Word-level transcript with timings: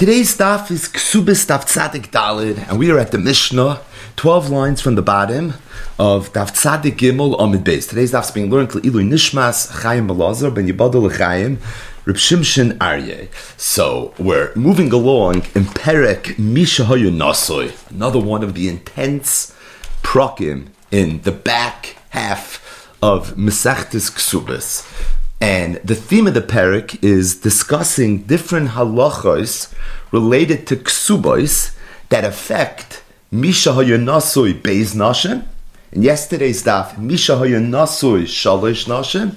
Today's 0.00 0.34
daf 0.34 0.70
is 0.70 0.88
Ksubis 0.88 1.44
Daf 1.44 1.66
Tzadik 1.66 2.10
Dalid, 2.10 2.66
and 2.70 2.78
we 2.78 2.90
are 2.90 2.98
at 2.98 3.10
the 3.10 3.18
Mishnah, 3.18 3.82
12 4.16 4.48
lines 4.48 4.80
from 4.80 4.94
the 4.94 5.02
bottom 5.02 5.52
of 5.98 6.32
Daf 6.32 6.52
Tzadik 6.52 6.96
Gimel 6.96 7.38
Amid 7.38 7.64
Beis. 7.64 7.86
Today's 7.86 8.12
daf 8.12 8.24
is 8.24 8.30
being 8.30 8.48
learned 8.48 8.70
to 8.70 8.78
Ilu 8.78 9.02
Nishmas 9.02 9.82
Chaim 9.82 10.08
Malazar 10.08 10.54
Ben 10.54 10.66
Yibadol 10.66 11.14
Chaim 11.18 11.58
Reb 12.06 12.16
Shimshin 12.16 12.78
Aryeh. 12.78 13.28
So 13.60 14.14
we're 14.18 14.54
moving 14.54 14.90
along 14.90 15.42
in 15.54 15.64
Perek 15.64 16.38
Misha 16.38 16.84
Nasoy, 16.84 17.90
another 17.90 18.20
one 18.20 18.42
of 18.42 18.54
the 18.54 18.70
intense 18.70 19.54
prokim 20.02 20.68
in 20.90 21.20
the 21.24 21.32
back 21.32 21.96
half 22.08 22.88
of 23.02 23.34
Mesechtes 23.34 24.10
Ksubis. 24.10 25.19
And 25.40 25.76
the 25.76 25.94
theme 25.94 26.26
of 26.26 26.34
the 26.34 26.42
parak 26.42 27.02
is 27.02 27.36
discussing 27.36 28.24
different 28.24 28.70
halachos 28.70 29.72
related 30.12 30.66
to 30.66 30.76
ksubos 30.76 31.74
that 32.10 32.24
affect 32.24 33.02
Misha 33.30 33.70
Hayanasui 33.70 34.60
Beis 34.60 34.94
Nashim. 34.94 35.46
In 35.92 36.02
yesterday's 36.02 36.62
daf, 36.62 36.98
Misha 36.98 37.32
Hayanasui 37.32 38.24
Shalish 38.24 38.86
Nashim. 38.86 39.34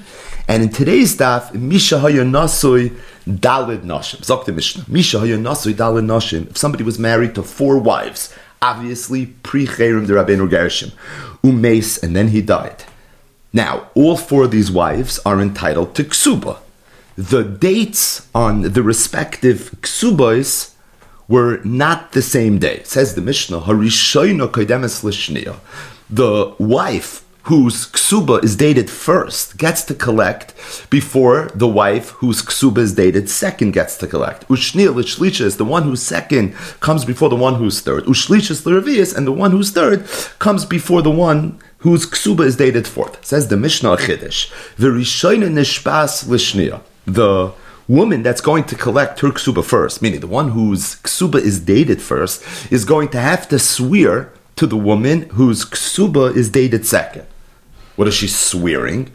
And 0.47 0.63
in 0.63 0.69
today's 0.69 1.15
daf, 1.15 1.53
Misha 1.53 1.95
Hayanasui 1.95 2.97
Dalid 3.25 3.83
Nashim. 3.83 4.19
Zok 4.21 4.45
the 4.45 4.51
Mishnah. 4.51 4.83
Misha 4.89 5.17
Hayanasui 5.17 5.73
Dalid 5.73 6.05
Nashim. 6.05 6.49
If 6.49 6.57
somebody 6.57 6.83
was 6.83 6.99
married 6.99 7.33
to 7.35 7.43
four 7.43 7.77
wives, 7.77 8.33
obviously 8.61 9.27
pre 9.27 9.67
Cherim 9.67 10.07
the 10.07 10.13
Rabbeinu 10.13 10.49
Gershom, 10.49 10.91
Umes, 11.43 12.01
and 12.01 12.15
then 12.15 12.29
he 12.29 12.41
died. 12.41 12.83
Now, 13.53 13.89
all 13.93 14.17
four 14.17 14.45
of 14.45 14.51
these 14.51 14.71
wives 14.71 15.19
are 15.25 15.39
entitled 15.39 15.93
to 15.95 16.03
ksuba. 16.03 16.57
The 17.15 17.43
dates 17.43 18.27
on 18.33 18.73
the 18.73 18.81
respective 18.81 19.75
ksubas 19.81 20.73
were 21.27 21.61
not 21.63 22.13
the 22.13 22.23
same 22.23 22.57
day. 22.57 22.81
says 22.83 23.13
the 23.13 23.21
Mishnah, 23.21 23.61
Harishoina 23.61 24.47
kodemes 24.47 25.03
lishniya. 25.03 25.57
The 26.09 26.55
wife 26.57 27.23
whose 27.43 27.87
ksuba 27.87 28.43
is 28.43 28.55
dated 28.55 28.89
first 28.89 29.57
gets 29.57 29.83
to 29.83 29.93
collect 29.93 30.53
before 30.89 31.51
the 31.53 31.67
wife 31.67 32.09
whose 32.21 32.41
ksuba 32.41 32.79
is 32.79 32.95
dated 32.95 33.29
second 33.29 33.71
gets 33.71 33.97
to 33.97 34.07
collect. 34.07 34.47
Ushniya 34.47 34.95
l'shlicha 34.95 35.41
is 35.41 35.57
the 35.57 35.65
one 35.65 35.83
who's 35.83 36.01
second 36.01 36.55
comes 36.79 37.05
before 37.05 37.29
the 37.29 37.35
one 37.35 37.55
who's 37.55 37.81
third. 37.81 38.05
Ushlicha 38.05 38.51
is 38.87 39.13
and 39.13 39.27
the 39.27 39.31
one 39.31 39.51
who's 39.51 39.71
third 39.71 40.07
comes 40.39 40.65
before 40.65 41.01
the 41.01 41.11
one 41.11 41.59
whose 41.83 42.05
ksuba 42.05 42.45
is 42.45 42.55
dated 42.55 42.87
fourth. 42.87 43.23
Says 43.25 43.49
the 43.49 43.57
Mishnah 43.57 43.97
Chiddush. 43.97 44.49
The 47.05 47.53
woman 47.89 48.23
that's 48.23 48.39
going 48.39 48.63
to 48.63 48.75
collect 48.75 49.19
her 49.19 49.27
ksuba 49.29 49.65
first, 49.65 50.01
meaning 50.01 50.21
the 50.21 50.27
one 50.27 50.51
whose 50.51 50.95
ksuba 50.95 51.41
is 51.41 51.59
dated 51.59 52.01
first, 52.01 52.41
is 52.71 52.85
going 52.85 53.09
to 53.09 53.19
have 53.19 53.49
to 53.49 53.59
swear 53.59 54.31
to 54.55 54.65
the 54.65 54.77
woman 54.77 55.23
whose 55.31 55.65
ksuba 55.65 56.33
is 56.33 56.47
dated 56.49 56.85
second. 56.85 57.27
What 57.97 58.07
is 58.07 58.13
she 58.13 58.29
swearing? 58.29 59.11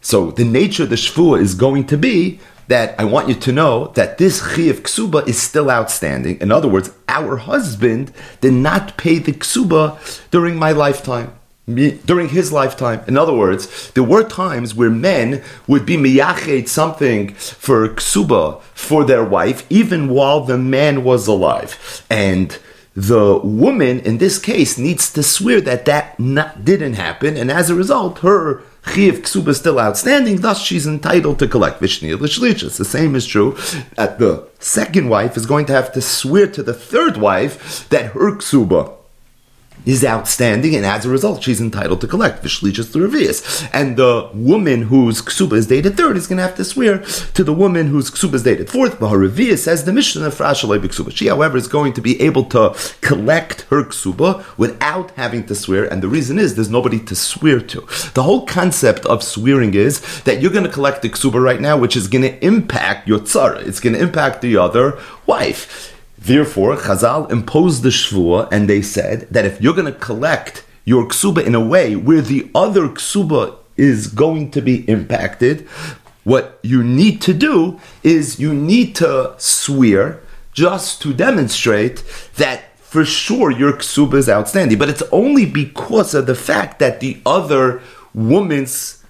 So 0.00 0.30
the 0.30 0.46
nature 0.46 0.84
of 0.84 0.88
the 0.88 0.96
shvua 0.96 1.38
is 1.42 1.54
going 1.54 1.86
to 1.88 1.98
be 1.98 2.40
that 2.68 2.98
I 2.98 3.04
want 3.04 3.28
you 3.28 3.34
to 3.34 3.52
know 3.52 3.88
that 3.88 4.16
this 4.16 4.40
chi 4.40 4.62
of 4.62 4.84
ksuba 4.84 5.28
is 5.28 5.38
still 5.38 5.70
outstanding. 5.70 6.40
In 6.40 6.50
other 6.50 6.68
words, 6.68 6.90
our 7.08 7.36
husband 7.36 8.10
did 8.40 8.54
not 8.54 8.96
pay 8.96 9.18
the 9.18 9.32
ksuba 9.32 9.98
during 10.30 10.56
my 10.56 10.72
lifetime 10.72 11.34
during 12.06 12.28
his 12.28 12.52
lifetime. 12.52 13.02
In 13.06 13.16
other 13.16 13.34
words, 13.34 13.90
there 13.92 14.04
were 14.04 14.24
times 14.24 14.74
where 14.74 14.90
men 14.90 15.42
would 15.66 15.86
be 15.86 15.96
miyached 15.96 16.68
something 16.68 17.34
for 17.34 17.88
ksuba 17.88 18.60
for 18.74 19.04
their 19.04 19.24
wife, 19.24 19.66
even 19.70 20.08
while 20.08 20.40
the 20.40 20.58
man 20.58 21.04
was 21.04 21.26
alive. 21.26 22.04
And 22.10 22.58
the 22.94 23.38
woman, 23.38 24.00
in 24.00 24.18
this 24.18 24.38
case, 24.38 24.76
needs 24.76 25.12
to 25.12 25.22
swear 25.22 25.60
that 25.60 25.84
that 25.84 26.18
not, 26.18 26.64
didn't 26.64 26.94
happen, 26.94 27.36
and 27.36 27.50
as 27.50 27.70
a 27.70 27.74
result, 27.74 28.18
her 28.18 28.62
Chiv 28.86 29.22
Ksuba 29.22 29.48
is 29.48 29.58
still 29.58 29.78
outstanding, 29.78 30.40
thus 30.40 30.62
she's 30.62 30.86
entitled 30.86 31.38
to 31.38 31.48
collect 31.48 31.80
Vishniya 31.80 32.16
Lishlichas. 32.16 32.78
The 32.78 32.84
same 32.84 33.14
is 33.14 33.26
true 33.26 33.56
that 33.96 34.18
the 34.18 34.48
second 34.58 35.08
wife 35.08 35.36
is 35.36 35.46
going 35.46 35.66
to 35.66 35.72
have 35.72 35.92
to 35.92 36.00
swear 36.00 36.46
to 36.48 36.62
the 36.62 36.72
third 36.72 37.18
wife 37.18 37.88
that 37.90 38.12
her 38.12 38.32
Ksuba 38.32 38.96
is 39.86 40.04
outstanding, 40.04 40.74
and 40.74 40.84
as 40.84 41.06
a 41.06 41.08
result, 41.08 41.42
she's 41.42 41.60
entitled 41.60 42.00
to 42.00 42.06
collect 42.06 42.44
vishlichas 42.44 42.94
revius. 42.94 43.68
And 43.72 43.96
the 43.96 44.30
woman 44.34 44.82
whose 44.82 45.22
ksuba 45.22 45.54
is 45.54 45.66
dated 45.66 45.96
third 45.96 46.16
is 46.16 46.26
going 46.26 46.38
to 46.38 46.42
have 46.42 46.56
to 46.56 46.64
swear 46.64 46.98
to 47.34 47.44
the 47.44 47.52
woman 47.52 47.88
whose 47.88 48.10
ksuba 48.10 48.34
is 48.34 48.42
dated 48.42 48.70
fourth. 48.70 48.98
But 49.00 49.10
her 49.10 49.18
revius 49.18 49.58
says 49.58 49.84
the 49.84 49.92
Mishnah 49.92 50.26
of 50.26 50.34
ksuba. 50.34 51.16
She, 51.16 51.28
however, 51.28 51.56
is 51.56 51.68
going 51.68 51.92
to 51.94 52.00
be 52.00 52.20
able 52.20 52.44
to 52.44 52.76
collect 53.00 53.62
her 53.62 53.84
ksuba 53.84 54.44
without 54.58 55.10
having 55.12 55.46
to 55.46 55.54
swear, 55.54 55.84
and 55.90 56.02
the 56.02 56.08
reason 56.08 56.38
is 56.38 56.54
there's 56.54 56.70
nobody 56.70 56.98
to 57.00 57.14
swear 57.14 57.60
to. 57.60 57.80
The 58.14 58.22
whole 58.22 58.46
concept 58.46 59.06
of 59.06 59.22
swearing 59.22 59.74
is 59.74 60.22
that 60.22 60.40
you're 60.40 60.52
going 60.52 60.64
to 60.64 60.70
collect 60.70 61.02
the 61.02 61.10
ksuba 61.10 61.42
right 61.42 61.60
now, 61.60 61.76
which 61.76 61.96
is 61.96 62.08
going 62.08 62.22
to 62.22 62.44
impact 62.44 63.08
your 63.08 63.20
tzara. 63.20 63.66
It's 63.66 63.80
going 63.80 63.94
to 63.94 64.00
impact 64.00 64.42
the 64.42 64.56
other 64.56 64.98
wife. 65.26 65.96
Therefore, 66.20 66.76
Chazal 66.76 67.30
imposed 67.30 67.82
the 67.82 67.88
shvua, 67.88 68.48
and 68.52 68.68
they 68.68 68.82
said 68.82 69.26
that 69.30 69.46
if 69.46 69.60
you're 69.60 69.74
going 69.74 69.92
to 69.92 69.98
collect 69.98 70.64
your 70.84 71.08
ksuba 71.08 71.44
in 71.44 71.54
a 71.54 71.64
way 71.64 71.96
where 71.96 72.20
the 72.20 72.50
other 72.54 72.88
ksuba 72.88 73.56
is 73.76 74.06
going 74.06 74.50
to 74.50 74.60
be 74.60 74.88
impacted, 74.88 75.66
what 76.24 76.58
you 76.62 76.82
need 76.82 77.22
to 77.22 77.32
do 77.32 77.80
is 78.02 78.38
you 78.38 78.52
need 78.52 78.94
to 78.96 79.34
swear 79.38 80.20
just 80.52 81.00
to 81.02 81.14
demonstrate 81.14 82.04
that 82.36 82.76
for 82.76 83.04
sure 83.04 83.50
your 83.50 83.72
ksuba 83.72 84.14
is 84.14 84.28
outstanding. 84.28 84.78
But 84.78 84.90
it's 84.90 85.02
only 85.12 85.46
because 85.46 86.14
of 86.14 86.26
the 86.26 86.34
fact 86.34 86.80
that 86.80 87.00
the 87.00 87.18
other 87.24 87.80
woman's 88.12 89.02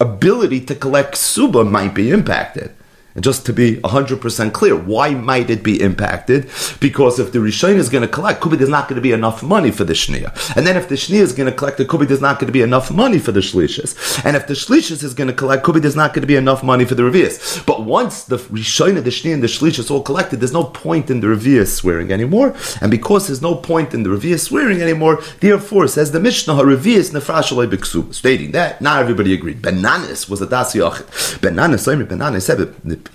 ability 0.00 0.60
to 0.66 0.74
collect 0.74 1.14
ksuba 1.14 1.68
might 1.68 1.94
be 1.94 2.10
impacted. 2.10 2.74
And 3.18 3.24
just 3.24 3.44
to 3.46 3.52
be 3.52 3.78
100% 3.78 4.52
clear, 4.52 4.76
why 4.76 5.10
might 5.10 5.50
it 5.50 5.64
be 5.64 5.82
impacted? 5.82 6.48
Because 6.78 7.18
if 7.18 7.32
the 7.32 7.40
Rishon 7.40 7.74
is 7.74 7.88
going 7.88 8.02
to 8.02 8.06
collect, 8.06 8.40
Kubi, 8.40 8.56
there's 8.56 8.70
not 8.70 8.86
going 8.86 8.94
to 8.94 9.02
be 9.02 9.10
enough 9.10 9.42
money 9.42 9.72
for 9.72 9.82
the 9.82 9.92
Shnia. 9.92 10.30
And 10.56 10.64
then 10.64 10.76
if 10.76 10.88
the 10.88 10.94
Shnia 10.94 11.18
is 11.18 11.32
going 11.32 11.50
to 11.50 11.56
collect 11.56 11.78
the 11.78 11.84
Kubi, 11.84 12.06
there's 12.06 12.20
not 12.20 12.38
going 12.38 12.46
to 12.46 12.52
be 12.52 12.62
enough 12.62 12.92
money 12.92 13.18
for 13.18 13.32
the 13.32 13.40
Shlishis. 13.40 14.24
And 14.24 14.36
if 14.36 14.46
the 14.46 14.54
Shlishis 14.54 15.02
is 15.02 15.14
going 15.14 15.26
to 15.26 15.34
collect 15.34 15.64
Kubi, 15.64 15.80
there's 15.80 15.96
not 15.96 16.14
going 16.14 16.20
to 16.20 16.28
be 16.28 16.36
enough 16.36 16.62
money 16.62 16.84
for 16.84 16.94
the 16.94 17.02
Revius. 17.02 17.66
But 17.66 17.82
once 17.82 18.22
the 18.22 18.36
Rishon, 18.36 19.02
the 19.02 19.10
Shnia, 19.10 19.34
and 19.34 19.42
the 19.42 19.48
Shlishis 19.48 19.90
all 19.90 20.00
collected, 20.00 20.38
there's 20.38 20.52
no 20.52 20.62
point 20.62 21.10
in 21.10 21.18
the 21.18 21.26
Revius 21.26 21.74
swearing 21.74 22.12
anymore. 22.12 22.54
And 22.80 22.88
because 22.88 23.26
there's 23.26 23.42
no 23.42 23.56
point 23.56 23.94
in 23.94 24.04
the 24.04 24.10
Revius 24.10 24.42
swearing 24.42 24.80
anymore, 24.80 25.24
therefore, 25.40 25.88
says 25.88 26.12
the 26.12 26.20
Mishnah, 26.20 26.54
Revius 26.54 27.10
Biksu. 27.10 28.14
Stating 28.14 28.52
that, 28.52 28.80
not 28.80 29.00
everybody 29.00 29.34
agreed. 29.34 29.60
Benanis 29.60 30.30
was 30.30 30.40
a 30.40 30.46
Das 30.46 30.72
Yochid. 30.72 31.06
Benanis, 31.40 32.06
Benanis 32.06 32.42
said, 32.42 33.07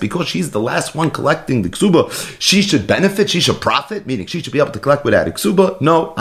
because 0.00 0.28
she's 0.28 0.50
the 0.50 0.60
last 0.60 0.94
one 0.94 1.10
collecting 1.10 1.62
the 1.62 1.68
ksuba, 1.68 2.10
she 2.38 2.62
should 2.62 2.86
benefit, 2.86 3.30
she 3.30 3.40
should 3.40 3.60
profit, 3.60 4.06
meaning 4.06 4.26
she 4.26 4.42
should 4.42 4.52
be 4.52 4.58
able 4.58 4.70
to 4.72 4.78
collect 4.78 5.04
without 5.04 5.28
a 5.28 5.30
ksuba. 5.30 5.80
No, 5.80 6.14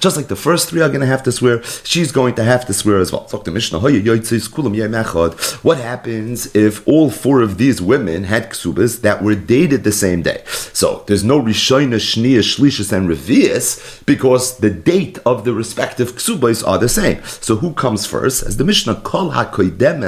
just 0.00 0.16
like 0.16 0.28
the 0.28 0.36
first 0.36 0.70
three 0.70 0.80
are 0.80 0.88
going 0.88 1.00
to 1.00 1.06
have 1.06 1.22
to 1.22 1.32
swear, 1.32 1.62
she's 1.62 2.12
going 2.12 2.34
to 2.34 2.44
have 2.44 2.66
to 2.66 2.72
swear 2.72 2.98
as 2.98 3.12
well. 3.12 3.26
What 5.62 5.78
happens 5.78 6.54
if 6.54 6.86
all 6.88 7.10
four 7.10 7.40
of 7.42 7.58
these 7.58 7.82
women 7.82 8.24
had 8.24 8.50
ksubas 8.50 9.00
that 9.02 9.22
were 9.22 9.34
dated 9.34 9.84
the 9.84 9.92
same 9.92 10.22
day? 10.22 10.42
So 10.46 11.04
there's 11.06 11.24
no 11.24 11.40
Rishoina, 11.40 11.96
Shnia, 11.96 12.40
Shlishis, 12.40 12.92
and 12.92 13.08
Revius 13.08 14.04
because 14.06 14.58
the 14.58 14.70
date 14.70 15.18
of 15.26 15.44
the 15.44 15.52
respective 15.52 16.12
ksubas 16.12 16.66
are 16.66 16.78
the 16.78 16.88
same. 16.88 17.22
So 17.24 17.56
who 17.56 17.72
comes 17.72 18.06
first? 18.06 18.42
As 18.42 18.56
the 18.56 18.64
Mishnah, 18.64 19.00
Kol 19.02 19.32
HaKoidem 19.32 20.04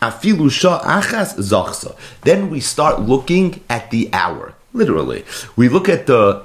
afilu 0.00 0.50
achas 0.80 1.36
zachsa. 1.38 1.96
Then 2.22 2.50
we 2.50 2.60
start 2.60 3.00
looking 3.00 3.62
at 3.68 3.90
the 3.90 4.10
hour. 4.12 4.54
Literally, 4.72 5.24
we 5.56 5.68
look 5.68 5.88
at 5.88 6.06
the 6.06 6.44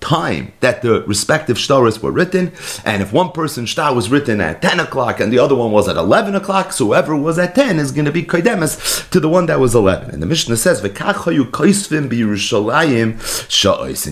time 0.00 0.52
that 0.60 0.82
the 0.82 1.02
respective 1.02 1.58
shtaras 1.58 2.02
were 2.02 2.10
written, 2.10 2.52
and 2.84 3.02
if 3.02 3.12
one 3.12 3.30
person's 3.32 3.68
shtar 3.68 3.94
was 3.94 4.10
written 4.10 4.40
at 4.40 4.62
10 4.62 4.80
o'clock 4.80 5.20
and 5.20 5.30
the 5.32 5.38
other 5.38 5.54
one 5.54 5.70
was 5.72 5.88
at 5.88 5.96
11 5.96 6.34
o'clock, 6.34 6.72
so 6.72 6.86
whoever 6.86 7.14
was 7.14 7.38
at 7.38 7.54
10 7.54 7.78
is 7.78 7.92
going 7.92 8.06
to 8.06 8.12
be 8.12 8.22
kodemis 8.22 9.08
to 9.10 9.20
the 9.20 9.28
one 9.28 9.44
that 9.46 9.60
was 9.60 9.74
11. 9.74 10.10
And 10.10 10.22
the 10.22 10.26
Mishnah 10.26 10.56
says. 10.56 10.82
In 10.82 10.94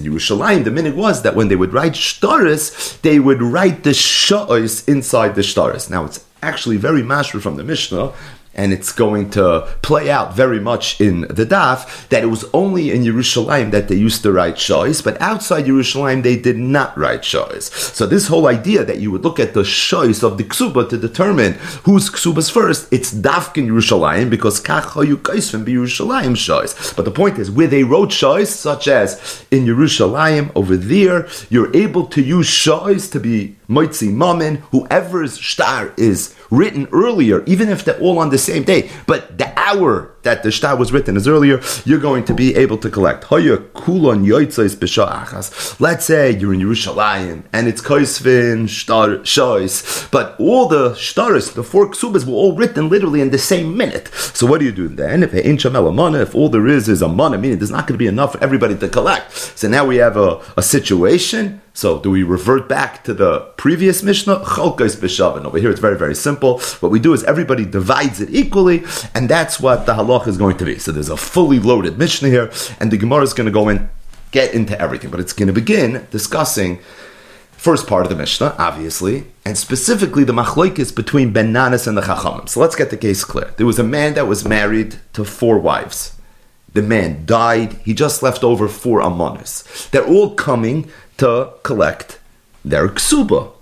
Yerushalayim, 0.04 0.64
the 0.64 0.70
minute 0.70 0.94
was 0.96 1.22
that 1.22 1.34
when 1.34 1.48
they 1.48 1.56
would 1.56 1.72
write 1.72 1.94
shtaras, 1.94 3.00
they 3.00 3.18
would 3.18 3.40
write 3.40 3.82
the 3.84 3.90
sha'os 3.90 4.86
inside 4.86 5.34
the 5.34 5.40
shtaras. 5.40 5.88
Now, 5.90 6.04
it's 6.04 6.18
actually 6.42 6.76
very 6.76 7.02
master 7.02 7.40
from 7.40 7.56
the 7.56 7.64
Mishnah, 7.64 8.12
and 8.58 8.72
it's 8.72 8.92
going 8.92 9.30
to 9.30 9.66
play 9.82 10.10
out 10.10 10.34
very 10.34 10.60
much 10.60 11.00
in 11.00 11.22
the 11.22 11.46
daf, 11.46 12.08
that 12.08 12.24
it 12.24 12.26
was 12.26 12.44
only 12.52 12.90
in 12.90 13.04
Yerushalayim 13.04 13.70
that 13.70 13.86
they 13.88 13.94
used 13.94 14.22
to 14.24 14.32
write 14.32 14.56
shois, 14.56 15.02
but 15.02 15.18
outside 15.22 15.64
Yerushalayim 15.64 16.22
they 16.24 16.36
did 16.36 16.58
not 16.58 16.98
write 16.98 17.22
shois. 17.22 17.70
So 17.94 18.04
this 18.04 18.26
whole 18.26 18.48
idea 18.48 18.84
that 18.84 18.98
you 18.98 19.10
would 19.12 19.22
look 19.22 19.38
at 19.38 19.54
the 19.54 19.62
shois 19.62 20.22
of 20.22 20.36
the 20.36 20.44
ksuba 20.44 20.88
to 20.90 20.98
determine 20.98 21.52
whose 21.84 22.10
ksuba's 22.10 22.50
first, 22.50 22.92
it's 22.92 23.14
dafkin 23.14 23.68
Yerushalayim 23.68 24.28
because 24.28 24.60
kach 24.60 24.88
hayu 24.94 25.16
kaisvim 25.16 25.64
be 25.64 25.74
Yerushalayim 25.74 26.34
shois. 26.36 26.96
But 26.96 27.04
the 27.04 27.12
point 27.12 27.38
is, 27.38 27.50
where 27.50 27.68
they 27.68 27.84
wrote 27.84 28.10
shois, 28.10 28.48
such 28.48 28.88
as 28.88 29.44
in 29.52 29.64
Yerushalayim 29.66 30.50
over 30.56 30.76
there, 30.76 31.28
you're 31.48 31.74
able 31.76 32.06
to 32.06 32.20
use 32.20 32.48
shois 32.48 33.10
to 33.12 33.20
be 33.20 33.56
moitzi 33.68 34.12
mamin, 34.12 34.56
whoever's 34.72 35.34
star 35.34 35.92
is 35.96 36.34
written 36.50 36.88
earlier, 36.92 37.42
even 37.44 37.68
if 37.68 37.84
they're 37.84 38.00
all 38.00 38.18
on 38.18 38.30
the 38.30 38.38
same 38.38 38.62
day, 38.62 38.90
but 39.06 39.38
the 39.38 39.52
hour 39.58 40.14
that 40.28 40.42
the 40.42 40.50
shtar 40.50 40.76
was 40.76 40.92
written 40.92 41.16
as 41.16 41.26
earlier, 41.26 41.58
you're 41.86 42.04
going 42.10 42.24
to 42.24 42.34
be 42.34 42.54
able 42.54 42.76
to 42.84 42.90
collect. 42.90 43.30
Let's 43.30 43.46
say 46.04 46.38
you're 46.38 46.54
in 46.54 46.60
Yerushalayim 46.60 47.44
and 47.54 47.66
it's 47.66 47.80
Koisvin, 47.80 48.68
Shtar, 48.68 49.08
Shois, 49.32 50.10
but 50.10 50.38
all 50.38 50.68
the 50.68 50.90
Shtaris, 50.90 51.54
the 51.54 51.62
four 51.62 51.90
Ksubas, 51.90 52.26
were 52.26 52.34
all 52.34 52.54
written 52.54 52.90
literally 52.90 53.22
in 53.22 53.30
the 53.30 53.38
same 53.38 53.74
minute. 53.74 54.08
So 54.38 54.46
what 54.46 54.60
do 54.60 54.66
you 54.66 54.72
do 54.72 54.88
then? 54.88 55.22
If 55.22 55.32
if 55.34 56.34
all 56.34 56.48
there 56.50 56.66
is 56.66 56.88
is 56.88 57.00
a 57.00 57.08
mana, 57.08 57.38
meaning 57.38 57.58
there's 57.58 57.70
not 57.70 57.86
going 57.86 57.94
to 57.94 58.04
be 58.04 58.06
enough 58.06 58.32
for 58.32 58.44
everybody 58.44 58.76
to 58.76 58.88
collect. 58.88 59.32
So 59.32 59.68
now 59.68 59.86
we 59.86 59.96
have 59.96 60.18
a, 60.18 60.42
a 60.58 60.62
situation 60.62 61.62
so 61.78 62.00
do 62.00 62.10
we 62.10 62.24
revert 62.24 62.68
back 62.68 63.04
to 63.04 63.14
the 63.14 63.38
previous 63.56 64.02
Mishnah? 64.02 64.40
B'shavin. 64.40 65.44
Over 65.44 65.58
here 65.58 65.70
it's 65.70 65.78
very, 65.78 65.96
very 65.96 66.16
simple. 66.16 66.58
What 66.80 66.90
we 66.90 66.98
do 66.98 67.12
is 67.12 67.22
everybody 67.22 67.64
divides 67.64 68.20
it 68.20 68.30
equally, 68.32 68.82
and 69.14 69.28
that's 69.28 69.60
what 69.60 69.86
the 69.86 69.94
halach 69.94 70.17
is 70.26 70.38
going 70.38 70.56
to 70.58 70.64
be. 70.64 70.78
So 70.78 70.92
there's 70.92 71.08
a 71.08 71.16
fully 71.16 71.58
loaded 71.58 71.98
Mishnah 71.98 72.28
here, 72.28 72.50
and 72.80 72.90
the 72.90 72.96
Gemara 72.96 73.22
is 73.22 73.34
going 73.34 73.46
to 73.46 73.52
go 73.52 73.68
in, 73.68 73.88
get 74.30 74.54
into 74.54 74.78
everything. 74.80 75.10
But 75.10 75.20
it's 75.20 75.32
going 75.32 75.46
to 75.46 75.52
begin 75.52 76.06
discussing 76.10 76.80
first 77.52 77.86
part 77.86 78.04
of 78.04 78.08
the 78.08 78.16
Mishnah, 78.16 78.54
obviously, 78.56 79.24
and 79.44 79.58
specifically 79.58 80.24
the 80.24 80.32
machlokes 80.32 80.94
between 80.94 81.32
Ben 81.32 81.52
Nanas 81.52 81.86
and 81.86 81.96
the 81.96 82.02
Chachamim. 82.02 82.48
So 82.48 82.60
let's 82.60 82.76
get 82.76 82.90
the 82.90 82.96
case 82.96 83.24
clear. 83.24 83.52
There 83.56 83.66
was 83.66 83.78
a 83.78 83.84
man 83.84 84.14
that 84.14 84.28
was 84.28 84.44
married 84.44 84.96
to 85.14 85.24
four 85.24 85.58
wives. 85.58 86.16
The 86.72 86.82
man 86.82 87.26
died. 87.26 87.72
He 87.84 87.94
just 87.94 88.22
left 88.22 88.44
over 88.44 88.68
four 88.68 89.00
amonis. 89.00 89.90
They're 89.90 90.06
all 90.06 90.34
coming 90.34 90.90
to 91.16 91.52
collect 91.64 92.20
their 92.64 92.88
ksuba. 92.88 93.52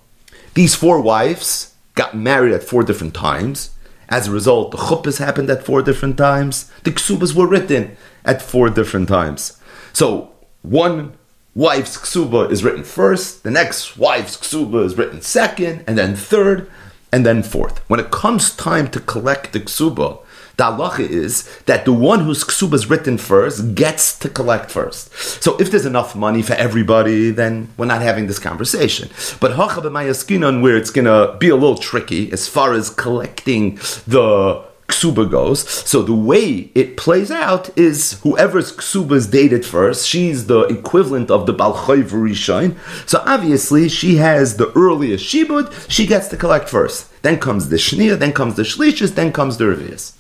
These 0.55 0.75
four 0.75 1.01
wives 1.01 1.75
got 1.95 2.17
married 2.17 2.53
at 2.53 2.63
four 2.63 2.83
different 2.83 3.15
times. 3.15 3.71
As 4.09 4.29
a 4.29 4.33
result, 4.33 4.71
the 4.71 4.77
chuppahs 4.77 5.19
happened 5.19 5.51
at 5.51 5.65
four 5.65 5.83
different 5.83 6.17
times. 6.17 6.71
The 6.85 6.93
ksubas 6.93 7.35
were 7.35 7.47
written 7.47 7.97
at 8.25 8.43
four 8.43 8.71
different 8.71 9.09
times. 9.09 9.61
So 9.93 10.33
one 10.63 11.15
wife's 11.55 11.97
ksuba 11.97 12.51
is 12.51 12.63
written 12.63 12.85
first, 12.85 13.43
the 13.43 13.51
next 13.51 13.97
wife's 13.97 14.37
ksuba 14.37 14.85
is 14.85 14.97
written 14.99 15.23
second, 15.23 15.83
and 15.87 15.97
then 15.97 16.15
third, 16.15 16.71
and 17.11 17.25
then 17.25 17.43
fourth. 17.43 17.79
When 17.89 17.99
it 17.99 18.11
comes 18.11 18.55
time 18.55 18.89
to 18.91 19.01
collect 19.01 19.53
the 19.53 19.61
ksuba, 19.61 20.23
the 20.57 20.65
halacha 20.65 21.01
is 21.01 21.49
that 21.67 21.85
the 21.85 21.93
one 21.93 22.21
whose 22.21 22.43
ksuba 22.45 22.75
is 22.75 22.89
written 22.89 23.19
first 23.19 23.75
gets 23.75 24.19
to 24.19 24.29
collect 24.29 24.71
first. 24.71 25.13
So 25.43 25.57
if 25.59 25.71
there's 25.71 25.87
enough 25.87 26.17
money 26.17 26.43
for 26.43 26.55
everybody, 26.55 27.31
then 27.31 27.69
we're 27.77 27.87
not 27.87 28.03
having 28.03 28.27
this 28.27 28.39
conversation. 28.39 29.11
But 29.41 29.53
hacha 29.53 29.83
b'mayaskinon, 29.83 30.63
where 30.63 30.77
it's 30.77 30.91
going 30.91 31.05
to 31.05 31.37
be 31.39 31.51
a 31.51 31.57
little 31.57 31.77
tricky 31.77 32.33
as 32.33 32.49
far 32.49 32.73
as 32.73 32.89
collecting 32.89 33.77
the 34.07 34.65
ksuba 34.89 35.31
goes. 35.31 35.69
So 35.69 36.03
the 36.03 36.15
way 36.15 36.71
it 36.75 36.97
plays 36.97 37.31
out 37.31 37.77
is 37.77 38.21
whoever's 38.21 38.73
ksuba 38.73 39.13
is 39.13 39.27
dated 39.27 39.65
first, 39.67 40.09
she's 40.09 40.47
the 40.47 40.61
equivalent 40.63 41.31
of 41.31 41.47
the 41.47 41.55
balchayv 41.55 42.11
rishon. 42.11 42.77
So 43.07 43.23
obviously 43.27 43.89
she 43.89 44.17
has 44.17 44.57
the 44.57 44.73
earliest 44.73 45.25
shibud, 45.25 45.91
she 45.91 46.07
gets 46.07 46.29
to 46.29 46.37
collect 46.37 46.69
first. 46.69 47.11
Then 47.23 47.39
comes 47.39 47.69
the 47.69 47.77
shnia, 47.77 48.19
then 48.19 48.33
comes 48.33 48.55
the 48.55 48.63
shlishis, 48.63 49.15
then 49.15 49.33
comes 49.33 49.57
the 49.57 49.65
revius. 49.65 50.16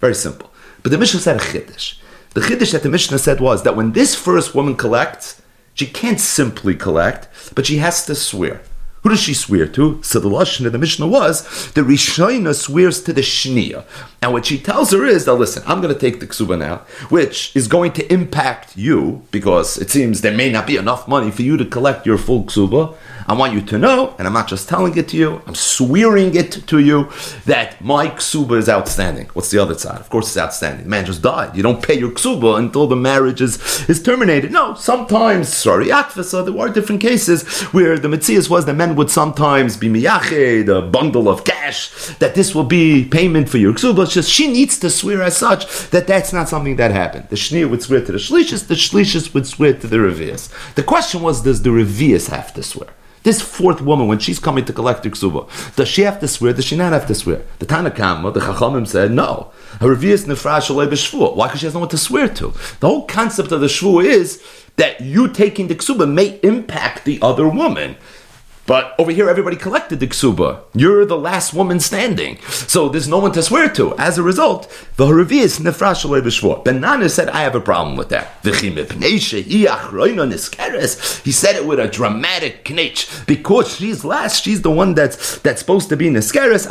Very 0.00 0.14
simple. 0.14 0.50
But 0.82 0.92
the 0.92 0.98
Mishnah 0.98 1.20
said 1.20 1.36
a 1.36 1.40
chiddush. 1.40 1.98
The 2.34 2.40
chiddush 2.40 2.72
that 2.72 2.82
the 2.82 2.88
Mishnah 2.88 3.18
said 3.18 3.40
was 3.40 3.62
that 3.62 3.76
when 3.76 3.92
this 3.92 4.14
first 4.14 4.54
woman 4.54 4.76
collects, 4.76 5.42
she 5.74 5.86
can't 5.86 6.20
simply 6.20 6.74
collect, 6.74 7.28
but 7.54 7.66
she 7.66 7.78
has 7.78 8.04
to 8.06 8.14
swear. 8.14 8.62
Who 9.02 9.10
does 9.10 9.20
she 9.20 9.32
swear 9.32 9.66
to? 9.68 10.02
So 10.02 10.18
the 10.18 10.28
lashon 10.28 10.66
of 10.66 10.72
the 10.72 10.78
Mishnah 10.78 11.06
was 11.06 11.42
the 11.72 11.82
Rishona 11.82 12.54
swears 12.54 13.00
to 13.04 13.12
the 13.12 13.20
Shnia, 13.20 13.84
and 14.20 14.32
what 14.32 14.46
she 14.46 14.58
tells 14.58 14.90
her 14.90 15.04
is 15.04 15.24
that 15.24 15.34
listen, 15.34 15.62
I'm 15.66 15.80
going 15.80 15.94
to 15.94 16.00
take 16.00 16.18
the 16.18 16.26
ksuba 16.26 16.58
now, 16.58 16.78
which 17.08 17.54
is 17.54 17.68
going 17.68 17.92
to 17.92 18.12
impact 18.12 18.76
you 18.76 19.22
because 19.30 19.78
it 19.78 19.90
seems 19.90 20.20
there 20.20 20.36
may 20.36 20.50
not 20.50 20.66
be 20.66 20.76
enough 20.76 21.06
money 21.06 21.30
for 21.30 21.42
you 21.42 21.56
to 21.56 21.64
collect 21.64 22.06
your 22.06 22.18
full 22.18 22.44
ksuba. 22.44 22.96
I 23.28 23.34
want 23.34 23.52
you 23.52 23.60
to 23.60 23.76
know, 23.76 24.14
and 24.18 24.26
I'm 24.26 24.32
not 24.32 24.48
just 24.48 24.70
telling 24.70 24.96
it 24.96 25.08
to 25.08 25.16
you, 25.18 25.42
I'm 25.46 25.54
swearing 25.54 26.34
it 26.34 26.66
to 26.66 26.78
you 26.78 27.10
that 27.44 27.78
my 27.84 28.08
ksuba 28.08 28.56
is 28.56 28.70
outstanding. 28.70 29.26
What's 29.34 29.50
the 29.50 29.58
other 29.58 29.74
side? 29.74 30.00
Of 30.00 30.08
course, 30.08 30.28
it's 30.28 30.38
outstanding. 30.38 30.84
The 30.84 30.88
man 30.88 31.04
just 31.04 31.20
died. 31.20 31.54
You 31.54 31.62
don't 31.62 31.82
pay 31.82 31.98
your 31.98 32.10
ksuba 32.10 32.58
until 32.58 32.86
the 32.86 32.96
marriage 32.96 33.42
is, 33.42 33.86
is 33.86 34.02
terminated. 34.02 34.50
No, 34.50 34.72
sometimes, 34.72 35.52
sorry, 35.52 35.88
akvasa, 35.88 36.38
uh, 36.38 36.42
there 36.42 36.58
are 36.58 36.70
different 36.70 37.02
cases 37.02 37.46
where 37.74 37.98
the 37.98 38.08
mitzias 38.08 38.48
was 38.48 38.64
that 38.64 38.72
men 38.72 38.96
would 38.96 39.10
sometimes 39.10 39.76
be 39.76 39.90
miyached, 39.90 40.66
a 40.66 40.80
bundle 40.80 41.28
of 41.28 41.44
cash, 41.44 41.90
that 42.20 42.34
this 42.34 42.54
will 42.54 42.64
be 42.64 43.04
payment 43.04 43.50
for 43.50 43.58
your 43.58 43.74
ksuba. 43.74 44.04
It's 44.04 44.14
just 44.14 44.30
she 44.30 44.50
needs 44.50 44.78
to 44.78 44.88
swear 44.88 45.22
as 45.22 45.36
such 45.36 45.90
that 45.90 46.06
that's 46.06 46.32
not 46.32 46.48
something 46.48 46.76
that 46.76 46.92
happened. 46.92 47.28
The 47.28 47.36
shnia 47.36 47.68
would 47.68 47.82
swear 47.82 48.02
to 48.02 48.12
the 48.12 48.16
shlishis, 48.16 48.68
the 48.68 48.74
shlishis 48.74 49.34
would 49.34 49.46
swear 49.46 49.74
to 49.74 49.86
the 49.86 49.98
revius. 49.98 50.48
The 50.76 50.82
question 50.82 51.20
was, 51.20 51.42
does 51.42 51.60
the 51.60 51.68
revius 51.68 52.30
have 52.30 52.54
to 52.54 52.62
swear? 52.62 52.88
This 53.28 53.42
fourth 53.42 53.82
woman, 53.82 54.06
when 54.08 54.20
she's 54.20 54.38
coming 54.38 54.64
to 54.64 54.72
collect 54.72 55.04
her 55.04 55.10
ksuba, 55.10 55.76
does 55.76 55.86
she 55.86 56.00
have 56.00 56.18
to 56.20 56.26
swear? 56.26 56.54
Does 56.54 56.64
she 56.64 56.78
not 56.78 56.94
have 56.94 57.06
to 57.08 57.14
swear? 57.14 57.42
The 57.58 57.66
Tanakama, 57.66 58.32
the 58.32 58.40
Chachamim 58.40 58.88
said 58.88 59.10
no. 59.10 59.50
Her 59.80 59.94
revius 59.94 60.24
nefrash 60.24 60.74
b'shvu. 60.74 61.36
Why? 61.36 61.48
Because 61.48 61.60
she 61.60 61.66
has 61.66 61.74
no 61.74 61.80
one 61.80 61.90
to 61.90 61.98
swear 61.98 62.28
to. 62.28 62.54
The 62.80 62.88
whole 62.88 63.04
concept 63.04 63.52
of 63.52 63.60
the 63.60 63.66
shvu 63.66 64.02
is 64.02 64.42
that 64.76 65.02
you 65.02 65.28
taking 65.28 65.68
the 65.68 65.74
ksuba 65.74 66.10
may 66.10 66.40
impact 66.42 67.04
the 67.04 67.18
other 67.20 67.46
woman. 67.46 67.96
But 68.68 68.94
over 68.98 69.10
here, 69.10 69.30
everybody 69.30 69.56
collected 69.56 69.98
the 69.98 70.06
ksuba. 70.06 70.60
You're 70.74 71.06
the 71.06 71.16
last 71.16 71.54
woman 71.54 71.80
standing. 71.80 72.38
So 72.42 72.90
there's 72.90 73.08
no 73.08 73.18
one 73.18 73.32
to 73.32 73.42
swear 73.42 73.70
to. 73.70 73.96
As 73.96 74.18
a 74.18 74.22
result, 74.22 74.68
the 74.96 75.06
Haravias 75.06 75.58
nefrash 75.58 76.04
b'shvor. 76.04 76.62
Ben 76.64 76.78
Nana 76.82 77.08
said, 77.08 77.30
I 77.30 77.40
have 77.40 77.54
a 77.54 77.62
problem 77.62 77.96
with 77.96 78.10
that. 78.10 78.28
He 78.44 78.50
said 81.32 81.56
it 81.56 81.64
with 81.64 81.80
a 81.80 81.88
dramatic 81.88 82.70
knitch. 82.70 83.08
Because 83.26 83.74
she's 83.74 84.04
last, 84.04 84.44
she's 84.44 84.60
the 84.60 84.70
one 84.70 84.92
that's 84.92 85.38
that's 85.38 85.60
supposed 85.60 85.88
to 85.88 85.96
be 85.96 86.10
niskeres. 86.10 86.68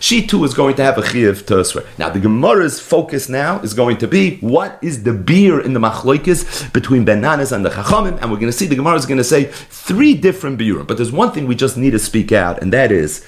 She 0.00 0.24
too 0.24 0.44
is 0.44 0.54
going 0.54 0.76
to 0.76 0.84
have 0.84 0.96
a 0.96 1.04
chiv 1.04 1.44
to 1.46 1.64
swear. 1.64 1.84
Now, 1.98 2.08
the 2.10 2.20
Gemara's 2.20 2.78
focus 2.78 3.28
now 3.28 3.58
is 3.62 3.74
going 3.74 3.96
to 3.96 4.06
be 4.06 4.36
what 4.36 4.78
is 4.80 5.02
the 5.02 5.12
beer 5.12 5.60
in 5.60 5.72
the 5.72 5.80
machloikis 5.80 6.72
between 6.72 7.04
Ben 7.04 7.20
Nanas 7.20 7.50
and 7.50 7.64
the 7.64 7.70
Chachamim. 7.70 8.22
And 8.22 8.30
we're 8.30 8.38
going 8.38 8.52
to 8.52 8.52
see 8.52 8.66
the 8.66 8.76
Gemara 8.76 8.94
is 8.94 9.06
going 9.06 9.18
to 9.18 9.24
say 9.24 9.46
three 9.46 10.14
different 10.14 10.35
different 10.36 10.58
biurim. 10.58 10.86
But 10.86 10.98
there's 10.98 11.12
one 11.12 11.32
thing 11.32 11.46
we 11.46 11.54
just 11.54 11.76
need 11.76 11.92
to 11.92 11.98
speak 11.98 12.30
out, 12.30 12.60
and 12.62 12.72
that 12.72 12.92
is 12.92 13.24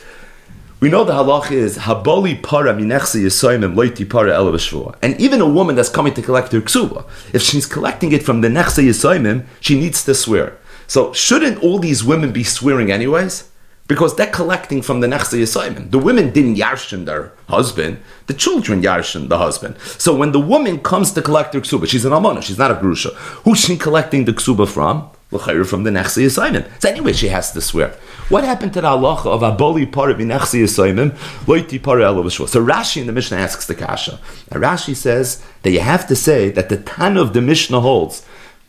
we 0.81 0.91
know 0.91 1.03
the 1.05 1.13
halach 1.13 1.51
is 1.51 1.79
haboli 1.79 2.41
para 2.41 2.73
minechsi 2.73 3.25
loiti 3.75 4.09
para 4.09 4.95
And 5.03 5.21
even 5.21 5.41
a 5.41 5.49
woman 5.49 5.75
that's 5.75 5.89
coming 5.89 6.15
to 6.15 6.23
collect 6.23 6.53
her 6.53 6.61
ksuba, 6.61 7.05
if 7.33 7.43
she's 7.43 7.67
collecting 7.67 8.13
it 8.13 8.23
from 8.23 8.43
the 8.43 8.49
nechse 8.49 8.79
yisoyim, 8.89 9.45
she 9.61 9.81
needs 9.81 10.05
to 10.05 10.15
swear. 10.15 10.57
So 10.87 11.13
shouldn't 11.13 11.63
all 11.65 11.79
these 11.79 12.05
women 12.05 12.31
be 12.33 12.45
swearing 12.45 12.93
anyways? 12.93 13.51
Because 13.89 14.15
they're 14.15 14.31
collecting 14.41 14.83
from 14.83 15.01
the 15.01 15.09
nechse 15.09 15.37
yisoyim. 15.37 15.91
The 15.91 15.99
women 15.99 16.31
didn't 16.31 16.57
yarshin 16.57 17.07
their 17.07 17.33
husband; 17.49 17.99
the 18.29 18.35
children 18.35 18.83
yarshin 18.83 19.29
the 19.29 19.39
husband. 19.39 19.75
So 20.05 20.15
when 20.15 20.31
the 20.31 20.45
woman 20.53 20.79
comes 20.79 21.11
to 21.13 21.23
collect 21.23 21.55
her 21.55 21.61
ksuba, 21.61 21.89
she's 21.89 22.05
an 22.05 22.13
amana, 22.13 22.41
she's 22.41 22.59
not 22.59 22.71
a 22.71 22.75
grusha. 22.75 23.13
Who's 23.45 23.59
she 23.59 23.77
collecting 23.77 24.27
the 24.27 24.33
ksuba 24.33 24.69
from? 24.69 25.11
From 25.31 25.85
the 25.85 25.91
Nechsi 25.91 26.25
Yisayimim. 26.25 26.67
So 26.81 26.89
anyway, 26.89 27.13
she 27.13 27.29
has 27.29 27.53
to 27.53 27.61
swear. 27.61 27.91
What 28.31 28.45
happened 28.45 28.73
to 28.75 28.81
the 28.81 28.89
halacha 28.89 29.27
of 29.27 29.43
Aboli 29.43 29.91
Par 29.91 30.09
Nechsi 30.15 30.63
Yisayimim, 30.63 31.11
Loiti 31.47 31.83
Par 31.83 31.99
So 31.99 32.65
Rashi 32.65 33.03
in 33.03 33.07
the 33.07 33.13
Mishnah 33.13 33.37
asks 33.37 33.67
the 33.67 33.75
Kasha. 33.75 34.19
And 34.51 34.63
Rashi 34.63 34.97
says 34.97 35.45
that 35.63 35.71
you 35.71 35.81
have 35.81 36.07
to 36.09 36.17
say 36.17 36.51
that 36.51 36.71
the 36.71 36.79
Tan 36.79 37.17
of 37.17 37.35
the 37.35 37.43
Mishnah 37.43 37.81
holds 37.81 38.25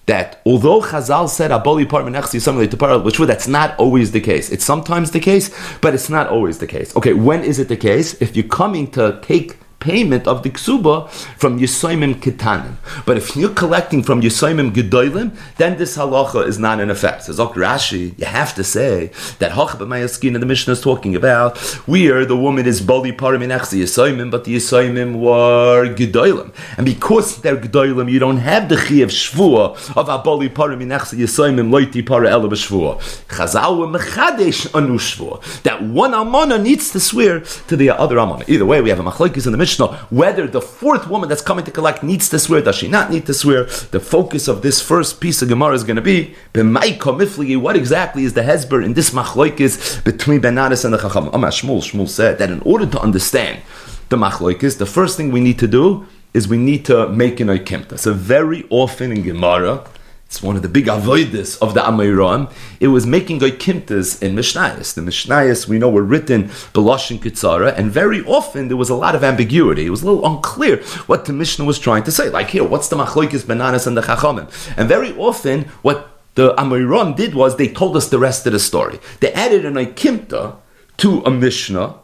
that 0.06 0.42
although 0.46 0.82
Chazal 0.82 1.30
said 1.30 1.52
Aboli 1.52 1.88
Par 1.88 2.02
Nechsi 2.04 2.40
Yisayimim, 2.40 2.68
Loiti 2.68 2.78
Par 2.78 3.00
which 3.00 3.18
that's 3.20 3.48
not 3.48 3.78
always 3.80 4.12
the 4.12 4.20
case. 4.22 4.50
It's 4.50 4.66
sometimes 4.66 5.12
the 5.12 5.20
case, 5.22 5.56
but 5.80 5.94
it's 5.94 6.10
not 6.10 6.28
always 6.28 6.58
the 6.58 6.68
case. 6.68 6.94
Okay, 6.98 7.14
when 7.14 7.44
is 7.44 7.60
it 7.60 7.70
the 7.70 7.78
case? 7.78 8.22
If 8.22 8.36
you're 8.36 8.48
coming 8.48 8.92
to 8.92 9.20
take 9.22 9.58
payment 9.80 10.28
of 10.28 10.44
the 10.44 10.50
ksuba 10.50 11.10
from 11.38 11.60
Yisoimim 11.60 12.16
Kitanim. 12.16 12.76
But 13.06 13.18
if 13.18 13.36
you're 13.36 13.54
collecting 13.54 14.04
from 14.04 14.22
Yisoimim 14.22 14.72
Gedolim, 14.72 15.36
then 15.58 15.78
this 15.78 15.98
halacha 15.98 16.46
is 16.46 16.60
not 16.60 16.80
in 16.80 16.90
effect. 16.90 17.24
Says 17.24 17.38
Dr. 17.38 17.62
Rashi, 17.62 18.18
you 18.20 18.26
have 18.26 18.54
to 18.56 18.64
say 18.64 19.12
that 19.40 19.52
and 19.52 20.36
the 20.36 20.46
Mishnah 20.46 20.74
is 20.74 20.82
talking 20.82 21.16
about 21.16 21.58
where 21.88 22.26
the 22.26 22.36
woman 22.36 22.66
is 22.66 22.82
Bali 22.82 23.10
in 23.10 23.16
Yisoimim, 23.16 24.32
but 24.32 24.44
the 24.44 24.56
Yisoimim 24.56 25.20
were 25.20 25.94
Gedolim. 25.96 26.54
And 26.78 26.86
because 26.86 27.42
they're 27.42 27.58
Gedolim, 27.58 28.12
you 28.12 28.20
don't 28.20 28.38
have 28.38 28.68
the 28.70 28.76
Chi 28.76 28.96
of 28.96 29.10
Shvua 29.10 29.76
of 29.96 30.08
Abali 30.08 30.50
Parim 30.50 30.82
in 30.82 30.90
Yisoimim 30.90 31.70
Loiti 31.70 32.06
Para 32.06 32.30
Ela 32.30 32.50
B'Shvua. 32.50 33.00
Chazal 33.28 33.96
Mechadesh 33.96 34.74
Anu 34.76 34.98
Shvua. 34.98 35.42
That 35.64 35.84
one 35.84 36.14
Amana 36.14 36.58
needs 36.58 36.92
to 36.92 37.00
swear 37.00 37.42
to 37.68 37.78
the 37.78 37.90
other 37.90 38.20
Amana. 38.20 38.44
Either 38.48 38.66
way, 38.66 38.82
we 38.82 38.90
have 38.90 39.00
a 39.00 39.04
Machlokes 39.04 39.46
in 39.46 39.52
the 39.52 39.58
Mishnah 39.58 39.69
whether 40.10 40.48
the 40.48 40.62
fourth 40.62 41.08
woman 41.08 41.30
that's 41.30 41.42
coming 41.42 41.66
to 41.66 41.72
collect 41.72 42.02
needs 42.04 42.30
to 42.30 42.40
swear, 42.40 42.62
does 42.62 42.76
she 42.76 42.88
not 42.88 43.12
need 43.12 43.26
to 43.26 43.34
swear? 43.34 43.66
The 43.66 44.00
focus 44.00 44.48
of 44.48 44.62
this 44.62 44.82
first 44.82 45.20
piece 45.22 45.42
of 45.42 45.50
Gemara 45.50 45.76
is 45.76 45.84
going 45.84 45.98
to 45.98 46.02
be 46.02 46.36
what 46.54 47.76
exactly 47.76 48.24
is 48.24 48.34
the 48.34 48.42
hezber 48.42 48.84
in 48.84 48.94
this 48.94 49.12
machlokes 49.12 50.04
between 50.04 50.42
Benaris 50.42 50.86
and 50.86 50.94
the 50.94 50.98
Chacham? 50.98 51.30
Amar 51.34 51.52
Shmuel, 51.52 51.82
Shmuel 51.84 52.08
said 52.08 52.38
that 52.40 52.50
in 52.50 52.62
order 52.62 52.86
to 52.86 53.00
understand 53.00 53.62
the 54.10 54.18
machlokes, 54.18 54.78
the 54.78 54.86
first 54.86 55.18
thing 55.18 55.32
we 55.32 55.42
need 55.42 55.60
to 55.60 55.68
do 55.68 56.06
is 56.34 56.48
we 56.48 56.58
need 56.58 56.86
to 56.86 57.10
make 57.10 57.40
an 57.40 57.48
oikimta. 57.48 57.98
So 57.98 58.14
very 58.14 58.66
often 58.70 59.12
in 59.12 59.24
Gemara, 59.24 59.84
it's 60.30 60.44
one 60.44 60.56
of 60.56 60.62
the 60.62 60.70
big 60.70 60.86
avoidus 60.86 61.60
of 61.60 61.74
the 61.74 61.80
Amayram. 61.80 62.52
It 62.80 62.90
was 62.90 63.08
making 63.08 63.40
goykimtas 63.40 64.22
in 64.22 64.36
Mishnayos. 64.36 64.94
The 64.94 65.02
Mishnayos, 65.02 65.68
we 65.68 65.80
know, 65.80 65.90
were 65.90 66.04
written 66.04 66.50
Beloshin 66.72 67.18
Kitzara, 67.18 67.76
and 67.76 67.92
very 67.92 68.24
often 68.26 68.68
there 68.68 68.78
was 68.78 68.92
a 68.92 68.96
lot 68.96 69.16
of 69.16 69.24
ambiguity. 69.24 69.88
It 69.88 69.90
was 69.90 70.04
a 70.04 70.06
little 70.06 70.24
unclear 70.32 70.84
what 71.08 71.26
the 71.26 71.34
Mishnah 71.34 71.66
was 71.66 71.80
trying 71.80 72.04
to 72.04 72.12
say. 72.12 72.30
Like 72.30 72.52
here, 72.52 72.64
what's 72.64 72.90
the 72.90 72.96
Machloikis 72.96 73.48
Ben 73.48 73.58
Nanas 73.58 73.88
and 73.88 73.98
the 73.98 74.02
Chachamim? 74.02 74.48
And 74.78 74.88
very 74.88 75.18
often, 75.18 75.64
what 75.82 76.22
the 76.36 76.54
Amayram 76.54 77.16
did 77.16 77.34
was 77.34 77.58
they 77.58 77.68
told 77.68 77.98
us 77.98 78.10
the 78.10 78.20
rest 78.20 78.46
of 78.46 78.54
the 78.54 78.60
story. 78.60 79.00
They 79.22 79.34
added 79.34 79.66
an 79.66 79.74
Aikimta 79.74 80.58
to 80.98 81.24
a 81.24 81.32
Mishnah, 81.32 81.96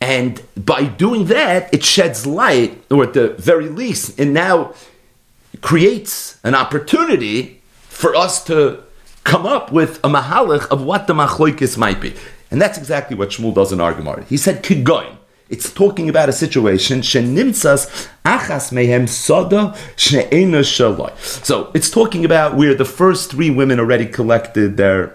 and 0.00 0.42
by 0.56 0.84
doing 0.84 1.26
that, 1.26 1.72
it 1.74 1.84
sheds 1.84 2.26
light, 2.26 2.82
or 2.90 3.04
at 3.04 3.12
the 3.12 3.34
very 3.34 3.68
least, 3.68 4.18
and 4.18 4.32
now 4.32 4.72
creates 5.62 6.38
an 6.44 6.54
opportunity 6.54 7.62
for 7.88 8.14
us 8.14 8.44
to 8.44 8.82
come 9.24 9.46
up 9.46 9.72
with 9.72 9.98
a 9.98 10.08
mahalach 10.08 10.68
of 10.70 10.82
what 10.82 11.06
the 11.06 11.14
machloikis 11.14 11.78
might 11.78 12.00
be. 12.00 12.14
And 12.50 12.60
that's 12.60 12.76
exactly 12.76 13.16
what 13.16 13.30
Shmuel 13.30 13.54
does 13.54 13.72
in 13.72 13.80
our 13.80 13.94
Gemara. 13.94 14.24
He 14.24 14.36
said, 14.36 14.62
Kigoin. 14.62 15.16
It's 15.48 15.70
talking 15.70 16.08
about 16.08 16.30
a 16.30 16.32
situation, 16.32 17.00
achas 17.00 17.90
mehem. 18.24 19.06
So 21.44 21.70
it's 21.74 21.90
talking 21.90 22.24
about 22.24 22.56
where 22.56 22.74
the 22.74 22.86
first 22.86 23.30
three 23.30 23.50
women 23.50 23.78
already 23.78 24.06
collected 24.06 24.78
their 24.78 25.14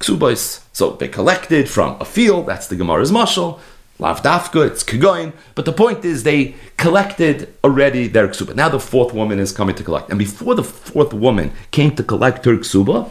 ksubos. 0.00 0.62
So 0.74 0.90
they 0.90 1.08
collected 1.08 1.70
from 1.70 1.96
a 1.98 2.04
field, 2.04 2.46
that's 2.46 2.66
the 2.66 2.76
Gemara's 2.76 3.10
mashal. 3.10 3.58
Lavdafka, 4.02 4.66
it's 4.66 4.82
Kagoin. 4.82 5.32
But 5.54 5.64
the 5.64 5.72
point 5.72 6.04
is, 6.04 6.24
they 6.24 6.56
collected 6.76 7.54
already 7.62 8.08
their 8.08 8.26
ksuba. 8.26 8.56
Now 8.56 8.68
the 8.68 8.80
fourth 8.80 9.14
woman 9.14 9.38
is 9.38 9.52
coming 9.52 9.76
to 9.76 9.84
collect. 9.84 10.10
And 10.10 10.18
before 10.18 10.56
the 10.56 10.64
fourth 10.64 11.14
woman 11.14 11.52
came 11.70 11.94
to 11.94 12.02
collect 12.02 12.44
her 12.44 12.56
ksuba, 12.56 13.08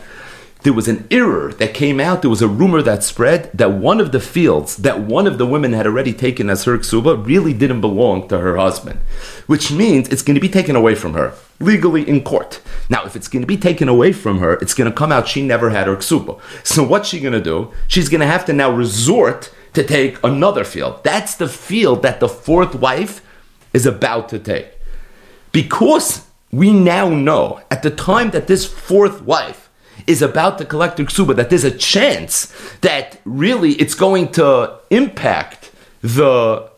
there 0.64 0.74
was 0.74 0.90
an 0.90 1.08
error 1.10 1.54
that 1.54 1.74
came 1.74 2.02
out. 2.02 2.22
There 2.22 2.30
was 2.30 2.42
a 2.42 2.48
rumor 2.48 2.82
that 2.82 3.04
spread 3.04 3.50
that 3.54 3.72
one 3.72 4.02
of 4.02 4.12
the 4.12 4.20
fields 4.20 4.76
that 4.78 5.00
one 5.00 5.28
of 5.28 5.38
the 5.38 5.46
women 5.46 5.72
had 5.72 5.88
already 5.88 6.12
taken 6.12 6.50
as 6.50 6.66
her 6.66 6.78
ksuba 6.78 7.26
really 7.26 7.54
didn't 7.54 7.82
belong 7.82 8.28
to 8.28 8.40
her 8.40 8.58
husband, 8.58 9.00
which 9.48 9.72
means 9.72 10.10
it's 10.10 10.22
going 10.22 10.36
to 10.36 10.42
be 10.42 10.50
taken 10.50 10.76
away 10.76 10.94
from 10.94 11.14
her 11.14 11.34
legally 11.62 12.08
in 12.08 12.22
court. 12.22 12.60
Now, 12.90 13.06
if 13.06 13.16
it's 13.16 13.30
going 13.30 13.42
to 13.42 13.48
be 13.48 13.58
taken 13.58 13.88
away 13.88 14.12
from 14.12 14.40
her, 14.40 14.56
it's 14.56 14.74
going 14.74 14.92
to 14.92 14.96
come 14.96 15.12
out 15.12 15.28
she 15.28 15.42
never 15.42 15.70
had 15.70 15.88
her 15.88 15.96
ksuba. 15.96 16.40
So 16.66 16.84
what's 16.84 17.08
she 17.08 17.22
going 17.22 17.34
to 17.34 17.42
do? 17.42 17.72
She's 17.88 18.10
going 18.10 18.22
to 18.22 18.28
have 18.28 18.46
to 18.46 18.54
now 18.54 18.72
resort 18.72 19.54
to 19.74 19.84
take 19.84 20.22
another 20.24 20.64
field. 20.64 21.04
That's 21.04 21.36
the 21.36 21.48
field 21.48 22.02
that 22.04 22.20
the 22.20 22.30
fourth 22.30 22.76
wife 22.76 23.22
is 23.74 23.86
about 23.86 24.30
to 24.30 24.40
take. 24.40 24.68
Because 25.52 26.28
we 26.52 26.72
now 26.72 27.10
know 27.10 27.62
at 27.72 27.84
the 27.84 27.92
time 27.92 28.32
that 28.32 28.48
this 28.48 28.66
fourth 28.66 29.22
wife 29.22 29.70
is 30.08 30.22
about 30.22 30.58
to 30.58 30.66
collect 30.66 30.98
her 30.98 31.06
ksuba, 31.06 31.36
that 31.36 31.50
there's 31.50 31.64
a 31.64 31.72
chance 31.72 32.54
that 32.82 33.20
really 33.26 33.74
it's 33.74 33.94
going 33.94 34.32
to 34.34 34.80
impact 34.90 35.72
the 36.02 36.70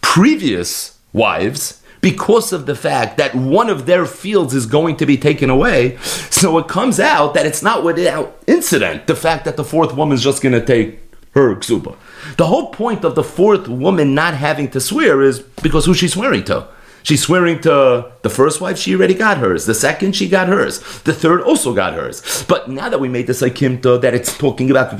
previous 0.00 0.98
wives 1.12 1.80
because 2.00 2.52
of 2.52 2.66
the 2.66 2.74
fact 2.74 3.16
that 3.16 3.34
one 3.34 3.70
of 3.70 3.86
their 3.86 4.04
fields 4.04 4.52
is 4.52 4.66
going 4.66 4.94
to 4.96 5.06
be 5.06 5.16
taken 5.16 5.48
away. 5.48 5.96
So 6.28 6.58
it 6.58 6.68
comes 6.68 7.00
out 7.00 7.32
that 7.32 7.46
it's 7.46 7.62
not 7.62 7.82
without 7.82 8.42
incident 8.46 9.06
the 9.06 9.16
fact 9.16 9.46
that 9.46 9.56
the 9.56 9.64
fourth 9.64 9.94
woman 9.94 10.14
is 10.14 10.22
just 10.22 10.42
going 10.42 10.52
to 10.52 10.64
take 10.64 11.03
her 11.34 11.54
ksuba. 11.56 11.96
The 12.36 12.46
whole 12.46 12.70
point 12.70 13.04
of 13.04 13.14
the 13.14 13.24
fourth 13.24 13.68
woman 13.68 14.14
not 14.14 14.34
having 14.34 14.70
to 14.70 14.80
swear 14.80 15.22
is 15.22 15.40
because 15.40 15.84
who 15.84 15.94
she's 15.94 16.14
swearing 16.14 16.44
to. 16.44 16.68
She's 17.04 17.22
swearing 17.22 17.60
to 17.60 18.10
the 18.22 18.30
first 18.30 18.62
wife, 18.62 18.78
she 18.78 18.94
already 18.94 19.12
got 19.12 19.36
hers. 19.36 19.66
The 19.66 19.74
second, 19.74 20.16
she 20.16 20.26
got 20.26 20.48
hers. 20.48 20.78
The 21.02 21.12
third 21.12 21.42
also 21.42 21.74
got 21.74 21.92
hers. 21.92 22.44
But 22.48 22.70
now 22.70 22.88
that 22.88 22.98
we 22.98 23.10
made 23.10 23.26
this 23.26 23.42
Aikimta, 23.42 24.00
that 24.00 24.14
it's 24.14 24.38
talking 24.38 24.70
about 24.70 24.98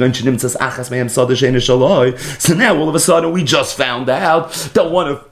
so 2.38 2.55
now 2.55 2.76
all 2.76 2.88
of 2.91 2.95
a 2.95 3.00
sudden 3.00 3.33
we 3.33 3.43
just 3.43 3.75
found 3.75 4.11
out 4.11 4.53
that 4.75 4.91
one 4.91 5.09
of 5.09 5.26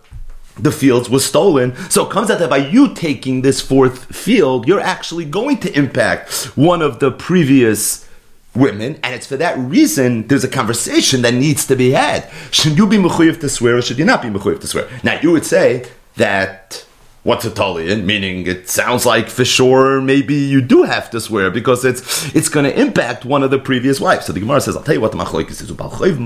the 0.58 0.72
fields 0.72 1.10
was 1.10 1.26
stolen. 1.26 1.76
So 1.90 2.06
it 2.06 2.10
comes 2.10 2.30
out 2.30 2.38
that 2.38 2.48
by 2.48 2.68
you 2.68 2.94
taking 2.94 3.42
this 3.42 3.60
fourth 3.60 4.14
field, 4.14 4.66
you're 4.66 4.80
actually 4.80 5.26
going 5.26 5.58
to 5.58 5.78
impact 5.78 6.32
one 6.56 6.80
of 6.80 7.00
the 7.00 7.10
previous 7.10 8.08
women, 8.54 8.98
and 9.02 9.14
it's 9.14 9.26
for 9.26 9.36
that 9.36 9.58
reason 9.58 10.26
there's 10.28 10.44
a 10.44 10.48
conversation 10.48 11.22
that 11.22 11.34
needs 11.34 11.66
to 11.66 11.76
be 11.76 11.92
had. 11.92 12.30
Should 12.50 12.76
you 12.76 12.86
be 12.86 12.96
mechuyev 12.96 13.40
to 13.40 13.48
swear, 13.48 13.76
or 13.76 13.82
should 13.82 13.98
you 13.98 14.04
not 14.04 14.22
be 14.22 14.28
mechuyev 14.28 14.60
to 14.60 14.66
swear? 14.66 14.88
Now 15.02 15.20
you 15.20 15.32
would 15.32 15.46
say 15.46 15.86
that 16.16 16.84
what's 17.22 17.44
a 17.44 17.50
talian, 17.50 18.04
meaning 18.04 18.46
it 18.46 18.68
sounds 18.68 19.06
like 19.06 19.28
for 19.28 19.44
sure 19.44 20.00
maybe 20.00 20.34
you 20.34 20.60
do 20.60 20.82
have 20.82 21.08
to 21.10 21.20
swear 21.20 21.50
because 21.50 21.84
it's 21.84 22.34
it's 22.34 22.48
going 22.48 22.64
to 22.64 22.80
impact 22.80 23.24
one 23.24 23.42
of 23.42 23.50
the 23.50 23.58
previous 23.58 24.00
wives. 24.00 24.26
So 24.26 24.32
the 24.32 24.40
Gemara 24.40 24.60
says, 24.60 24.76
I'll 24.76 24.82
tell 24.82 24.94
you 24.94 25.00
what 25.00 25.12
the 25.12 25.18
machlokes 25.18 25.50
is. 25.50 25.68
The 25.68 25.74
machlokes 25.74 26.16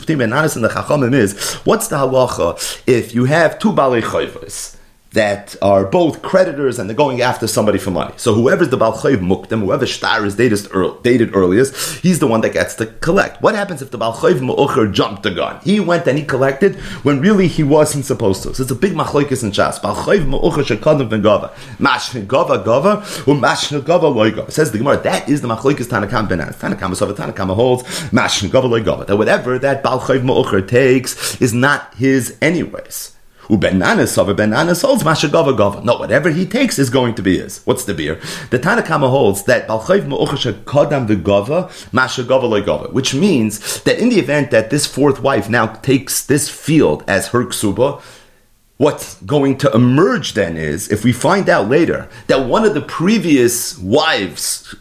between 0.00 0.18
Benanis 0.18 0.56
and 0.56 0.64
the 0.64 0.68
Chachamim 0.68 1.14
is 1.14 1.54
what's 1.64 1.88
the 1.88 1.96
halacha 1.96 2.82
if 2.86 3.14
you 3.14 3.24
have 3.24 3.58
two 3.58 3.72
balei 3.72 4.02
chayvos 4.02 4.75
that 5.16 5.56
are 5.62 5.86
both 5.86 6.20
creditors 6.20 6.78
and 6.78 6.88
they're 6.88 6.96
going 6.96 7.22
after 7.22 7.46
somebody 7.46 7.78
for 7.78 7.90
money. 7.90 8.12
So 8.18 8.34
whoever's 8.34 8.68
the 8.68 8.76
Balchayv 8.76 9.16
Muktim, 9.16 9.60
whoever 9.60 9.86
Shtar 9.86 10.26
is 10.26 10.36
dated, 10.36 11.34
earliest, 11.34 12.02
he's 12.02 12.18
the 12.18 12.26
one 12.26 12.42
that 12.42 12.52
gets 12.52 12.74
to 12.74 12.86
collect. 12.86 13.40
What 13.40 13.54
happens 13.54 13.80
if 13.80 13.90
the 13.90 13.98
Balchayv 13.98 14.40
Mu'ucher 14.40 14.92
jumped 14.92 15.22
the 15.22 15.30
gun? 15.30 15.58
He 15.64 15.80
went 15.80 16.06
and 16.06 16.18
he 16.18 16.24
collected 16.24 16.76
when 17.02 17.22
really 17.22 17.48
he 17.48 17.62
wasn't 17.62 18.04
supposed 18.04 18.42
to. 18.42 18.54
So 18.54 18.62
it's 18.62 18.70
a 18.70 18.74
big 18.74 18.92
machlokes 18.92 19.42
in 19.42 19.52
Shas. 19.52 19.80
Balchayv 19.80 20.26
Mu'ucher 20.26 20.76
shekadim 20.76 21.08
v'gava. 21.08 21.50
Mashne 21.78 22.26
gava 22.26 22.58
gava, 22.62 23.00
umashne 23.24 23.80
gava 23.80 24.14
loy. 24.14 24.46
Says 24.48 24.70
the 24.70 24.78
Gemara, 24.78 24.98
that 24.98 25.28
is 25.30 25.40
the 25.40 25.48
machlokes 25.48 25.86
Tanakam 25.86 26.28
benan. 26.28 26.52
Tanakam 26.54 26.92
is 26.92 27.00
Tanakam 27.00 27.54
holds, 27.54 27.84
mashne 28.10 28.50
gava 28.50 28.68
loy. 28.68 28.82
That 28.82 29.16
whatever 29.16 29.58
that 29.58 29.82
Balchayv 29.82 30.20
Mu'ucher 30.20 30.68
takes 30.68 31.40
is 31.40 31.54
not 31.54 31.94
his 31.94 32.36
anyways. 32.42 33.15
Ubenanis 33.48 34.18
over 34.18 34.34
benanis 34.34 34.82
holds 34.82 35.02
mashagava 35.02 35.56
gava. 35.56 35.82
No, 35.84 35.96
whatever 35.96 36.30
he 36.30 36.46
takes 36.46 36.78
is 36.78 36.90
going 36.90 37.14
to 37.14 37.22
be 37.22 37.38
his. 37.38 37.60
What's 37.64 37.84
the 37.84 37.94
beer? 37.94 38.20
The 38.50 38.58
Tanakama 38.58 39.08
holds 39.08 39.44
that 39.44 39.68
balchayv 39.68 40.06
ma'uchasha 40.06 40.64
kadam 40.64 41.06
the 41.06 41.16
gava 41.16 41.68
mashagava 41.92 42.42
legava, 42.42 42.92
which 42.92 43.14
means 43.14 43.82
that 43.82 43.98
in 43.98 44.08
the 44.08 44.18
event 44.18 44.50
that 44.50 44.70
this 44.70 44.86
fourth 44.86 45.22
wife 45.22 45.48
now 45.48 45.66
takes 45.66 46.24
this 46.24 46.48
field 46.48 47.04
as 47.06 47.28
her 47.28 47.44
ksuba, 47.44 48.02
What's 48.78 49.14
going 49.22 49.56
to 49.58 49.72
emerge 49.72 50.34
then 50.34 50.58
is 50.58 50.92
if 50.92 51.02
we 51.02 51.12
find 51.12 51.48
out 51.48 51.66
later 51.68 52.10
that 52.26 52.46
one 52.46 52.66
of 52.66 52.74
the 52.74 52.82
previous 52.82 53.78
wives 53.78 54.74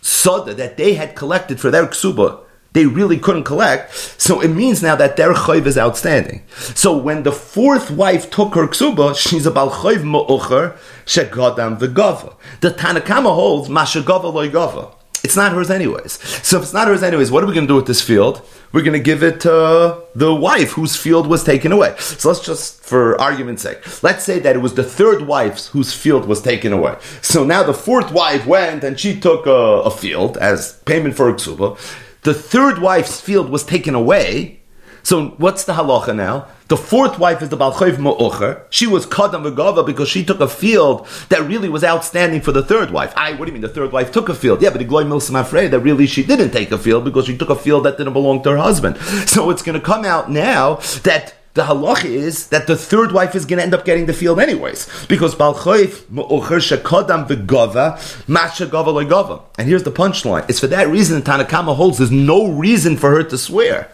soda 0.00 0.52
that 0.54 0.76
they 0.76 0.94
had 0.94 1.14
collected 1.14 1.60
for 1.60 1.70
their 1.70 1.86
ksuba 1.86 2.41
they 2.72 2.86
really 2.86 3.18
couldn't 3.18 3.44
collect. 3.44 3.94
So 4.20 4.40
it 4.40 4.48
means 4.48 4.82
now 4.82 4.96
that 4.96 5.16
their 5.16 5.34
chayv 5.34 5.66
is 5.66 5.76
outstanding. 5.76 6.42
So 6.74 6.96
when 6.96 7.22
the 7.22 7.32
fourth 7.32 7.90
wife 7.90 8.30
took 8.30 8.54
her 8.54 8.66
ksuba, 8.66 9.16
she's 9.16 9.46
a 9.46 9.50
bal 9.50 9.70
chayv 9.70 10.02
ma'ucher 10.02 10.76
shegadam 11.04 11.78
v'gava. 11.78 12.34
The 12.60 12.70
Tanakama 12.70 13.34
holds 13.34 13.68
mashagava 13.68 14.32
loy 14.32 14.48
gava. 14.48 14.94
It's 15.24 15.36
not 15.36 15.52
hers 15.52 15.70
anyways. 15.70 16.14
So 16.44 16.56
if 16.56 16.64
it's 16.64 16.72
not 16.72 16.88
hers 16.88 17.02
anyways, 17.02 17.30
what 17.30 17.44
are 17.44 17.46
we 17.46 17.54
going 17.54 17.66
to 17.66 17.72
do 17.72 17.76
with 17.76 17.86
this 17.86 18.00
field? 18.00 18.42
We're 18.72 18.82
going 18.82 18.98
to 18.98 18.98
give 18.98 19.22
it 19.22 19.40
to 19.42 20.02
the 20.16 20.34
wife 20.34 20.72
whose 20.72 20.96
field 20.96 21.28
was 21.28 21.44
taken 21.44 21.70
away. 21.70 21.94
So 21.98 22.28
let's 22.30 22.44
just, 22.44 22.82
for 22.82 23.20
argument's 23.20 23.62
sake, 23.62 24.02
let's 24.02 24.24
say 24.24 24.40
that 24.40 24.56
it 24.56 24.58
was 24.58 24.74
the 24.74 24.82
third 24.82 25.22
wife 25.28 25.66
whose 25.66 25.94
field 25.94 26.26
was 26.26 26.42
taken 26.42 26.72
away. 26.72 26.96
So 27.20 27.44
now 27.44 27.62
the 27.62 27.74
fourth 27.74 28.10
wife 28.10 28.46
went 28.46 28.82
and 28.82 28.98
she 28.98 29.20
took 29.20 29.46
a, 29.46 29.50
a 29.50 29.90
field 29.90 30.38
as 30.38 30.72
payment 30.86 31.14
for 31.14 31.28
a 31.28 31.34
ksuba 31.34 31.78
the 32.22 32.34
third 32.34 32.78
wife's 32.78 33.20
field 33.20 33.50
was 33.50 33.64
taken 33.64 33.94
away. 33.94 34.60
So 35.04 35.30
what's 35.30 35.64
the 35.64 35.72
halacha 35.72 36.14
now? 36.14 36.46
The 36.68 36.76
fourth 36.76 37.18
wife 37.18 37.42
is 37.42 37.48
the 37.48 37.56
Balchayv 37.56 37.96
Ma'ucher. 37.96 38.64
She 38.70 38.86
was 38.86 39.04
Kadam 39.04 39.42
V'gava 39.44 39.84
because 39.84 40.08
she 40.08 40.24
took 40.24 40.40
a 40.40 40.48
field 40.48 41.08
that 41.28 41.42
really 41.46 41.68
was 41.68 41.82
outstanding 41.82 42.40
for 42.40 42.52
the 42.52 42.62
third 42.62 42.92
wife. 42.92 43.12
I, 43.16 43.32
what 43.32 43.46
do 43.46 43.46
you 43.46 43.52
mean 43.52 43.62
the 43.62 43.68
third 43.68 43.90
wife 43.90 44.12
took 44.12 44.28
a 44.28 44.34
field? 44.34 44.62
Yeah, 44.62 44.70
but 44.70 44.80
Igloy 44.80 45.02
Milsim 45.02 45.38
afraid 45.38 45.72
that 45.72 45.80
really 45.80 46.06
she 46.06 46.22
didn't 46.22 46.52
take 46.52 46.70
a 46.70 46.78
field 46.78 47.04
because 47.04 47.26
she 47.26 47.36
took 47.36 47.50
a 47.50 47.56
field 47.56 47.84
that 47.84 47.98
didn't 47.98 48.12
belong 48.12 48.42
to 48.44 48.50
her 48.50 48.56
husband. 48.56 48.96
So 49.32 49.50
it's 49.50 49.62
going 49.62 49.78
to 49.78 49.84
come 49.84 50.04
out 50.04 50.30
now 50.30 50.74
that 51.04 51.34
the 51.54 51.62
halach 51.62 52.04
is 52.04 52.48
that 52.48 52.66
the 52.66 52.76
third 52.76 53.12
wife 53.12 53.34
is 53.34 53.44
going 53.44 53.58
to 53.58 53.62
end 53.62 53.74
up 53.74 53.84
getting 53.84 54.06
the 54.06 54.12
field 54.12 54.40
anyways, 54.40 54.88
because 55.06 55.34
balchoif 55.34 56.08
me'ocher 56.10 56.58
shekodam 56.58 57.28
v'gava 57.28 58.28
masha 58.28 58.66
gava 58.66 58.92
legava. 58.92 59.42
And 59.58 59.68
here's 59.68 59.82
the 59.82 59.92
punchline: 59.92 60.48
it's 60.48 60.60
for 60.60 60.68
that 60.68 60.88
reason 60.88 61.20
that 61.20 61.48
Tanakama 61.48 61.76
holds 61.76 61.98
there's 61.98 62.10
no 62.10 62.48
reason 62.48 62.96
for 62.96 63.10
her 63.10 63.22
to 63.24 63.36
swear. 63.36 63.90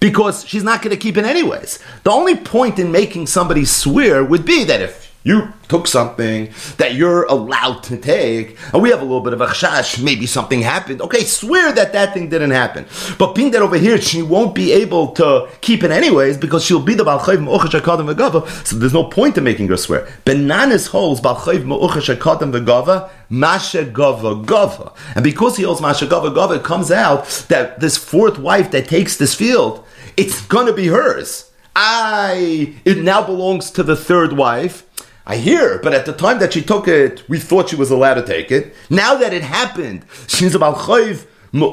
Because 0.00 0.46
she's 0.46 0.64
not 0.64 0.82
going 0.82 0.94
to 0.94 1.00
keep 1.00 1.16
it 1.16 1.24
anyways. 1.24 1.78
The 2.02 2.10
only 2.10 2.34
point 2.36 2.78
in 2.78 2.90
making 2.90 3.28
somebody 3.28 3.64
swear 3.64 4.24
would 4.24 4.44
be 4.44 4.64
that 4.64 4.82
if 4.82 5.05
you 5.26 5.52
took 5.66 5.88
something 5.88 6.48
that 6.76 6.94
you're 6.94 7.24
allowed 7.24 7.82
to 7.82 7.96
take, 7.96 8.56
and 8.72 8.80
we 8.80 8.90
have 8.90 9.00
a 9.00 9.04
little 9.04 9.20
bit 9.20 9.32
of 9.32 9.40
a 9.40 9.46
chash, 9.48 10.00
maybe 10.00 10.24
something 10.24 10.60
happened. 10.60 11.02
Okay, 11.02 11.24
swear 11.24 11.72
that 11.72 11.92
that 11.94 12.14
thing 12.14 12.28
didn't 12.28 12.52
happen. 12.52 12.86
But 13.18 13.34
being 13.34 13.50
that 13.50 13.60
over 13.60 13.76
here, 13.76 14.00
she 14.00 14.22
won't 14.22 14.54
be 14.54 14.72
able 14.72 15.08
to 15.14 15.48
keep 15.62 15.82
it 15.82 15.90
anyways 15.90 16.38
because 16.38 16.64
she'll 16.64 16.80
be 16.80 16.94
the 16.94 17.02
balchayv 17.02 17.40
me'uchash 17.42 17.80
akadim 17.80 18.14
v'gava. 18.14 18.48
So 18.64 18.76
there's 18.76 18.92
no 18.92 19.02
point 19.02 19.36
in 19.36 19.42
making 19.42 19.66
her 19.66 19.76
swear. 19.76 20.06
Benanis 20.24 20.86
holds 20.86 21.20
balchayv 21.20 21.64
me'uchash 21.64 22.14
akadim 22.16 22.52
v'gava 22.52 23.10
masha 23.28 23.84
gava 23.84 24.36
gava, 24.44 24.92
and 25.16 25.24
because 25.24 25.56
he 25.56 25.64
holds 25.64 25.80
masha 25.80 26.06
gava 26.06 26.30
gava, 26.30 26.58
it 26.58 26.62
comes 26.62 26.92
out 26.92 27.26
that 27.48 27.80
this 27.80 27.96
fourth 27.96 28.38
wife 28.38 28.70
that 28.70 28.86
takes 28.86 29.16
this 29.16 29.34
field, 29.34 29.84
it's 30.16 30.40
gonna 30.46 30.72
be 30.72 30.86
hers. 30.86 31.50
I 31.74 32.74
it 32.84 32.98
now 32.98 33.22
belongs 33.22 33.72
to 33.72 33.82
the 33.82 33.96
third 33.96 34.32
wife 34.32 34.85
I 35.28 35.38
hear, 35.38 35.80
but 35.82 35.92
at 35.92 36.06
the 36.06 36.12
time 36.12 36.38
that 36.38 36.52
she 36.52 36.62
took 36.62 36.86
it, 36.86 37.28
we 37.28 37.40
thought 37.40 37.68
she 37.70 37.76
was 37.76 37.90
allowed 37.90 38.14
to 38.14 38.22
take 38.22 38.52
it. 38.52 38.72
Now 38.88 39.16
that 39.16 39.32
it 39.32 39.42
happened, 39.42 40.04
she's 40.28 40.54
about 40.54 40.76
chayv. 40.76 41.26
And 41.52 41.62
the 41.62 41.68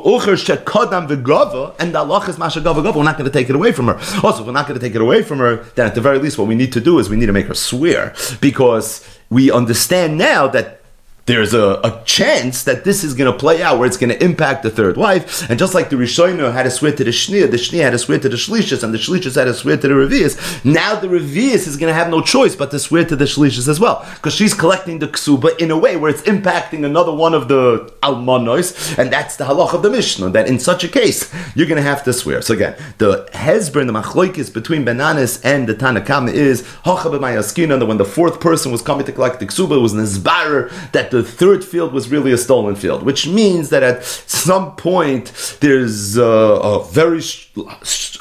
Allah 1.99 2.25
is 2.29 2.37
Masha 2.39 2.61
Gava 2.61 2.81
Gava. 2.81 2.95
We're 2.95 3.03
not 3.03 3.17
going 3.17 3.29
to 3.29 3.37
take 3.37 3.49
it 3.49 3.55
away 3.55 3.71
from 3.71 3.87
her. 3.87 3.99
Also, 4.23 4.43
we're 4.43 4.53
not 4.53 4.67
going 4.67 4.79
to 4.79 4.85
take 4.85 4.95
it 4.95 5.01
away 5.01 5.21
from 5.21 5.39
her, 5.39 5.57
then 5.75 5.85
at 5.85 5.93
the 5.93 6.01
very 6.01 6.17
least, 6.19 6.37
what 6.37 6.47
we 6.47 6.55
need 6.55 6.73
to 6.73 6.81
do 6.81 6.97
is 6.97 7.09
we 7.09 7.15
need 7.17 7.25
to 7.27 7.33
make 7.33 7.45
her 7.47 7.53
swear 7.53 8.15
because 8.39 9.05
we 9.29 9.51
understand 9.51 10.17
now 10.17 10.47
that 10.47 10.82
there's 11.25 11.53
a, 11.53 11.79
a 11.83 12.03
chance 12.05 12.63
that 12.65 12.83
this 12.83 13.03
is 13.03 13.13
going 13.13 13.31
to 13.31 13.37
play 13.37 13.63
out 13.63 13.77
where 13.77 13.87
it's 13.87 13.97
going 13.97 14.09
to 14.09 14.23
impact 14.23 14.63
the 14.63 14.69
third 14.69 14.97
wife. 14.97 15.49
And 15.49 15.57
just 15.57 15.73
like 15.73 15.89
the 15.89 15.95
Rishono 15.95 16.51
had 16.51 16.63
to 16.63 16.71
swear 16.71 16.91
to 16.91 17.03
the 17.03 17.11
Shnia, 17.11 17.49
the 17.49 17.57
Shnia 17.57 17.83
had 17.83 17.91
to 17.91 17.99
swear 17.99 18.19
to 18.19 18.27
the 18.27 18.35
Shlishas, 18.35 18.83
and 18.83 18.93
the 18.93 18.97
Shlishas 18.97 19.35
had 19.35 19.45
to 19.45 19.53
swear 19.53 19.77
to 19.77 19.87
the 19.87 19.93
Revius. 19.93 20.65
Now 20.65 20.99
the 20.99 21.07
Revius 21.07 21.65
is 21.67 21.77
going 21.77 21.89
to 21.89 21.93
have 21.93 22.09
no 22.09 22.21
choice 22.21 22.55
but 22.55 22.71
to 22.71 22.79
swear 22.79 23.05
to 23.05 23.15
the 23.15 23.25
Shlishas 23.25 23.69
as 23.69 23.79
well. 23.79 24.05
Because 24.15 24.33
she's 24.33 24.53
collecting 24.53 24.99
the 24.99 25.07
Ksuba 25.07 25.57
in 25.59 25.71
a 25.71 25.77
way 25.77 25.95
where 25.95 26.11
it's 26.11 26.23
impacting 26.23 26.85
another 26.85 27.13
one 27.13 27.33
of 27.33 27.47
the 27.47 27.93
Almanos, 28.03 28.97
and 28.97 29.11
that's 29.11 29.37
the 29.37 29.45
halach 29.45 29.73
of 29.73 29.81
the 29.81 29.89
Mishnah, 29.89 30.29
that 30.31 30.47
in 30.47 30.59
such 30.59 30.83
a 30.83 30.89
case, 30.89 31.33
you're 31.55 31.67
going 31.67 31.81
to 31.81 31.89
have 31.89 32.03
to 32.03 32.11
swear. 32.11 32.41
So 32.41 32.53
again, 32.53 32.75
the 32.97 33.29
Hezber 33.33 33.85
the 33.85 33.93
Machloikis 33.93 34.53
between 34.53 34.85
Benanis 34.85 35.39
and 35.43 35.67
the 35.67 35.73
Tanakama 35.73 36.33
is, 36.33 36.63
that 36.83 37.85
when 37.87 37.97
the 37.97 38.05
fourth 38.05 38.39
person 38.39 38.71
was 38.71 38.81
coming 38.81 39.05
to 39.05 39.11
collect 39.11 39.39
the 39.39 39.45
Ksuba, 39.45 39.77
it 39.77 39.79
was 39.79 39.93
an 39.93 39.99
Izbarer 40.01 40.69
that 40.91 41.12
the 41.13 41.23
third 41.23 41.63
field 41.63 41.93
was 41.93 42.09
really 42.09 42.31
a 42.31 42.37
stolen 42.37 42.75
field, 42.75 43.03
which 43.03 43.27
means 43.27 43.69
that 43.69 43.83
at 43.83 44.03
some 44.03 44.75
point 44.75 45.57
there's 45.61 46.17
a, 46.17 46.23
a 46.23 46.83
very 46.85 47.21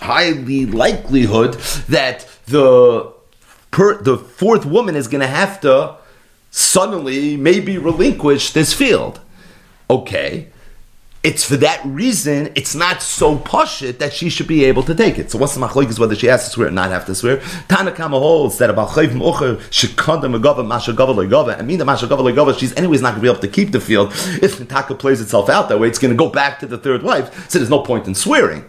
highly 0.00 0.66
likelihood 0.66 1.54
that 1.88 2.28
the 2.46 3.10
per, 3.70 4.02
the 4.02 4.18
fourth 4.18 4.66
woman 4.66 4.94
is 4.94 5.08
going 5.08 5.22
to 5.22 5.26
have 5.26 5.58
to 5.62 5.96
suddenly 6.50 7.34
maybe 7.38 7.78
relinquish 7.78 8.52
this 8.52 8.74
field. 8.74 9.20
Okay, 9.88 10.51
it's 11.22 11.44
for 11.44 11.56
that 11.56 11.80
reason 11.84 12.50
it's 12.56 12.74
not 12.74 13.00
so 13.00 13.38
poshit 13.38 13.98
that 13.98 14.12
she 14.12 14.28
should 14.28 14.48
be 14.48 14.64
able 14.64 14.82
to 14.82 14.94
take 14.94 15.18
it. 15.18 15.30
So 15.30 15.38
what's 15.38 15.54
the 15.54 15.60
machlokes 15.60 15.98
whether 15.98 16.16
she 16.16 16.26
has 16.26 16.44
to 16.46 16.50
swear 16.50 16.68
or 16.68 16.70
not 16.72 16.90
have 16.90 17.06
to 17.06 17.14
swear? 17.14 17.36
Tanakama 17.68 18.18
holds 18.18 18.58
that 18.58 18.70
about 18.70 18.90
chayv 18.90 19.10
mocher 19.10 19.56
shekanda 19.70 20.34
megava 20.34 20.66
masha 20.66 20.92
gava 20.92 21.14
legava. 21.14 21.56
I 21.58 21.62
mean 21.62 21.78
the 21.78 21.84
masha 21.84 22.06
gava 22.06 22.22
legava. 22.22 22.58
She's 22.58 22.74
anyways 22.74 23.02
not 23.02 23.10
going 23.10 23.20
to 23.20 23.22
be 23.22 23.30
able 23.30 23.40
to 23.40 23.48
keep 23.48 23.70
the 23.70 23.80
field 23.80 24.12
if 24.42 24.58
the 24.58 24.64
taka 24.64 24.96
plays 24.96 25.20
itself 25.20 25.48
out 25.48 25.68
that 25.68 25.78
way. 25.78 25.86
It's 25.86 25.98
going 25.98 26.12
to 26.12 26.18
go 26.18 26.28
back 26.28 26.58
to 26.60 26.66
the 26.66 26.78
third 26.78 27.02
wife. 27.04 27.48
So 27.48 27.58
there's 27.58 27.70
no 27.70 27.80
point 27.80 28.08
in 28.08 28.16
swearing. 28.16 28.64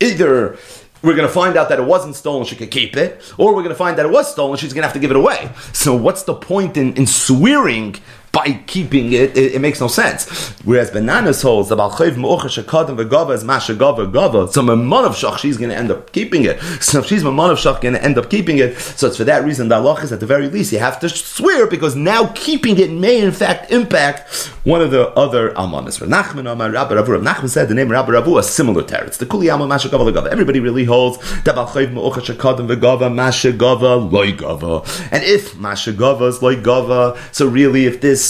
Either 0.00 0.56
we're 1.02 1.14
going 1.14 1.28
to 1.28 1.32
find 1.32 1.56
out 1.56 1.68
that 1.68 1.78
it 1.78 1.84
wasn't 1.84 2.16
stolen, 2.16 2.46
she 2.46 2.56
could 2.56 2.70
keep 2.70 2.96
it, 2.96 3.20
or 3.36 3.54
we're 3.54 3.62
going 3.62 3.74
to 3.74 3.74
find 3.74 3.98
that 3.98 4.06
it 4.06 4.12
was 4.12 4.30
stolen, 4.30 4.56
she's 4.56 4.72
going 4.72 4.82
to 4.82 4.86
have 4.86 4.94
to 4.94 5.00
give 5.00 5.10
it 5.10 5.16
away. 5.16 5.50
So 5.72 5.94
what's 5.94 6.22
the 6.22 6.34
point 6.34 6.76
in, 6.76 6.94
in 6.94 7.06
swearing 7.06 7.96
by 8.34 8.60
keeping 8.66 9.12
it, 9.12 9.36
it, 9.36 9.54
it, 9.54 9.60
makes 9.60 9.80
no 9.80 9.86
sense. 9.86 10.28
Whereas 10.64 10.90
Ben 10.90 11.06
Nanas 11.06 11.42
holds 11.42 11.68
the 11.68 11.76
balchayv 11.76 12.16
mu'ocher 12.16 12.50
shekadim 12.50 12.96
v'gava 12.98 13.32
is 13.32 13.44
masha 13.44 13.74
gava 13.74 14.10
gava. 14.10 14.52
So 14.52 14.60
mamon 14.60 15.06
of 15.06 15.12
shach 15.12 15.38
she's 15.38 15.56
going 15.56 15.70
to 15.70 15.76
end 15.76 15.92
up 15.92 16.12
keeping 16.12 16.44
it. 16.44 16.60
So 16.82 16.98
if 16.98 17.06
she's 17.06 17.22
mamon 17.22 17.52
of 17.52 17.58
shach 17.58 17.80
going 17.80 17.94
to 17.94 18.02
end 18.02 18.18
up 18.18 18.28
keeping 18.28 18.58
it, 18.58 18.76
so 18.76 19.06
it's 19.06 19.16
for 19.16 19.24
that 19.24 19.44
reason 19.44 19.68
the 19.68 19.76
Allah 19.76 19.94
is 20.00 20.10
at 20.10 20.18
the 20.18 20.26
very 20.26 20.48
least 20.48 20.72
you 20.72 20.80
have 20.80 20.98
to 21.00 21.08
swear 21.08 21.68
because 21.68 21.94
now 21.94 22.26
keeping 22.34 22.78
it 22.78 22.90
may 22.90 23.20
in 23.20 23.30
fact 23.30 23.70
impact 23.70 24.50
one 24.64 24.80
of 24.80 24.90
the 24.90 25.10
other 25.10 25.50
almanas. 25.50 26.04
Nachman 26.04 26.50
Amar 26.50 26.72
Rabbi 26.72 26.94
Ravu. 26.94 27.22
Nachman 27.22 27.48
said 27.48 27.68
the 27.68 27.74
name 27.74 27.88
Rabbi 27.88 28.10
Ravu 28.10 28.38
a 28.38 28.42
similar 28.42 28.82
teretz. 28.82 29.16
The 29.16 29.26
kuli 29.26 29.48
amal 29.48 29.68
masha 29.68 29.88
gava 29.88 30.12
gava. 30.12 30.28
Everybody 30.28 30.58
really 30.58 30.84
holds 30.84 31.18
that 31.44 31.54
balchayv 31.54 31.92
mu'ocher 31.92 32.34
shekadim 32.34 32.66
v'gava 32.66 33.14
masha 33.14 33.52
gava 33.52 34.10
loy 34.10 34.32
gava. 34.32 34.84
And 35.12 35.22
if 35.22 35.56
masha 35.56 35.92
gava 35.92 36.22
is 36.22 36.42
loy 36.42 36.56
gava, 36.56 37.16
so 37.32 37.46
really 37.46 37.86
if 37.86 38.00
this 38.00 38.23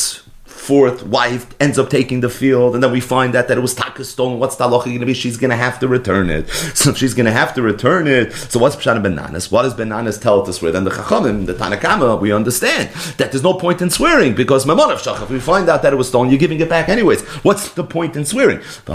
fourth 0.64 1.02
wife 1.02 1.46
ends 1.60 1.78
up 1.78 1.90
taking 1.90 2.20
the 2.20 2.28
field, 2.30 2.72
and 2.74 2.82
then 2.82 2.90
we 2.90 2.98
find 2.98 3.36
out 3.36 3.48
that 3.48 3.58
it 3.58 3.60
was 3.60 3.74
taka 3.74 4.02
stolen. 4.02 4.38
What's 4.38 4.56
the 4.56 4.64
halacha 4.64 4.86
going 4.86 5.00
to 5.00 5.06
be? 5.06 5.12
She's 5.12 5.36
going 5.36 5.50
to 5.50 5.56
have 5.56 5.78
to 5.80 5.88
return 5.88 6.30
it. 6.30 6.48
So 6.84 6.92
she's 6.92 7.14
going 7.14 7.26
to 7.26 7.32
have 7.32 7.54
to 7.54 7.62
return 7.62 8.06
it, 8.06 8.32
so 8.32 8.58
what's 8.58 8.76
pshat 8.76 9.02
Ben 9.02 9.14
Nanas? 9.16 9.50
What 9.50 9.62
does 9.62 9.74
Ben 9.74 9.88
Nanas 9.88 10.20
tell 10.20 10.46
us 10.48 10.60
with? 10.60 10.74
And 10.76 10.86
the 10.86 10.90
chachamim, 10.90 11.46
the 11.46 11.54
Tanakama, 11.54 12.20
we 12.20 12.30
understand 12.32 12.90
that 13.18 13.30
there's 13.30 13.42
no 13.42 13.54
point 13.54 13.80
in 13.80 13.90
swearing 13.90 14.34
because 14.34 14.66
mamon 14.66 14.90
of 14.92 15.00
shach. 15.00 15.22
If 15.22 15.30
we 15.30 15.40
find 15.40 15.68
out 15.68 15.82
that 15.82 15.92
it 15.92 15.96
was 15.96 16.08
stolen, 16.08 16.30
you're 16.30 16.38
giving 16.38 16.60
it 16.60 16.68
back 16.68 16.88
anyways. 16.88 17.22
What's 17.46 17.70
the 17.72 17.84
point 17.84 18.16
in 18.16 18.24
swearing? 18.24 18.60
The 18.86 18.92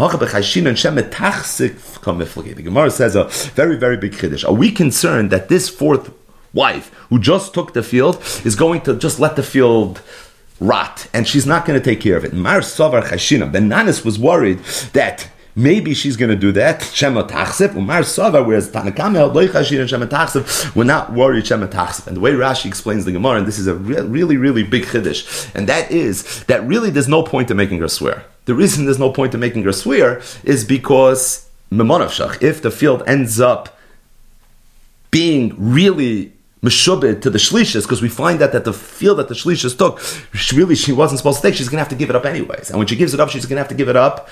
Gemara 2.64 2.92
says 2.92 3.16
a 3.16 3.24
very 3.62 3.78
very 3.78 3.98
big 3.98 4.14
chiddush. 4.14 4.48
Are 4.48 4.54
we 4.54 4.72
concerned 4.72 5.32
that 5.32 5.50
this 5.50 5.70
fourth 5.70 6.12
wife 6.54 6.92
who 7.10 7.20
just 7.20 7.54
took 7.54 7.74
the 7.74 7.84
field 7.84 8.16
is 8.44 8.56
going 8.56 8.82
to 8.82 8.96
just 8.96 9.20
let 9.20 9.36
the 9.36 9.44
field 9.44 10.02
rot, 10.60 11.08
and 11.14 11.28
she's 11.28 11.46
not 11.46 11.66
going 11.66 11.80
to 11.80 11.84
take 11.84 12.02
care 12.02 12.18
of 12.18 12.26
it. 12.26 12.34
Mar 12.34 12.60
Savar 12.60 13.04
Chashina. 13.04 13.52
Benanis 13.52 14.04
was 14.04 14.20
worried 14.20 14.60
that 14.94 15.30
maybe 15.56 15.94
she's 15.94 16.18
going 16.18 16.30
to 16.30 16.36
do 16.38 16.52
that. 16.54 16.84
Shema 16.84 17.28
Tachsif. 17.28 17.76
Umar 17.76 18.02
Savar, 18.02 18.46
whereas 18.46 18.70
Tanakam 18.72 19.16
held 19.16 19.36
Loy 19.36 19.48
Chashina 19.48 19.88
Shema 19.88 20.06
Tachsif, 20.06 20.76
we're 20.76 20.84
not 20.84 21.14
worried 21.14 21.48
Shema 21.48 21.68
Tachsif. 21.68 22.08
And 22.08 22.16
the 22.16 22.22
way 22.22 22.32
Rashi 22.32 22.66
explains 22.66 23.06
the 23.06 23.12
Gemara, 23.12 23.40
and 23.40 23.48
this 23.48 23.60
is 23.60 23.68
a 23.68 23.76
re- 23.76 24.02
really, 24.02 24.38
really 24.38 24.64
big 24.64 24.84
chiddush, 24.84 25.54
and 25.56 25.68
that 25.68 25.92
is 25.92 26.44
that 26.46 26.66
really 26.66 26.90
there's 26.90 27.08
no 27.08 27.24
point 27.24 27.52
in 27.52 27.58
making 27.58 27.80
her 27.80 27.88
swear. 27.88 28.26
The 28.46 28.56
reason 28.56 28.86
there's 28.86 29.00
no 29.00 29.12
point 29.12 29.34
in 29.34 29.40
making 29.40 29.64
her 29.64 29.74
swear 29.74 30.22
is 30.44 30.66
because 30.66 31.50
Memonavshach, 31.72 32.42
if 32.42 32.62
the 32.62 32.72
field 32.72 33.04
ends 33.06 33.40
up 33.40 33.78
being 35.12 35.54
really 35.58 36.34
meshubed 36.62 37.22
to 37.22 37.30
the 37.30 37.40
shlishas 37.40 37.84
because 37.84 38.02
we 38.02 38.10
find 38.10 38.40
that 38.40 38.52
that 38.52 38.66
the 38.66 38.74
field 38.74 39.20
that 39.20 39.28
the 39.28 39.34
shlishas 39.34 39.78
took, 39.78 40.02
really 40.54 40.76
she 40.76 40.92
wasn't 40.92 41.18
supposed 41.18 41.42
to 41.42 41.48
take. 41.48 41.56
She's 41.56 41.70
going 41.70 41.78
to 41.78 41.84
have 41.84 41.90
to 41.90 41.96
give 41.96 42.10
it 42.10 42.16
up 42.16 42.26
anyways, 42.26 42.70
and 42.70 42.78
when 42.78 42.88
she 42.88 42.96
gives 42.96 43.14
it 43.14 43.20
up, 43.20 43.30
she's 43.30 43.46
going 43.46 43.56
to 43.56 43.62
have 43.62 43.70
to 43.70 43.76
give 43.76 43.90
it 43.90 43.96
up. 43.96 44.30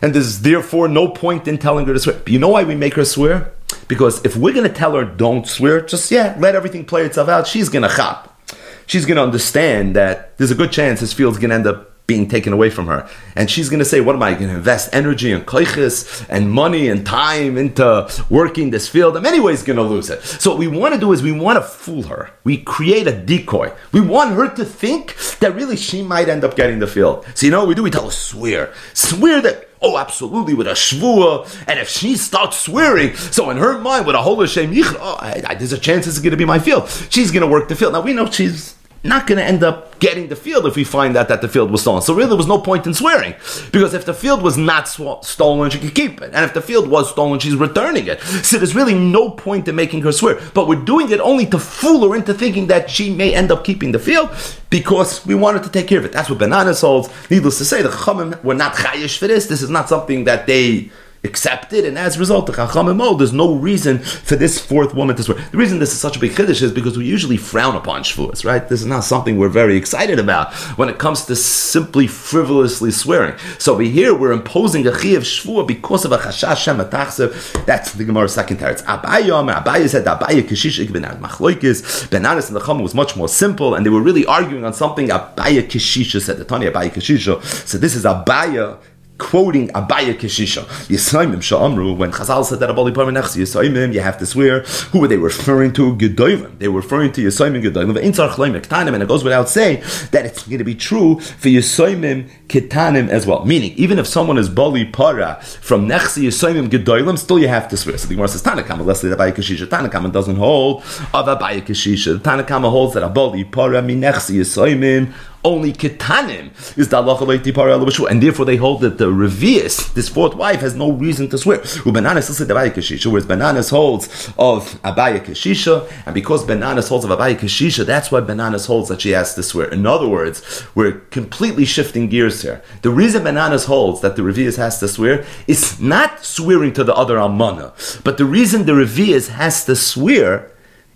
And 0.00 0.14
there's 0.14 0.40
therefore 0.40 0.86
no 0.86 1.08
point 1.08 1.48
in 1.48 1.58
telling 1.58 1.86
her 1.86 1.92
to 1.92 1.98
swear. 1.98 2.16
But 2.18 2.28
you 2.28 2.38
know 2.38 2.50
why 2.50 2.62
we 2.62 2.76
make 2.76 2.94
her 2.94 3.04
swear? 3.04 3.52
Because 3.88 4.24
if 4.24 4.36
we're 4.36 4.54
going 4.54 4.68
to 4.68 4.72
tell 4.72 4.94
her 4.94 5.04
don't 5.04 5.46
swear, 5.46 5.80
just 5.80 6.10
yeah, 6.10 6.36
let 6.38 6.54
everything 6.54 6.84
play 6.84 7.04
itself 7.04 7.28
out. 7.28 7.48
She's 7.48 7.68
going 7.68 7.82
to 7.82 7.94
chop. 7.94 8.40
She's 8.86 9.04
going 9.04 9.16
to 9.16 9.22
understand 9.22 9.96
that 9.96 10.36
there's 10.38 10.52
a 10.52 10.54
good 10.54 10.70
chance 10.70 11.00
this 11.00 11.12
field's 11.12 11.38
going 11.38 11.50
to 11.50 11.56
end 11.56 11.66
up 11.66 11.87
being 12.08 12.26
taken 12.26 12.54
away 12.54 12.70
from 12.70 12.86
her. 12.86 13.06
And 13.36 13.50
she's 13.50 13.68
going 13.68 13.80
to 13.80 13.84
say, 13.84 14.00
What 14.00 14.16
am 14.16 14.22
I 14.22 14.32
going 14.32 14.48
to 14.48 14.56
invest 14.56 14.88
energy 14.94 15.30
and 15.30 15.46
koiches 15.46 16.26
and 16.28 16.50
money 16.50 16.88
and 16.88 17.06
time 17.06 17.58
into 17.58 18.10
working 18.30 18.70
this 18.70 18.88
field? 18.88 19.16
I'm 19.16 19.26
anyways 19.26 19.62
going 19.62 19.76
to 19.76 19.82
lose 19.82 20.08
it. 20.08 20.22
So 20.22 20.50
what 20.50 20.58
we 20.58 20.66
want 20.66 20.94
to 20.94 21.00
do 21.00 21.12
is 21.12 21.22
we 21.22 21.32
want 21.32 21.56
to 21.58 21.62
fool 21.62 22.04
her. 22.04 22.30
We 22.44 22.56
create 22.56 23.06
a 23.06 23.12
decoy. 23.12 23.72
We 23.92 24.00
want 24.00 24.32
her 24.34 24.48
to 24.48 24.64
think 24.64 25.16
that 25.40 25.54
really 25.54 25.76
she 25.76 26.02
might 26.02 26.30
end 26.30 26.44
up 26.44 26.56
getting 26.56 26.78
the 26.78 26.86
field. 26.86 27.26
So 27.34 27.44
you 27.44 27.52
know 27.52 27.60
what 27.60 27.68
we 27.68 27.74
do? 27.74 27.82
We 27.82 27.90
tell 27.90 28.06
her, 28.06 28.10
Swear. 28.10 28.72
Swear 28.94 29.42
that. 29.42 29.68
Oh, 29.80 29.96
absolutely, 29.96 30.54
with 30.54 30.66
a 30.66 30.72
shvua. 30.72 31.46
And 31.68 31.78
if 31.78 31.88
she 31.88 32.16
starts 32.16 32.58
swearing, 32.58 33.14
so 33.14 33.50
in 33.50 33.58
her 33.58 33.78
mind, 33.78 34.06
with 34.06 34.16
a 34.16 34.22
whole 34.22 34.40
Hashem 34.40 34.72
oh, 34.76 35.18
I, 35.20 35.42
I, 35.46 35.54
there's 35.54 35.72
a 35.72 35.78
chance 35.78 36.06
this 36.06 36.16
is 36.16 36.20
going 36.20 36.32
to 36.32 36.36
be 36.36 36.44
my 36.44 36.58
field. 36.58 36.88
She's 37.10 37.30
going 37.30 37.42
to 37.42 37.46
work 37.46 37.68
the 37.68 37.76
field. 37.76 37.92
Now 37.92 38.00
we 38.00 38.12
know 38.12 38.28
she's 38.28 38.77
not 39.04 39.26
going 39.26 39.38
to 39.38 39.44
end 39.44 39.62
up 39.62 39.98
getting 40.00 40.28
the 40.28 40.36
field 40.36 40.66
if 40.66 40.76
we 40.76 40.84
find 40.84 41.16
out 41.16 41.28
that 41.28 41.40
the 41.40 41.48
field 41.48 41.70
was 41.70 41.82
stolen. 41.82 42.02
So 42.02 42.14
really, 42.14 42.28
there 42.28 42.36
was 42.36 42.46
no 42.46 42.58
point 42.58 42.86
in 42.86 42.94
swearing 42.94 43.34
because 43.72 43.94
if 43.94 44.04
the 44.04 44.14
field 44.14 44.42
was 44.42 44.56
not 44.56 44.88
sw- 44.88 45.22
stolen, 45.22 45.70
she 45.70 45.78
could 45.78 45.94
keep 45.94 46.20
it, 46.20 46.32
and 46.34 46.44
if 46.44 46.54
the 46.54 46.60
field 46.60 46.88
was 46.88 47.10
stolen, 47.10 47.38
she's 47.38 47.54
returning 47.54 48.06
it. 48.06 48.20
So 48.20 48.58
there's 48.58 48.74
really 48.74 48.94
no 48.94 49.30
point 49.30 49.68
in 49.68 49.76
making 49.76 50.02
her 50.02 50.12
swear. 50.12 50.40
But 50.54 50.68
we're 50.68 50.84
doing 50.84 51.10
it 51.10 51.20
only 51.20 51.46
to 51.46 51.58
fool 51.58 52.08
her 52.08 52.16
into 52.16 52.34
thinking 52.34 52.66
that 52.68 52.90
she 52.90 53.14
may 53.14 53.34
end 53.34 53.50
up 53.52 53.64
keeping 53.64 53.92
the 53.92 53.98
field 53.98 54.30
because 54.70 55.24
we 55.24 55.34
wanted 55.34 55.62
to 55.62 55.70
take 55.70 55.86
care 55.86 55.98
of 55.98 56.04
it. 56.04 56.12
That's 56.12 56.28
what 56.28 56.38
Ben 56.38 56.50
Nanas 56.50 56.80
holds. 56.80 57.08
Needless 57.30 57.58
to 57.58 57.64
say, 57.64 57.82
the 57.82 57.88
Chachamim 57.88 58.42
were 58.42 58.54
not 58.54 58.74
chayish 58.74 59.18
for 59.18 59.26
this. 59.26 59.46
This 59.46 59.62
is 59.62 59.70
not 59.70 59.88
something 59.88 60.24
that 60.24 60.46
they 60.46 60.90
accepted, 61.24 61.84
and 61.84 61.98
as 61.98 62.16
a 62.16 62.18
result, 62.18 62.46
the 62.46 62.52
Chachamim 62.52 63.18
there's 63.18 63.32
no 63.32 63.54
reason 63.54 63.98
for 63.98 64.36
this 64.36 64.60
fourth 64.60 64.94
woman 64.94 65.16
to 65.16 65.22
swear. 65.22 65.38
The 65.50 65.58
reason 65.58 65.78
this 65.78 65.92
is 65.92 66.00
such 66.00 66.16
a 66.16 66.20
big 66.20 66.32
chiddush 66.32 66.62
is 66.62 66.72
because 66.72 66.96
we 66.96 67.06
usually 67.06 67.36
frown 67.36 67.74
upon 67.76 68.02
shvuas, 68.02 68.44
right? 68.44 68.68
This 68.68 68.80
is 68.80 68.86
not 68.86 69.04
something 69.04 69.36
we're 69.36 69.48
very 69.48 69.76
excited 69.76 70.18
about 70.18 70.54
when 70.76 70.88
it 70.88 70.98
comes 70.98 71.24
to 71.26 71.36
simply 71.36 72.06
frivolously 72.06 72.90
swearing. 72.90 73.36
So 73.58 73.74
over 73.74 73.82
here, 73.82 74.14
we're 74.14 74.32
imposing 74.32 74.86
a 74.86 74.92
chi 74.92 75.08
of 75.08 75.24
shvua 75.24 75.66
because 75.66 76.04
of 76.04 76.12
a 76.12 76.18
chashash 76.18 76.66
shematachsev. 76.66 77.64
That's 77.66 77.92
the 77.92 78.04
Gemara's 78.04 78.34
second 78.34 78.58
teretz. 78.58 78.82
Abaya, 78.84 79.62
Abaya 79.62 79.88
said 79.88 80.04
Abaya 80.04 80.42
kishish 80.42 80.84
ikbenan 80.84 81.20
machloikis. 81.20 82.08
Benanis 82.08 82.48
and 82.48 82.56
the 82.56 82.60
Chachamim 82.60 82.82
was 82.82 82.94
much 82.94 83.16
more 83.16 83.28
simple, 83.28 83.74
and 83.74 83.84
they 83.84 83.90
were 83.90 84.02
really 84.02 84.24
arguing 84.26 84.64
on 84.64 84.72
something 84.72 85.08
Abaya 85.08 85.62
kishisha 85.66 86.20
said. 86.20 86.36
The 86.38 86.44
Tanya 86.44 86.70
Abaya 86.70 86.90
kishisha. 86.90 87.42
So 87.66 87.78
this 87.78 87.94
is 87.94 88.04
Abaya 88.04 88.78
quoting 89.18 89.68
Abaya 89.68 90.14
Keshisha. 90.14 90.64
Yisaimim 90.88 91.42
Sha'amru, 91.42 91.96
when 91.96 92.12
Chazal 92.12 92.44
said 92.44 92.60
that 92.60 92.70
Abali 92.70 92.92
Parmanechsi 92.94 93.42
Yisaimim, 93.42 93.92
you 93.92 94.00
have 94.00 94.16
to 94.18 94.26
swear. 94.26 94.60
Who 94.92 95.00
were 95.00 95.08
they 95.08 95.16
referring 95.16 95.72
to? 95.74 95.96
Gedoivim. 95.96 96.58
They 96.58 96.68
were 96.68 96.80
referring 96.80 97.12
to 97.12 97.20
Yisaimim 97.20 97.62
Gedoivim. 97.62 98.00
Intzar 98.00 98.30
Chloim 98.30 98.58
Ketanim, 98.58 98.94
and 98.94 99.02
it 99.02 99.08
goes 99.08 99.24
without 99.24 99.48
saying 99.48 99.82
that 100.12 100.24
it's 100.24 100.46
going 100.46 100.58
to 100.58 100.64
be 100.64 100.74
true 100.74 101.18
for 101.20 101.48
Yisaimim 101.48 102.30
Ketanim 102.46 103.08
as 103.08 103.26
well. 103.26 103.44
Meaning, 103.44 103.72
even 103.72 103.98
if 103.98 104.06
someone 104.06 104.38
is 104.38 104.48
Bali 104.48 104.84
Para 104.84 105.40
from 105.42 105.88
Nechsi 105.88 106.24
Yisaimim 106.24 106.68
Gedoivim, 106.68 107.18
still 107.18 107.38
you 107.38 107.48
have 107.48 107.68
to 107.68 107.76
swear. 107.76 107.98
So 107.98 108.06
the 108.06 108.14
Gemara 108.14 108.28
says 108.28 108.42
Tanakama, 108.42 108.84
let's 108.84 109.00
say 109.00 109.08
Abaya 109.08 109.32
Keshisha. 109.32 109.66
Tanakama 109.66 110.12
doesn't 110.12 110.36
hold 110.36 110.82
of 110.82 111.26
Abaya 111.26 111.60
Keshisha. 111.60 112.18
Tanakama 112.18 112.70
holds 112.70 112.94
that 112.94 113.02
Abali 113.02 113.50
Para 113.50 113.82
Minechsi 113.82 114.36
Yisaimim 114.36 115.12
only 115.44 115.72
ketanim 115.72 116.50
is 116.76 116.88
the 116.88 116.96
halacha 117.02 118.10
and 118.10 118.22
therefore 118.22 118.44
they 118.44 118.56
hold 118.56 118.80
that 118.80 118.98
the 118.98 119.06
revius, 119.06 119.92
this 119.94 120.08
fourth 120.08 120.34
wife, 120.34 120.60
has 120.60 120.74
no 120.74 120.92
reason 120.92 121.28
to 121.28 121.38
swear. 121.38 121.58
Whereas 121.58 123.26
Ben 123.26 123.38
Nanas 123.38 123.70
holds 123.70 124.28
of 124.38 124.82
abaya 124.82 125.24
keshisha, 125.24 125.90
and 126.06 126.14
because 126.14 126.44
Ben 126.44 126.60
Nanas 126.60 126.88
holds 126.88 127.04
of 127.04 127.10
abaya 127.10 127.36
keshisha, 127.36 127.84
that's 127.84 128.10
why 128.10 128.20
Ben 128.20 128.38
Nanas 128.38 128.66
holds 128.66 128.88
that 128.88 129.00
she 129.00 129.10
has 129.10 129.34
to 129.34 129.42
swear. 129.42 129.68
In 129.68 129.86
other 129.86 130.08
words, 130.08 130.64
we're 130.74 130.92
completely 131.10 131.64
shifting 131.64 132.08
gears 132.08 132.42
here. 132.42 132.62
The 132.82 132.90
reason 132.90 133.24
bananas 133.24 133.64
holds 133.64 134.00
that 134.00 134.16
the 134.16 134.22
revius 134.22 134.56
has 134.56 134.80
to 134.80 134.88
swear 134.88 135.24
is 135.46 135.80
not 135.80 136.24
swearing 136.24 136.72
to 136.74 136.84
the 136.84 136.94
other 136.94 137.16
almana, 137.16 137.72
but 138.04 138.18
the 138.18 138.24
reason 138.24 138.66
the 138.66 138.72
revius 138.72 139.28
has 139.28 139.64
to 139.66 139.76
swear 139.76 140.50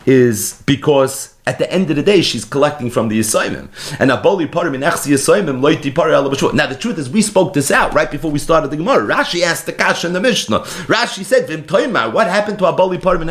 is 0.07 0.63
because 0.67 1.32
at 1.45 1.59
the 1.59 1.71
end 1.73 1.91
of 1.91 1.97
the 1.97 2.03
day, 2.03 2.23
she's 2.23 2.45
collecting 2.45 2.89
from 2.89 3.09
the 3.09 3.19
Yisayimim. 3.19 3.69
And 3.99 4.11
Aboli 4.11 4.49
Parim 4.49 4.75
in 4.75 4.83
Echsi 4.83 5.13
Loiti 5.61 6.55
Now, 6.55 6.67
the 6.67 6.77
truth 6.77 6.99
is, 6.99 7.11
we 7.11 7.21
spoke 7.21 7.53
this 7.53 7.73
out 7.73 7.93
right 7.95 8.11
before 8.11 8.31
we 8.31 8.39
started 8.39 8.71
the 8.71 8.77
Gemara. 8.77 9.05
Rashi 9.05 9.43
asked 9.43 9.67
the 9.67 9.73
Kasha 9.73 10.07
in 10.07 10.13
the 10.13 10.21
Mishnah. 10.21 10.61
Rashi 10.61 11.25
said, 11.25 11.49
Vim 11.49 11.65
Toimar, 11.65 12.13
what 12.13 12.29
happened 12.29 12.59
to 12.59 12.65
Aboli 12.65 12.99
Parim 12.99 13.23
in? 13.23 13.29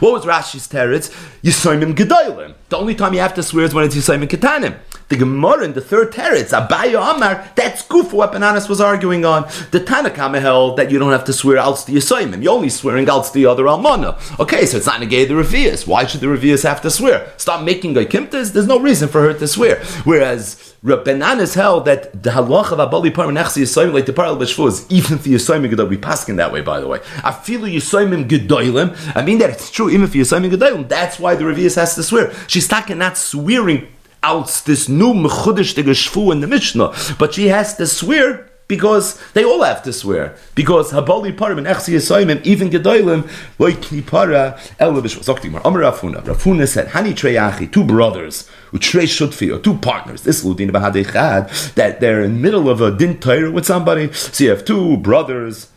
What 0.00 0.12
was 0.12 0.24
Rashi's 0.24 0.66
teretz? 0.66 1.10
Yisayimim 1.42 1.94
Gedolim. 1.94 2.54
The 2.68 2.76
only 2.76 2.96
time 2.96 3.14
you 3.14 3.20
have 3.20 3.34
to 3.34 3.42
swear 3.42 3.66
is 3.66 3.74
when 3.74 3.84
it's 3.84 3.94
Yisayimim 3.94 4.26
Ketanim. 4.26 4.76
The 5.12 5.18
Gemara 5.18 5.64
in 5.64 5.74
the 5.74 5.82
third 5.82 6.10
teretz, 6.10 6.58
Abaya 6.58 7.14
Amar, 7.14 7.46
that's 7.54 7.86
goof 7.86 8.14
what 8.14 8.32
Ben 8.32 8.40
Nanas 8.40 8.66
was 8.66 8.80
arguing 8.80 9.26
on. 9.26 9.42
The 9.70 9.78
Tanakama 9.78 10.40
held 10.40 10.78
that 10.78 10.90
you 10.90 10.98
don't 10.98 11.12
have 11.12 11.26
to 11.26 11.34
swear 11.34 11.58
else 11.58 11.84
the 11.84 11.94
Yisayimim. 11.96 12.42
You're 12.42 12.54
only 12.54 12.70
swearing 12.70 13.04
to 13.04 13.30
the 13.34 13.44
other 13.44 13.64
Almana. 13.64 14.16
Okay, 14.40 14.64
so 14.64 14.78
it's 14.78 14.86
not 14.86 15.00
negate 15.00 15.28
the 15.28 15.34
Revius. 15.34 15.86
Why 15.86 16.06
should 16.06 16.22
the 16.22 16.28
Revius 16.28 16.62
have 16.62 16.80
to 16.80 16.90
swear? 16.90 17.30
Stop 17.36 17.62
making 17.62 17.94
a 17.98 18.06
kimtas, 18.06 18.54
there's 18.54 18.66
no 18.66 18.78
reason 18.78 19.06
for 19.06 19.20
her 19.20 19.34
to 19.34 19.46
swear. 19.46 19.84
Whereas 20.04 20.72
Rabbanan 20.82 21.54
held 21.54 21.84
that 21.84 22.22
the 22.22 22.30
halach 22.30 22.72
of 22.72 22.78
Abali 22.78 23.12
Parman 23.12 23.36
Nechsi 23.36 23.60
Yisoyim 23.60 23.92
like 23.92 24.06
the 24.06 24.14
Paral 24.14 24.40
is 24.40 24.90
even 24.90 25.18
for 25.18 25.28
Yisoyim 25.28 25.70
Gedol. 25.70 25.90
We 25.90 25.98
paskin 25.98 26.36
that 26.36 26.54
way, 26.54 26.62
by 26.62 26.80
the 26.80 26.88
way. 26.88 27.00
I 27.22 27.32
feel 27.32 27.60
Yisoyim 27.60 28.30
Gedolim. 28.30 28.96
I 29.14 29.22
mean 29.22 29.36
that 29.40 29.50
it's 29.50 29.70
true 29.70 29.90
even 29.90 30.06
for 30.06 30.16
Yisoyim 30.16 30.50
Gedolim. 30.50 30.88
That's 30.88 31.18
why 31.18 31.34
the 31.34 31.44
Revius 31.44 31.76
has 31.76 31.96
to 31.96 32.02
swear. 32.02 32.32
She's 32.48 32.66
talking 32.66 32.96
not 32.96 33.18
swearing 33.18 33.88
out 34.22 34.62
this 34.66 34.88
new 34.88 35.12
mechudish 35.14 35.74
the 35.74 36.32
in 36.32 36.40
the 36.40 36.46
Mishnah, 36.46 36.94
but 37.18 37.34
she 37.34 37.48
has 37.48 37.76
to 37.76 37.86
swear 37.86 38.48
because 38.68 39.20
they 39.34 39.44
all 39.44 39.62
have 39.62 39.82
to 39.82 39.92
swear. 39.92 40.34
Because 40.54 40.92
Habali 40.92 41.36
Parim 41.36 41.58
and 41.58 41.66
Echsi 41.66 41.94
Yisoyim, 41.94 42.42
even 42.46 42.70
Gedolim, 42.70 43.28
Loikni 43.58 44.06
Para, 44.06 44.58
El 44.78 44.94
Bishwa. 44.94 45.22
Zoktimar, 45.22 45.60
Amar 45.64 45.82
Rafuna. 45.82 46.22
Rafuna 46.22 46.66
said, 46.66 46.88
Hani 46.88 47.12
Treyachi, 47.12 47.70
two 47.70 47.84
brothers, 47.84 48.48
Utrei 48.72 49.04
Shutfi, 49.04 49.54
or 49.54 49.58
two 49.58 49.76
partners. 49.76 50.22
This 50.22 50.42
Ludin 50.42 50.70
Bahadechad, 50.70 51.74
that 51.74 52.00
they're 52.00 52.22
in 52.22 52.34
the 52.34 52.40
middle 52.40 52.70
of 52.70 52.80
a 52.80 52.90
din 52.96 53.18
with 53.52 53.66
somebody. 53.66 54.10
So 54.12 54.44
you 54.44 54.50
have 54.50 54.64
two 54.64 54.96
brothers 54.96 55.68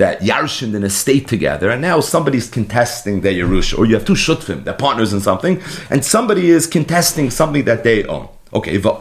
that 0.00 0.20
yarshin 0.20 0.74
in 0.74 0.82
a 0.84 0.90
state 0.90 1.28
together, 1.28 1.70
and 1.70 1.80
now 1.80 2.00
somebody's 2.00 2.48
contesting 2.50 3.20
their 3.20 3.32
Yerusha, 3.32 3.78
or 3.78 3.86
you 3.86 3.94
have 3.94 4.04
two 4.04 4.14
shutfim, 4.14 4.64
they're 4.64 4.74
partners 4.74 5.12
in 5.12 5.20
something, 5.20 5.62
and 5.88 6.04
somebody 6.04 6.50
is 6.50 6.66
contesting 6.66 7.30
something 7.30 7.64
that 7.64 7.84
they 7.84 8.04
own. 8.04 8.28
Okay, 8.52 8.76
then 8.78 8.96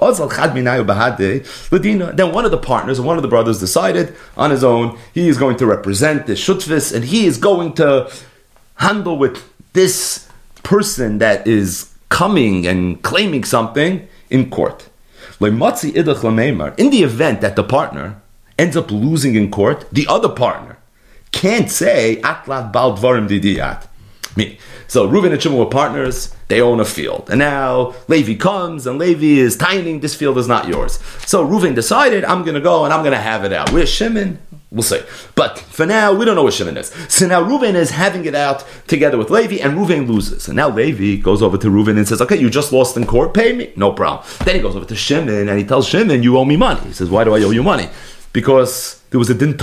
one 2.32 2.46
of 2.46 2.52
the 2.52 2.62
partners, 2.62 3.02
one 3.02 3.18
of 3.18 3.24
the 3.24 3.28
brothers 3.28 3.60
decided 3.60 4.16
on 4.38 4.52
his 4.52 4.64
own, 4.64 4.96
he 5.12 5.28
is 5.28 5.40
going 5.40 5.58
to 5.58 5.66
represent 5.66 6.28
the 6.28 6.34
shutfis, 6.34 6.94
and 6.94 7.06
he 7.06 7.26
is 7.26 7.38
going 7.38 7.74
to 7.74 8.12
handle 8.76 9.18
with 9.18 9.44
this 9.74 10.30
person 10.62 11.18
that 11.18 11.48
is 11.48 11.92
coming 12.10 12.68
and 12.68 13.02
claiming 13.02 13.44
something 13.44 14.08
in 14.30 14.52
court. 14.52 14.88
In 15.40 15.58
the 15.58 17.04
event 17.12 17.42
that 17.42 17.56
the 17.56 17.64
partner 17.64 18.22
ends 18.58 18.78
up 18.78 18.92
losing 18.92 19.34
in 19.36 19.50
court, 19.50 19.88
the 19.92 20.06
other 20.08 20.30
partner 20.30 20.69
can't 21.40 21.72
say 21.72 22.20
atlat 22.22 22.74
bal 22.74 22.98
dvarim 22.98 23.28
didiyat. 23.30 23.88
Me. 24.36 24.60
So 24.88 25.08
Reuven 25.08 25.32
and 25.32 25.42
Shimon 25.42 25.58
were 25.58 25.66
partners. 25.68 26.36
They 26.50 26.62
own 26.62 26.80
a 26.80 26.86
field, 26.86 27.30
and 27.30 27.40
now 27.40 27.94
Levi 28.08 28.36
comes, 28.36 28.88
and 28.88 28.98
Levi 28.98 29.40
is 29.40 29.56
tining. 29.56 30.00
This 30.00 30.16
field 30.16 30.38
is 30.38 30.48
not 30.48 30.68
yours. 30.68 31.00
So 31.26 31.48
Reuven 31.48 31.76
decided, 31.76 32.26
I'm 32.26 32.42
going 32.44 32.56
to 32.56 32.62
go 32.62 32.86
and 32.86 32.94
I'm 32.94 33.04
going 33.04 33.14
to 33.14 33.22
have 33.32 33.46
it 33.46 33.54
out. 33.54 33.72
Where's 33.72 33.90
Shimon? 33.90 34.40
We'll 34.72 34.84
see. 34.84 35.02
But 35.36 35.60
for 35.60 35.86
now, 35.86 36.14
we 36.14 36.26
don't 36.26 36.36
know 36.36 36.44
where 36.44 36.52
Shimon 36.52 36.76
is. 36.76 36.90
So 37.08 37.28
now 37.28 37.42
Reuven 37.44 37.76
is 37.76 37.92
having 37.92 38.26
it 38.26 38.36
out 38.36 38.66
together 38.88 39.18
with 39.18 39.30
Levi, 39.30 39.58
and 39.64 39.78
Reuven 39.78 40.08
loses. 40.08 40.48
And 40.48 40.58
now 40.58 40.70
Levi 40.70 41.22
goes 41.22 41.42
over 41.42 41.58
to 41.58 41.68
Reuven 41.68 41.98
and 41.98 42.08
says, 42.08 42.22
"Okay, 42.22 42.38
you 42.38 42.50
just 42.50 42.74
lost 42.74 42.98
in 42.98 43.06
court. 43.06 43.34
Pay 43.34 43.54
me, 43.54 43.72
no 43.76 43.92
problem." 43.94 44.26
Then 44.44 44.56
he 44.56 44.62
goes 44.62 44.76
over 44.76 44.86
to 44.86 44.96
Shimon 44.96 45.48
and 45.48 45.58
he 45.58 45.66
tells 45.66 45.88
Shimon, 45.88 46.24
"You 46.24 46.38
owe 46.38 46.46
me 46.46 46.58
money." 46.58 46.82
He 46.88 46.94
says, 46.94 47.10
"Why 47.10 47.24
do 47.24 47.34
I 47.36 47.42
owe 47.44 47.52
you 47.52 47.64
money?" 47.64 47.88
Because 48.34 48.74
there 49.10 49.20
was 49.20 49.30
a 49.30 49.34
din 49.34 49.58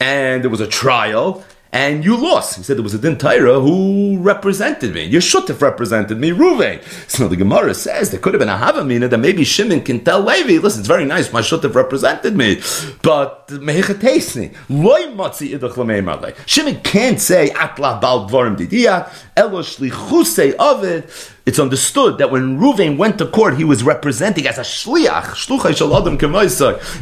and 0.00 0.42
there 0.42 0.50
was 0.50 0.60
a 0.60 0.66
trial, 0.66 1.44
and 1.72 2.04
you 2.04 2.16
lost. 2.16 2.56
He 2.56 2.62
said 2.62 2.76
there 2.76 2.82
was 2.82 2.94
a 2.94 2.98
din 2.98 3.18
who 3.18 4.18
represented 4.18 4.94
me. 4.94 5.04
You 5.04 5.20
should 5.20 5.46
have 5.48 5.60
represented 5.60 6.18
me, 6.18 6.30
Ruvain. 6.30 6.82
So 7.10 7.28
the 7.28 7.36
Gemara 7.36 7.74
says 7.74 8.10
there 8.10 8.20
could 8.20 8.32
have 8.32 8.40
been 8.40 8.48
a 8.48 8.56
Havamina 8.56 9.10
that 9.10 9.18
maybe 9.18 9.44
Shimon 9.44 9.82
can 9.82 10.02
tell 10.02 10.20
Levi, 10.20 10.62
listen, 10.62 10.80
it's 10.80 10.88
very 10.88 11.04
nice, 11.04 11.32
my 11.32 11.42
have 11.42 11.76
represented 11.76 12.34
me, 12.34 12.56
but 13.02 13.48
Mehechatesni, 13.48 14.54
loy 14.70 15.02
matzi 15.12 15.58
idach 15.58 16.46
Shimon 16.46 16.80
can't 16.80 17.20
say 17.20 17.50
atla 17.50 17.98
bal 18.00 18.28
dvarim 18.28 18.56
didia, 18.56 19.12
elo 19.36 19.62
shlichuse 19.62 20.54
of 20.54 20.82
it, 20.84 21.10
it's 21.46 21.60
understood 21.60 22.18
that 22.18 22.32
when 22.32 22.58
Ruvain 22.58 22.96
went 22.96 23.18
to 23.18 23.26
court, 23.26 23.56
he 23.56 23.62
was 23.62 23.84
representing 23.84 24.48
as 24.48 24.58
a 24.58 24.62
shliach, 24.62 25.26
shluchai 25.46 25.76
shel 25.76 25.96
adam 25.96 26.18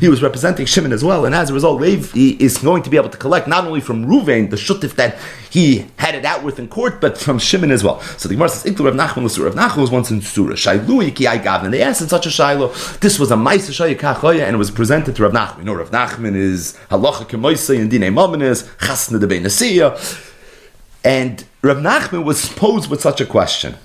He 0.00 0.08
was 0.10 0.22
representing 0.22 0.66
Shimon 0.66 0.92
as 0.92 1.02
well, 1.02 1.24
and 1.24 1.34
as 1.34 1.48
a 1.48 1.54
result, 1.54 1.82
he 1.82 2.32
is 2.32 2.58
going 2.58 2.82
to 2.82 2.90
be 2.90 2.98
able 2.98 3.08
to 3.08 3.16
collect 3.16 3.48
not 3.48 3.66
only 3.66 3.80
from 3.80 4.04
Ruvain 4.04 4.50
the 4.50 4.56
shutif 4.56 4.96
that 4.96 5.16
he 5.48 5.86
had 5.96 6.14
it 6.14 6.26
out 6.26 6.44
with 6.44 6.58
in 6.58 6.68
court, 6.68 7.00
but 7.00 7.16
from 7.16 7.38
Shimon 7.38 7.70
as 7.70 7.82
well. 7.82 8.02
So 8.18 8.28
the 8.28 8.34
Gemara 8.34 8.50
says, 8.50 8.70
"Iklu 8.70 8.84
Rav 8.84 8.94
Nachman 8.94 9.24
l'sur." 9.24 9.46
Rav 9.46 9.54
Nachman 9.54 9.80
was 9.80 9.90
once 9.90 10.10
in 10.10 10.20
Surah. 10.20 10.56
Shailu 10.56 11.06
iki 11.08 11.26
I 11.26 11.38
gavin. 11.38 11.70
They 11.70 11.80
asked 11.80 12.02
in 12.02 12.08
such 12.08 12.26
a 12.26 12.30
shiloh. 12.30 12.68
This 13.00 13.18
was 13.18 13.30
a 13.30 13.36
ma'isa 13.36 13.72
shayikachoya, 13.72 14.42
and 14.44 14.56
it 14.56 14.58
was 14.58 14.70
presented 14.70 15.16
to 15.16 15.22
Rav 15.22 15.32
Nachman. 15.32 15.60
You 15.60 15.64
know, 15.64 15.74
Rav 15.74 15.90
Nachman 15.90 16.36
is 16.36 16.76
halacha 16.90 17.26
kemoisa 17.26 17.80
and 17.80 17.90
dinei 17.90 18.12
maminis 18.12 18.68
chasna 18.76 19.18
de 19.18 20.54
and 21.02 21.44
Rav 21.62 21.78
Nachman 21.78 22.24
was 22.24 22.50
posed 22.50 22.90
with 22.90 23.00
such 23.00 23.22
a 23.22 23.26
question. 23.26 23.76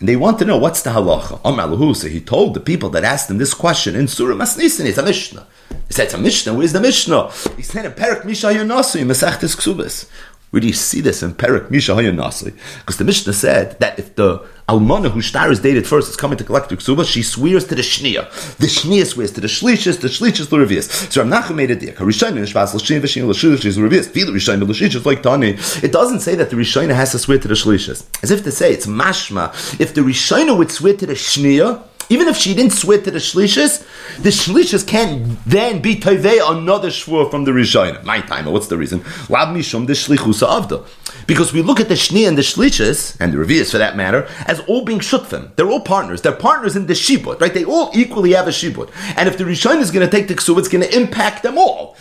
And 0.00 0.08
they 0.08 0.16
want 0.16 0.38
to 0.38 0.44
know 0.44 0.58
what's 0.58 0.82
the 0.82 0.90
halacha. 0.90 1.40
Amar 1.44 1.94
so 1.94 2.08
he 2.08 2.20
told 2.20 2.54
the 2.54 2.60
people 2.60 2.88
that 2.90 3.02
asked 3.02 3.30
him 3.30 3.38
this 3.38 3.52
question 3.52 3.96
in 3.96 4.06
Surah 4.06 4.36
Masnisin, 4.36 4.86
it's 4.86 4.98
a 4.98 5.02
Mishnah. 5.02 5.46
He 5.88 5.92
said, 5.92 6.04
it's 6.04 6.14
a 6.14 6.18
Mishnah, 6.18 6.54
where's 6.54 6.72
the 6.72 6.80
Mishnah? 6.80 7.30
He 7.56 7.62
said, 7.62 7.84
in 7.84 7.92
Perak 7.92 8.24
Misha 8.24 8.46
Yonasu, 8.48 9.04
Masechtes 9.04 9.56
Ksubis. 9.56 10.08
Where 10.50 10.60
do 10.60 10.66
you 10.66 10.72
see 10.72 11.00
this 11.02 11.22
in 11.22 11.34
Perik 11.34 11.70
Misha 11.70 11.94
Nasi? 11.94 12.52
Because 12.80 12.96
the 12.96 13.04
Mishnah 13.04 13.34
said 13.34 13.78
that 13.80 13.98
if 13.98 14.14
the 14.14 14.38
Almana 14.68 15.10
whose 15.10 15.26
star 15.26 15.50
is 15.50 15.60
dated 15.60 15.86
first 15.86 16.08
is 16.08 16.16
coming 16.16 16.38
to 16.38 16.44
collect 16.44 16.70
the 16.70 16.76
ksuba, 16.76 17.04
she 17.04 17.22
swears 17.22 17.66
to 17.66 17.74
the 17.74 17.82
Shnia. 17.82 18.28
The 18.56 18.66
Shnia 18.66 19.06
swears 19.06 19.32
to 19.32 19.40
the 19.40 19.46
Shlishis, 19.46 20.00
the 20.00 20.08
Shlishis 20.08 20.48
the 20.48 20.56
Revius. 20.56 21.12
So 21.12 21.22
Rav 21.22 21.30
Nachum 21.30 21.56
made 21.56 21.70
a 21.70 21.76
diak. 21.76 21.96
Rishayna 21.96 22.38
Nishvas 22.38 22.74
L'Shin 22.74 23.00
V'Shin 23.00 23.28
L'Shin 23.28 23.52
is 23.52 23.76
Revius. 23.76 24.08
Feel 24.08 24.28
Rishayna 24.28 24.66
L'Shin 24.66 25.04
like 25.04 25.22
Tani. 25.22 25.50
It 25.82 25.92
doesn't 25.92 26.20
say 26.20 26.34
that 26.34 26.48
the 26.48 26.56
Rishayna 26.56 26.94
has 26.94 27.12
to 27.12 27.18
swear 27.18 27.38
to 27.38 27.48
the 27.48 27.54
Shlishis. 27.54 28.06
As 28.22 28.30
if 28.30 28.42
to 28.44 28.50
say 28.50 28.72
it's 28.72 28.86
mashma. 28.86 29.50
If 29.78 29.94
the 29.94 30.00
Rishayna 30.00 30.56
would 30.56 30.70
swear 30.70 30.96
to 30.96 31.06
the 31.06 31.14
Shnia, 31.14 31.82
even 32.08 32.28
if 32.28 32.36
she 32.36 32.54
didn't 32.54 32.72
swear 32.72 33.00
to 33.02 33.10
the 33.10 33.18
shlishis, 33.18 33.84
the 34.22 34.30
shlishis 34.30 34.86
can't 34.86 35.38
then 35.44 35.80
be 35.82 35.96
tovei 35.96 36.40
another 36.50 36.88
shvur 36.88 37.30
from 37.30 37.44
the 37.44 37.50
rishayna. 37.50 38.02
My 38.04 38.20
time, 38.20 38.46
what's 38.46 38.68
the 38.68 38.78
reason? 38.78 39.04
Lab 39.28 39.54
mishum 39.54 39.86
the 39.86 39.92
shlichusa 39.92 40.46
avda. 40.46 40.86
Because 41.26 41.52
we 41.52 41.62
look 41.62 41.80
at 41.80 41.88
the 41.88 41.94
shni 41.94 42.26
and 42.26 42.38
the 42.38 42.42
shlishis, 42.42 43.16
and 43.20 43.32
the 43.32 43.36
revius 43.36 43.70
for 43.70 43.78
that 43.78 43.96
matter, 43.96 44.26
as 44.46 44.60
all 44.60 44.84
being 44.84 45.00
shutfim. 45.00 45.54
They're 45.56 45.68
all 45.68 45.80
partners. 45.80 46.22
They're 46.22 46.32
partners 46.32 46.76
in 46.76 46.86
the 46.86 46.94
shibut, 46.94 47.40
right? 47.40 47.52
They 47.52 47.64
all 47.64 47.90
equally 47.94 48.32
have 48.32 48.48
a 48.48 48.50
shibut. 48.50 48.90
And 49.16 49.28
if 49.28 49.36
the 49.36 49.44
rishayna 49.44 49.80
is 49.80 49.90
going 49.90 50.08
to 50.08 50.10
take 50.10 50.28
the 50.28 50.34
ksuv, 50.34 50.58
it's 50.58 50.68
going 50.68 50.84
to 50.84 50.96
impact 50.96 51.42
them 51.42 51.58
all 51.58 51.96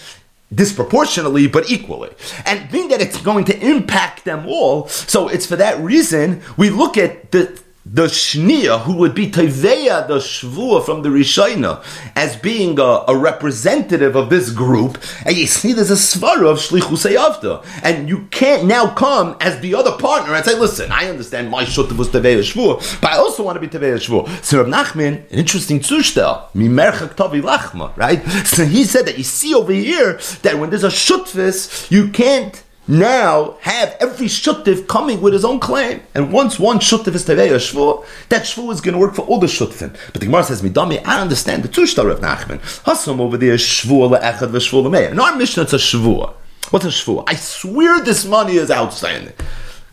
disproportionately 0.54 1.48
but 1.48 1.70
equally. 1.70 2.10
And 2.46 2.72
being 2.72 2.88
that 2.90 3.02
it's 3.02 3.22
going 3.22 3.46
to 3.46 3.60
impact 3.60 4.24
them 4.24 4.46
all, 4.48 4.88
so 4.88 5.28
it's 5.28 5.46
for 5.46 5.58
that 5.58 5.80
reason 5.80 6.42
we 6.56 6.70
look 6.70 6.98
at 6.98 7.32
the 7.32 7.62
the 7.90 8.04
Shnia, 8.04 8.82
who 8.82 8.98
would 8.98 9.16
be 9.16 9.32
Teveya, 9.32 10.08
the 10.08 10.18
Shvua 10.18 10.86
from 10.86 11.04
the 11.04 11.10
Rishayna, 11.10 11.84
as 12.16 12.36
being 12.36 12.78
a, 12.80 13.04
a, 13.08 13.18
representative 13.18 14.16
of 14.16 14.30
this 14.30 14.50
group, 14.52 14.98
and 15.26 15.38
you 15.38 15.48
see 15.48 15.72
there's 15.72 15.90
a 15.90 15.94
svara 15.94 16.52
of 16.52 16.58
Shlichusei 16.58 17.18
Avda. 17.18 17.66
And 17.84 18.10
you 18.10 18.28
can't 18.30 18.66
now 18.66 18.94
come 18.94 19.38
as 19.40 19.60
the 19.62 19.74
other 19.74 19.94
partner 19.94 20.34
and 20.34 20.46
say, 20.46 20.56
listen, 20.56 20.92
I 20.92 21.10
understand 21.10 21.50
my 21.50 21.64
Shutta 21.64 21.98
was 21.98 22.10
Teveya 22.10 22.40
Shvua, 22.40 23.02
but 23.02 23.12
I 23.12 23.18
also 23.18 23.44
want 23.44 23.56
to 23.56 23.62
be 23.62 23.68
Teveya 23.68 23.96
Shvua. 23.96 24.44
So 24.44 24.62
Rav 24.62 24.68
Nachman, 24.68 25.32
an 25.32 25.40
interesting 25.40 25.80
Zustel, 25.80 26.52
Mimerchak 26.52 27.16
Tavi 27.16 27.42
Lachma, 27.42 27.96
right? 27.96 28.24
So 28.46 28.66
he 28.66 28.84
said 28.84 29.06
that 29.06 29.18
you 29.18 29.24
see 29.24 29.56
over 29.56 29.72
here 29.72 30.20
that 30.42 30.60
when 30.60 30.70
there's 30.70 30.84
a 30.84 30.90
Shutvis, 30.90 31.90
you 31.90 32.10
can't 32.10 32.64
now 32.88 33.58
have 33.62 33.98
every 34.00 34.28
shuttiv 34.28 34.88
coming 34.88 35.22
with 35.22 35.34
his 35.34 35.44
own 35.44 35.60
claim. 35.60 36.02
And 36.16 36.32
once 36.32 36.60
one 36.60 36.80
shuttiv 36.80 37.16
is 37.16 37.26
tevei 37.26 37.52
a 37.52 37.56
shvu, 37.56 38.06
that 38.30 38.44
shvu 38.44 38.72
is 38.72 38.82
going 38.82 38.94
to 38.94 39.00
work 39.00 39.16
for 39.16 39.24
all 39.24 39.40
the 39.40 39.48
shuttivim. 39.48 39.98
But 40.14 40.22
the 40.22 40.26
Gemara 40.26 40.44
says, 40.44 40.62
Midami, 40.62 41.06
I 41.06 41.22
understand 41.22 41.64
the 41.64 41.68
two 41.68 41.86
shtar 41.86 42.10
of 42.10 42.20
Nachman. 42.20 42.60
Hasam 42.84 43.20
over 43.20 43.38
there, 43.38 43.56
shvu 43.56 44.18
le'echad 44.18 44.50
v'shvu 44.50 44.84
le'meir. 44.84 45.12
In 45.12 45.20
our 45.20 45.36
mission, 45.36 45.64
it's 45.64 45.74
a 45.74 45.78
shvu. 45.78 46.34
What's 46.72 46.86
a 46.86 46.90
shvu? 46.90 47.24
I 47.28 47.36
swear 47.36 48.02
this 48.02 48.26
money 48.26 48.56
is 48.56 48.72
outstanding. 48.72 49.34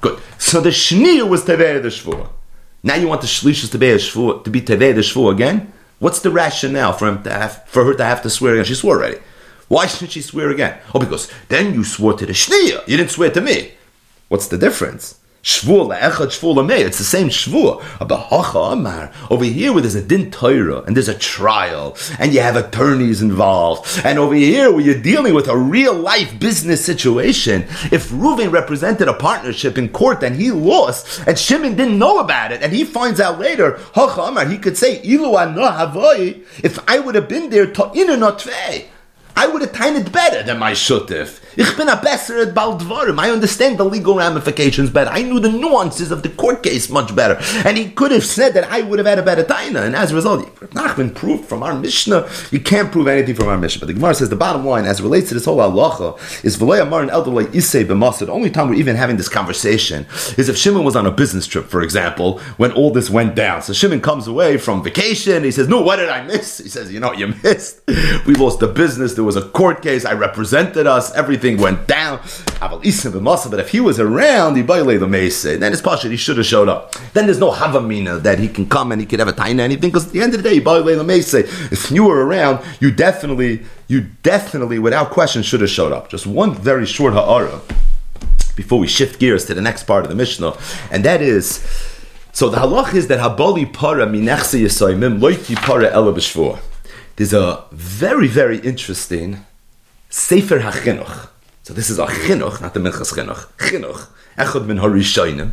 Good. 0.01 0.21
So 0.39 0.61
the 0.61 0.71
shnir 0.71 1.29
was 1.29 1.45
tevei 1.45 1.83
the 1.83 1.89
shvu. 1.89 2.29
Now 2.83 2.97
you 2.97 3.09
want 3.09 3.23
the 3.23 3.27
shlishis 3.27 3.71
to 3.73 3.79
be 3.79 3.91
a 3.91 3.97
shvu, 3.97 4.45
to 4.45 4.51
be 4.51 4.61
tevei 4.61 4.95
the 4.95 5.01
shvu 5.01 5.33
again? 5.33 5.73
What's 5.99 6.21
the 6.21 6.31
rationale 6.31 6.93
for 6.93 7.09
him 7.09 7.23
to 7.23 7.31
have, 7.33 7.65
for 7.67 7.85
her 7.85 7.95
to 7.95 8.05
have 8.05 8.23
to 8.23 8.31
swear 8.31 8.55
again? 8.55 8.67
She 8.67 8.75
swore 8.75 8.97
already. 8.97 9.19
Why 9.69 9.87
shouldn't 9.87 10.13
she 10.13 10.21
swear 10.21 10.51
again? 10.51 10.79
Oh, 10.95 11.01
because 11.01 11.31
then 11.49 11.75
you 11.75 11.85
swore 11.85 12.15
to 12.15 12.27
the 12.27 12.33
Shniya. 12.33 12.87
You 12.87 12.97
didn't 12.97 13.11
swear 13.11 13.31
to 13.31 13.41
me. 13.41 13.73
What's 14.29 14.49
the 14.49 14.59
difference? 14.59 15.21
Shvur 15.45 15.89
le'echad 15.91 16.29
shvur 16.29 16.55
le'mei. 16.55 16.81
It's 16.87 16.97
the 16.97 17.05
same 17.05 17.29
shvur. 17.29 17.83
Amar. 18.01 19.13
Over 19.29 19.45
here, 19.45 19.75
where 19.75 19.83
there's 19.83 19.95
a 19.95 20.03
din 20.03 20.31
Torah 20.31 20.81
and 20.81 20.97
there's 20.97 21.09
a 21.09 21.19
trial 21.19 21.99
and 22.19 22.33
you 22.33 22.41
have 22.41 22.57
attorneys 22.57 23.21
involved, 23.21 24.01
and 24.07 24.19
over 24.19 24.35
here 24.35 24.73
where 24.73 24.81
you're 24.81 25.03
dealing 25.03 25.35
with 25.35 25.47
a 25.49 25.57
real 25.57 25.93
life 25.93 26.41
business 26.41 26.83
situation, 26.83 27.65
if 27.93 28.09
Reuven 28.09 28.53
represented 28.53 29.07
a 29.07 29.13
partnership 29.13 29.77
in 29.77 29.91
court 29.91 30.23
and 30.23 30.37
he 30.37 30.51
lost, 30.51 31.23
and 31.27 31.39
Shimon 31.39 31.77
didn't 31.77 31.99
know 31.99 32.21
about 32.21 32.51
it, 32.51 32.63
and 32.63 32.73
he 32.73 32.85
finds 32.85 33.21
out 33.21 33.39
later, 33.39 33.79
Amar, 33.95 34.47
he 34.47 34.57
could 34.57 34.79
say, 34.79 35.03
Ilu 35.03 35.35
if 36.65 36.79
I 36.89 36.99
would 37.01 37.15
have 37.15 37.29
been 37.29 37.51
there, 37.51 37.67
to 37.67 37.83
inu 37.83 38.19
not 38.19 38.39
I 39.37 39.47
would 39.47 39.63
have 39.63 39.73
timed 39.73 39.97
it 39.97 40.13
better 40.13 40.43
than 40.43 40.59
my 40.59 40.73
shutif. 40.73 41.41
Ich 41.57 41.77
bin 41.77 41.89
a 41.89 42.01
besser 42.01 42.41
at 42.41 42.55
Baldvarim. 42.55 43.19
I 43.19 43.31
understand 43.31 43.79
the 43.79 43.85
legal 43.85 44.17
ramifications 44.17 44.91
better. 44.91 45.11
I 45.11 45.23
knew 45.23 45.39
the 45.39 45.51
nuances 45.51 46.11
of 46.11 46.23
the 46.23 46.29
court 46.29 46.63
case 46.63 46.91
much 46.91 47.15
better. 47.15 47.39
And 47.67 47.77
he 47.77 47.91
could 47.91 48.11
have 48.11 48.25
said 48.25 48.55
that 48.55 48.65
I 48.71 48.83
would 48.83 48.99
have 48.99 49.07
had 49.07 49.19
a 49.19 49.23
better 49.23 49.45
taina. 49.45 49.85
And 49.85 49.95
as 49.95 50.13
a 50.13 50.15
result, 50.15 50.53
Nachman 50.71 51.15
proved 51.15 51.45
from 51.45 51.63
our 51.63 51.75
Mishnah, 51.79 52.29
you 52.51 52.61
can't 52.61 52.91
prove 52.91 53.07
anything 53.07 53.35
from 53.35 53.49
our 53.49 53.59
Mishnah. 53.59 53.81
But 53.81 53.87
the 53.87 53.95
Gemara 53.95 54.15
says 54.15 54.31
the 54.31 54.37
bottom 54.37 54.65
line, 54.65 54.85
as 54.85 55.01
it 55.01 55.03
relates 55.03 55.29
to 55.29 55.35
this 55.35 55.45
whole 55.45 55.59
halacha, 55.59 56.45
is 56.45 56.57
V'lei 56.57 56.83
Amar 56.83 57.03
and 57.03 57.11
Eldolei 57.11 57.47
Isei 57.47 57.85
b'masad. 57.85 58.27
The 58.27 58.33
only 58.33 58.51
time 58.51 58.69
we're 58.69 58.75
even 58.75 58.97
having 58.97 59.17
this 59.17 59.29
conversation 59.29 60.07
is 60.37 60.49
if 60.49 60.57
Shimon 60.57 60.85
was 60.85 60.97
on 60.97 61.07
a 61.07 61.13
business 61.13 61.47
trip, 61.47 61.67
for 61.67 61.83
example, 61.83 62.41
when 62.57 62.73
all 62.73 62.91
this 62.91 63.11
went 63.11 63.35
down. 63.35 63.63
So 63.63 63.73
Shimon 63.73 64.01
comes 64.01 64.27
away 64.27 64.59
from 64.59 64.83
vacation. 64.83 65.45
He 65.45 65.51
says, 65.51 65.69
no, 65.69 65.81
what 65.83 65.97
did 65.97 66.09
I 66.09 66.23
miss? 66.23 66.59
He 66.59 66.69
says, 66.69 66.93
you 66.93 67.01
know, 67.01 67.09
what 67.09 67.19
you 67.19 67.29
missed. 67.43 67.83
We 68.27 68.35
lost 68.35 68.61
the 68.61 68.69
business 68.69 69.15
there 69.15 69.24
was 69.25 69.37
a 69.37 69.43
court 69.43 69.83
case. 69.83 70.05
I 70.05 70.13
represented 70.13 70.87
us. 70.87 71.13
Everything 71.15 71.57
went 71.57 71.87
down. 71.87 72.21
But 72.61 72.85
if 72.85 73.69
he 73.71 73.81
was 73.81 73.99
around, 73.99 74.57
he 74.57 74.63
the. 74.63 75.59
Then 75.61 75.73
it's 75.73 75.83
partial. 75.83 76.11
He 76.11 76.17
should 76.17 76.37
have 76.37 76.47
showed 76.47 76.69
up. 76.69 76.93
Then 77.13 77.27
there's 77.27 77.39
no 77.39 77.51
havamina 77.51 78.23
that 78.23 78.39
he 78.39 78.49
can 78.49 78.69
come 78.69 78.93
and 78.93 79.01
he 79.01 79.07
could 79.07 79.19
have 79.19 79.29
a 79.29 79.33
taina 79.33 79.61
anything. 79.61 79.91
Because 79.91 80.07
at 80.07 80.13
the 80.13 80.21
end 80.23 80.35
of 80.35 80.43
the 80.43 80.49
day, 80.49 80.59
the. 80.59 81.45
If 81.73 81.91
you 81.91 82.05
were 82.05 82.25
around, 82.25 82.65
you 82.81 82.91
definitely, 82.91 83.65
you 83.89 84.03
definitely, 84.23 84.79
without 84.79 85.11
question, 85.11 85.43
should 85.43 85.61
have 85.61 85.71
showed 85.71 85.93
up. 85.93 86.09
Just 86.09 86.27
one 86.27 86.55
very 86.55 86.87
short 86.87 87.13
ha'ara 87.15 87.61
before 88.57 88.79
we 88.79 88.87
shift 88.87 89.19
gears 89.19 89.45
to 89.47 89.55
the 89.55 89.61
next 89.61 89.83
part 89.85 90.05
of 90.05 90.11
the 90.11 90.15
Mishnah, 90.15 90.57
and 90.91 91.05
that 91.05 91.21
is. 91.21 91.61
So 92.33 92.49
the 92.49 92.59
halach 92.59 92.95
is 92.95 93.07
that 93.09 93.21
habali 93.21 93.73
para 93.73 94.07
minechse 94.07 94.61
yisoymim 94.61 95.21
loiki 95.21 95.55
para 95.57 95.89
ela 95.89 96.13
b'shvur. 96.13 96.59
There's 97.17 97.33
a 97.33 97.65
very, 97.71 98.27
very 98.27 98.59
interesting 98.59 99.47
Sefer 100.11 100.61
HaChinuch. 100.61 101.29
So 101.63 101.73
this 101.73 101.89
is 101.89 101.99
a 101.99 102.07
Chinuch, 102.07 102.61
not 102.61 102.75
the 102.75 102.81
Minchas 102.81 103.13
Chinuch. 103.15 103.47
Chinuch. 103.57 104.09
Echad 104.37 104.67
min 104.67 104.79
Harishonim. 104.79 105.53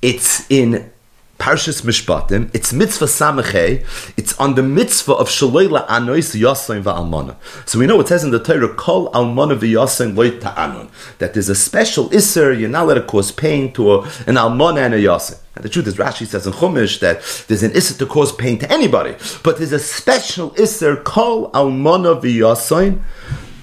It's 0.00 0.50
in 0.50 0.90
Parshas 1.38 1.82
Mishpatim. 1.82 2.50
It's 2.54 2.72
mitzvah 2.72 3.04
samachei. 3.04 3.84
It's 4.16 4.38
on 4.38 4.54
the 4.54 4.62
mitzvah 4.62 5.12
of 5.12 5.28
shaloila 5.28 5.86
anois 5.86 6.34
yasain 6.34 6.82
va'almana. 6.82 7.36
So 7.68 7.78
we 7.78 7.86
know 7.86 8.00
it 8.00 8.08
says 8.08 8.24
in 8.24 8.30
the 8.30 8.38
Torah, 8.38 8.74
kol 8.74 9.10
almana 9.12 9.58
v'yasain 9.58 10.16
loy 10.16 10.38
ta'anon. 10.38 10.90
That 11.18 11.34
there's 11.34 11.48
a 11.48 11.54
special 11.54 12.08
isser, 12.10 12.58
you're 12.58 12.68
not 12.68 12.84
allowed 12.84 12.94
to 12.94 13.02
cause 13.02 13.32
pain 13.32 13.72
to 13.74 13.92
a, 13.92 14.00
an 14.26 14.36
almana 14.36 14.78
and 14.78 14.94
a 14.94 14.98
yasain. 14.98 15.38
And 15.54 15.64
the 15.64 15.68
truth 15.68 15.86
is, 15.86 15.96
Rashi 15.96 16.26
says 16.26 16.46
in 16.46 16.52
Chumash 16.54 17.00
that 17.00 17.20
there's 17.48 17.62
an 17.62 17.72
isser 17.72 17.98
to 17.98 18.06
cause 18.06 18.32
pain 18.32 18.58
to 18.58 18.70
anybody, 18.72 19.14
but 19.42 19.58
there's 19.58 19.72
a 19.72 19.78
special 19.78 20.50
isser, 20.52 21.02
kol 21.04 21.50
almana 21.52 22.20
v'yasain 22.20 23.00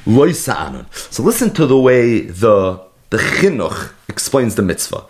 loy 0.05 0.31
sa'anon. 0.31 0.85
So 0.91 1.23
listen 1.23 1.53
to 1.55 1.65
the 1.65 1.77
way 1.77 2.21
the, 2.21 2.81
the 3.09 3.17
chinuch 3.17 3.93
explains 4.07 4.55
the 4.55 4.61
mitzvah. 4.61 5.05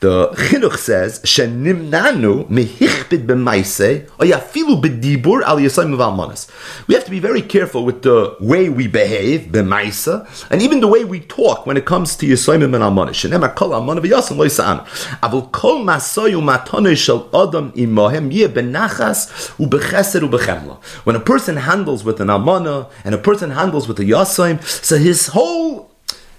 The 0.00 0.28
Chinuch 0.28 0.76
says, 0.76 1.18
"Shenimnanu 1.24 2.48
mehichbid 2.48 3.26
b'maise 3.26 4.06
oyafilu 4.20 4.80
b'dibur 4.80 5.42
al 5.42 5.56
yisayim 5.56 5.96
v'almanas." 5.96 6.46
We 6.86 6.94
have 6.94 7.04
to 7.06 7.10
be 7.10 7.18
very 7.18 7.42
careful 7.42 7.84
with 7.84 8.02
the 8.02 8.36
way 8.38 8.68
we 8.68 8.86
behave 8.86 9.48
b'maisa, 9.50 10.28
and 10.52 10.62
even 10.62 10.78
the 10.78 10.86
way 10.86 11.02
we 11.02 11.18
talk 11.18 11.66
when 11.66 11.76
it 11.76 11.84
comes 11.84 12.14
to 12.14 12.26
yisayim 12.26 12.62
and 12.62 12.74
almanas. 12.76 13.18
Shenemar 13.18 13.56
kol 13.56 13.70
almanav 13.70 14.04
yasam 14.04 14.36
lo 14.36 14.46
yisaan. 14.46 14.86
Avol 15.20 15.50
kol 15.50 15.84
masoyu 15.84 16.40
matonu 16.40 16.96
shel 16.96 17.28
adam 17.34 17.72
imahem 17.72 18.32
yeh 18.32 18.46
benachas 18.46 19.50
u'bechesed 19.58 20.20
u'bechemla. 20.20 20.76
When 21.02 21.16
a 21.16 21.20
person 21.20 21.56
handles 21.56 22.04
with 22.04 22.20
an 22.20 22.28
almana 22.28 22.88
and 23.04 23.16
a 23.16 23.18
person 23.18 23.50
handles 23.50 23.88
with 23.88 23.98
a 23.98 24.04
yasayim, 24.04 24.62
so 24.62 24.96
his 24.96 25.26
whole 25.26 25.90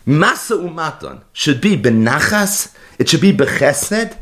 masa 0.10 0.58
umatan 0.58 1.22
should 1.34 1.62
be 1.62 1.78
benachas 1.78 2.76
it 3.00 3.08
should 3.08 3.22
be 3.22 3.32
bechesed, 3.32 4.18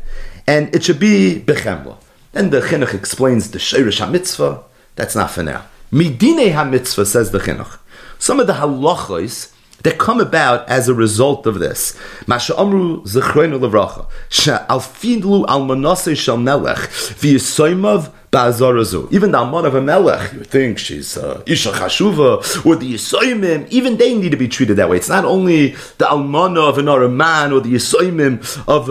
and 0.46 0.72
it 0.74 0.84
should 0.84 1.00
be 1.00 1.42
bechemla. 1.44 1.96
Then 2.32 2.50
the 2.50 2.60
chinuch 2.60 2.94
explains 2.94 3.50
the 3.50 3.58
shirish 3.58 3.98
hamitzvah. 3.98 4.62
That's 4.94 5.16
not 5.16 5.32
for 5.32 5.42
now. 5.42 5.66
Midine 5.92 6.52
hamitzvah 6.52 7.06
says 7.06 7.32
the 7.32 7.40
chinuch. 7.40 7.78
Some 8.20 8.38
of 8.38 8.46
the 8.46 8.54
halachos 8.54 9.52
that 9.82 9.98
come 9.98 10.20
about 10.20 10.68
as 10.68 10.88
a 10.88 10.94
result 10.94 11.46
of 11.46 11.58
this. 11.58 11.98
Masha 12.28 12.56
amru 12.56 13.02
zechreinu 13.02 13.58
levracha. 13.58 14.08
She'alfidlu 14.28 15.44
al 15.48 15.62
manase 15.62 16.16
shal 16.16 16.36
melech 16.36 16.78
v'yisoymav 17.18 18.12
Ba'azarazu. 18.30 19.10
Even 19.12 19.30
the 19.30 19.38
Amon 19.38 19.64
of 19.64 19.74
a 19.74 19.80
Melech, 19.80 20.32
you 20.34 20.44
think 20.44 20.78
she's 20.78 21.16
uh, 21.16 21.42
Isha 21.46 21.70
Chashuva, 21.72 22.66
or 22.66 22.76
the 22.76 22.94
Yisoimim, 22.94 23.68
even 23.70 23.96
they 23.96 24.14
need 24.14 24.30
to 24.30 24.36
be 24.36 24.48
treated 24.48 24.76
that 24.76 24.90
way. 24.90 24.98
It's 24.98 25.08
not 25.08 25.24
only 25.24 25.68
the 25.96 26.04
Almana 26.04 26.68
of 26.68 26.76
another 26.78 27.08
man 27.08 27.52
or 27.52 27.60
the 27.60 27.74
Yisoimim 27.74 28.64
of, 28.68 28.90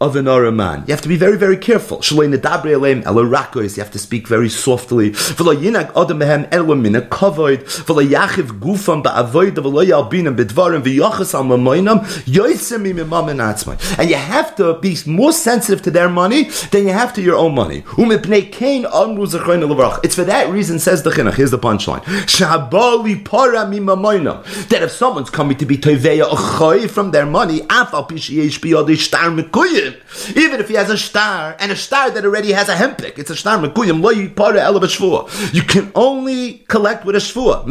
of 0.00 0.16
another 0.16 0.50
man. 0.50 0.84
You 0.86 0.92
have 0.94 1.02
to 1.02 1.08
be 1.08 1.16
very, 1.16 1.36
very 1.36 1.56
careful. 1.58 2.00
You 2.10 2.30
have 2.30 3.90
to 3.90 3.98
speak 3.98 4.28
very 4.28 4.48
softly. 4.48 5.14
And 13.98 14.10
you 14.10 14.16
have 14.16 14.56
to 14.56 14.74
be 14.80 14.96
more 15.06 15.32
sensitive 15.32 15.82
to 15.82 15.90
their 15.90 16.08
money 16.08 16.44
than 16.70 16.86
you 16.86 16.92
have 16.92 17.12
to 17.14 17.20
your 17.22 17.36
own 17.36 17.54
money. 17.54 17.82
It's 18.84 20.14
for 20.14 20.24
that 20.24 20.48
reason, 20.50 20.78
says 20.78 21.02
the 21.02 21.10
Chinuch. 21.10 21.34
Here's 21.34 21.50
the 21.50 21.58
punchline. 21.58 22.04
That 24.68 24.82
if 24.82 24.90
someone's 24.90 25.30
coming 25.30 25.56
to 25.58 25.66
be 25.66 25.76
Toveya 25.76 26.28
Achoy 26.30 26.88
from 26.90 27.10
their 27.10 27.26
money, 27.26 27.62
even 30.36 30.60
if 30.60 30.68
he 30.68 30.74
has 30.74 30.90
a 30.90 30.98
star, 30.98 31.56
and 31.58 31.72
a 31.72 31.76
star 31.76 32.10
that 32.10 32.24
already 32.24 32.52
has 32.52 32.68
a 32.68 32.74
hempik, 32.74 33.18
it's 33.18 33.30
a 33.30 33.36
star 33.36 33.58
Mekuyim, 33.58 34.02
You 35.54 35.62
can 35.62 35.92
only 35.94 36.64
collect 36.68 37.04
with 37.04 37.16
a 37.16 37.18
shvua. 37.18 37.64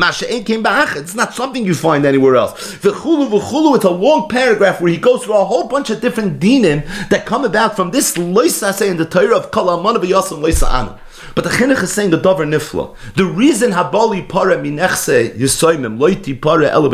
It's 0.98 1.16
not 1.16 1.34
something 1.34 1.66
you 1.66 1.74
find 1.74 2.06
anywhere 2.06 2.36
else. 2.36 2.76
It's 2.84 2.86
a 2.86 3.90
long 3.90 4.30
paragraph 4.30 4.82
where 4.82 4.92
he 4.92 4.98
goes 4.98 5.24
through 5.24 5.38
a 5.38 5.46
whole 5.46 5.68
bunch 5.68 5.90
of 5.90 6.02
different 6.02 6.40
dinim 6.40 6.84
that 7.10 7.26
come 7.26 7.46
about 7.46 7.76
from 7.76 7.92
this 7.92 8.16
loisa 8.18 8.82
in 8.88 8.98
the 8.98 9.06
Torah 9.06 9.38
of 9.38 9.52
Kalamana 9.52 9.98
v'yasim 9.98 10.40
loisa 10.42 10.68
anu. 10.70 10.97
But 11.38 11.44
the 11.44 11.52
chinuch 11.52 11.84
is 11.84 11.94
saying 11.94 12.10
the 12.10 12.18
dover 12.18 12.48
nifla. 12.48 12.96
The 13.14 13.24
reason 13.24 13.70
habali 13.70 14.28
para 14.28 14.58
minechse 14.58 15.38
yisoimim 15.38 16.00
loiti 16.00 16.34
para 16.34 16.66
ela 16.66 16.90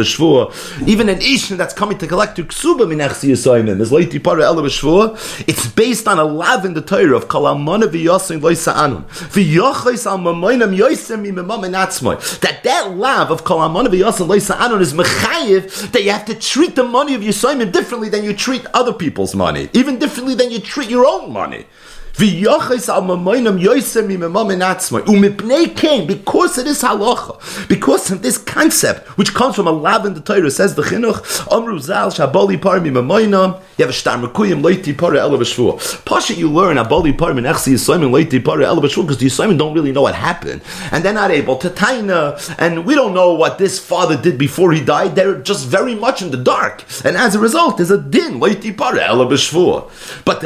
even 0.85 1.07
an 1.07 1.19
ishin 1.19 1.55
that's 1.55 1.73
coming 1.73 1.97
to 1.99 2.07
collect 2.07 2.35
to 2.35 2.43
ksuba 2.43 2.81
minechse 2.81 3.23
yisoimim 3.23 3.79
is 3.79 3.89
loiti 3.89 4.21
para 4.21 4.43
ela 4.43 4.61
It's 5.47 5.67
based 5.67 6.09
on 6.09 6.19
a 6.19 6.25
lav 6.25 6.65
in 6.65 6.73
the 6.73 6.81
Torah 6.81 7.15
of 7.15 7.29
kalamana 7.29 7.83
v'yosim 7.83 8.41
loisa 8.41 8.73
anun 8.73 9.05
v'yochais 9.07 10.05
al 10.05 10.17
mamoinam 10.17 10.77
yosim 10.77 11.25
imamam 11.25 11.63
atzmoy. 11.71 12.41
That 12.41 12.63
that 12.63 12.97
lav 12.97 13.31
of 13.31 13.45
kalamana 13.45 13.87
v'yosim 13.87 14.27
loisa 14.27 14.57
anun 14.57 14.81
is 14.81 14.93
mechayiv 14.93 15.93
that 15.93 16.03
you 16.03 16.11
have 16.11 16.25
to 16.25 16.35
treat 16.35 16.75
the 16.75 16.83
money 16.83 17.13
of 17.13 17.21
yisoimim 17.21 17.71
differently 17.71 18.09
than 18.09 18.25
you 18.25 18.33
treat 18.33 18.65
other 18.73 18.91
people's 18.91 19.33
money, 19.33 19.69
even 19.71 19.99
differently 19.99 20.35
than 20.35 20.51
you 20.51 20.59
treat 20.59 20.89
your 20.89 21.05
own 21.05 21.31
money. 21.31 21.65
Because 22.15 22.87
it 26.59 26.67
is 26.67 26.83
halacha, 26.83 27.67
because 27.67 28.11
of 28.11 28.21
this 28.21 28.37
concept, 28.37 29.07
which 29.17 29.33
comes 29.33 29.55
from 29.55 29.65
a 29.65 29.71
lav 29.71 30.05
in 30.05 30.13
the 30.13 30.21
Torah, 30.21 30.51
says 30.51 30.75
the 30.75 30.83
chinuch, 30.83 31.23
Shabali 31.47 32.61
Parmi 32.61 32.91
you 33.75 33.85
have 33.85 33.89
a 33.89 33.93
Ela 35.17 35.39
Pasha, 36.05 36.35
you 36.35 36.51
learn 36.51 36.75
because 36.75 36.87
the 39.17 39.25
Yisayim 39.25 39.57
don't 39.57 39.73
really 39.73 39.91
know 39.91 40.03
what 40.03 40.13
happened, 40.13 40.61
and 40.91 41.03
they're 41.03 41.13
not 41.13 41.31
able 41.31 41.57
to 41.57 41.71
taina, 41.71 42.37
and 42.59 42.85
we 42.85 42.93
don't 42.93 43.15
know 43.15 43.33
what 43.33 43.57
this 43.57 43.79
father 43.79 44.15
did 44.15 44.37
before 44.37 44.71
he 44.71 44.85
died. 44.85 45.15
They're 45.15 45.39
just 45.39 45.65
very 45.67 45.95
much 45.95 46.21
in 46.21 46.29
the 46.29 46.37
dark, 46.37 46.85
and 47.03 47.17
as 47.17 47.33
a 47.33 47.39
result, 47.39 47.77
there's 47.77 47.89
a 47.89 47.97
din. 47.97 48.37
But 48.39 48.61
the 48.61 48.71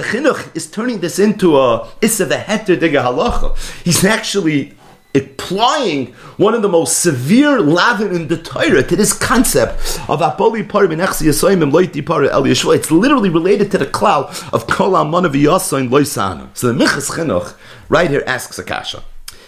chinuch 0.01 0.55
is 0.55 0.67
turning 0.71 0.99
this 0.99 1.19
into 1.19 1.56
a 1.57 1.87
issa 2.01 2.25
the 2.25 2.35
heter 2.35 2.77
diga 2.77 3.03
halacha. 3.03 3.57
He's 3.83 4.05
actually 4.05 4.73
applying 5.15 6.13
one 6.37 6.53
of 6.53 6.61
the 6.61 6.69
most 6.69 6.99
severe 6.99 7.59
lavin 7.59 8.13
in 8.13 8.27
the 8.27 8.37
Torah 8.37 8.83
to 8.83 8.95
this 8.95 9.13
concept 9.13 9.73
of 10.07 10.19
apoli 10.19 10.67
par 10.67 10.83
loiti 10.87 12.05
par 12.05 12.23
el 12.25 12.43
yeshua. 12.43 12.75
It's 12.75 12.91
literally 12.91 13.29
related 13.29 13.71
to 13.71 13.77
the 13.79 13.87
cloud 13.87 14.25
of 14.53 14.67
kol 14.67 14.95
amana 14.95 15.29
v'yasoin 15.29 15.89
loisanu. 15.89 16.49
So 16.55 16.71
the 16.71 16.85
Minchas 16.85 17.09
Chinuch 17.11 17.55
right 17.89 18.09
here 18.09 18.23
asks 18.27 18.59
Akasha. 18.59 19.03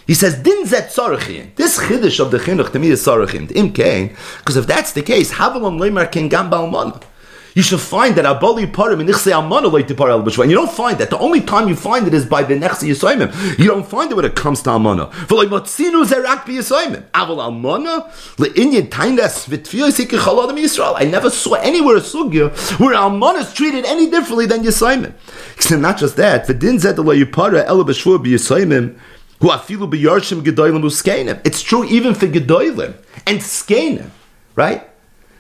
He 0.07 0.15
says, 0.15 0.33
"Din 0.41 0.65
zet 0.65 0.87
tzarachin." 0.87 1.55
This 1.55 1.77
chiddush 1.77 2.19
of 2.19 2.31
the 2.31 2.39
chinuch 2.39 2.71
to 2.71 2.79
me 2.79 2.89
is 2.89 3.05
tzarachin. 3.05 3.51
Im 3.55 3.71
kain, 3.71 4.15
because 4.39 4.57
if 4.57 4.65
that's 4.65 4.93
the 4.93 5.03
case, 5.03 5.33
havalon 5.33 5.77
leimar 5.79 6.11
ken 6.11 6.29
gam 6.29 6.49
balmana 6.49 6.99
you 7.59 7.63
should 7.63 7.81
find 7.81 8.15
that 8.15 8.23
abali 8.23 8.65
parim 8.71 9.05
like 9.05 9.91
el 9.91 10.41
And 10.41 10.49
you 10.49 10.55
don't 10.55 10.71
find 10.71 10.97
that. 10.99 11.09
The 11.09 11.19
only 11.19 11.41
time 11.41 11.67
you 11.67 11.75
find 11.75 12.07
it 12.07 12.13
is 12.13 12.25
by 12.25 12.41
the 12.43 12.53
nechse 12.53 12.87
yisoimim. 12.87 13.59
You 13.59 13.67
don't 13.67 13.85
find 13.85 14.09
it 14.09 14.15
when 14.15 14.23
it 14.23 14.33
comes 14.33 14.61
to 14.61 14.69
amana. 14.69 15.07
V'loy 15.27 15.45
motzinu 15.47 16.05
zerak 16.05 16.45
bi 16.45 16.53
yisoimim. 16.53 17.03
Aval 17.11 17.45
amana 17.45 18.09
le'inyan 18.37 18.87
taindas 18.87 19.49
v'tfiyos 19.49 19.99
hikechaladim 19.99 20.57
Yisrael. 20.57 20.95
I 20.95 21.03
never 21.03 21.29
saw 21.29 21.55
anywhere 21.55 21.97
a 21.97 21.99
sugya 21.99 22.79
where 22.79 22.93
amana 22.93 23.39
is 23.39 23.53
treated 23.53 23.83
any 23.83 24.09
differently 24.09 24.45
than 24.45 24.63
yisoimim. 24.63 25.11
Not 25.81 25.97
just 25.97 26.15
that. 26.15 26.47
V'din 26.47 26.79
zed 26.79 26.97
lo 26.97 27.13
yipara 27.13 27.65
el 27.65 27.83
b'shvur 27.83 28.23
bi 28.23 28.29
yisoimim. 28.29 28.97
Who 29.41 29.49
afilu 29.49 29.91
b'yarshim 29.91 30.43
gedolim 30.43 30.81
uskenim. 30.81 31.41
It's 31.45 31.61
true 31.61 31.83
even 31.83 32.13
for 32.13 32.27
gedolim 32.27 32.93
and 33.27 33.39
skenim, 33.41 34.11
right? 34.55 34.88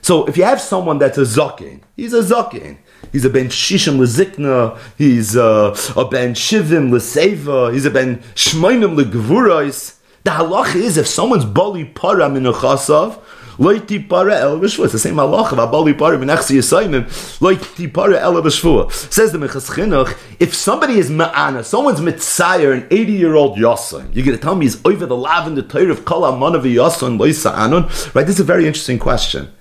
So 0.09 0.25
if 0.25 0.37
you 0.37 0.43
have 0.43 0.59
someone 0.59 0.97
that's 0.97 1.19
a 1.19 1.21
zakin, 1.21 1.81
he's 1.95 2.15
a 2.15 2.23
zakin. 2.23 2.79
He's 3.11 3.25
a 3.25 3.29
ben 3.29 3.45
shishim 3.45 3.99
lezikna. 3.99 4.75
He's 4.97 5.35
a, 5.35 5.75
a 5.95 6.09
ben 6.09 6.33
shivim 6.33 6.89
leseva. 6.89 7.71
He's 7.71 7.85
a 7.85 7.91
ben 7.91 8.17
shmoinim 8.33 8.99
legvurais. 8.99 9.99
The 10.23 10.31
halach 10.31 10.73
is 10.73 10.97
if 10.97 11.05
someone's 11.05 11.45
bali 11.45 11.85
para 11.85 12.27
minuchasav, 12.27 13.21
loiti 13.59 14.09
para 14.09 14.33
el 14.33 14.59
b'shvua. 14.59 14.85
It's 14.85 14.93
the 14.93 14.97
same 14.97 15.13
halach 15.13 15.51
of 15.51 15.71
bali 15.71 15.93
para 15.93 16.17
minachsi 16.17 16.57
yisayimim. 16.57 17.03
Loiti 17.39 17.93
para 17.93 18.17
el 18.19 18.33
b'shvua. 18.41 18.91
Says 18.91 19.31
the 19.31 19.37
Minchas 19.37 19.69
Chinuch, 19.69 20.17
if 20.39 20.55
somebody 20.55 20.97
is 20.97 21.11
ma'ana, 21.11 21.63
someone's 21.63 21.99
mitzayer, 21.99 22.73
an 22.73 22.87
80 22.89 23.11
year 23.11 23.35
old 23.35 23.59
yasan, 23.59 24.09
you're 24.15 24.25
going 24.25 24.35
to 24.35 24.41
tell 24.41 24.55
me 24.55 24.65
he's 24.65 24.83
over 24.87 25.05
the 25.05 25.15
lav 25.15 25.45
in 25.45 25.53
the 25.53 25.61
Torah 25.61 25.91
of 25.91 26.03
kol 26.03 26.23
amanav 26.23 26.63
yasan 26.63 27.19
loisa 27.19 27.55
anon? 27.55 27.83
Right? 28.15 28.25
This 28.25 28.37
is 28.37 28.39
a 28.39 28.43
very 28.43 28.65
interesting 28.65 28.97
question. 28.97 29.51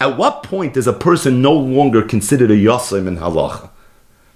At 0.00 0.16
what 0.16 0.42
point 0.42 0.78
is 0.78 0.86
a 0.86 0.94
person 0.94 1.42
no 1.42 1.52
longer 1.52 2.02
considered 2.02 2.50
a 2.50 2.56
Yosim 2.56 3.06
in 3.06 3.18
halacha? 3.18 3.68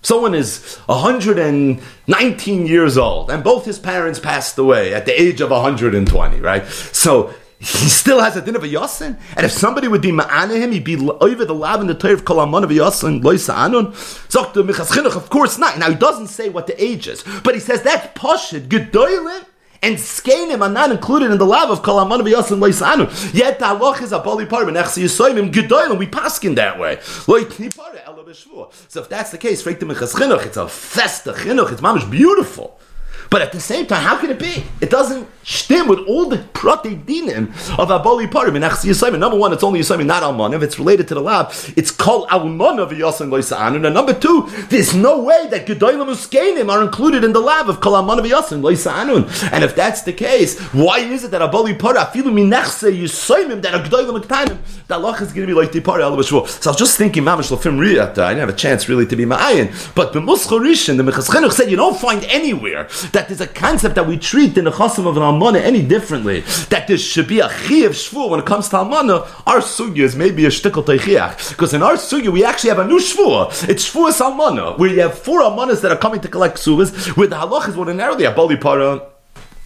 Someone 0.03 0.35
is 0.35 0.77
119 0.85 2.67
years 2.67 2.99
old 2.99 3.31
and 3.31 3.43
both 3.43 3.65
his 3.65 3.79
parents 3.79 4.19
passed 4.19 4.59
away 4.59 4.93
at 4.93 5.07
the 5.07 5.19
age 5.19 5.41
of 5.41 5.51
120, 5.51 6.41
right? 6.41 6.67
So 6.67 7.33
he 7.59 7.89
still 7.89 8.21
has 8.21 8.37
a 8.37 8.43
din 8.43 8.57
of 8.57 8.63
a 8.63 8.69
yosin, 8.69 9.19
and 9.37 9.47
if 9.47 9.53
somebody 9.53 9.89
would 9.89 10.03
be 10.03 10.13
ma'ana 10.13 10.61
him, 10.61 10.73
he'd 10.73 10.85
be 10.85 10.97
over 10.99 11.47
the 11.47 11.55
lab 11.55 11.81
in 11.81 11.87
the 11.87 11.95
Torah 11.95 12.13
of 12.13 12.25
kolamon 12.27 12.63
of 12.63 12.71
a 12.71 12.75
yosin 12.75 13.23
loisa 13.23 13.55
anun. 13.55 13.93
Zoktu 14.29 14.69
Minchas 14.69 14.91
Chinuch, 14.91 15.17
of 15.17 15.31
course 15.31 15.57
not. 15.57 15.79
Now 15.79 15.89
he 15.89 15.95
doesn't 15.95 16.27
say 16.27 16.51
what 16.51 16.67
the 16.67 16.83
age 16.83 17.09
is, 17.09 17.25
but 17.43 17.55
he 17.55 17.61
says 17.61 17.81
that's 17.81 18.07
poshit 18.19 18.69
gedoylin 18.69 19.47
and 19.85 19.97
skenim 19.97 20.63
are 20.63 20.71
not 20.71 20.91
included 20.91 21.31
in 21.31 21.37
the 21.37 21.45
love 21.45 21.71
of 21.71 21.83
kol 21.83 21.97
amanu 22.03 22.23
v'yasin 22.23 22.59
loisanu. 22.59 23.35
Yet 23.35 23.59
the 23.59 23.67
halach 23.67 24.01
is 24.03 24.13
a 24.13 24.19
bali 24.19 24.47
par 24.47 24.65
b'nechsi 24.65 25.03
yisoyim 25.05 25.53
gedolim. 25.53 25.99
We 25.99 26.07
paskin 26.07 26.55
that 26.57 26.79
way. 26.79 26.99
So 28.89 29.01
if 29.01 29.09
that's 29.11 29.31
the 29.31 29.39
case, 29.39 29.67
it's 29.67 30.57
a 30.57 30.69
festa 30.69 31.33
chinuch. 31.33 31.73
It's 31.73 31.83
mamish 31.83 32.11
beautiful. 32.11 32.79
But 33.35 33.43
at 33.43 33.51
the 33.51 33.59
same 33.59 33.87
time, 33.87 34.01
how 34.01 34.17
can 34.17 34.31
it 34.31 34.39
be? 34.39 34.63
It 34.81 34.91
doesn't 34.91 35.27
stem 35.43 35.89
with 35.89 35.99
all 36.07 36.29
the 36.29 36.39
prate 36.53 37.05
dinim 37.05 37.49
of 37.81 37.89
Aboli 37.89 38.31
Parim 38.31 38.55
and 38.55 38.65
Achsi 38.65 38.91
Yisayim. 38.91 39.19
Number 39.19 39.37
one, 39.37 39.53
it's 39.53 39.65
only 39.65 39.81
Yisayim, 39.81 40.07
not 40.07 40.23
Alman. 40.23 40.55
If 40.55 40.63
it's 40.63 40.79
related 40.79 41.09
to 41.09 41.15
the 41.15 41.21
lab, 41.21 41.53
it's 41.77 41.91
called 41.91 42.29
Alman 42.31 42.79
of 42.79 42.91
Yasin 42.91 43.31
Loisa'anun. 43.31 43.85
And 43.85 43.93
number 43.93 44.15
two, 44.15 44.49
there's 44.69 44.95
no 44.95 45.21
way 45.21 45.49
that 45.49 45.67
Gedolim 45.67 46.07
Uskenim 46.07 46.71
are 46.71 46.81
included 46.81 47.25
in 47.25 47.33
the 47.33 47.41
lab 47.41 47.69
of 47.69 47.81
Kol 47.81 47.97
Alman 47.97 48.21
of 48.21 48.25
Yasin 48.25 48.63
Loisa'anun. 48.63 49.53
And 49.53 49.65
if 49.65 49.75
that's 49.75 50.03
the 50.03 50.13
case, 50.13 50.57
why 50.73 51.01
is 51.01 51.25
it 51.25 51.33
that 51.33 51.41
Aboli 51.43 51.77
Parim, 51.77 51.97
Afilu 51.97 52.31
Minachse 52.33 52.97
Yisayim, 52.97 53.63
that 53.63 53.75
are 53.75 53.83
Gedolim 53.83 54.23
Uktanim, 54.23 54.59
the 54.87 54.95
Allah 54.95 55.15
is 55.15 55.33
going 55.33 55.47
to 55.47 55.53
be 55.53 55.61
like 55.61 55.73
the 55.73 55.81
Pari 55.81 56.05
Al 56.05 56.23
So 56.23 56.39
I 56.39 56.43
was 56.43 56.77
just 56.77 56.97
thinking, 56.97 57.25
Mamash 57.25 57.51
Lafim 57.51 57.79
Riyat, 57.79 58.17
I 58.17 58.29
didn't 58.29 58.39
have 58.39 58.49
a 58.49 58.53
chance 58.53 58.89
really 58.89 59.07
to 59.07 59.17
be 59.17 59.25
Ma'ayin. 59.25 59.95
But 59.97 60.13
the 60.13 60.21
Muscharishin, 60.21 60.97
the 60.97 61.03
Mechaschenuch 61.03 61.53
said, 61.53 61.69
you 61.69 61.77
don't 61.77 61.99
find 61.99 62.23
anywhere 62.27 62.85
that 63.13 63.24
there's 63.29 63.41
a 63.41 63.47
concept 63.47 63.95
that 63.95 64.07
we 64.07 64.17
treat 64.17 64.57
in 64.57 64.65
the 64.65 64.71
Chasim 64.71 65.07
of 65.07 65.17
an 65.17 65.23
Almana 65.23 65.61
any 65.61 65.83
differently. 65.83 66.41
That 66.71 66.87
there 66.89 66.99
should 66.99 67.29
be 67.29 67.41
a 67.41 67.49
Chiyav 67.49 67.91
Shvu 67.91 68.31
when 68.31 68.41
it 68.41 68.47
comes 68.47 68.69
to 68.71 68.77
Almana. 68.77 69.27
Our 69.47 69.59
Sugya 69.59 70.05
is 70.05 70.17
maybe 70.17 70.45
a 70.45 70.49
Shtikal 70.49 70.85
Teichiach. 70.85 71.51
Because 71.51 71.75
in 71.75 71.83
our 71.83 71.95
Sugya, 71.95 72.33
we 72.33 72.45
actually 72.45 72.71
have 72.71 72.79
a 72.79 72.87
new 72.87 72.99
Shvu. 72.99 73.69
It's 73.69 73.91
Shvu 73.91 74.11
Almana, 74.11 74.79
where 74.79 74.91
you 74.91 75.01
have 75.01 75.19
four 75.19 75.41
Almanas 75.41 75.81
that 75.83 75.93
are 75.93 75.99
coming 75.99 76.21
to 76.21 76.29
collect 76.29 76.57
Ksuvas, 76.57 77.17
where 77.17 77.29
the 77.29 77.37
Halach 77.37 77.69
is 77.69 77.77
ordinarily 77.77 78.25
a 78.25 78.33
Bali 78.33 78.57
Para 78.57 79.14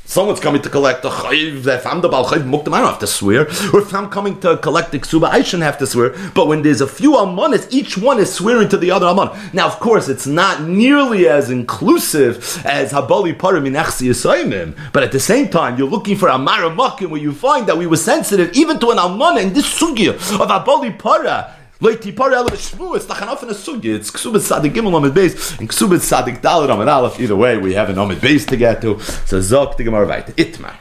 Someone's 0.08 0.40
coming 0.40 0.62
to 0.62 0.70
collect 0.70 1.02
the 1.02 1.10
chayiv. 1.10 1.66
If 1.66 1.86
I'm 1.86 2.00
the 2.00 2.08
bal 2.08 2.24
chayiv 2.24 2.44
muktam, 2.44 2.72
I 2.72 2.80
don't 2.80 2.88
have 2.88 2.98
to 3.00 3.06
swear. 3.06 3.42
Or 3.74 3.82
if 3.82 3.92
I'm 3.92 4.08
coming 4.08 4.40
to 4.40 4.56
collect 4.56 4.90
the 4.90 4.98
ksuba, 4.98 5.28
I 5.28 5.42
shouldn't 5.42 5.64
have 5.64 5.76
to 5.80 5.86
swear. 5.86 6.14
But 6.34 6.46
when 6.46 6.62
there's 6.62 6.80
a 6.80 6.86
few 6.86 7.12
almanas, 7.12 7.68
each 7.70 7.98
one 7.98 8.18
is 8.18 8.32
swearing 8.32 8.70
to 8.70 8.78
the 8.78 8.90
other 8.90 9.04
alman. 9.04 9.28
Now, 9.52 9.66
of 9.66 9.78
course, 9.80 10.08
it's 10.08 10.26
not 10.26 10.62
nearly 10.62 11.28
as 11.28 11.50
inclusive 11.50 12.38
as 12.64 12.90
habali 12.90 13.36
parim 13.36 13.66
in 13.66 13.74
yisayimim. 13.74 14.78
But 14.94 15.02
at 15.02 15.12
the 15.12 15.20
same 15.20 15.50
time, 15.50 15.76
you're 15.76 15.86
looking 15.86 16.16
for 16.16 16.30
a 16.30 16.38
maramakim 16.38 17.10
where 17.10 17.20
you 17.20 17.32
find 17.32 17.66
that 17.66 17.76
we 17.76 17.86
were 17.86 17.98
sensitive 17.98 18.50
even 18.54 18.80
to 18.80 18.90
an 18.90 18.96
almana 18.96 19.42
in 19.42 19.52
this 19.52 19.66
sugya 19.66 20.14
of 20.14 20.48
habali 20.48 20.98
para. 20.98 21.54
Like 21.80 22.00
tipar 22.00 22.32
el 22.32 22.48
shmu, 22.48 22.96
it's 22.96 23.06
lachanaf 23.06 23.44
in 23.44 23.50
a 23.50 23.52
sugi. 23.52 23.94
It's 23.94 24.10
ksubet 24.10 24.40
sadik 24.40 24.72
gimel 24.72 24.96
amid 24.96 25.14
base 25.14 25.56
and 25.60 25.68
ksubet 25.68 26.00
sadik 26.00 26.42
dalit 26.42 26.74
amid 26.74 26.88
aleph. 26.88 27.20
Either 27.20 27.36
way, 27.36 27.56
we 27.56 27.74
have 27.74 27.88
an 27.88 27.98
amid 27.98 28.20
base 28.20 28.44
to 28.46 28.56
get 28.56 28.80
to. 28.82 28.98
So 28.98 29.38
zok 29.38 29.76
the 29.76 29.84
gemara 29.84 30.24
itmar. 30.36 30.74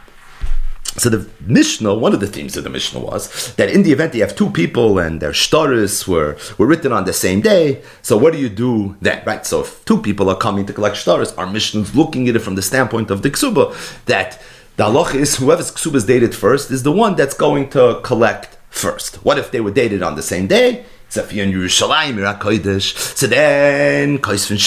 So 0.97 1.11
the 1.11 1.29
Mishnah, 1.41 1.93
one 1.93 2.13
of 2.15 2.19
the 2.19 2.25
themes 2.25 2.57
of 2.57 2.63
the 2.63 2.71
Mishnah 2.71 2.99
was 2.99 3.53
that 3.57 3.69
in 3.69 3.83
the 3.83 3.91
event 3.91 4.15
you 4.15 4.21
have 4.21 4.35
two 4.35 4.49
people 4.49 4.97
and 4.97 5.21
their 5.21 5.29
shtaris 5.29 6.07
were, 6.07 6.35
were 6.57 6.65
written 6.65 6.91
on 6.91 7.05
the 7.05 7.13
same 7.13 7.41
day, 7.41 7.83
so 8.01 8.17
what 8.17 8.33
do 8.33 8.39
you 8.39 8.49
do 8.49 8.97
then, 8.99 9.21
right? 9.23 9.45
So 9.45 9.61
if 9.61 9.85
two 9.85 10.01
people 10.01 10.27
are 10.27 10.35
coming 10.35 10.65
to 10.65 10.73
collect 10.73 10.95
shtaris, 10.95 11.37
our 11.37 11.45
Mishnah 11.45 11.81
is 11.81 11.95
looking 11.95 12.27
at 12.27 12.35
it 12.35 12.39
from 12.39 12.55
the 12.55 12.63
standpoint 12.63 13.11
of 13.11 13.21
the 13.21 13.29
ksuba, 13.29 13.75
that 14.05 14.41
the 14.77 14.85
halach 14.85 15.13
is 15.13 15.35
whoever's 15.35 15.71
ksuba 15.71 15.97
is 15.97 16.05
dated 16.05 16.33
first 16.33 16.71
is 16.71 16.81
the 16.81 16.91
one 16.91 17.15
that's 17.15 17.35
going 17.35 17.69
to 17.69 17.99
collect 18.03 18.56
first. 18.69 19.17
What 19.25 19.37
if 19.37 19.51
they 19.51 19.61
were 19.61 19.71
dated 19.71 20.03
on 20.03 20.15
the 20.15 20.21
same 20.21 20.47
day? 20.47 20.85
So 21.09 21.21
then. 21.23 21.39
And 24.09 24.21
because 24.21 24.47
then 24.49 24.59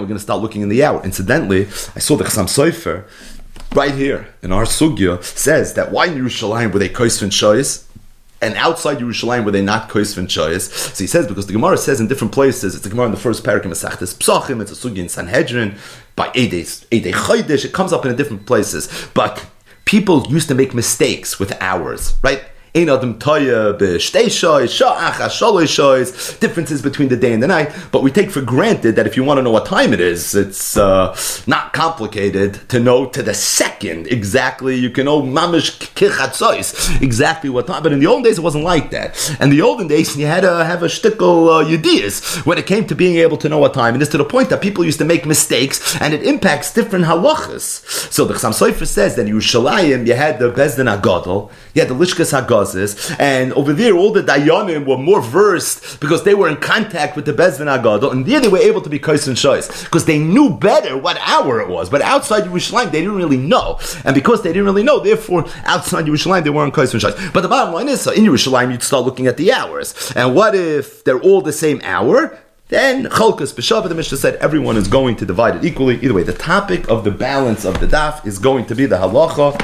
we're 0.00 0.06
going 0.06 0.08
to 0.08 0.18
start 0.18 0.40
looking 0.40 0.62
in 0.62 0.68
the 0.68 0.82
hour. 0.82 1.02
Incidentally, 1.04 1.66
I 1.66 1.98
saw 1.98 2.16
the 2.16 2.24
Chassam 2.24 2.46
Sofer 2.48 3.04
right 3.74 3.94
here 3.94 4.28
in 4.42 4.52
our 4.52 4.64
Sugya 4.64 5.22
says 5.22 5.74
that 5.74 5.92
why 5.92 6.06
in 6.06 6.14
Yerushalayim 6.14 6.72
were 6.72 6.78
they 6.78 6.88
Kaisvin 6.88 7.30
Shois? 7.30 7.84
And 8.40 8.54
outside 8.56 8.98
Yerushalayim 8.98 9.44
were 9.44 9.52
they 9.52 9.62
not 9.62 9.88
Koisvin 9.88 10.26
Shois? 10.26 10.62
So 10.62 11.04
he 11.04 11.06
says, 11.06 11.28
because 11.28 11.46
the 11.46 11.52
Gemara 11.52 11.76
says 11.78 12.00
in 12.00 12.08
different 12.08 12.32
places, 12.32 12.74
it's 12.74 12.82
the 12.82 12.90
Gemara 12.90 13.06
in 13.06 13.12
the 13.12 13.18
first 13.18 13.44
parak 13.44 13.64
in 13.64 13.70
Masachtes 13.70 14.14
Psachim, 14.16 14.60
it's 14.60 14.72
a 14.72 14.74
Sugya 14.74 14.98
in 14.98 15.08
Sanhedrin, 15.08 15.76
by 16.16 16.28
Eidei 16.30 16.64
Chodesh, 16.90 17.64
it 17.64 17.72
comes 17.72 17.92
up 17.92 18.04
in 18.04 18.16
different 18.16 18.44
places. 18.44 18.88
But 19.14 19.46
people 19.84 20.26
used 20.28 20.48
to 20.48 20.54
make 20.54 20.74
mistakes 20.74 21.38
with 21.38 21.52
hours, 21.60 22.14
right? 22.22 22.42
Differences 26.40 26.80
between 26.80 27.08
the 27.08 27.18
day 27.20 27.34
and 27.34 27.42
the 27.42 27.46
night, 27.46 27.70
but 27.90 28.02
we 28.02 28.10
take 28.10 28.30
for 28.30 28.40
granted 28.40 28.96
that 28.96 29.06
if 29.06 29.14
you 29.14 29.24
want 29.24 29.36
to 29.36 29.42
know 29.42 29.50
what 29.50 29.66
time 29.66 29.92
it 29.92 30.00
is, 30.00 30.34
it's 30.34 30.74
uh, 30.78 31.14
not 31.46 31.74
complicated 31.74 32.66
to 32.70 32.80
know 32.80 33.04
to 33.04 33.22
the 33.22 33.34
second 33.34 34.06
exactly. 34.06 34.74
You 34.74 34.88
can 34.88 35.04
know 35.04 35.20
mamish 35.20 35.92
kichatzois 35.94 37.02
exactly 37.02 37.50
what 37.50 37.66
time. 37.66 37.82
But 37.82 37.92
in 37.92 38.00
the 38.00 38.06
old 38.06 38.24
days, 38.24 38.38
it 38.38 38.40
wasn't 38.42 38.64
like 38.64 38.90
that. 38.92 39.36
And 39.38 39.52
the 39.52 39.60
olden 39.60 39.86
days, 39.86 40.16
you 40.16 40.24
had 40.24 40.40
to 40.40 40.64
have 40.64 40.82
a 40.82 40.86
shtickle 40.86 41.50
uh, 41.50 41.64
yudiyas 41.68 42.46
when 42.46 42.56
it 42.56 42.66
came 42.66 42.86
to 42.86 42.94
being 42.94 43.16
able 43.16 43.36
to 43.36 43.50
know 43.50 43.58
what 43.58 43.74
time. 43.74 43.92
And 43.92 44.02
it's 44.02 44.12
to 44.12 44.18
the 44.18 44.24
point 44.24 44.48
that 44.48 44.62
people 44.62 44.82
used 44.82 44.98
to 45.00 45.04
make 45.04 45.26
mistakes, 45.26 46.00
and 46.00 46.14
it 46.14 46.22
impacts 46.22 46.72
different 46.72 47.04
halachas. 47.04 47.84
So 48.10 48.24
the 48.24 48.32
Chassam 48.32 48.54
Sofer 48.54 48.86
says 48.86 49.16
that 49.16 49.26
Yerushalayim, 49.26 50.06
you 50.06 50.14
had 50.14 50.38
the 50.38 50.50
Bezdin 50.50 50.88
Agadol, 50.88 51.50
had 51.80 51.88
the 51.88 51.94
Lishkas 51.94 52.32
Hagadol 52.32 52.62
and 53.18 53.52
over 53.54 53.72
there 53.72 53.94
all 53.94 54.12
the 54.12 54.22
Dayanim 54.22 54.86
were 54.86 54.98
more 54.98 55.20
versed 55.20 56.00
because 56.00 56.24
they 56.24 56.34
were 56.34 56.48
in 56.48 56.56
contact 56.56 57.16
with 57.16 57.24
the 57.24 57.32
Bezvin 57.32 57.66
Agadol, 57.66 58.12
and 58.12 58.26
there 58.26 58.40
they 58.40 58.48
were 58.48 58.58
able 58.58 58.80
to 58.80 58.90
be 58.90 58.98
Kais 58.98 59.26
and 59.26 59.36
Shois 59.36 59.84
because 59.84 60.04
they 60.04 60.18
knew 60.18 60.50
better 60.50 60.96
what 60.96 61.18
hour 61.20 61.60
it 61.60 61.68
was. 61.68 61.90
But 61.90 62.02
outside 62.02 62.44
Yerushalayim, 62.44 62.92
they 62.92 63.00
didn't 63.00 63.16
really 63.16 63.36
know, 63.36 63.78
and 64.04 64.14
because 64.14 64.42
they 64.42 64.50
didn't 64.50 64.66
really 64.66 64.82
know, 64.82 65.00
therefore 65.00 65.46
outside 65.64 66.06
Yerushalayim 66.06 66.44
they 66.44 66.50
weren't 66.50 66.74
Kais 66.74 66.94
and. 66.94 67.32
But 67.32 67.40
the 67.40 67.48
bottom 67.48 67.74
line 67.74 67.88
is, 67.88 68.00
so 68.00 68.12
in 68.12 68.24
Yerushalayim 68.24 68.72
you'd 68.72 68.82
start 68.82 69.04
looking 69.04 69.26
at 69.26 69.36
the 69.36 69.52
hours, 69.52 70.12
and 70.14 70.34
what 70.34 70.54
if 70.54 71.04
they're 71.04 71.20
all 71.20 71.40
the 71.40 71.52
same 71.52 71.80
hour? 71.84 72.38
Then 72.68 73.04
Cholkas 73.04 73.52
B'Shav, 73.52 73.86
the 73.86 73.94
Mishnah 73.94 74.16
said 74.16 74.36
everyone 74.36 74.78
is 74.78 74.88
going 74.88 75.16
to 75.16 75.26
divide 75.26 75.56
it 75.56 75.64
equally. 75.64 75.96
Either 75.96 76.14
way, 76.14 76.22
the 76.22 76.32
topic 76.32 76.88
of 76.88 77.04
the 77.04 77.10
balance 77.10 77.66
of 77.66 77.78
the 77.80 77.86
daf 77.86 78.26
is 78.26 78.38
going 78.38 78.64
to 78.64 78.74
be 78.74 78.86
the 78.86 78.96
halacha 78.96 79.60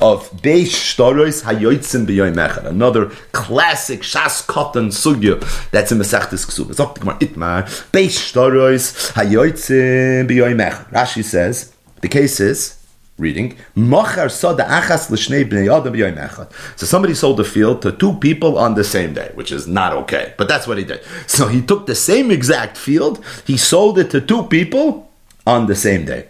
of 0.00 0.30
Beish 0.42 0.94
Shtarois 0.94 1.42
Hayoitzin 1.42 2.06
B'Yoyim 2.06 2.36
Echad. 2.36 2.66
Another 2.66 3.06
classic 3.32 4.00
Shas 4.00 4.46
Kotan 4.46 4.88
Sugya 4.88 5.40
that's 5.70 5.90
in 5.92 5.98
Masechtes 5.98 6.46
Ksub. 6.46 6.70
It's 6.70 6.78
Gemara 6.78 7.18
Itmar. 7.18 7.64
Beish 7.90 8.32
Shtarois 8.32 9.12
Hayoitzin 9.12 10.28
B'Yoyim 10.28 10.60
Echad. 10.60 10.90
Rashi 10.90 11.24
says, 11.24 11.72
the 12.00 12.08
case 12.08 12.38
is, 12.38 12.76
reading, 13.18 13.56
Mochar 13.76 14.30
Soda 14.30 14.64
Achas 14.64 15.10
L'Shnei 15.10 15.44
B'nei 15.44 15.66
Adam 15.68 15.92
B'Yoyim 15.92 16.16
Echad. 16.16 16.52
So 16.78 16.86
somebody 16.86 17.14
sold 17.14 17.38
the 17.38 17.44
field 17.44 17.82
to 17.82 17.90
two 17.90 18.14
people 18.18 18.56
on 18.56 18.74
the 18.74 18.84
same 18.84 19.14
day, 19.14 19.32
which 19.34 19.50
is 19.50 19.66
not 19.66 19.92
okay. 19.94 20.34
But 20.38 20.46
that's 20.46 20.68
what 20.68 20.78
he 20.78 20.84
did. 20.84 21.02
So 21.26 21.48
he 21.48 21.60
took 21.60 21.86
the 21.86 21.96
same 21.96 22.30
exact 22.30 22.76
field, 22.76 23.24
he 23.46 23.56
sold 23.56 23.98
it 23.98 24.10
to 24.10 24.20
two 24.20 24.44
people 24.44 25.10
on 25.44 25.66
the 25.66 25.74
same 25.74 26.04
day. 26.04 26.28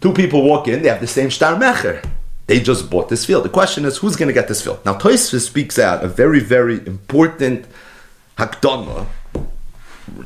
Two 0.00 0.12
people 0.12 0.42
walk 0.44 0.68
in, 0.68 0.82
they 0.82 0.88
have 0.88 1.00
the 1.00 1.06
same 1.06 1.30
Shtar 1.30 1.56
Mecher. 1.58 2.04
They 2.46 2.60
just 2.60 2.90
bought 2.90 3.08
this 3.08 3.24
field. 3.24 3.44
The 3.44 3.48
question 3.48 3.84
is, 3.84 3.98
who's 3.98 4.16
going 4.16 4.28
to 4.28 4.34
get 4.34 4.48
this 4.48 4.62
field? 4.62 4.84
Now, 4.84 4.94
Toysfus 4.94 5.46
speaks 5.46 5.78
out 5.78 6.04
a 6.04 6.08
very, 6.08 6.40
very 6.40 6.84
important 6.86 7.66
hakdama, 8.36 9.06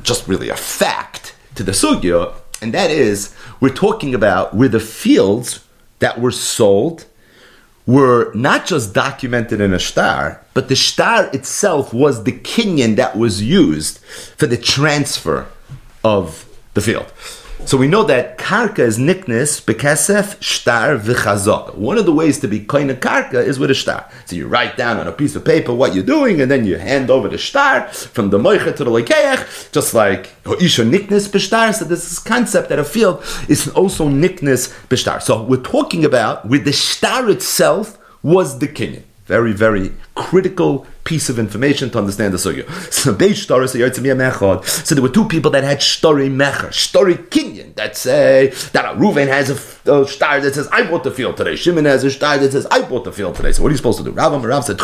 just 0.01 0.27
really 0.27 0.49
a 0.49 0.55
fact 0.55 1.35
to 1.55 1.63
the 1.63 1.71
sugya, 1.71 2.33
and 2.61 2.73
that 2.73 2.89
is, 2.89 3.35
we're 3.59 3.69
talking 3.69 4.15
about 4.15 4.55
where 4.55 4.67
the 4.67 4.79
fields 4.79 5.63
that 5.99 6.19
were 6.19 6.31
sold 6.31 7.05
were 7.85 8.33
not 8.33 8.65
just 8.65 8.93
documented 8.93 9.61
in 9.61 9.73
a 9.73 9.79
star, 9.79 10.41
but 10.53 10.67
the 10.67 10.75
star 10.75 11.27
itself 11.33 11.93
was 11.93 12.23
the 12.23 12.33
kinyan 12.33 12.95
that 12.97 13.17
was 13.17 13.41
used 13.41 13.99
for 14.35 14.45
the 14.45 14.57
transfer 14.57 15.47
of 16.03 16.45
the 16.73 16.81
field. 16.81 17.11
So 17.67 17.75
we 17.75 17.89
know 17.89 18.03
that 18.03 18.37
karka 18.37 18.79
is 18.79 18.97
niknis 18.97 19.61
bekesef 19.61 20.41
shtar 20.41 20.97
v'chazaka. 20.97 21.75
One 21.75 21.97
of 21.97 22.05
the 22.05 22.13
ways 22.13 22.39
to 22.39 22.47
be 22.47 22.61
kind 22.61 22.89
of 22.89 23.01
karka 23.01 23.45
is 23.45 23.59
with 23.59 23.69
a 23.69 23.73
shtar. 23.73 24.09
So 24.23 24.37
you 24.37 24.47
write 24.47 24.77
down 24.77 25.01
on 25.01 25.05
a 25.05 25.11
piece 25.11 25.35
of 25.35 25.43
paper 25.43 25.73
what 25.73 25.93
you're 25.93 26.05
doing, 26.05 26.39
and 26.39 26.49
then 26.49 26.63
you 26.63 26.77
hand 26.77 27.09
over 27.09 27.27
the 27.27 27.37
shtar 27.37 27.89
from 27.89 28.29
the 28.29 28.37
moicha 28.37 28.73
to 28.77 28.85
the 28.85 28.89
lekeach, 28.89 29.69
just 29.73 29.93
like 29.93 30.33
isha 30.61 30.83
niknis 30.83 31.27
b'shtar. 31.27 31.75
So 31.75 31.83
this 31.83 32.09
is 32.09 32.19
concept 32.19 32.69
that 32.69 32.79
a 32.79 32.85
field 32.85 33.21
is 33.49 33.67
also 33.71 34.07
niknis 34.07 34.73
b'shtar. 34.87 35.21
So 35.21 35.43
we're 35.43 35.57
talking 35.57 36.05
about 36.05 36.47
with 36.47 36.63
the 36.63 36.71
shtar 36.71 37.29
itself 37.29 37.97
was 38.23 38.59
the 38.59 38.69
kinyan. 38.69 39.03
Very, 39.25 39.51
very 39.51 39.91
critical 40.15 40.87
piece 41.07 41.29
of 41.29 41.39
information 41.39 41.89
to 41.89 41.97
understand 41.97 42.33
the 42.33 42.37
sugya. 42.37 42.65
So 42.97 43.13
So 44.83 44.95
there 44.95 45.01
were 45.01 45.09
two 45.09 45.27
people 45.27 45.51
that 45.51 45.63
had 45.63 45.79
shtori 45.79 46.29
mecher, 46.29 46.69
shtori 46.83 47.15
kinyan, 47.29 47.75
that 47.75 47.95
say 47.95 48.47
that 48.73 48.97
Ruven 48.97 49.27
has 49.27 49.49
a, 49.49 49.93
a 49.93 50.05
star 50.07 50.41
that 50.41 50.53
says 50.53 50.67
I 50.67 50.83
bought 50.83 51.05
the 51.05 51.11
field 51.11 51.37
today. 51.37 51.55
Shimon 51.55 51.85
has 51.85 52.03
a 52.03 52.11
star 52.11 52.37
that 52.37 52.51
says 52.51 52.65
I 52.69 52.81
bought 52.81 53.05
the 53.05 53.13
field 53.13 53.35
today. 53.35 53.53
So 53.53 53.63
what 53.63 53.69
are 53.69 53.71
you 53.71 53.77
supposed 53.77 53.99
to 53.99 54.03
do? 54.03 54.11
Rav 54.11 54.43
Rav 54.43 54.65
said 54.65 54.77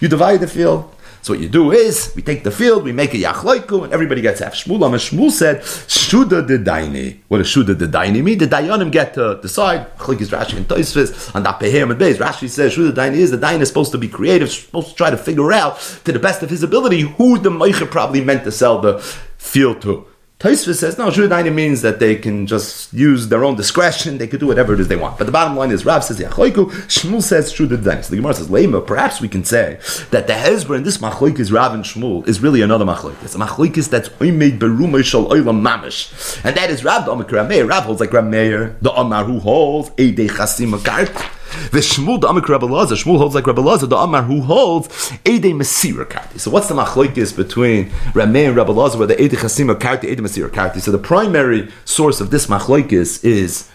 You 0.00 0.08
divide 0.08 0.40
the 0.40 0.48
field. 0.48 0.94
So 1.28 1.34
what 1.34 1.42
you 1.42 1.50
do 1.50 1.72
is 1.72 2.14
we 2.16 2.22
take 2.22 2.42
the 2.42 2.50
field, 2.50 2.84
we 2.84 2.92
make 2.92 3.12
a 3.12 3.18
yachloiku, 3.18 3.84
and 3.84 3.92
everybody 3.92 4.22
gets 4.22 4.40
half. 4.40 4.54
Shmuel 4.54 4.86
and 4.86 4.94
Shmuel 4.94 5.30
said 5.30 5.60
shuda 5.60 6.46
de 6.48 6.58
daini. 6.58 7.18
What 7.28 7.36
does 7.36 7.48
shuda 7.48 7.78
de 7.78 7.86
daini 7.86 8.24
mean? 8.24 8.38
The 8.38 8.46
dayanim 8.46 8.90
get 8.90 9.12
to 9.12 9.38
decide. 9.42 9.94
Chlik 9.98 10.22
is 10.22 10.30
Rashi 10.30 10.56
and 10.56 10.66
Toisvis 10.66 11.34
and 11.34 11.44
that 11.44 11.60
pehem 11.60 11.90
and 11.90 12.00
beis. 12.00 12.14
Rashi 12.14 12.48
says 12.48 12.74
shuda 12.74 12.92
daini 12.92 13.16
is 13.16 13.30
the 13.30 13.36
daini 13.36 13.60
is 13.60 13.68
supposed 13.68 13.92
to 13.92 13.98
be 13.98 14.08
creative, 14.08 14.50
supposed 14.50 14.88
to 14.88 14.94
try 14.94 15.10
to 15.10 15.18
figure 15.18 15.52
out 15.52 15.78
to 16.06 16.12
the 16.12 16.18
best 16.18 16.42
of 16.42 16.48
his 16.48 16.62
ability 16.62 17.02
who 17.02 17.38
the 17.38 17.50
meicher 17.50 17.90
probably 17.90 18.24
meant 18.24 18.44
to 18.44 18.50
sell 18.50 18.80
the 18.80 18.98
field 19.36 19.82
to. 19.82 20.06
Taisva 20.38 20.72
says, 20.72 20.96
no, 20.96 21.08
Shudaini 21.08 21.52
means 21.52 21.82
that 21.82 21.98
they 21.98 22.14
can 22.14 22.46
just 22.46 22.92
use 22.92 23.26
their 23.26 23.44
own 23.44 23.56
discretion, 23.56 24.18
they 24.18 24.28
could 24.28 24.38
do 24.38 24.46
whatever 24.46 24.72
it 24.72 24.78
is 24.78 24.86
they 24.86 24.94
want. 24.94 25.18
But 25.18 25.24
the 25.24 25.32
bottom 25.32 25.56
line 25.56 25.72
is, 25.72 25.84
Rav 25.84 26.04
says, 26.04 26.20
Yachoiku, 26.20 26.66
Shmuel 26.86 27.20
says, 27.20 27.52
Shudaini. 27.52 28.04
So 28.04 28.10
the 28.10 28.16
Gemara 28.16 28.34
says, 28.34 28.46
Lema, 28.46 28.86
perhaps 28.86 29.20
we 29.20 29.26
can 29.26 29.42
say 29.42 29.80
that 30.12 30.28
the 30.28 30.34
Hezber 30.34 30.76
in 30.76 30.84
this 30.84 30.98
Machoik 30.98 31.40
is 31.40 31.50
Rav 31.50 31.74
and 31.74 31.82
Shmuel 31.82 32.26
is 32.28 32.38
really 32.38 32.62
another 32.62 32.84
Machoik. 32.84 33.20
It's 33.24 33.34
a 33.34 33.38
Machoik 33.38 33.74
that's 33.88 34.10
Oimed 34.10 34.60
Berumay 34.60 35.04
Shal 35.04 35.26
Oilam 35.26 35.60
Mamish. 35.60 36.40
And 36.44 36.56
that 36.56 36.70
is 36.70 36.84
Rav, 36.84 37.06
the 37.06 37.10
Omar 37.10 37.44
Meir. 37.48 37.66
Rav 37.66 37.82
holds 37.82 38.00
like 38.00 38.12
Rav 38.12 38.24
Meir, 38.24 38.76
the 38.80 38.92
Omar 38.92 39.24
who 39.24 39.40
holds 39.40 39.90
Eidei 39.90 40.28
Chasim 40.28 40.78
Akart. 40.78 41.37
The 41.70 41.78
Shmuel 41.78 42.20
the 42.20 42.28
Amik 42.28 42.48
Rabbi 42.48 42.66
Lazar. 42.66 42.94
Shmuel 42.94 43.18
holds 43.18 43.34
like 43.34 43.46
Rabbi 43.46 43.62
Lazar. 43.62 43.86
The 43.86 43.96
Amar 43.96 44.22
who 44.22 44.42
holds 44.42 45.12
Ede 45.24 45.54
Mesira 45.54 46.04
Karti. 46.04 46.38
So 46.38 46.50
what's 46.50 46.68
the 46.68 46.74
machlokes 46.74 47.34
between 47.34 47.90
Rameh 48.12 48.48
and 48.48 48.56
Rabbi 48.56 48.72
Lazar? 48.72 48.98
Where 48.98 49.06
the 49.06 49.22
Ede 49.22 49.32
Chasima 49.32 49.74
Karti, 49.74 50.04
Ede 50.04 50.18
Mesira 50.18 50.48
Karti. 50.48 50.80
So 50.80 50.90
the 50.90 50.98
primary 50.98 51.70
source 51.84 52.20
of 52.20 52.30
this 52.30 52.46
machlokes 52.46 53.24
is 53.24 53.70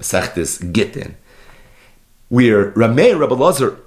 Masechtes 0.00 0.72
Gittin, 0.72 1.16
where 2.28 2.72
Rameh 2.72 3.12
and 3.12 3.20
Rabbi 3.20 3.34
Lazar 3.34 3.78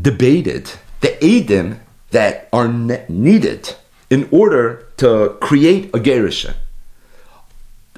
debated 0.00 0.72
the 1.00 1.08
Edim 1.20 1.78
that 2.10 2.48
are 2.52 2.68
ne- 2.68 3.04
needed 3.08 3.74
in 4.10 4.28
order 4.30 4.86
to 4.98 5.36
create 5.40 5.86
a 5.94 5.98
Gerisha. 5.98 6.54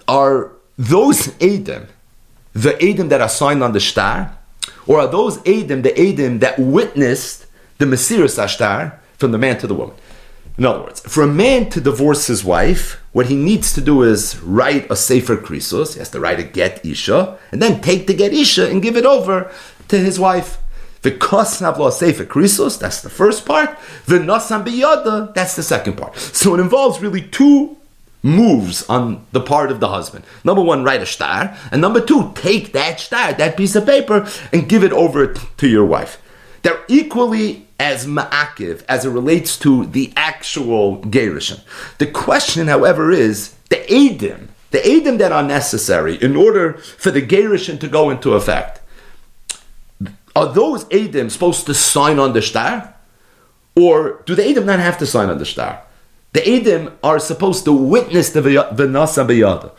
Are 0.06 0.52
those 0.76 1.28
Edim 1.38 1.86
the 2.54 2.76
Adam 2.82 3.08
that 3.08 3.20
are 3.20 3.28
signed 3.28 3.62
on 3.62 3.72
the 3.72 3.80
star, 3.80 4.38
or 4.86 5.00
are 5.00 5.08
those 5.08 5.38
Adam 5.46 5.82
the 5.82 5.92
Adam 5.98 6.38
that 6.40 6.58
witnessed 6.58 7.46
the 7.78 7.84
Mesiris 7.84 8.38
Ashtar 8.38 8.98
from 9.16 9.32
the 9.32 9.38
man 9.38 9.58
to 9.58 9.66
the 9.66 9.74
woman? 9.74 9.96
In 10.56 10.64
other 10.64 10.84
words, 10.84 11.00
for 11.00 11.22
a 11.22 11.26
man 11.26 11.68
to 11.70 11.80
divorce 11.80 12.28
his 12.28 12.44
wife, 12.44 13.02
what 13.12 13.26
he 13.26 13.34
needs 13.34 13.72
to 13.72 13.80
do 13.80 14.02
is 14.02 14.38
write 14.40 14.88
a 14.88 14.94
Sefer 14.94 15.36
Krisos, 15.36 15.94
he 15.94 15.98
has 15.98 16.10
to 16.10 16.20
write 16.20 16.38
a 16.38 16.44
Get 16.44 16.84
Isha, 16.84 17.38
and 17.50 17.60
then 17.60 17.80
take 17.80 18.06
the 18.06 18.14
Get 18.14 18.32
Isha 18.32 18.70
and 18.70 18.80
give 18.80 18.96
it 18.96 19.04
over 19.04 19.50
to 19.88 19.98
his 19.98 20.20
wife. 20.20 20.58
The 21.02 21.10
Kosnavla 21.10 21.92
Sefer 21.92 22.24
Krisos, 22.24 22.78
that's 22.78 23.02
the 23.02 23.10
first 23.10 23.44
part. 23.44 23.76
The 24.06 24.18
Nasam 24.18 24.64
Biyada, 24.64 25.34
that's 25.34 25.56
the 25.56 25.62
second 25.62 25.98
part. 25.98 26.16
So 26.16 26.54
it 26.54 26.60
involves 26.60 27.00
really 27.00 27.22
two 27.22 27.76
moves 28.24 28.84
on 28.88 29.24
the 29.32 29.40
part 29.40 29.70
of 29.70 29.78
the 29.78 29.88
husband. 29.88 30.24
Number 30.42 30.62
one, 30.62 30.82
write 30.82 31.02
a 31.02 31.06
star, 31.06 31.56
and 31.70 31.80
number 31.80 32.00
two, 32.00 32.32
take 32.34 32.72
that 32.72 32.98
star, 32.98 33.34
that 33.34 33.56
piece 33.56 33.76
of 33.76 33.84
paper, 33.86 34.26
and 34.52 34.68
give 34.68 34.82
it 34.82 34.92
over 34.92 35.34
to 35.34 35.68
your 35.68 35.84
wife. 35.84 36.20
They're 36.62 36.82
equally 36.88 37.68
as 37.78 38.06
ma'akiv 38.06 38.82
as 38.88 39.04
it 39.04 39.10
relates 39.10 39.58
to 39.58 39.84
the 39.84 40.12
actual 40.16 41.02
gerushin. 41.02 41.60
The 41.98 42.06
question, 42.06 42.68
however, 42.68 43.10
is 43.10 43.54
the 43.68 43.76
edim, 43.76 44.48
the 44.70 44.78
edim 44.78 45.18
that 45.18 45.30
are 45.30 45.42
necessary 45.42 46.16
in 46.16 46.34
order 46.34 46.72
for 46.74 47.10
the 47.10 47.20
gerushin 47.20 47.78
to 47.80 47.88
go 47.88 48.08
into 48.08 48.32
effect. 48.32 48.80
Are 50.34 50.52
those 50.52 50.86
edim 50.86 51.30
supposed 51.30 51.66
to 51.66 51.74
sign 51.74 52.18
on 52.18 52.32
the 52.32 52.40
star, 52.40 52.94
or 53.76 54.22
do 54.24 54.34
the 54.34 54.42
edim 54.42 54.64
not 54.64 54.78
have 54.78 54.96
to 54.98 55.06
sign 55.06 55.28
on 55.28 55.36
the 55.36 55.46
star? 55.46 55.82
The 56.34 56.40
Edim 56.40 56.92
are 57.04 57.20
supposed 57.20 57.64
to 57.64 57.72
witness 57.72 58.30
the 58.30 58.40
Vinasa 58.40 59.24
Biyada. 59.24 59.70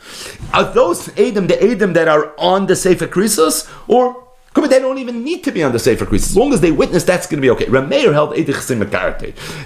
Are 0.54 0.64
those 0.72 1.08
Edim 1.08 1.48
the 1.48 1.54
Edim 1.54 1.92
that 1.92 2.08
are 2.08 2.34
on 2.38 2.66
the 2.66 2.74
Sefer 2.74 3.06
Krisos, 3.06 3.70
or 3.88 4.26
they 4.54 4.78
don't 4.78 4.96
even 4.96 5.22
need 5.22 5.44
to 5.44 5.52
be 5.52 5.62
on 5.62 5.72
the 5.72 5.78
Sefer 5.78 6.06
Krisos? 6.06 6.30
As 6.30 6.36
long 6.36 6.54
as 6.54 6.62
they 6.62 6.72
witness, 6.72 7.04
that's 7.04 7.26
going 7.26 7.36
to 7.36 7.42
be 7.42 7.50
okay. 7.50 7.66
Rameir 7.66 8.14
held 8.14 8.30
Edich 8.30 8.66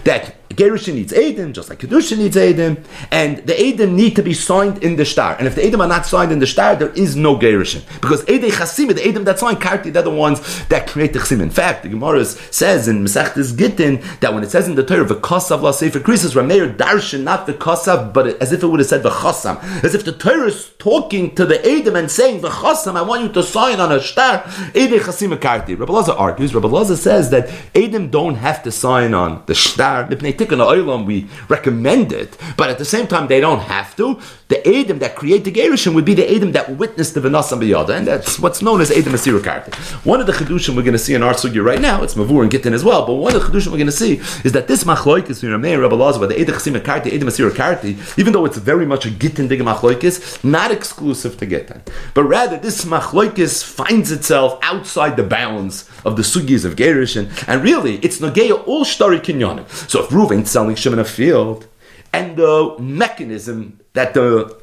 that 0.03 0.40
Gerushin 0.51 0.95
needs 0.95 1.13
Aiden, 1.13 1.53
just 1.53 1.71
like 1.71 1.79
Kedusha 1.79 2.19
needs 2.19 2.37
Aiden, 2.37 2.85
and 3.13 3.39
the 3.39 3.53
Aiden 3.53 3.93
need 3.93 4.17
to 4.17 4.23
be 4.23 4.35
signed 4.35 4.83
in 4.83 4.97
the 4.97 5.05
star. 5.05 5.37
And 5.37 5.47
if 5.47 5.55
the 5.55 5.61
Aiden 5.63 5.79
are 5.79 5.87
not 5.87 6.07
signed 6.07 6.33
in 6.33 6.41
the 6.41 6.47
star, 6.47 6.75
there 6.75 6.91
is 6.91 7.15
no 7.15 7.37
Gerushin. 7.37 7.83
Because 8.01 8.25
Aiden 8.25 8.51
Chasim, 8.51 8.89
the 8.89 8.95
Aiden 8.95 9.25
that 9.27 9.39
signed 9.39 9.59
Karti, 9.59 9.93
they're 9.93 10.03
the 10.03 10.11
ones 10.11 10.67
that 10.67 10.89
create 10.89 11.13
the 11.13 11.21
Chasim. 11.21 11.41
In 11.41 11.51
fact, 11.51 11.85
the 11.85 11.89
Gemara 11.89 12.25
says 12.25 12.89
in 12.89 13.05
Mesechtes 13.05 13.57
Gittin 13.57 14.03
that 14.21 14.35
when 14.35 14.43
it 14.43 14.51
says 14.51 14.67
in 14.67 14.75
the 14.75 14.85
Torah, 14.85 15.05
the 15.05 15.15
Kosav 15.15 15.63
La 15.63 15.71
Sefer 15.71 16.01
Krisis, 16.01 16.35
Rameir 16.35 16.77
Darshan, 16.77 17.23
not 17.23 17.47
the 17.47 17.55
Kosav, 17.55 18.13
but 18.13 18.27
as 18.43 18.53
if 18.53 18.65
it 18.65 18.67
would 18.67 18.81
have 18.81 18.89
said 18.89 19.05
the 19.05 19.11
Chosam. 19.11 19.63
As 19.85 19.95
if 19.95 20.05
the 20.05 20.13
Torah 20.13 20.49
is 20.49 20.71
talking 20.79 21.33
to 21.37 21.47
the 21.47 21.59
Aiden 21.59 21.97
and 21.97 22.11
saying, 22.11 22.41
the 22.41 22.51
Chosam, 22.51 22.97
I 22.97 23.03
want 23.03 23.23
you 23.23 23.29
to 23.29 23.43
sign 23.45 23.79
on 23.79 23.93
a 23.93 24.01
star. 24.01 24.43
Aiden 24.75 24.99
Chasim 24.99 25.37
Karti. 25.37 25.79
Rabbi 25.79 25.93
Lazar 25.93 26.13
argues, 26.13 26.53
Rabbi 26.55 26.67
Lazar 26.67 26.97
says 26.97 27.31
that 27.31 27.47
Aiden 27.75 28.11
don't 28.11 28.35
have 28.35 28.65
to 28.65 28.73
sign 28.73 29.15
on 29.15 29.45
the 29.47 29.55
star 29.55 30.09
tikkun 30.41 30.61
oilam, 30.65 31.07
we 31.07 31.27
recommend 31.49 32.13
it, 32.13 32.37
but 32.57 32.71
at 32.71 32.79
the 32.79 32.85
same 32.85 33.07
time, 33.07 33.29
they 33.29 33.41
don't 33.41 33.61
have 33.61 33.95
to. 33.97 34.19
The 34.51 34.67
Adam 34.67 34.99
that 34.99 35.15
create 35.15 35.45
the 35.45 35.53
Gerushin 35.53 35.95
would 35.95 36.05
be 36.05 36.15
the 36.15 36.29
Adam 36.29 36.51
that 36.53 36.77
witnessed 36.77 37.15
the 37.15 37.21
Vanasam 37.21 37.61
Biyada, 37.61 37.91
and 37.91 38.05
that's 38.05 38.37
what's 38.41 38.61
known 38.61 38.81
as 38.81 38.91
Adam 38.91 39.13
Asirakarti. 39.13 39.73
One 40.05 40.21
of 40.21 40.27
the 40.27 40.33
Chedushim 40.33 40.75
we're 40.75 40.83
going 40.83 40.93
to 40.93 40.99
see 40.99 41.15
in 41.15 41.23
our 41.23 41.35
sugya 41.35 41.65
right 41.65 41.81
now, 41.81 42.03
it's 42.03 42.17
Mavur 42.17 42.43
and 42.43 42.51
Gittin 42.51 42.73
as 42.73 42.83
well, 42.83 43.07
but 43.07 43.15
one 43.15 43.33
of 43.37 43.41
the 43.41 43.49
Chedushim 43.49 43.69
we're 43.69 43.79
going 43.79 43.87
to 43.87 43.93
see 43.93 44.15
is 44.45 44.51
that 44.51 44.67
this 44.67 44.83
Machloikis, 44.83 45.45
Rameh 45.45 45.75
and 45.75 45.83
Rabbi 45.83 45.95
Lazar, 45.95 46.27
the 46.27 46.41
Adam 46.41 46.57
Chasim 46.57 46.77
Karti, 46.81 47.15
Adam 47.15 47.29
Asirakarti, 47.29 48.19
even 48.19 48.33
though 48.33 48.45
it's 48.45 48.59
very 48.59 48.85
much 48.85 49.07
a 49.07 49.11
Gittin 49.13 49.47
Dig 49.47 49.61
Machloikis, 49.61 50.43
not 50.43 50.73
exclusive 50.73 51.39
to 51.39 51.47
Gittin, 51.47 51.81
but 52.13 52.25
rather 52.25 52.59
this 52.59 52.85
Machloikis 52.85 53.63
finds 53.63 54.11
itself 54.11 54.59
outside 54.63 55.17
the 55.17 55.23
bounds 55.23 55.89
of 56.05 56.17
the 56.17 56.23
sugis 56.23 56.65
of 56.65 56.75
Gerushin, 56.75 57.31
and 57.47 57.63
really, 57.63 57.99
it's 57.99 58.19
Nageya 58.19 58.67
all 58.67 58.85
Shtari 58.85 59.21
Kinyonim. 59.21 59.69
So 59.89 60.03
if 60.03 60.11
Ruvain 60.11 60.45
selling 60.45 60.75
Shem 60.75 60.93
in 60.95 60.99
a 60.99 61.05
field, 61.05 61.69
and 62.13 62.37
the 62.37 62.75
mechanism 62.81 63.80
that 63.95 64.15
the 64.15 64.61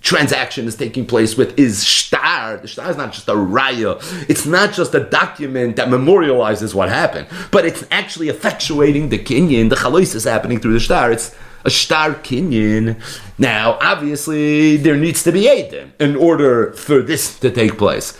transaction 0.00 0.66
is 0.66 0.76
taking 0.76 1.06
place 1.06 1.36
with 1.36 1.58
is 1.58 1.84
shtar. 1.84 2.56
The 2.56 2.68
shtar 2.68 2.90
is 2.90 2.96
not 2.96 3.12
just 3.12 3.28
a 3.28 3.34
raya. 3.34 3.98
It's 4.28 4.46
not 4.46 4.72
just 4.72 4.94
a 4.94 5.00
document 5.00 5.76
that 5.76 5.88
memorializes 5.88 6.74
what 6.74 6.88
happened, 6.88 7.28
but 7.50 7.66
it's 7.66 7.84
actually 7.90 8.28
effectuating 8.28 9.10
the 9.10 9.18
kinyan. 9.18 9.68
The 9.68 9.76
chalois 9.76 10.14
is 10.14 10.24
happening 10.24 10.58
through 10.58 10.74
the 10.74 10.80
shtar. 10.80 11.12
It's 11.12 11.36
a 11.64 11.70
shtar 11.70 12.14
kinyan. 12.14 13.00
Now, 13.38 13.78
obviously, 13.80 14.76
there 14.78 14.96
needs 14.96 15.22
to 15.24 15.32
be 15.32 15.42
edim 15.42 15.90
in 16.00 16.16
order 16.16 16.72
for 16.72 17.02
this 17.02 17.38
to 17.40 17.50
take 17.50 17.76
place. 17.76 18.18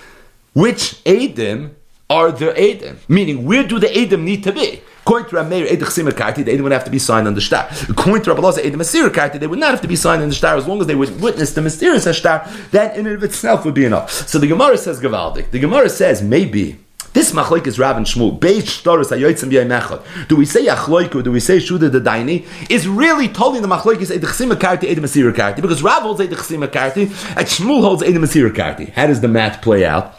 Which 0.52 1.02
edim 1.04 1.74
are 2.10 2.32
the 2.32 2.46
edim? 2.46 2.96
Meaning, 3.08 3.46
where 3.46 3.62
do 3.66 3.78
the 3.78 3.86
edim 3.86 4.22
need 4.24 4.44
to 4.44 4.52
be? 4.52 4.82
According 5.02 5.30
to 5.30 5.36
Rameir 5.36 5.66
Edich 5.66 5.90
Simmer 5.90 6.12
Karti, 6.12 6.44
they 6.44 6.60
would 6.60 6.72
have 6.72 6.84
to 6.84 6.90
be 6.90 6.98
signed 6.98 7.26
on 7.26 7.34
the 7.34 7.40
star. 7.40 7.68
According 7.88 8.22
to 8.24 8.30
Edich 8.34 8.74
Masir 8.74 9.08
Karti, 9.08 9.40
they 9.40 9.46
would 9.46 9.58
not 9.58 9.70
have 9.70 9.80
to 9.80 9.88
be 9.88 9.96
signed 9.96 10.22
on 10.22 10.28
the 10.28 10.34
star 10.34 10.56
as 10.56 10.66
long 10.66 10.80
as 10.80 10.86
they 10.86 10.94
would 10.94 11.20
witness 11.22 11.54
the 11.54 11.62
mysterious 11.62 12.04
star. 12.16 12.46
That 12.72 12.96
in 12.96 13.06
and 13.06 13.16
of 13.16 13.24
itself 13.24 13.64
would 13.64 13.74
be 13.74 13.86
enough. 13.86 14.10
So 14.28 14.38
the 14.38 14.46
Gemara 14.46 14.76
says 14.76 15.00
Gavaldik. 15.00 15.52
The 15.52 15.58
Gemara 15.58 15.88
says 15.88 16.22
maybe. 16.22 16.78
This 17.12 17.32
machloik 17.32 17.66
is 17.66 17.76
Rav 17.76 17.96
and 17.96 18.06
Shmuel. 18.06 18.38
Beis 18.38 18.62
shtaros 18.62 19.10
hayotzim 19.10 19.50
b'yay 19.50 20.28
Do 20.28 20.36
we 20.36 20.44
say 20.44 20.66
achloik 20.66 21.12
or 21.16 21.22
do 21.22 21.32
we 21.32 21.40
say 21.40 21.56
shuda 21.56 21.90
the 21.90 22.00
daini? 22.00 22.46
Is 22.70 22.86
really 22.86 23.26
telling 23.26 23.62
the 23.62 23.68
machloik 23.68 24.00
is 24.00 24.10
edechsim 24.10 24.52
karti 24.52 24.84
edem 24.88 25.02
asir 25.02 25.32
because 25.32 25.82
Rav 25.82 26.02
holds 26.02 26.20
edechsim 26.20 26.64
karti 26.68 27.08
and 27.36 27.46
Shmuel 27.48 27.80
holds 27.80 28.04
edem 28.04 28.22
asir. 28.22 28.48
How 28.94 29.08
does 29.08 29.20
the 29.22 29.28
math 29.28 29.60
play 29.60 29.84
out? 29.84 30.14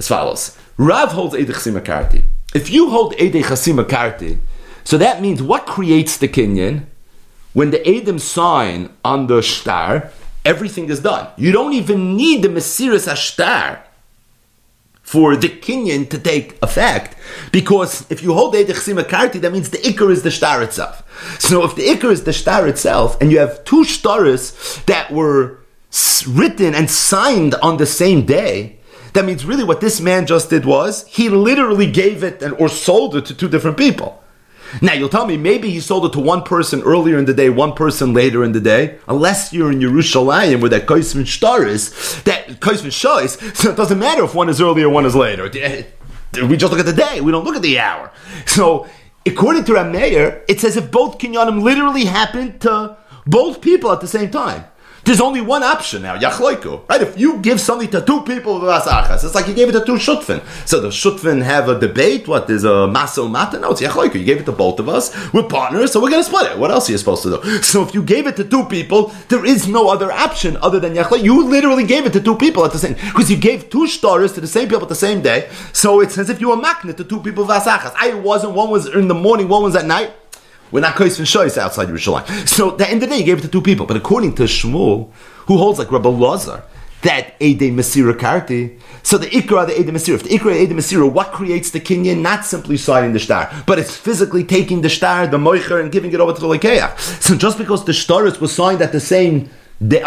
As 0.00 0.08
follows: 0.08 0.58
Rav 0.76 1.12
holds 1.12 1.34
edechsim 1.34 1.80
karti. 1.80 2.24
If 2.54 2.70
you 2.70 2.90
hold 2.90 3.14
Ede 3.18 3.42
Chasima 3.44 3.84
Karti, 3.84 4.38
so 4.84 4.98
that 4.98 5.22
means 5.22 5.42
what 5.42 5.64
creates 5.64 6.18
the 6.18 6.28
Kenyan? 6.28 6.84
When 7.54 7.70
the 7.70 7.86
Edom 7.86 8.18
sign 8.18 8.90
on 9.04 9.26
the 9.26 9.42
star, 9.42 10.10
everything 10.44 10.90
is 10.90 11.00
done. 11.00 11.28
You 11.36 11.52
don't 11.52 11.72
even 11.72 12.16
need 12.16 12.42
the 12.42 12.48
Mesiris 12.48 13.08
Ashtar 13.08 13.80
for 15.02 15.34
the 15.36 15.48
Kenyan 15.48 16.08
to 16.10 16.18
take 16.18 16.58
effect, 16.62 17.16
because 17.52 18.06
if 18.10 18.22
you 18.22 18.34
hold 18.34 18.54
Ede 18.54 18.68
Chasima 18.68 19.04
Karti, 19.04 19.40
that 19.40 19.52
means 19.52 19.70
the 19.70 19.78
Iker 19.78 20.10
is 20.10 20.22
the 20.22 20.30
star 20.30 20.62
itself. 20.62 21.02
So 21.38 21.64
if 21.64 21.74
the 21.74 21.86
Iker 21.86 22.10
is 22.10 22.24
the 22.24 22.32
star 22.32 22.68
itself, 22.68 23.18
and 23.20 23.32
you 23.32 23.38
have 23.38 23.64
two 23.64 23.84
stars 23.84 24.52
that 24.86 25.10
were 25.10 25.58
written 26.28 26.74
and 26.74 26.90
signed 26.90 27.54
on 27.56 27.78
the 27.78 27.86
same 27.86 28.26
day, 28.26 28.78
that 29.12 29.24
means 29.24 29.44
really 29.44 29.64
what 29.64 29.80
this 29.80 30.00
man 30.00 30.26
just 30.26 30.50
did 30.50 30.64
was 30.64 31.06
he 31.06 31.28
literally 31.28 31.90
gave 31.90 32.22
it 32.22 32.42
and, 32.42 32.54
or 32.54 32.68
sold 32.68 33.16
it 33.16 33.26
to 33.26 33.34
two 33.34 33.48
different 33.48 33.76
people. 33.76 34.22
Now 34.80 34.94
you'll 34.94 35.10
tell 35.10 35.26
me 35.26 35.36
maybe 35.36 35.70
he 35.70 35.80
sold 35.80 36.06
it 36.06 36.12
to 36.14 36.20
one 36.20 36.42
person 36.42 36.80
earlier 36.82 37.18
in 37.18 37.26
the 37.26 37.34
day, 37.34 37.50
one 37.50 37.74
person 37.74 38.14
later 38.14 38.42
in 38.42 38.52
the 38.52 38.60
day. 38.60 38.98
Unless 39.06 39.52
you're 39.52 39.70
in 39.70 39.80
Yerushalayim 39.80 40.60
where 40.60 40.70
that 40.70 40.86
Kaisvin 40.86 41.26
Shtar 41.26 41.66
is, 41.66 42.22
that 42.22 42.60
Kaisvin 42.60 42.92
Shah 42.92 43.26
so 43.54 43.70
it 43.70 43.76
doesn't 43.76 43.98
matter 43.98 44.24
if 44.24 44.34
one 44.34 44.48
is 44.48 44.60
earlier, 44.60 44.88
one 44.88 45.04
is 45.04 45.14
later. 45.14 45.50
Eh, 45.54 45.84
we 46.48 46.56
just 46.56 46.72
look 46.72 46.80
at 46.80 46.86
the 46.86 46.94
day. 46.94 47.20
We 47.20 47.32
don't 47.32 47.44
look 47.44 47.56
at 47.56 47.62
the 47.62 47.78
hour. 47.78 48.10
So 48.46 48.88
according 49.26 49.64
to 49.64 49.72
Rameir, 49.72 50.42
it's 50.48 50.64
as 50.64 50.78
if 50.78 50.90
both 50.90 51.18
kinyanim 51.18 51.60
literally 51.60 52.06
happened 52.06 52.62
to 52.62 52.96
both 53.26 53.60
people 53.60 53.92
at 53.92 54.00
the 54.00 54.08
same 54.08 54.30
time. 54.30 54.64
There's 55.04 55.20
only 55.20 55.40
one 55.40 55.64
option 55.64 56.02
now, 56.02 56.16
yachloiku. 56.16 56.88
Right? 56.88 57.02
If 57.02 57.18
you 57.18 57.38
give 57.38 57.60
something 57.60 57.90
to 57.90 58.00
two 58.00 58.22
people 58.22 58.60
with 58.60 58.70
achas, 58.70 59.24
it's 59.24 59.34
like 59.34 59.48
you 59.48 59.54
gave 59.54 59.68
it 59.68 59.72
to 59.72 59.84
two 59.84 59.94
shutfin. 59.94 60.40
So 60.66 60.80
the 60.80 60.88
shutfin 60.88 61.42
have 61.42 61.68
a 61.68 61.78
debate. 61.78 62.28
What 62.28 62.48
is 62.48 62.62
a 62.62 62.86
maso 62.86 63.26
mata? 63.26 63.58
No, 63.58 63.72
it's 63.72 63.80
yachloiku. 63.80 64.14
You 64.14 64.24
gave 64.24 64.40
it 64.40 64.44
to 64.44 64.52
both 64.52 64.78
of 64.78 64.88
us. 64.88 65.12
We're 65.32 65.42
partners, 65.42 65.92
so 65.92 66.00
we're 66.00 66.10
going 66.10 66.22
to 66.22 66.28
split 66.28 66.52
it. 66.52 66.58
What 66.58 66.70
else 66.70 66.88
are 66.88 66.92
you 66.92 66.98
supposed 66.98 67.24
to 67.24 67.30
do? 67.30 67.62
So 67.62 67.82
if 67.82 67.94
you 67.94 68.02
gave 68.02 68.28
it 68.28 68.36
to 68.36 68.44
two 68.44 68.64
people, 68.64 69.12
there 69.28 69.44
is 69.44 69.66
no 69.66 69.88
other 69.88 70.12
option 70.12 70.56
other 70.58 70.78
than 70.78 70.94
yachloiku. 70.94 71.24
You 71.24 71.48
literally 71.48 71.84
gave 71.84 72.06
it 72.06 72.12
to 72.12 72.20
two 72.20 72.36
people 72.36 72.64
at 72.64 72.70
the 72.70 72.78
same 72.78 72.94
because 72.94 73.28
you 73.28 73.36
gave 73.36 73.70
two 73.70 73.88
stars 73.88 74.32
to 74.34 74.40
the 74.40 74.46
same 74.46 74.68
people 74.68 74.82
at 74.82 74.88
the 74.88 74.94
same 74.94 75.20
day. 75.20 75.50
So 75.72 76.00
it's 76.00 76.16
as 76.16 76.30
if 76.30 76.40
you 76.40 76.50
were 76.50 76.56
magnet 76.56 76.96
to 76.98 77.04
two 77.04 77.20
people 77.20 77.44
with 77.44 77.56
achas. 77.56 77.92
I 77.96 78.14
wasn't. 78.14 78.54
One 78.54 78.70
was 78.70 78.86
in 78.86 79.08
the 79.08 79.14
morning. 79.14 79.48
One 79.48 79.64
was 79.64 79.74
at 79.74 79.84
night. 79.84 80.12
We're 80.72 80.80
not 80.80 80.94
Kois 80.94 81.20
Shois 81.20 81.58
outside 81.58 81.88
Yerushalayim. 81.88 82.48
So 82.48 82.72
at 82.72 82.78
the 82.78 82.88
end 82.88 83.02
of 83.02 83.08
the 83.08 83.14
day, 83.14 83.18
he 83.18 83.24
gave 83.24 83.38
it 83.38 83.42
to 83.42 83.48
two 83.48 83.62
people. 83.62 83.86
But 83.86 83.96
according 83.96 84.34
to 84.36 84.44
Shmuel, 84.44 85.12
who 85.46 85.58
holds 85.58 85.78
like 85.78 85.92
Rabbi 85.92 86.08
Lazar, 86.08 86.64
that 87.02 87.34
Ede 87.40 87.72
Masira 87.72 88.14
Karti. 88.14 88.80
So 89.02 89.18
the 89.18 89.26
Ikra, 89.26 89.66
the 89.66 89.78
Ede 89.78 89.88
Masira. 89.88 90.14
If 90.14 90.22
the 90.22 90.30
Ikra, 90.30 90.56
Ede 90.60 90.70
Masira, 90.70 91.10
what 91.10 91.32
creates 91.32 91.70
the 91.70 91.80
Kinyan? 91.80 92.20
Not 92.20 92.44
simply 92.44 92.76
signing 92.76 93.12
the 93.12 93.18
star, 93.18 93.52
but 93.66 93.78
it's 93.78 93.96
physically 93.96 94.44
taking 94.44 94.80
the 94.80 94.88
star, 94.88 95.26
the 95.26 95.36
Moicher, 95.36 95.80
and 95.80 95.92
giving 95.92 96.12
it 96.12 96.20
over 96.20 96.32
to 96.32 96.40
the 96.40 96.46
Lekeach. 96.46 96.98
So 97.20 97.36
just 97.36 97.58
because 97.58 97.84
the 97.84 97.92
Shtaris 97.92 98.40
was 98.40 98.52
signed 98.52 98.80
at 98.80 98.92
the 98.92 99.00
same 99.00 99.50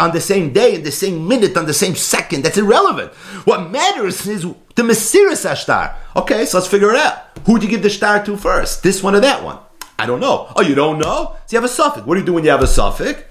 on 0.00 0.12
the 0.12 0.20
same 0.22 0.54
day, 0.54 0.74
in 0.74 0.84
the 0.84 0.90
same 0.90 1.28
minute, 1.28 1.54
on 1.54 1.66
the 1.66 1.74
same 1.74 1.94
second, 1.94 2.44
that's 2.44 2.56
irrelevant. 2.56 3.12
What 3.44 3.70
matters 3.70 4.26
is 4.26 4.42
the 4.74 4.82
Mesiris 4.82 5.44
Ashtar. 5.44 5.94
Okay, 6.16 6.46
so 6.46 6.56
let's 6.56 6.66
figure 6.66 6.90
it 6.90 6.96
out. 6.96 7.18
Who 7.44 7.58
do 7.58 7.66
you 7.66 7.70
give 7.70 7.82
the 7.82 7.90
star 7.90 8.24
to 8.24 8.38
first? 8.38 8.82
This 8.82 9.02
one 9.02 9.14
or 9.14 9.20
that 9.20 9.44
one? 9.44 9.58
I 9.98 10.06
don't 10.06 10.20
know. 10.20 10.52
Oh, 10.54 10.62
you 10.62 10.74
don't 10.74 10.98
know? 10.98 11.36
So 11.46 11.56
you 11.56 11.60
have 11.60 11.70
a 11.70 11.72
suffix. 11.72 12.06
What 12.06 12.14
do 12.14 12.20
you 12.20 12.26
do 12.26 12.34
when 12.34 12.44
you 12.44 12.50
have 12.50 12.62
a 12.62 12.66
suffix? 12.66 13.22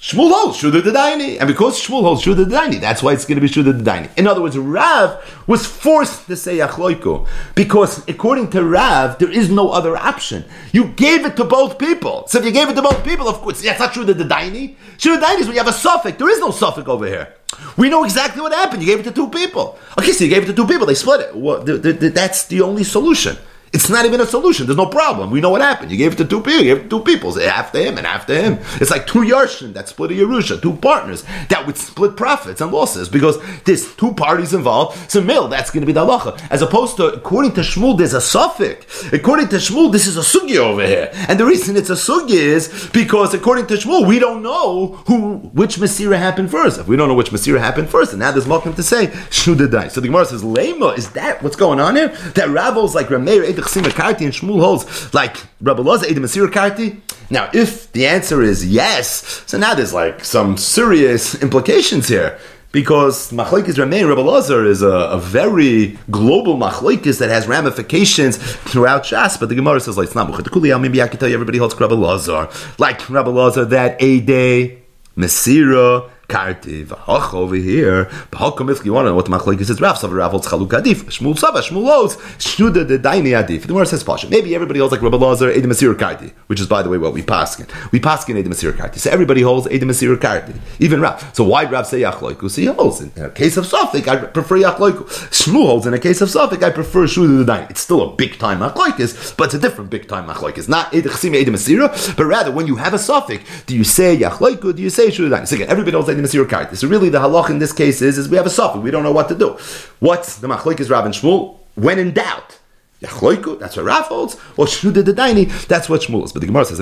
Shmuel 0.00 0.30
holds 0.30 0.60
the 0.60 0.70
Daini. 0.70 1.40
And 1.40 1.48
because 1.48 1.80
Shmuel 1.80 2.02
holds 2.02 2.24
the 2.24 2.32
Daini, 2.44 2.80
that's 2.80 3.02
why 3.02 3.12
it's 3.12 3.24
going 3.24 3.34
to 3.34 3.40
be 3.40 3.48
Shuda 3.48 3.76
the 3.76 3.90
Daini. 3.90 4.08
In 4.16 4.28
other 4.28 4.40
words, 4.40 4.56
Rav 4.56 5.20
was 5.48 5.66
forced 5.66 6.28
to 6.28 6.36
say 6.36 6.58
Yachloiku. 6.58 7.26
Because 7.56 8.08
according 8.08 8.50
to 8.50 8.62
Rav, 8.62 9.18
there 9.18 9.30
is 9.30 9.50
no 9.50 9.70
other 9.70 9.96
option. 9.96 10.44
You 10.72 10.88
gave 10.88 11.26
it 11.26 11.36
to 11.36 11.44
both 11.44 11.80
people. 11.80 12.28
So 12.28 12.38
if 12.38 12.44
you 12.44 12.52
gave 12.52 12.68
it 12.68 12.74
to 12.74 12.82
both 12.82 13.04
people, 13.04 13.28
of 13.28 13.40
course, 13.40 13.60
that's 13.60 13.80
not 13.80 13.92
Shuda 13.92 14.16
the 14.16 14.24
Daini. 14.24 14.76
Shuda 14.98 15.18
the 15.18 15.26
Daini 15.26 15.40
is 15.40 15.46
when 15.46 15.56
you 15.56 15.64
have 15.64 15.68
a 15.68 15.72
suffix. 15.72 16.16
There 16.16 16.30
is 16.30 16.38
no 16.38 16.52
suffix 16.52 16.86
over 16.86 17.06
here. 17.06 17.34
We 17.76 17.90
know 17.90 18.04
exactly 18.04 18.40
what 18.40 18.52
happened. 18.52 18.82
You 18.82 18.88
gave 18.94 19.00
it 19.00 19.08
to 19.08 19.12
two 19.12 19.28
people. 19.30 19.80
Okay, 19.98 20.12
so 20.12 20.22
you 20.22 20.30
gave 20.30 20.44
it 20.44 20.46
to 20.46 20.54
two 20.54 20.66
people. 20.66 20.86
They 20.86 20.94
split 20.94 21.22
it. 21.22 21.36
Well, 21.36 21.64
the, 21.64 21.76
the, 21.76 21.92
the, 21.92 22.08
that's 22.10 22.46
the 22.46 22.60
only 22.60 22.84
solution. 22.84 23.36
It's 23.72 23.88
not 23.88 24.06
even 24.06 24.20
a 24.20 24.26
solution. 24.26 24.66
There's 24.66 24.76
no 24.76 24.86
problem. 24.86 25.30
We 25.30 25.40
know 25.40 25.50
what 25.50 25.60
happened. 25.60 25.90
You 25.90 25.96
gave 25.98 26.12
it 26.12 26.16
to 26.16 26.24
two 26.24 26.40
people. 26.40 26.64
You 26.64 26.74
gave 26.74 26.78
it 26.78 26.82
to 26.84 26.88
two 26.88 27.00
people. 27.00 27.32
So 27.32 27.42
after 27.42 27.78
him 27.78 27.98
and 27.98 28.06
after 28.06 28.34
him. 28.34 28.58
It's 28.80 28.90
like 28.90 29.06
two 29.06 29.20
Yarshin 29.20 29.74
that 29.74 29.88
split 29.88 30.10
a 30.12 30.14
Yerusha, 30.14 30.60
two 30.60 30.74
partners 30.76 31.24
that 31.48 31.66
would 31.66 31.76
split 31.76 32.16
profits 32.16 32.60
and 32.60 32.72
losses 32.72 33.08
because 33.08 33.38
there's 33.64 33.94
two 33.96 34.14
parties 34.14 34.54
involved. 34.54 35.10
So 35.10 35.20
mill, 35.20 35.48
that's 35.48 35.70
going 35.70 35.82
to 35.82 35.86
be 35.86 35.92
the 35.92 36.04
halacha. 36.04 36.40
As 36.50 36.62
opposed 36.62 36.96
to, 36.96 37.06
according 37.06 37.52
to 37.54 37.60
Shmuel, 37.60 37.98
there's 37.98 38.14
a 38.14 38.20
suffix. 38.20 39.12
According 39.12 39.48
to 39.48 39.56
Shmuel, 39.56 39.92
this 39.92 40.06
is 40.06 40.16
a 40.16 40.20
sugi 40.20 40.56
over 40.56 40.86
here. 40.86 41.10
And 41.28 41.38
the 41.38 41.46
reason 41.46 41.76
it's 41.76 41.90
a 41.90 41.94
sugi 41.94 42.30
is 42.30 42.88
because 42.92 43.34
according 43.34 43.66
to 43.66 43.74
Shmuel, 43.74 44.06
we 44.06 44.18
don't 44.18 44.42
know 44.42 45.02
who, 45.06 45.36
which 45.52 45.76
Masira 45.76 46.18
happened 46.18 46.50
first. 46.50 46.78
If 46.78 46.88
we 46.88 46.96
don't 46.96 47.08
know 47.08 47.14
which 47.14 47.30
Masira 47.30 47.58
happened 47.58 47.90
first, 47.90 48.12
and 48.12 48.20
now 48.20 48.30
there's 48.30 48.46
welcome 48.46 48.74
to 48.74 48.82
say, 48.82 49.08
Shudadai. 49.30 49.90
So 49.90 50.00
the 50.00 50.08
Gemara 50.08 50.26
says, 50.26 50.42
Lema, 50.42 50.96
is 50.96 51.10
that 51.10 51.42
what's 51.42 51.56
going 51.56 51.80
on 51.80 51.96
here? 51.96 52.08
That 52.08 52.48
Ravos 52.48 52.94
like 52.94 53.08
Rameir 53.08 53.57
Chsima 53.62 53.90
Karti 53.90 54.24
and 54.24 54.32
Shmuel 54.32 54.60
holds 54.60 55.12
like 55.14 55.36
Rabbi 55.60 55.82
Loza 55.82 56.04
Edim 56.04 56.18
Masir 56.18 56.48
Karti? 56.48 57.00
Now, 57.30 57.50
if 57.52 57.92
the 57.92 58.06
answer 58.06 58.42
is 58.42 58.66
yes, 58.66 59.42
so 59.46 59.58
now 59.58 59.74
there's 59.74 59.92
like 59.92 60.24
some 60.24 60.56
serious 60.56 61.40
implications 61.42 62.08
here. 62.08 62.38
Because 62.70 63.32
Machlekes 63.32 63.76
Ramei 63.76 64.06
Rabbi 64.06 64.20
Lazar 64.20 64.66
is 64.66 64.82
a, 64.82 64.88
a, 64.88 65.18
very 65.18 65.98
global 66.10 66.58
Machlekes 66.58 67.18
that 67.18 67.30
has 67.30 67.46
ramifications 67.46 68.36
throughout 68.36 69.04
Shas, 69.04 69.40
but 69.40 69.48
the 69.48 69.54
Gemara 69.54 69.80
says 69.80 69.96
like 69.96 70.08
it's 70.08 70.14
not 70.14 70.28
Maybe 70.28 71.00
I 71.00 71.08
can 71.08 71.18
tell 71.18 71.28
you 71.28 71.34
everybody 71.34 71.56
holds 71.56 71.80
Rabbi 71.80 71.94
Lazar, 71.94 72.50
like 72.76 73.08
Rabbi 73.08 73.30
Lazar 73.30 73.64
that 73.64 73.96
a 74.02 74.20
day 74.20 74.82
Mesira 75.16 76.10
Karti 76.28 76.84
v'hach 76.84 77.32
over 77.32 77.56
here. 77.56 78.04
B'hakom 78.30 78.70
if 78.70 78.84
you 78.84 78.92
want 78.92 79.06
to 79.06 79.10
know 79.10 79.14
what 79.14 79.24
the 79.24 79.30
machlekes 79.30 79.70
is, 79.70 79.80
Rav 79.80 79.96
Savar 79.96 80.18
Rav 80.18 80.32
holds 80.32 80.46
chaluk 80.46 80.68
adif. 80.68 81.04
Shmuel 81.04 81.38
Sava 81.38 81.60
Shmuel 81.60 81.86
holds 81.86 82.16
shnuda 82.36 82.86
the 82.86 82.98
daini 82.98 83.30
adif. 83.30 83.62
The 83.62 83.68
Gemara 83.68 83.86
says 83.86 84.04
pasha. 84.04 84.28
Maybe 84.28 84.54
everybody 84.54 84.78
holds 84.78 84.92
like 84.92 85.00
Rabbi 85.00 85.16
Lazar 85.16 85.50
Edim 85.50 85.64
Masir 85.64 85.94
Karti, 85.94 86.32
which 86.48 86.60
is 86.60 86.66
by 86.66 86.82
the 86.82 86.90
way 86.90 86.98
what 86.98 87.14
we 87.14 87.22
paskin. 87.22 87.66
We 87.92 87.98
paskin 87.98 88.36
Edim 88.36 88.48
Masir 88.48 88.72
Karti. 88.72 88.98
So 88.98 89.10
everybody 89.10 89.40
holds 89.40 89.66
Edim 89.68 89.84
Masir 89.84 90.14
Karti, 90.16 90.54
even 90.78 91.00
Rav. 91.00 91.34
So 91.34 91.44
why 91.44 91.64
Rav 91.64 91.86
say 91.86 92.00
yachloiku? 92.00 92.50
So 92.50 92.60
he 92.60 92.66
holds 92.66 93.00
in 93.00 93.10
a 93.16 93.30
case 93.30 93.56
of 93.56 93.64
Safik, 93.64 94.06
I 94.06 94.26
prefer 94.26 94.58
yachloiku. 94.58 95.04
Shmuel 95.30 95.66
holds 95.66 95.86
in 95.86 95.94
a 95.94 95.98
case 95.98 96.20
of 96.20 96.28
Safik, 96.28 96.62
I 96.62 96.68
prefer 96.68 97.06
shnuda 97.06 97.46
the 97.46 97.50
daini. 97.50 97.70
It's 97.70 97.80
still 97.80 98.02
a 98.02 98.14
big 98.14 98.38
time 98.38 98.60
machlekes, 98.60 99.34
but 99.34 99.44
it's 99.44 99.54
a 99.54 99.58
different 99.58 99.88
big 99.88 100.06
time 100.06 100.28
machlekes. 100.28 100.68
Not 100.68 100.92
Edim 100.92 101.54
Masir, 101.54 102.16
but 102.18 102.26
rather 102.26 102.52
when 102.52 102.66
you 102.66 102.76
have 102.76 102.92
a 102.92 102.98
Safik, 102.98 103.40
do 103.64 103.74
you 103.74 103.84
say 103.84 104.14
yachloiku? 104.14 104.76
Do 104.76 104.82
you 104.82 104.90
say 104.90 105.08
shnuda 105.08 105.30
the 105.30 105.36
daini? 105.36 105.48
So 105.48 105.56
again, 105.56 105.70
everybody 105.70 105.94
holds 105.94 106.17
the 106.22 106.28
Karti. 106.44 106.76
So 106.76 106.88
really, 106.88 107.08
the 107.08 107.18
halach 107.18 107.50
in 107.50 107.58
this 107.58 107.72
case 107.72 108.02
is, 108.02 108.18
is 108.18 108.28
we 108.28 108.36
have 108.36 108.46
a 108.46 108.50
suffix. 108.50 108.82
We 108.82 108.90
don't 108.90 109.02
know 109.02 109.12
what 109.12 109.28
to 109.28 109.34
do. 109.34 109.58
What's 110.00 110.36
the 110.38 110.48
machloik 110.48 110.80
is 110.80 110.90
Rav 110.90 111.04
and 111.04 111.14
Shmuel? 111.14 111.56
When 111.74 111.98
in 111.98 112.12
doubt. 112.12 112.58
Yachloiku, 113.02 113.60
that's 113.60 113.76
what 113.76 113.84
Rav 113.84 114.06
holds, 114.06 114.34
or 114.56 114.66
Shnuda 114.66 115.04
the 115.04 115.12
Daini, 115.12 115.48
that's 115.68 115.88
what 115.88 116.00
Shmuel 116.00 116.24
is. 116.24 116.32
But 116.32 116.40
the 116.40 116.48
Gemara 116.48 116.64
says, 116.64 116.78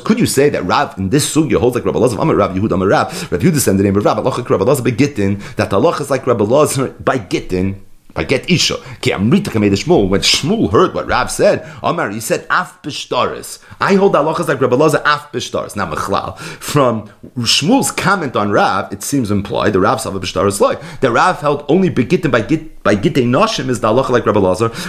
Could 0.00 0.18
you 0.18 0.24
say 0.24 0.48
that 0.48 0.64
Rav 0.64 0.96
in 0.96 1.10
this 1.10 1.34
sugya 1.34 1.58
holds 1.58 1.76
like 1.76 1.84
Rabbi? 1.84 1.98
I'm 1.98 2.30
a 2.30 2.34
Rav 2.34 2.52
Yehud, 2.52 2.72
I'm 2.72 2.80
a 2.80 2.86
Rav. 2.86 3.30
Rav 3.30 3.42
Yehud 3.42 3.58
said 3.58 3.76
the 3.76 3.82
name 3.82 3.96
of 3.96 4.04
Rav, 4.06 4.18
Allah 4.18 4.64
Lazar 4.64 4.82
by 4.82 4.90
Gittin, 4.92 5.42
that 5.56 5.70
halach 5.70 6.00
is 6.00 6.10
like 6.10 6.26
Rabbi 6.26 6.44
Lazar 6.44 6.88
by 6.88 7.18
Gittin, 7.18 7.82
I 8.14 8.24
get 8.24 8.50
Isha. 8.50 8.76
Ki 9.00 9.12
Amrita 9.12 9.50
Kamei 9.50 9.70
Shmuel. 9.70 10.08
When 10.08 10.20
Shmuel 10.20 10.70
heard 10.70 10.94
what 10.94 11.06
Rav 11.06 11.30
said, 11.30 11.66
Amar, 11.82 12.10
he 12.10 12.20
said, 12.20 12.46
Af 12.50 12.82
Bishtaris. 12.82 13.64
I 13.80 13.94
hold 13.94 14.12
halachas 14.12 14.48
like 14.48 14.60
Rabbi 14.60 14.76
Loza, 14.76 15.00
Af 15.04 15.32
Bishtaris. 15.32 15.76
Now, 15.76 15.90
Mechlal. 15.90 16.38
From 16.38 17.08
Shmuel's 17.38 17.90
comment 17.90 18.36
on 18.36 18.50
Rav, 18.50 18.92
it 18.92 19.02
seems 19.02 19.30
implied, 19.30 19.72
the 19.72 19.80
Rav 19.80 20.00
Sava 20.00 20.20
Bishtaris 20.20 20.60
like, 20.60 20.80
the 21.00 21.10
Rav 21.10 21.40
held 21.40 21.64
only 21.68 21.88
Begittin 21.88 22.30
by 22.30 22.42
Git, 22.42 22.82
by 22.82 22.96
Gitte 22.96 23.24
Noshim 23.24 23.68
is 23.68 23.80
the 23.80 23.88
halacha 23.88 24.10
like 24.10 24.26
Rabbi 24.26 24.40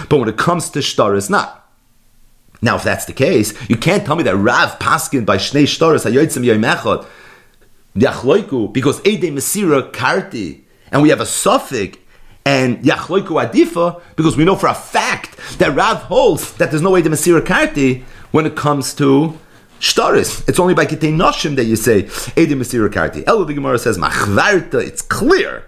but 0.08 0.18
when 0.18 0.28
it 0.28 0.36
comes 0.36 0.68
to 0.70 0.80
Shtaris, 0.80 1.30
not. 1.30 1.62
Now, 2.60 2.76
if 2.76 2.82
that's 2.82 3.06
the 3.06 3.12
case, 3.12 3.54
you 3.68 3.76
can't 3.76 4.04
tell 4.04 4.16
me 4.16 4.22
that 4.24 4.36
Rav 4.36 4.78
Paskin 4.78 5.24
by 5.24 5.38
Shnei 5.38 5.64
Shtaris, 5.64 6.10
Hayoitzim 6.10 6.44
Yoimechot, 6.44 7.06
Yachloiku, 7.96 8.72
because 8.72 9.04
Ede 9.06 9.32
Mesira 9.32 9.90
Karti, 9.92 10.62
and 10.92 11.02
we 11.02 11.08
have 11.08 11.20
a 11.20 11.26
suffix, 11.26 11.98
and 12.46 12.78
Yachloiku 12.84 13.50
Adifa, 13.50 14.02
because 14.16 14.36
we 14.36 14.44
know 14.44 14.56
for 14.56 14.66
a 14.66 14.74
fact 14.74 15.38
that 15.58 15.74
Rav 15.74 16.02
holds 16.02 16.52
that 16.54 16.70
there's 16.70 16.82
no 16.82 16.90
way 16.90 17.02
to 17.02 17.08
Masira 17.08 17.40
Karti 17.40 18.02
when 18.32 18.44
it 18.46 18.54
comes 18.54 18.94
to 18.94 19.38
Shtaris. 19.80 20.46
It's 20.48 20.58
only 20.58 20.74
by 20.74 20.86
Kitei 20.86 21.12
Noshim 21.12 21.56
that 21.56 21.64
you 21.64 21.76
say 21.76 22.04
Edim 22.04 22.58
Masira 22.58 22.88
Karti. 22.88 23.24
Elo 23.26 23.44
the 23.44 23.54
Gemara 23.54 23.78
says 23.78 23.98
Machvarta, 23.98 24.74
it's 24.74 25.02
clear 25.02 25.64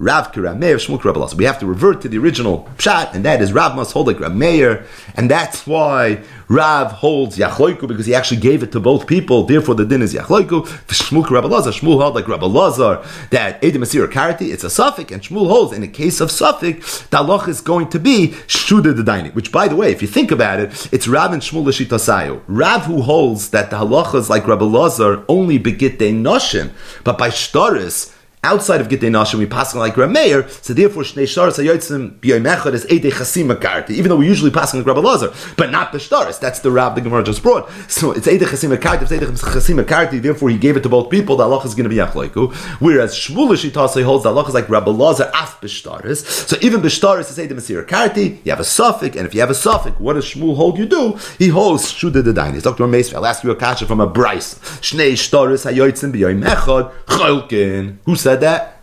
Rav 0.00 0.32
Kira 0.32 0.56
Kirameir, 0.56 0.76
Shmuel 0.76 0.98
Rabbalas. 0.98 1.34
We 1.34 1.44
have 1.44 1.58
to 1.58 1.66
revert 1.66 2.00
to 2.00 2.08
the 2.08 2.16
original 2.16 2.66
pshat, 2.78 3.12
and 3.12 3.22
that 3.26 3.42
is 3.42 3.52
Rav 3.52 3.76
must 3.76 3.92
hold 3.92 4.06
like 4.06 4.16
Rameir, 4.16 4.86
and 5.14 5.30
that's 5.30 5.66
why 5.66 6.22
Rav 6.48 6.90
holds 6.90 7.36
Yachloiku 7.36 7.86
because 7.86 8.06
he 8.06 8.14
actually 8.14 8.40
gave 8.40 8.62
it 8.62 8.72
to 8.72 8.80
both 8.80 9.06
people. 9.06 9.42
Therefore, 9.42 9.74
the 9.74 9.84
din 9.84 10.00
is 10.00 10.14
Yachloiku. 10.14 10.66
Shmuel 10.88 11.24
Rabbalazar, 11.24 11.78
Shmuel 11.78 12.00
held 12.00 12.14
like 12.14 12.24
Rabbalazar 12.24 13.28
that 13.28 13.60
Edim 13.60 13.82
Asir 13.82 14.08
Karati, 14.08 14.50
it's 14.50 14.64
a 14.64 14.70
suffix, 14.70 15.12
and 15.12 15.20
Shmuel 15.20 15.48
holds 15.48 15.74
in 15.74 15.82
the 15.82 15.88
case 15.88 16.22
of 16.22 16.30
suffix, 16.30 17.06
halach 17.10 17.46
is 17.46 17.60
going 17.60 17.90
to 17.90 17.98
be 17.98 18.28
Shuda 18.46 18.96
the 18.96 19.02
Daini. 19.02 19.34
Which, 19.34 19.52
by 19.52 19.68
the 19.68 19.76
way, 19.76 19.92
if 19.92 20.00
you 20.00 20.08
think 20.08 20.30
about 20.30 20.60
it, 20.60 20.88
it's 20.92 21.08
Rav 21.08 21.34
and 21.34 21.42
Shmuel 21.42 21.64
Lashitasayo. 21.64 22.40
Rav 22.48 22.86
who 22.86 23.02
holds 23.02 23.50
that 23.50 23.68
the 23.68 23.76
halacha 23.76 24.14
is 24.14 24.30
like 24.30 24.44
Rabbalazar 24.44 25.26
only 25.28 25.58
begit 25.58 25.98
de 25.98 26.10
noshim, 26.10 26.70
but 27.04 27.18
by 27.18 27.28
Shtaris 27.28 28.14
outside 28.42 28.80
of 28.80 28.88
Gittei 28.88 29.10
Nashim, 29.10 29.38
we 29.38 29.46
pass 29.46 29.74
like 29.74 29.94
Rameir, 29.94 30.48
so 30.64 30.72
therefore 30.72 31.02
Shnei 31.02 31.24
Sharas 31.24 31.62
HaYotzim 31.62 32.18
B'yoy 32.20 32.40
Mechad 32.42 32.72
is 32.72 32.86
Eidei 32.86 33.10
Chasim 33.10 33.54
Akarti, 33.54 33.90
even 33.90 34.08
though 34.08 34.16
we 34.16 34.26
usually 34.26 34.50
pass 34.50 34.74
like 34.74 34.86
Rabbi 34.86 35.00
Lazar, 35.00 35.32
but 35.56 35.70
not 35.70 35.92
the 35.92 35.98
Shtaris, 35.98 36.40
that's 36.40 36.60
the 36.60 36.70
Rab 36.70 36.94
the 36.94 37.02
Gemara 37.02 37.22
just 37.22 37.42
brought. 37.42 37.70
So 37.88 38.12
it's 38.12 38.26
Eidei 38.26 38.44
Chasim 38.44 38.74
Akarti, 38.74 39.02
it's 39.02 39.12
Eidei 39.12 39.26
Chasim 39.30 40.22
therefore 40.22 40.48
he 40.48 40.58
gave 40.58 40.76
it 40.76 40.82
to 40.82 40.88
both 40.88 41.10
people, 41.10 41.36
the 41.36 41.44
Allah 41.44 41.62
is 41.64 41.74
going 41.74 41.84
to 41.84 41.90
be 41.90 41.96
Achloiku, 41.96 42.54
whereas 42.80 43.14
Shmuel 43.14 43.50
Shitasa 43.50 44.02
holds 44.04 44.24
the 44.24 44.30
Allah 44.30 44.46
is 44.46 44.54
like 44.54 44.68
Rabbi 44.68 44.90
Lazar 44.90 45.30
af 45.34 45.60
B'Shtaris, 45.60 46.24
so 46.48 46.56
even 46.62 46.80
B'Shtaris 46.80 47.30
is 47.30 47.38
Eidei 47.38 47.52
Masir 47.52 47.84
Akarti, 47.84 48.44
you 48.44 48.50
have 48.50 48.60
a 48.60 48.64
suffix, 48.64 49.16
and 49.16 49.26
if 49.26 49.34
you 49.34 49.40
have 49.40 49.50
a 49.50 49.54
suffix, 49.54 49.98
what 50.00 50.14
does 50.14 50.24
Shmuel 50.24 50.56
hold 50.56 50.78
you 50.78 50.86
do? 50.86 51.18
He 51.38 51.48
holds 51.48 51.92
Shuda 51.92 52.24
the 52.24 52.32
Dainis. 52.32 52.62
Dr. 52.62 52.84
Meisfer, 52.84 53.14
I'll 53.14 53.26
ask 53.26 53.44
you 53.44 53.50
a 53.50 53.56
kasha 53.56 53.86
from 53.86 54.00
a 54.00 54.06
Bryce. 54.06 54.54
Shnei 54.80 55.12
Shtaris 55.12 55.70
HaYotzim 55.70 56.12
B'yoy 56.12 56.42
Mechad, 56.42 56.92
Cholkin. 57.06 57.98
Who 58.04 58.16
said 58.16 58.29
that? 58.36 58.78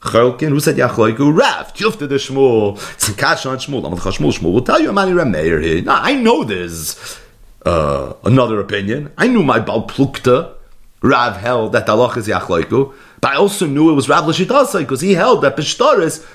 Cholkin, 0.00 0.48
who 0.48 0.60
said 0.60 0.76
Yachloiku? 0.76 1.36
Rav, 1.36 1.74
Tilfta 1.74 2.08
the 2.08 2.14
Shmuel. 2.14 2.76
It's 2.94 3.08
a 3.08 3.14
kash 3.14 3.44
on 3.44 3.58
Shmuel. 3.58 3.84
I'm 3.84 3.98
Shmuel. 3.98 4.32
Shmuel 4.32 4.52
will 4.52 4.62
tell 4.62 4.80
you, 4.80 4.88
Amani 4.88 5.12
Rameir 5.12 5.62
here. 5.62 5.82
Now, 5.82 6.00
I 6.00 6.14
know 6.14 6.42
there's 6.42 7.20
uh, 7.66 8.14
another 8.24 8.60
opinion. 8.60 9.12
I 9.18 9.26
knew 9.28 9.42
my 9.42 9.60
Baal 9.60 9.86
Plukta. 9.86 10.54
Rav 11.02 11.36
held 11.36 11.72
that 11.72 11.86
the 11.86 11.92
Allah 11.92 12.12
is 12.16 12.28
Yachloiku. 12.28 12.94
But 13.20 13.32
I 13.32 13.36
also 13.36 13.66
knew 13.66 13.90
it 13.90 13.94
was 13.94 14.08
Rav 14.08 14.24
Lashitasa 14.24 14.80
because 14.80 15.00
he 15.02 15.14
held 15.14 15.42
that 15.42 15.56
Peshtaris 15.56 16.26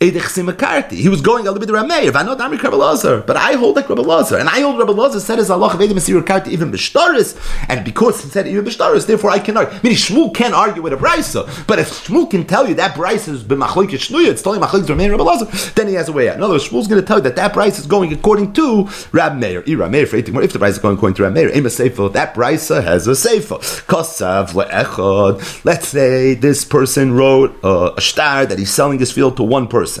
he 0.00 1.08
was 1.08 1.20
going 1.20 1.46
a 1.46 1.50
little 1.50 1.60
bit 1.60 1.68
Rameir, 1.68 2.10
Vanot 2.10 2.38
Amri 2.38 2.60
Rabbi 2.62 2.76
Lazar. 2.76 3.20
But 3.20 3.36
I 3.36 3.52
hold 3.52 3.76
like 3.76 3.88
Rabbi 3.88 4.02
Lazar. 4.02 4.36
And 4.38 4.48
I 4.48 4.60
hold 4.60 4.78
Rabbi 4.78 4.92
Lazar 4.92 5.20
said 5.20 5.38
as 5.38 5.50
Allah 5.50 5.68
of 5.68 5.78
Karti 5.78 6.48
even 6.48 6.70
Bishtaris. 6.70 7.66
And 7.68 7.84
because 7.84 8.22
he 8.22 8.28
said 8.28 8.46
even 8.46 8.64
Bishtaris, 8.64 9.06
therefore 9.06 9.30
I 9.30 9.38
can 9.38 9.56
argue. 9.56 9.78
Meaning 9.82 9.96
Shmuel 9.98 10.34
can't 10.34 10.54
argue 10.54 10.82
with 10.82 10.92
a 10.92 10.96
Brisa. 10.96 11.66
But 11.66 11.78
if 11.78 12.06
Shmuel 12.06 12.30
can 12.30 12.44
tell 12.44 12.68
you 12.68 12.74
that 12.74 12.94
Brisa 12.94 13.28
is 13.28 13.44
B'machloik 13.44 13.90
Shnuya, 13.90 14.28
it's 14.28 14.42
telling 14.42 14.60
Machloik 14.60 14.82
Rameir 14.82 15.10
Rabbi 15.10 15.22
Lazar, 15.22 15.46
then 15.74 15.88
he 15.88 15.94
has 15.94 16.08
a 16.08 16.12
way 16.12 16.28
out. 16.28 16.36
In 16.36 16.42
other 16.42 16.54
words, 16.54 16.68
Shmuel's 16.68 16.88
going 16.88 17.00
to 17.00 17.06
tell 17.06 17.18
you 17.18 17.22
that 17.24 17.36
that 17.36 17.52
Brisa 17.52 17.78
is 17.78 17.86
going 17.86 18.12
according 18.12 18.52
to 18.54 18.88
Rab 19.12 19.36
Meir. 19.36 19.62
Rab 19.62 19.90
Meir, 19.90 20.02
if 20.02 20.10
the 20.10 20.32
Brisa 20.32 20.68
is 20.68 20.78
going 20.78 20.96
according 20.96 21.16
to 21.16 21.22
Rab 21.22 21.32
Meir, 21.32 21.54
Ema 21.56 21.70
Sefer, 21.70 22.08
that 22.10 22.34
Brisa 22.34 22.82
has 22.82 23.06
a 23.06 23.16
Sefer. 23.16 23.56
Kosav 23.56 24.50
Le'echad. 24.50 25.64
Let's 25.64 25.88
say 25.88 26.34
this 26.34 26.64
person 26.64 27.12
wrote 27.12 27.56
uh, 27.64 27.94
a 27.96 28.00
star 28.00 28.44
that 28.44 28.58
he's 28.58 28.72
selling 28.72 28.98
his 28.98 29.12
field 29.12 29.36
to 29.36 29.42
one 29.42 29.68
person. 29.68 29.93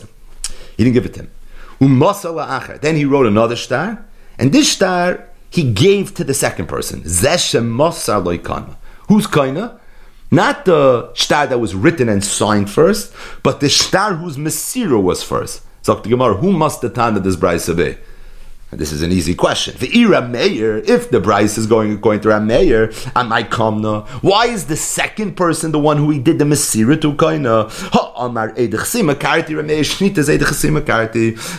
He 0.76 0.84
didn't 0.84 0.94
give 0.94 1.06
it 1.06 1.14
to 1.14 1.20
him. 1.20 1.30
Then 2.80 2.96
he 2.96 3.04
wrote 3.04 3.26
another 3.26 3.56
star, 3.56 4.04
and 4.38 4.52
this 4.52 4.70
star 4.70 5.28
he 5.50 5.72
gave 5.72 6.14
to 6.14 6.24
the 6.24 6.34
second 6.34 6.66
person. 6.66 7.02
Who's 7.02 7.20
kaina? 9.26 9.80
Not 10.30 10.64
the 10.64 11.12
star 11.14 11.46
that 11.46 11.58
was 11.58 11.74
written 11.74 12.08
and 12.08 12.24
signed 12.24 12.70
first, 12.70 13.12
but 13.42 13.60
the 13.60 13.68
star 13.68 14.14
whose 14.14 14.36
Mesira 14.36 15.00
was 15.00 15.22
first. 15.22 15.62
The 15.84 15.94
Gemara, 15.94 16.34
who 16.34 16.52
must 16.52 16.80
the 16.80 16.88
time 16.88 17.16
of 17.16 17.22
this 17.22 17.36
brisa 17.36 17.76
be? 17.76 17.96
This 18.70 18.92
is 18.92 19.02
an 19.02 19.12
easy 19.12 19.34
question. 19.36 19.76
The 19.78 20.02
Ira 20.02 20.26
Meir, 20.26 20.78
if 20.78 21.10
the 21.10 21.20
Bryce 21.20 21.56
is 21.56 21.66
going 21.66 21.92
according 21.92 22.22
to 22.22 22.30
Ram 22.30 22.46
Meir, 22.48 22.92
am 23.14 23.32
I 23.32 23.44
kamna? 23.44 24.04
Why 24.22 24.46
is 24.46 24.66
the 24.66 24.76
second 24.76 25.36
person 25.36 25.70
the 25.70 25.78
one 25.78 25.96
who 25.96 26.10
he 26.10 26.18
did 26.18 26.40
the 26.40 26.44
Mesira 26.44 27.00
to 27.00 27.12
kaina? 27.14 27.70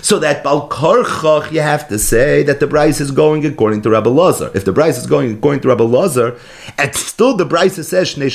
So 0.03 0.19
that 0.19 0.43
Balkarchach, 0.43 1.51
you 1.51 1.61
have 1.61 1.87
to 1.87 1.97
say 1.99 2.43
that 2.43 2.59
the 2.59 2.67
Bryce 2.67 2.99
is 2.99 3.11
going 3.11 3.45
according 3.45 3.81
to 3.83 3.89
Rabbi 3.91 4.09
Lazar. 4.09 4.51
If 4.53 4.65
the 4.65 4.73
Bryce 4.73 4.97
is 4.97 5.07
going 5.07 5.37
according 5.37 5.61
to 5.61 5.69
Rabbi 5.69 5.83
Lazar, 5.85 6.37
and 6.77 6.93
still 6.95 7.37
the 7.37 7.45
Bryce 7.45 7.75
says, 7.75 8.17
and 8.17 8.31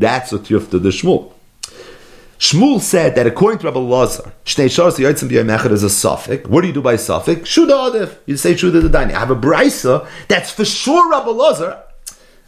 that's 0.00 0.32
what 0.32 0.50
you 0.50 0.58
have 0.58 0.70
to 0.70 0.78
the 0.78 0.90
Shmuel. 0.90 1.33
Shmuel 2.44 2.78
said 2.78 3.14
that 3.14 3.26
according 3.26 3.60
to 3.60 3.64
Rabbi 3.68 3.80
Lazar, 3.80 4.30
Shnei 4.44 4.70
Shars 4.70 4.98
Yotzim 4.98 5.30
B'Yom 5.30 5.70
is 5.72 5.82
a 5.82 5.88
suffix. 5.88 6.46
What 6.46 6.60
do 6.60 6.66
you 6.66 6.74
do 6.74 6.82
by 6.82 6.96
suffix? 6.96 7.48
Shuda 7.48 7.90
Adif. 7.90 8.18
You 8.26 8.36
say 8.36 8.52
Shuda 8.52 8.82
the 8.82 8.90
Daini. 8.90 9.14
I 9.14 9.20
have 9.20 9.30
a 9.30 9.34
brisa 9.34 10.06
that's 10.28 10.50
for 10.50 10.66
sure 10.66 11.10
Rabbi 11.10 11.30
Lazar. 11.30 11.82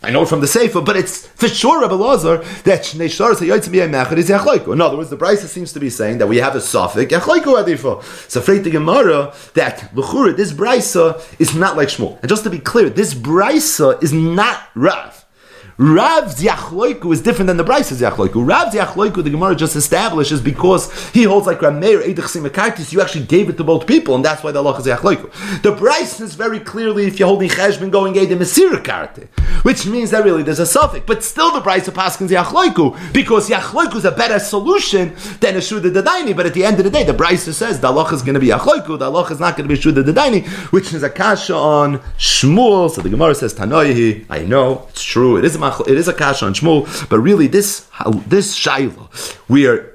I 0.03 0.11
know 0.11 0.25
it 0.25 0.29
from 0.29 0.43
the 0.43 0.47
Sefer, 0.47 0.83
but 0.83 0.99
it's 0.99 1.27
for 1.27 1.49
sure 1.49 1.81
Rabbi 1.81 1.95
Lazar 1.95 2.45
that 2.65 2.83
Shnei 2.83 3.11
Shars 3.11 3.41
Yotzim 3.41 3.73
B'Yom 3.73 4.19
is 4.19 4.29
Yachloiku. 4.29 4.75
In 4.75 4.83
other 4.83 4.99
words, 4.99 5.09
the 5.09 5.17
brisa 5.17 5.47
seems 5.47 5.73
to 5.73 5.81
be 5.81 5.89
saying 5.89 6.19
that 6.19 6.27
we 6.27 6.37
have 6.37 6.55
a 6.55 6.61
suffix 6.61 7.11
Yachloiku 7.11 7.65
Adifa. 7.65 8.03
So 8.31 8.41
afraid 8.41 8.65
the 8.65 8.71
Gemara 8.71 9.33
that 9.55 9.97
L'chura 9.97 10.37
this 10.37 10.53
brisa 10.53 11.25
is 11.41 11.55
not 11.55 11.75
like 11.75 11.89
Shmuel. 11.89 12.21
And 12.21 12.29
just 12.29 12.45
to 12.45 12.51
be 12.51 12.59
clear, 12.59 12.91
this 12.91 13.15
brisa 13.15 14.03
is 14.03 14.13
not 14.13 14.61
Rav. 14.75 15.26
Rav's 15.79 16.43
Yachloiku 16.43 17.13
is 17.13 17.21
different 17.21 17.49
than 17.49 17.59
the 17.59 17.65
Bryce's 17.65 18.01
Yachloiku. 18.01 18.47
Rav's 18.47 18.75
Yachloiku, 18.75 19.23
the 19.23 19.29
Gemara 19.29 19.55
just 19.55 19.77
establishes 19.77 20.41
because 20.41 20.91
he 21.11 21.25
holds 21.25 21.47
like 21.47 21.59
Rameir 21.59 22.03
Eidach 22.03 22.35
Simakartis, 22.35 22.95
you 22.95 23.03
actually 23.03 23.27
gave 23.27 23.51
it 23.51 23.59
to 23.59 23.65
both 23.65 23.87
people, 23.87 24.15
and 24.15 24.25
that's 24.25 24.43
why 24.43 24.53
the 24.53 24.59
Allah 24.59 24.79
is 24.79 24.87
Yachloiku. 24.87 25.61
The 25.61 25.73
Bryce 25.73 26.19
is 26.21 26.35
very 26.35 26.61
clearly 26.61 27.07
if 27.07 27.19
you're 27.19 27.29
holding 27.29 27.51
Cheshbon 27.51 27.91
going 27.91 28.15
Eidim 28.15 28.39
Mesira 28.39 28.83
Karte, 28.83 29.29
which 29.65 29.85
means 29.85 30.13
that 30.13 30.25
really 30.25 30.43
there's 30.43 30.61
a 30.61 30.65
suffix. 30.65 31.05
But 31.07 31.23
still 31.23 31.53
the 31.53 31.61
Bryce 31.61 31.87
Paskins 31.91 32.31
Yachloiku, 32.31 33.13
because 33.13 33.51
Yachloiku 33.51 33.97
is 33.97 34.07
a 34.07 34.13
better 34.13 34.39
solution 34.39 35.15
than 35.41 35.57
a 35.57 35.59
Shuda 35.59 35.93
Dadaini, 35.93 36.35
but 36.35 36.47
at 36.47 36.55
the 36.55 36.65
end 36.65 36.79
of 36.79 36.85
the 36.85 36.91
day, 36.91 37.05
the 37.05 37.13
Bryce 37.13 37.55
says 37.55 37.81
the 37.81 37.89
Allah 37.89 38.11
is 38.15 38.23
going 38.23 38.33
to 38.33 38.41
be 38.41 38.47
Yachloiku, 38.49 38.99
the 38.99 39.05
Allah 39.05 39.31
is 39.31 39.41
not 39.41 39.59
going 39.59 39.69
to 39.69 39.75
be 39.75 39.79
Shuda 39.79 40.03
Dadaini, 40.03 40.47
which 40.73 40.95
is 40.95 41.03
a 41.03 41.11
kasha 41.11 41.55
on 41.55 41.99
Shmuel. 42.17 42.91
So 42.91 43.03
the 43.03 43.11
Gemara 43.11 43.35
says, 43.35 43.53
Tanoihi, 43.53 44.25
I 44.31 44.39
know, 44.39 44.87
it's 44.89 45.03
true, 45.03 45.37
it 45.37 45.45
is 45.45 45.55
a 45.55 45.66
it 45.87 45.97
is 45.97 46.09
a 46.09 46.15
kash 46.15 46.43
on 46.43 46.55
Shmuel, 46.55 47.09
but 47.09 47.19
really 47.19 47.47
this 47.47 47.89
this 48.27 48.59
shaila 48.59 49.13
where 49.49 49.93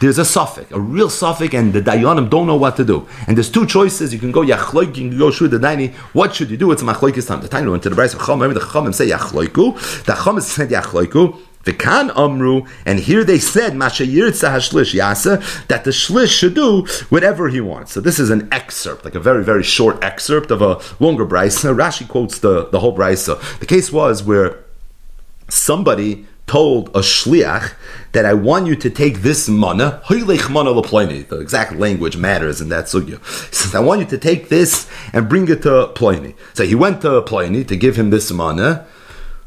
there's 0.00 0.18
a 0.18 0.24
suffix, 0.24 0.70
a 0.72 0.80
real 0.80 1.08
suffix, 1.08 1.54
and 1.54 1.72
the 1.72 1.80
dayanim 1.80 2.28
don't 2.28 2.46
know 2.46 2.56
what 2.56 2.76
to 2.76 2.84
do. 2.84 3.08
And 3.26 3.36
there's 3.36 3.50
two 3.50 3.66
choices. 3.66 4.12
You 4.12 4.18
can 4.18 4.30
go 4.30 4.42
yachloik, 4.42 4.88
you 4.96 5.08
can 5.08 5.18
go 5.18 5.30
shu 5.30 5.48
the 5.48 5.58
daini. 5.58 5.94
What 6.12 6.34
should 6.34 6.50
you 6.50 6.56
do? 6.56 6.70
It's 6.72 6.82
machloikis 6.82 7.26
time. 7.26 7.40
The 7.40 7.48
time 7.48 7.70
went 7.70 7.82
to 7.84 7.88
the 7.88 7.94
Bryce 7.94 8.12
of 8.12 8.20
Chom. 8.20 8.40
Remember 8.40 8.60
the 8.60 8.66
Chomim 8.66 8.94
say 8.94 9.08
yachloiku. 9.08 10.04
The 10.04 10.12
Chom 10.12 10.40
said 10.42 10.68
yachloiku. 10.68 11.38
The 11.64 11.72
Kan 11.72 12.12
Amru, 12.12 12.62
and 12.84 13.00
here 13.00 13.24
they 13.24 13.40
said 13.40 13.72
Mashayirtza 13.72 14.50
Hashlish 14.50 14.94
Yasa 14.94 15.66
that 15.66 15.82
the 15.82 15.90
Shlish 15.90 16.30
should 16.38 16.54
do 16.54 16.86
whatever 17.08 17.48
he 17.48 17.60
wants. 17.60 17.90
So 17.90 18.00
this 18.00 18.20
is 18.20 18.30
an 18.30 18.48
excerpt, 18.52 19.04
like 19.04 19.16
a 19.16 19.20
very 19.20 19.42
very 19.42 19.64
short 19.64 20.00
excerpt 20.04 20.52
of 20.52 20.62
a 20.62 20.80
longer 21.00 21.26
brisa. 21.26 21.74
Rashi 21.74 22.06
quotes 22.06 22.38
the 22.38 22.68
the 22.68 22.78
whole 22.78 22.96
brisa. 22.96 23.58
The 23.58 23.66
case 23.66 23.90
was 23.90 24.22
where 24.22 24.65
somebody 25.48 26.26
told 26.46 26.88
a 26.90 27.00
shliach 27.00 27.72
that 28.12 28.24
I 28.24 28.32
want 28.34 28.66
you 28.66 28.76
to 28.76 28.88
take 28.88 29.22
this 29.22 29.48
mana, 29.48 30.00
the 30.08 31.38
exact 31.40 31.72
language 31.72 32.16
matters 32.16 32.60
in 32.60 32.68
that 32.68 32.84
sugya. 32.84 33.18
He 33.48 33.54
says, 33.54 33.74
I 33.74 33.80
want 33.80 34.00
you 34.00 34.06
to 34.06 34.18
take 34.18 34.48
this 34.48 34.88
and 35.12 35.28
bring 35.28 35.48
it 35.48 35.62
to 35.62 35.88
Pliny. 35.88 36.34
So 36.54 36.64
he 36.64 36.74
went 36.74 37.02
to 37.02 37.20
Pliny 37.22 37.64
to 37.64 37.76
give 37.76 37.96
him 37.96 38.10
this 38.10 38.30
mana. 38.30 38.86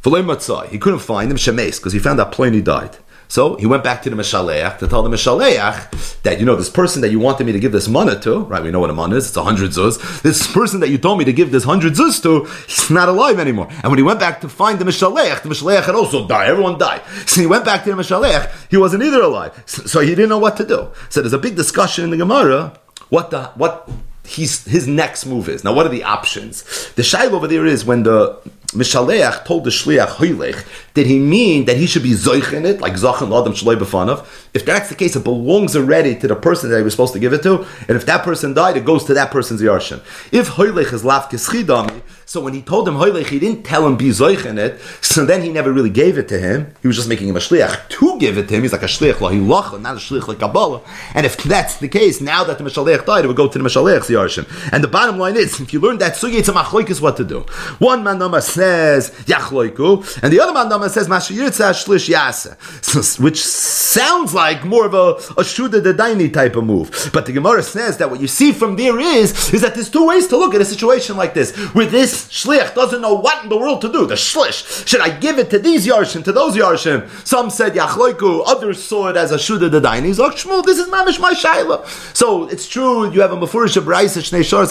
He 0.03 0.77
couldn't 0.77 0.99
find 0.99 1.31
him, 1.31 1.37
Shemes, 1.37 1.77
because 1.77 1.93
he 1.93 1.99
found 1.99 2.19
out 2.19 2.31
Pliny 2.31 2.61
died. 2.61 2.97
So 3.29 3.55
he 3.57 3.67
went 3.67 3.83
back 3.83 4.01
to 4.01 4.09
the 4.09 4.15
Meshaleach 4.15 4.79
to 4.79 4.87
tell 4.87 5.03
the 5.03 5.09
Meshaleach 5.09 6.21
that, 6.23 6.39
you 6.39 6.45
know, 6.47 6.55
this 6.55 6.69
person 6.69 7.03
that 7.03 7.11
you 7.11 7.19
wanted 7.19 7.45
me 7.45 7.51
to 7.51 7.59
give 7.59 7.71
this 7.71 7.87
mana 7.87 8.19
to, 8.21 8.39
right? 8.39 8.63
We 8.63 8.71
know 8.71 8.79
what 8.79 8.89
a 8.89 8.93
mana 8.93 9.17
is, 9.17 9.27
it's 9.27 9.37
a 9.37 9.43
hundred 9.43 9.69
zuz. 9.69 10.21
This 10.23 10.51
person 10.51 10.79
that 10.79 10.89
you 10.89 10.97
told 10.97 11.19
me 11.19 11.25
to 11.25 11.31
give 11.31 11.51
this 11.51 11.63
hundred 11.63 11.93
zuz 11.93 12.21
to, 12.23 12.45
he's 12.65 12.89
not 12.89 13.07
alive 13.07 13.39
anymore. 13.39 13.67
And 13.69 13.91
when 13.91 13.97
he 13.97 14.03
went 14.03 14.19
back 14.19 14.41
to 14.41 14.49
find 14.49 14.79
the 14.79 14.85
Meshaleach, 14.85 15.43
the 15.43 15.49
Meshaleach 15.49 15.83
had 15.83 15.93
also 15.93 16.27
died. 16.27 16.49
Everyone 16.49 16.79
died. 16.79 17.03
So 17.27 17.39
he 17.39 17.45
went 17.45 17.65
back 17.65 17.83
to 17.83 17.95
the 17.95 18.01
Meshaleach, 18.01 18.51
he 18.71 18.77
wasn't 18.77 19.03
either 19.03 19.21
alive. 19.21 19.63
So 19.67 19.99
he 19.99 20.09
didn't 20.09 20.29
know 20.29 20.39
what 20.39 20.57
to 20.57 20.65
do. 20.65 20.89
So 21.09 21.21
there's 21.21 21.33
a 21.33 21.37
big 21.37 21.55
discussion 21.55 22.05
in 22.05 22.09
the 22.09 22.17
Gemara, 22.17 22.79
what 23.09 23.29
the, 23.29 23.45
what 23.49 23.87
he's, 24.25 24.65
his 24.65 24.87
next 24.87 25.27
move 25.27 25.49
is. 25.49 25.63
Now, 25.63 25.73
what 25.73 25.85
are 25.85 25.89
the 25.89 26.03
options? 26.03 26.63
The 26.93 27.03
shail 27.03 27.31
over 27.31 27.47
there 27.47 27.67
is 27.67 27.85
when 27.85 28.03
the 28.03 28.39
Mishaleach 28.71 29.45
told 29.45 29.63
the 29.63 29.71
Shliach 29.71 30.07
Hoylech, 30.07 30.65
did 30.93 31.07
he 31.07 31.17
mean 31.17 31.65
that 31.65 31.77
he 31.77 31.87
should 31.87 32.03
be 32.03 32.11
Zoich 32.11 32.53
in 32.53 32.65
it, 32.65 32.81
like 32.81 32.93
Zachan 32.93 33.27
Adam 33.27 33.53
Shalei 33.53 33.77
B'fanav? 33.77 34.25
If 34.53 34.65
that's 34.65 34.89
the 34.89 34.95
case, 34.95 35.15
it 35.15 35.23
belongs 35.23 35.75
already 35.75 36.15
to 36.19 36.27
the 36.27 36.35
person 36.35 36.69
that 36.69 36.77
he 36.77 36.83
was 36.83 36.93
supposed 36.93 37.13
to 37.13 37.19
give 37.19 37.33
it 37.33 37.41
to, 37.43 37.65
and 37.87 37.97
if 37.97 38.05
that 38.05 38.23
person 38.23 38.53
died, 38.53 38.77
it 38.77 38.85
goes 38.85 39.05
to 39.05 39.13
that 39.15 39.31
person's 39.31 39.61
Yarshin. 39.61 40.01
If 40.31 40.49
Hoylech 40.49 40.93
is 40.93 41.03
Lav 41.03 41.29
Kischidami, 41.29 42.01
so 42.25 42.41
when 42.41 42.53
he 42.53 42.61
told 42.61 42.87
him 42.87 42.93
Hoylech, 42.95 43.27
he 43.27 43.39
didn't 43.39 43.63
tell 43.63 43.87
him 43.87 43.97
be 43.97 44.09
Zoich 44.09 44.45
in 44.45 44.59
it, 44.59 44.79
so 45.01 45.25
then 45.25 45.41
he 45.41 45.49
never 45.49 45.73
really 45.73 45.89
gave 45.89 46.19
it 46.19 46.27
to 46.27 46.37
him. 46.37 46.75
He 46.81 46.87
was 46.87 46.95
just 46.95 47.09
making 47.09 47.27
him 47.27 47.35
a 47.35 47.39
Shliach 47.39 47.89
to 47.89 48.19
give 48.19 48.37
it 48.37 48.47
to 48.49 48.55
him. 48.55 48.61
He's 48.61 48.71
like 48.71 48.83
a 48.83 48.85
Shliach 48.85 49.13
Lahilach, 49.13 49.81
not 49.81 49.95
a 49.95 49.99
Shliach 49.99 50.27
like 50.27 50.39
Kabbalah. 50.39 50.81
And 51.15 51.25
if 51.25 51.37
that's 51.37 51.77
the 51.77 51.87
case, 51.87 52.21
now 52.21 52.43
that 52.43 52.59
the 52.59 52.63
Mishaleach 52.63 53.05
died, 53.05 53.25
it 53.25 53.27
would 53.27 53.35
go 53.35 53.47
to 53.47 53.57
the 53.57 53.63
Mishalech's 53.63 54.09
Yarshin. 54.09 54.45
And 54.71 54.83
the 54.83 54.87
bottom 54.87 55.17
line 55.17 55.37
is, 55.37 55.59
if 55.59 55.73
you 55.73 55.79
learn 55.79 55.97
that 55.97 56.13
Sugya, 56.13 56.39
it's 56.39 56.49
a 56.49 56.91
is 56.91 57.01
what 57.01 57.17
to 57.17 57.23
do. 57.23 57.39
One 57.79 58.03
man 58.03 58.19
says 58.59 59.11
Yachloiku, 59.25 60.21
and 60.21 60.33
the 60.33 60.39
other 60.39 60.53
man 60.53 60.89
says 60.89 61.07
Mashayirtza 61.07 61.71
Shlish 61.81 62.07
Yasa, 62.13 63.19
which 63.19 63.41
sounds 63.43 64.33
like 64.33 64.65
more 64.65 64.85
of 64.85 64.93
a, 64.93 65.07
a 65.41 65.43
Shuda 65.43 65.79
Daini 65.93 66.31
type 66.31 66.55
of 66.55 66.65
move. 66.65 67.09
But 67.13 67.25
the 67.25 67.31
Gemara 67.31 67.63
says 67.63 67.97
that 67.97 68.09
what 68.11 68.19
you 68.19 68.27
see 68.27 68.51
from 68.51 68.75
there 68.75 68.99
is, 68.99 69.53
is 69.53 69.61
that 69.61 69.75
there's 69.75 69.89
two 69.89 70.05
ways 70.07 70.27
to 70.27 70.37
look 70.37 70.53
at 70.53 70.61
a 70.61 70.65
situation 70.65 71.15
like 71.15 71.33
this, 71.33 71.55
where 71.73 71.85
this 71.85 72.27
Shliach 72.27 72.75
doesn't 72.75 73.01
know 73.01 73.13
what 73.13 73.43
in 73.43 73.49
the 73.49 73.57
world 73.57 73.81
to 73.81 73.91
do. 73.91 74.05
The 74.05 74.15
Shlish, 74.15 74.87
should 74.87 75.01
I 75.01 75.17
give 75.17 75.39
it 75.39 75.49
to 75.51 75.59
these 75.59 75.87
Yarshim, 75.87 76.23
to 76.25 76.31
those 76.31 76.55
Yarshim? 76.55 77.07
Some 77.25 77.49
said 77.49 77.73
Yachloiku, 77.73 78.43
others 78.45 78.83
saw 78.83 79.07
it 79.07 79.15
as 79.15 79.31
a 79.31 79.37
Shuda 79.37 79.69
Daini. 79.69 80.11
Zok 80.13 80.33
Shmuel, 80.33 80.65
this 80.65 80.77
is 80.77 80.87
Mamish 80.89 81.19
my 81.19 81.33
Shaila. 81.33 81.87
So 82.15 82.47
it's 82.49 82.67
true, 82.67 83.11
you 83.11 83.21
have 83.21 83.31
a 83.31 83.37
Mefurish 83.37 83.77
of 83.77 83.87
Raisa, 83.87 84.19
Shnei 84.19 84.43
Shor, 84.43 84.65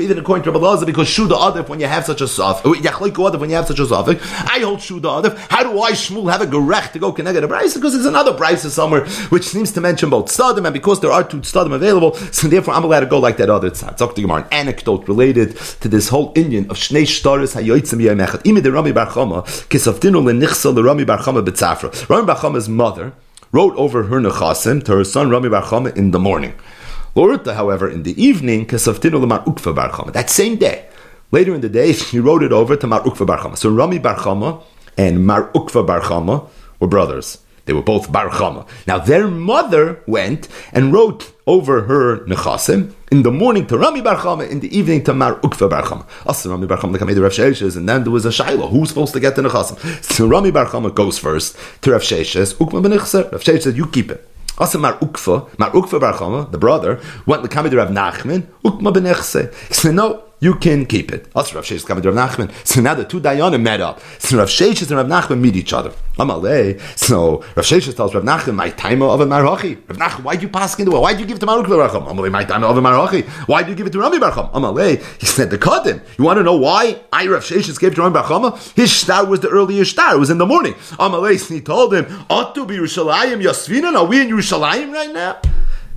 even 0.00 0.18
according 0.18 0.44
to 0.44 0.50
Rabbi 0.52 0.84
because 0.84 1.08
Shuda 1.08 1.36
Adif, 1.36 1.68
when 1.68 1.80
you 1.80 1.86
have 1.86 2.04
such 2.04 2.20
a 2.20 2.28
soft, 2.28 2.59
when 2.64 3.50
you 3.50 3.56
have 3.56 3.66
such 3.66 3.78
a 3.78 3.86
suffix. 3.86 4.22
I 4.46 4.60
hold 4.60 4.80
Shuda 4.80 5.22
Adif. 5.22 5.36
How 5.48 5.62
do 5.62 5.80
I, 5.80 5.92
Shmuel, 5.92 6.30
have 6.30 6.42
a 6.42 6.46
gerech 6.46 6.92
to 6.92 6.98
go 6.98 7.12
connect 7.12 7.38
a 7.38 7.48
Brisa? 7.48 7.74
Because 7.74 7.94
there's 7.94 8.06
another 8.06 8.32
Brisa 8.32 8.68
somewhere 8.68 9.06
which 9.30 9.44
seems 9.44 9.72
to 9.72 9.80
mention 9.80 10.10
both 10.10 10.26
Stadim, 10.26 10.64
and 10.64 10.74
because 10.74 11.00
there 11.00 11.12
are 11.12 11.24
two 11.24 11.38
Stadim 11.38 11.72
available, 11.72 12.14
so 12.32 12.48
therefore 12.48 12.74
I'm 12.74 12.84
allowed 12.84 13.00
to 13.00 13.06
go 13.06 13.18
like 13.18 13.36
that 13.38 13.50
other 13.50 13.70
tzad. 13.70 13.96
Talk 13.96 14.14
to 14.14 14.22
Gemara, 14.22 14.42
an 14.42 14.48
anecdote 14.52 15.08
related 15.08 15.56
to 15.56 15.88
this 15.88 16.08
whole 16.08 16.32
Indian 16.34 16.70
of 16.70 16.76
Shnei 16.76 17.02
Shtaris 17.02 17.60
Hayoitzim 17.60 18.00
Yemechat. 18.00 18.42
Imi 18.42 18.62
de 18.62 18.70
Rami 18.70 18.92
Bar 18.92 19.08
Chama, 19.08 19.44
Kisavdinu 19.68 20.22
Lenichsa 20.22 20.74
le 20.74 20.82
Rami 20.82 21.04
Bar 21.04 21.18
Chama 21.18 21.44
Betzafra. 21.44 22.08
Rami 22.08 22.26
Bar 22.26 22.36
Chama's 22.36 22.68
mother 22.68 23.12
wrote 23.52 23.74
over 23.76 24.04
her 24.04 24.20
nechasim 24.20 24.84
to 24.84 24.92
her 24.96 25.04
son 25.04 25.30
Rami 25.30 25.48
Bar 25.48 25.62
Chama 25.62 25.96
in 25.96 26.10
the 26.10 26.18
morning. 26.18 26.54
Lorita, 27.14 27.54
however, 27.54 27.90
in 27.90 28.04
the 28.04 28.20
evening, 28.22 28.66
Kesaftinu 28.66 29.24
Lemar 29.24 29.44
Ukfa 29.44 29.74
Bar 29.74 29.90
Chama. 29.90 30.12
That 30.12 30.30
same 30.30 30.56
day, 30.56 30.86
Later 31.32 31.54
in 31.54 31.60
the 31.60 31.68
day, 31.68 31.92
he 32.10 32.18
wrote 32.18 32.42
it 32.42 32.52
over 32.52 32.76
to 32.76 32.86
Mar 32.86 33.02
Ukva 33.02 33.26
Bar 33.26 33.38
Chama. 33.38 33.56
So 33.56 33.70
Rami 33.70 33.98
Bar 33.98 34.16
Chama 34.16 34.62
and 34.96 35.26
Mar 35.26 35.50
Ukva 35.52 35.86
Bar 35.86 36.00
Chama 36.00 36.48
were 36.78 36.88
brothers. 36.88 37.38
They 37.66 37.72
were 37.72 37.82
both 37.82 38.10
Bar 38.10 38.30
Chama. 38.30 38.66
Now 38.86 38.98
their 38.98 39.28
mother 39.28 40.02
went 40.06 40.48
and 40.72 40.92
wrote 40.92 41.32
over 41.46 41.82
her 41.82 42.24
nechasim 42.26 42.94
in 43.12 43.22
the 43.22 43.30
morning 43.30 43.66
to 43.68 43.78
Rami 43.78 44.00
Bar 44.00 44.16
Chama, 44.16 44.48
in 44.48 44.60
the 44.60 44.76
evening 44.76 45.04
to 45.04 45.14
Mar 45.14 45.36
Ukva 45.40 45.70
Bar 45.70 45.82
Chama. 45.82 46.06
Also 46.26 46.50
Rami 46.50 46.66
Bar 46.66 46.78
Chama 46.78 47.06
made 47.06 47.14
the 47.14 47.22
Rav 47.22 47.32
Sheshes, 47.32 47.76
and 47.76 47.88
then 47.88 48.02
there 48.02 48.12
was 48.12 48.24
a 48.24 48.32
Shiloh. 48.32 48.68
Who's 48.68 48.88
supposed 48.88 49.12
to 49.12 49.20
get 49.20 49.36
the 49.36 49.42
nechasim? 49.42 49.78
So 50.16 50.26
Rami 50.26 50.50
Bar 50.50 50.66
Chama 50.66 50.92
goes 50.92 51.18
first 51.18 51.56
to 51.82 51.92
Rav 51.92 52.02
Sheshes. 52.02 52.54
Ukma 52.54 52.82
ben 52.82 52.92
Rav 52.92 53.02
Sheshes 53.02 53.62
said, 53.62 53.76
"You 53.76 53.86
keep 53.86 54.10
it." 54.10 54.26
Also 54.58 54.78
Mar 54.78 54.98
Ukva, 54.98 55.48
Mar 55.58 55.70
Ukva 55.70 56.00
Bar 56.00 56.14
Chama, 56.14 56.50
the 56.50 56.58
brother, 56.58 57.00
went 57.24 57.42
to 57.44 57.48
Kamid 57.48 57.76
Rav 57.76 57.90
Nachman. 57.90 58.46
Ukma 58.64 58.92
ben 58.92 59.06
He 59.06 59.74
said, 59.74 59.94
"No." 59.94 60.29
You 60.40 60.54
can 60.54 60.86
keep 60.86 61.12
it. 61.12 61.30
Also, 61.34 61.54
Rav 61.56 61.64
Sheish 61.64 61.86
Rav 61.88 61.98
Nachman. 61.98 62.50
So 62.66 62.80
now 62.80 62.94
the 62.94 63.04
two 63.04 63.20
Dayanim 63.20 63.62
met 63.62 63.80
up. 63.80 64.00
So 64.18 64.38
Rav 64.38 64.48
Sheish 64.48 64.80
and 64.82 64.90
Rav 64.90 65.06
Nachman 65.06 65.40
meet 65.40 65.54
each 65.54 65.72
other. 65.72 65.92
Amalei. 66.16 66.80
So 66.98 67.42
Rav 67.56 67.64
Sheish 67.64 67.94
tells 67.94 68.14
Rav 68.14 68.24
Nachman, 68.24 68.54
my 68.54 68.70
time 68.70 69.02
of 69.02 69.20
a 69.20 69.26
Marhachi. 69.26 69.76
Rav 69.86 69.98
Nachman, 69.98 70.22
why'd 70.24 70.42
you 70.42 70.48
pass 70.48 70.78
into 70.78 70.96
it? 70.96 71.00
Why'd 71.00 71.20
you 71.20 71.26
give 71.26 71.38
to 71.40 71.46
Maruk 71.46 71.66
Baracham? 71.66 72.06
Amalei, 72.08 72.30
my 72.30 72.44
time 72.44 72.64
of 72.64 72.76
a 72.76 72.80
Marhachi. 72.80 73.24
Why'd 73.48 73.68
you 73.68 73.74
give 73.74 73.86
it 73.86 73.90
to 73.90 74.00
Rami 74.00 74.18
Baracham? 74.18 74.50
Amalei. 74.52 75.02
He 75.20 75.26
said, 75.26 75.50
the 75.50 75.58
Kadim. 75.58 76.00
You 76.18 76.24
want 76.24 76.38
to 76.38 76.42
know 76.42 76.56
why 76.56 77.00
I, 77.12 77.26
Rav 77.26 77.42
Sheish, 77.42 77.78
gave 77.78 77.94
to 77.94 78.00
Rami 78.00 78.18
Baracham? 78.18 78.74
His 78.74 78.92
star 78.92 79.26
was 79.26 79.40
the 79.40 79.48
earlier 79.48 79.84
star. 79.84 80.14
It 80.14 80.18
was 80.18 80.30
in 80.30 80.38
the 80.38 80.46
morning. 80.46 80.72
Amalei, 80.98 81.38
he 81.50 81.60
told 81.60 81.92
him, 81.92 82.06
ought 82.30 82.54
to 82.54 82.64
be 82.64 82.76
Yerushalayim 82.76 83.42
Yasvinan. 83.42 83.94
Are 83.94 84.06
we 84.06 84.22
in 84.22 84.28
Yerushalayim 84.28 84.92
right 84.92 85.12
now? 85.12 85.40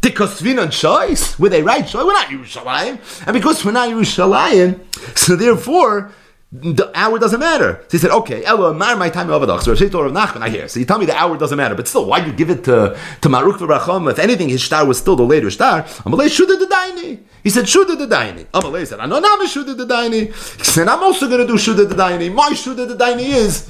Tikosvina 0.03 0.69
choice. 0.69 1.39
Were 1.39 1.47
they 1.47 1.63
right? 1.63 1.91
We're 1.93 2.03
not 2.03 2.27
Yerushalayim. 2.27 3.25
And 3.25 3.33
because 3.33 3.63
we're 3.63 3.71
not 3.71 3.87
Yerushalayim, 3.87 5.17
so 5.17 5.37
therefore, 5.37 6.11
the 6.51 6.91
hour 6.93 7.17
doesn't 7.17 7.39
matter. 7.39 7.79
So 7.83 7.87
he 7.91 7.97
said, 7.99 8.11
okay, 8.11 8.43
Ella, 8.43 8.73
mar 8.73 8.97
my 8.97 9.09
time 9.09 9.29
of 9.29 9.41
So 9.63 9.73
Nachman, 9.73 10.41
I 10.41 10.49
hear. 10.49 10.67
So 10.67 10.79
you 10.81 10.85
tell 10.85 10.99
me 10.99 11.05
the 11.05 11.15
hour 11.15 11.37
doesn't 11.37 11.57
matter, 11.57 11.73
but 11.73 11.87
still, 11.87 12.05
why 12.05 12.19
do 12.19 12.27
you 12.27 12.33
give 12.33 12.49
it 12.49 12.65
to 12.65 12.99
to 13.21 13.29
Maruk 13.29 13.59
v'Racham? 13.59 14.11
If 14.11 14.19
anything, 14.19 14.49
his 14.49 14.61
star 14.61 14.85
was 14.85 14.97
still 14.97 15.15
the 15.15 15.23
later 15.23 15.49
star. 15.49 15.83
Amalei 16.05 16.27
shuda 16.27 16.59
the 16.59 16.67
daini. 16.67 17.19
He 17.41 17.49
said 17.49 17.65
shuda 17.65 17.97
the 17.97 18.05
daini. 18.05 18.45
Amalei 18.47 18.85
said, 18.85 18.99
I 18.99 19.05
know 19.05 19.21
I'm 19.23 19.47
shuda 19.47 19.75
the 19.75 19.85
daini. 19.85 20.27
He 20.57 20.63
said, 20.63 20.89
I'm 20.89 21.01
also 21.01 21.27
going 21.27 21.39
to 21.39 21.47
do 21.47 21.53
shuda 21.53 21.87
the 21.87 21.95
daini. 21.95 22.31
My 22.31 22.49
shuda 22.49 22.87
the 22.87 22.95
daini 22.97 23.29
is 23.29 23.69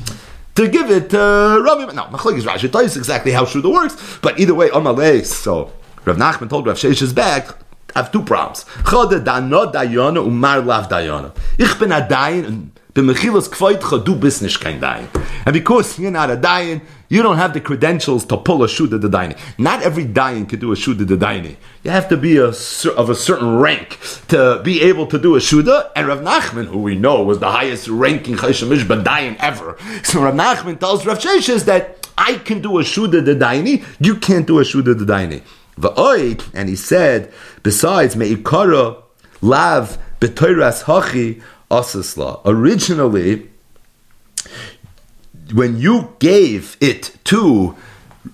to 0.55 0.67
give 0.67 0.89
it 0.89 1.11
to 1.11 1.17
Rami. 1.63 1.85
No, 1.93 2.05
Machlek 2.05 2.37
is 2.39 2.45
Rashi 2.45 2.71
tells 2.71 2.97
exactly 2.97 3.31
how 3.31 3.45
shuda 3.45 3.71
works, 3.71 4.17
but 4.21 4.39
either 4.39 4.55
way, 4.55 4.69
Amalei. 4.69 5.23
So 5.23 5.71
Rav 6.05 6.17
Nachman 6.17 6.49
told 6.49 6.67
Rav 6.67 6.77
Sheshes 6.77 7.13
back. 7.13 7.49
I 7.95 7.99
have 7.99 8.11
two 8.11 8.23
problems. 8.23 8.65
Chode 8.83 9.23
dano 9.23 9.71
dayana 9.71 10.25
umar 10.25 10.61
lav 10.61 10.89
dayana. 10.89 11.35
Ich 11.59 11.77
bin 11.79 11.91
a 11.91 12.01
dayan 12.01 12.71
B'mechilas. 12.93 13.49
And 15.45 15.53
because 15.53 15.97
you're 15.97 16.11
not 16.11 16.29
a 16.29 16.37
Dayan, 16.37 16.81
you 17.09 17.23
don't 17.23 17.37
have 17.37 17.53
the 17.53 17.61
credentials 17.61 18.23
to 18.25 18.37
pull 18.37 18.63
a 18.63 18.67
Shuda 18.67 19.01
the 19.01 19.09
Dayan. 19.09 19.37
Not 19.57 19.81
every 19.81 20.05
Dayan 20.05 20.47
can 20.47 20.59
do 20.59 20.71
a 20.71 20.75
Shuda 20.75 21.07
the 21.07 21.17
Dayan. 21.17 21.55
You 21.83 21.91
have 21.91 22.07
to 22.09 22.17
be 22.17 22.37
a, 22.37 22.49
of 22.49 23.09
a 23.09 23.15
certain 23.15 23.57
rank 23.57 23.99
to 24.27 24.61
be 24.63 24.81
able 24.81 25.07
to 25.07 25.17
do 25.17 25.35
a 25.35 25.39
Shuda. 25.39 25.91
And 25.95 26.07
Rav 26.07 26.19
Nachman, 26.19 26.65
who 26.65 26.79
we 26.79 26.95
know 26.95 27.23
was 27.23 27.39
the 27.39 27.51
highest 27.51 27.87
ranking 27.87 28.35
Chaysham 28.35 28.69
Mishba 28.69 29.03
Dayan 29.03 29.37
ever. 29.39 29.75
So 30.03 30.21
Rav 30.21 30.35
Nachman 30.35 30.79
tells 30.79 31.05
Rav 31.05 31.17
Sheshes 31.17 31.65
that 31.65 32.07
I 32.15 32.35
can 32.35 32.61
do 32.61 32.77
a 32.77 32.83
Shuda 32.83 33.25
the 33.25 33.33
Dayan, 33.33 33.83
you 33.99 34.15
can't 34.17 34.45
do 34.45 34.59
a 34.59 34.63
Shuda 34.63 34.97
the 34.97 35.05
Dayan. 35.05 35.41
And 35.77 36.69
he 36.69 36.75
said, 36.75 37.31
besides, 37.63 38.15
me'ikara 38.15 39.01
lav 39.41 39.97
b'toiras 40.19 40.83
hachi, 40.83 41.41
Asisla. 41.71 42.41
Originally, 42.45 43.49
when 45.53 45.77
you 45.77 46.13
gave 46.19 46.77
it 46.79 47.17
to 47.25 47.75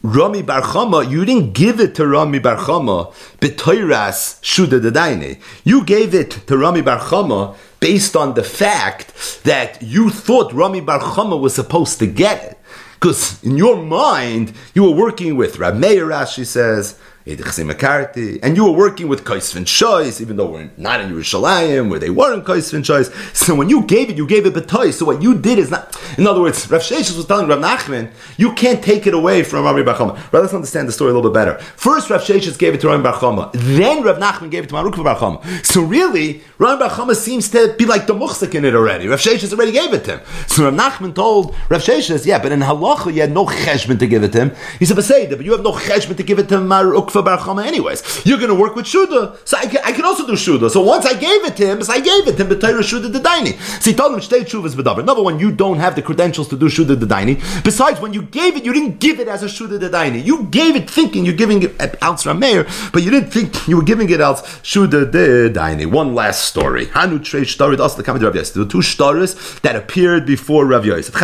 Rami 0.03 0.41
Bar 0.41 0.61
Chama, 0.61 1.09
you 1.09 1.25
didn't 1.25 1.53
give 1.53 1.79
it 1.79 1.95
to 1.95 2.05
Rami 2.05 2.39
Bar 2.39 2.57
Chama 2.57 3.13
b'toiras 3.39 4.41
shuda 4.41 4.79
dedaine. 4.81 5.39
You 5.63 5.83
gave 5.85 6.13
it 6.13 6.31
to 6.47 6.57
Rami 6.57 6.81
Bar 6.81 6.99
Chama 6.99 7.55
based 7.79 8.15
on 8.15 8.33
the 8.33 8.43
fact 8.43 9.41
that 9.45 9.81
you 9.81 10.09
thought 10.09 10.51
Rami 10.53 10.81
Bar 10.81 10.99
Chama 10.99 11.39
was 11.39 11.55
supposed 11.55 11.97
to 11.99 12.07
get 12.07 12.43
it. 12.43 12.59
Because 12.95 13.41
in 13.43 13.55
your 13.55 13.77
mind, 13.81 14.51
you 14.73 14.83
were 14.83 14.91
working 14.91 15.37
with 15.37 15.57
Rab 15.57 15.75
Meir, 15.75 16.07
Rashi 16.07 16.45
says, 16.45 16.99
and 17.26 18.55
you 18.55 18.65
were 18.65 18.72
working 18.72 19.07
with 19.07 19.24
Kaisvin 19.24 19.65
Shois, 19.65 20.20
even 20.20 20.38
though 20.38 20.49
we're 20.49 20.72
not 20.78 21.01
in 21.01 21.11
Yerushalayim, 21.11 21.89
where 21.89 21.99
they 21.99 22.09
were 22.09 22.34
in 22.34 22.41
Kaisvin 22.41 22.82
Shois. 22.82 23.13
So 23.36 23.53
when 23.55 23.70
you 23.70 23.84
gave 23.84 24.09
it, 24.09 24.17
you 24.17 24.26
gave 24.26 24.45
it 24.45 24.53
betoy. 24.53 24.93
So 24.93 25.05
what 25.05 25.22
you 25.22 25.38
did 25.38 25.59
is 25.59 25.70
not, 25.70 25.95
in 26.17 26.26
other 26.26 26.41
words, 26.41 26.70
Rav 26.72 26.82
Sheshes 26.82 27.15
was 27.15 27.26
telling 27.26 27.47
Rav 27.47 27.59
Nachman, 27.59 28.11
you 28.38 28.53
can't 28.53 28.84
take 28.84 29.05
it 29.05 29.13
away 29.13 29.43
from 29.43 29.63
Rami 29.63 29.84
Bar 29.84 29.95
Chama. 29.95 30.15
Right, 30.32 30.39
let's 30.39 30.53
understand 30.53 30.88
the 30.88 30.91
story 30.91 31.11
a 31.11 31.13
little 31.13 31.30
bit 31.30 31.36
better. 31.36 31.59
First, 31.59 32.09
Rav 32.09 32.22
Sheshes 32.22 32.57
gave 32.57 32.74
it 32.74 32.82
to 32.82 32.88
Rami 32.88 33.03
Bar 33.03 33.13
Chama. 33.13 33.51
Then 33.53 34.01
Rav 34.01 34.17
Nachman 34.17 34.49
gave 34.49 34.63
it 34.63 34.70
to 34.70 34.76
Maruk 34.76 34.93
Barchama. 34.93 35.65
So 35.65 35.82
really, 35.82 36.41
Rami 36.57 36.80
Bar 36.80 36.89
Chama 36.89 37.15
seems 37.15 37.49
to 37.49 37.76
be 37.78 37.86
like 37.86 38.07
the 38.07 38.13
muchzik 38.13 38.55
in 38.55 38.65
it 38.65 38.74
already. 38.74 39.07
Rav 39.07 39.20
Sheshes 39.20 39.53
already 39.53 39.74
gave 39.74 39.93
it 39.93 40.05
to 40.05 40.17
him. 40.17 40.22
So 40.47 40.63
Rav 40.63 40.74
Nachman 40.74 41.13
told 41.13 41.53
Rav 41.70 41.82
Sheshes, 41.82 42.26
yeah, 42.26 42.41
but 42.41 42.51
in 42.51 42.61
halacha 42.61 43.13
you 43.13 43.22
had 43.22 43.32
no 43.32 43.45
cheshbon 43.45 43.99
to 43.99 44.07
give 44.07 44.24
it 44.24 44.32
to 44.32 44.45
him. 44.45 44.55
He 44.80 44.86
said, 44.86 44.95
but 44.95 45.43
you 45.43 45.51
have 45.51 45.63
no 45.63 45.74
cheshbon 45.74 46.17
to 46.17 46.24
give 46.24 46.39
it 46.39 46.49
to 46.49 46.57
Maruk 46.57 47.09
for 47.12 47.22
Bar 47.22 47.39
anyways. 47.62 48.26
You're 48.26 48.38
going 48.38 48.49
to 48.49 48.55
work 48.55 48.76
with 48.76 48.86
Shuda. 48.86 49.38
So 49.45 49.57
I 49.57 49.66
can, 49.66 49.82
I 49.84 49.91
can 49.91 50.05
also 50.05 50.26
do 50.26 50.34
Shuda. 50.34 50.70
So 50.70 50.82
once 50.82 51.05
I 51.05 51.14
gave 51.14 51.43
it 51.45 51.55
to 51.57 51.66
him, 51.66 51.82
so 51.82 51.93
I 51.93 51.99
gave 51.99 52.28
it 52.28 52.38
to 52.38 52.43
him, 52.43 52.49
B'tayra 52.49 52.82
Shuda 52.82 53.12
the 53.12 53.20
Daini. 53.20 53.60
So 53.82 53.91
he 53.91 53.95
told 53.95 54.14
him, 54.14 54.20
Shtei 54.20 54.45
Shuvas 54.45 54.76
B'davar. 54.76 55.03
Number 55.05 55.24
one, 55.24 55.39
you 55.39 55.51
don't 55.51 55.78
have 55.78 55.95
the 55.95 56.01
credentials 56.01 56.47
to 56.49 56.57
do 56.57 56.68
Shuda 56.68 56.99
the 56.99 57.05
Daini. 57.05 57.41
Besides, 57.64 57.99
when 57.99 58.14
you 58.14 58.24
gave 58.24 58.55
it, 58.55 58.66
you 58.66 58.74
didn't 58.74 58.99
give 58.99 59.20
it 59.20 59.28
as 59.28 59.43
a 59.43 59.47
Shuda 59.47 59.80
the 59.80 59.89
Daini. 59.89 60.24
You 60.24 60.43
gave 60.43 60.76
it 60.76 60.89
thinking 60.89 61.26
you're 61.26 61.36
giving 61.36 61.64
it 61.64 61.80
at 61.80 61.99
Alts 62.01 62.26
Meir, 62.38 62.66
but 62.91 63.03
you 63.03 63.12
didn't 63.12 63.32
think 63.32 63.68
you 63.68 63.78
were 63.78 63.84
giving 63.84 64.10
it 64.10 64.20
as 64.20 64.41
Shuda 64.64 65.12
the 65.12 65.51
Daini. 65.53 65.86
One 65.86 66.14
last 66.14 66.45
story. 66.45 66.86
Hanu 66.88 67.20
Trei 67.20 67.41
Shtarit 67.41 67.78
Asla 67.78 68.03
Kamid 68.03 68.24
Rav 68.24 68.36
Yosef. 68.36 68.57
Were 68.57 68.66
two 68.66 68.82
stars 68.82 69.60
that 69.62 69.76
appeared 69.76 70.26
before 70.26 70.66
Rav 70.66 70.86
Yosef. 70.86 71.16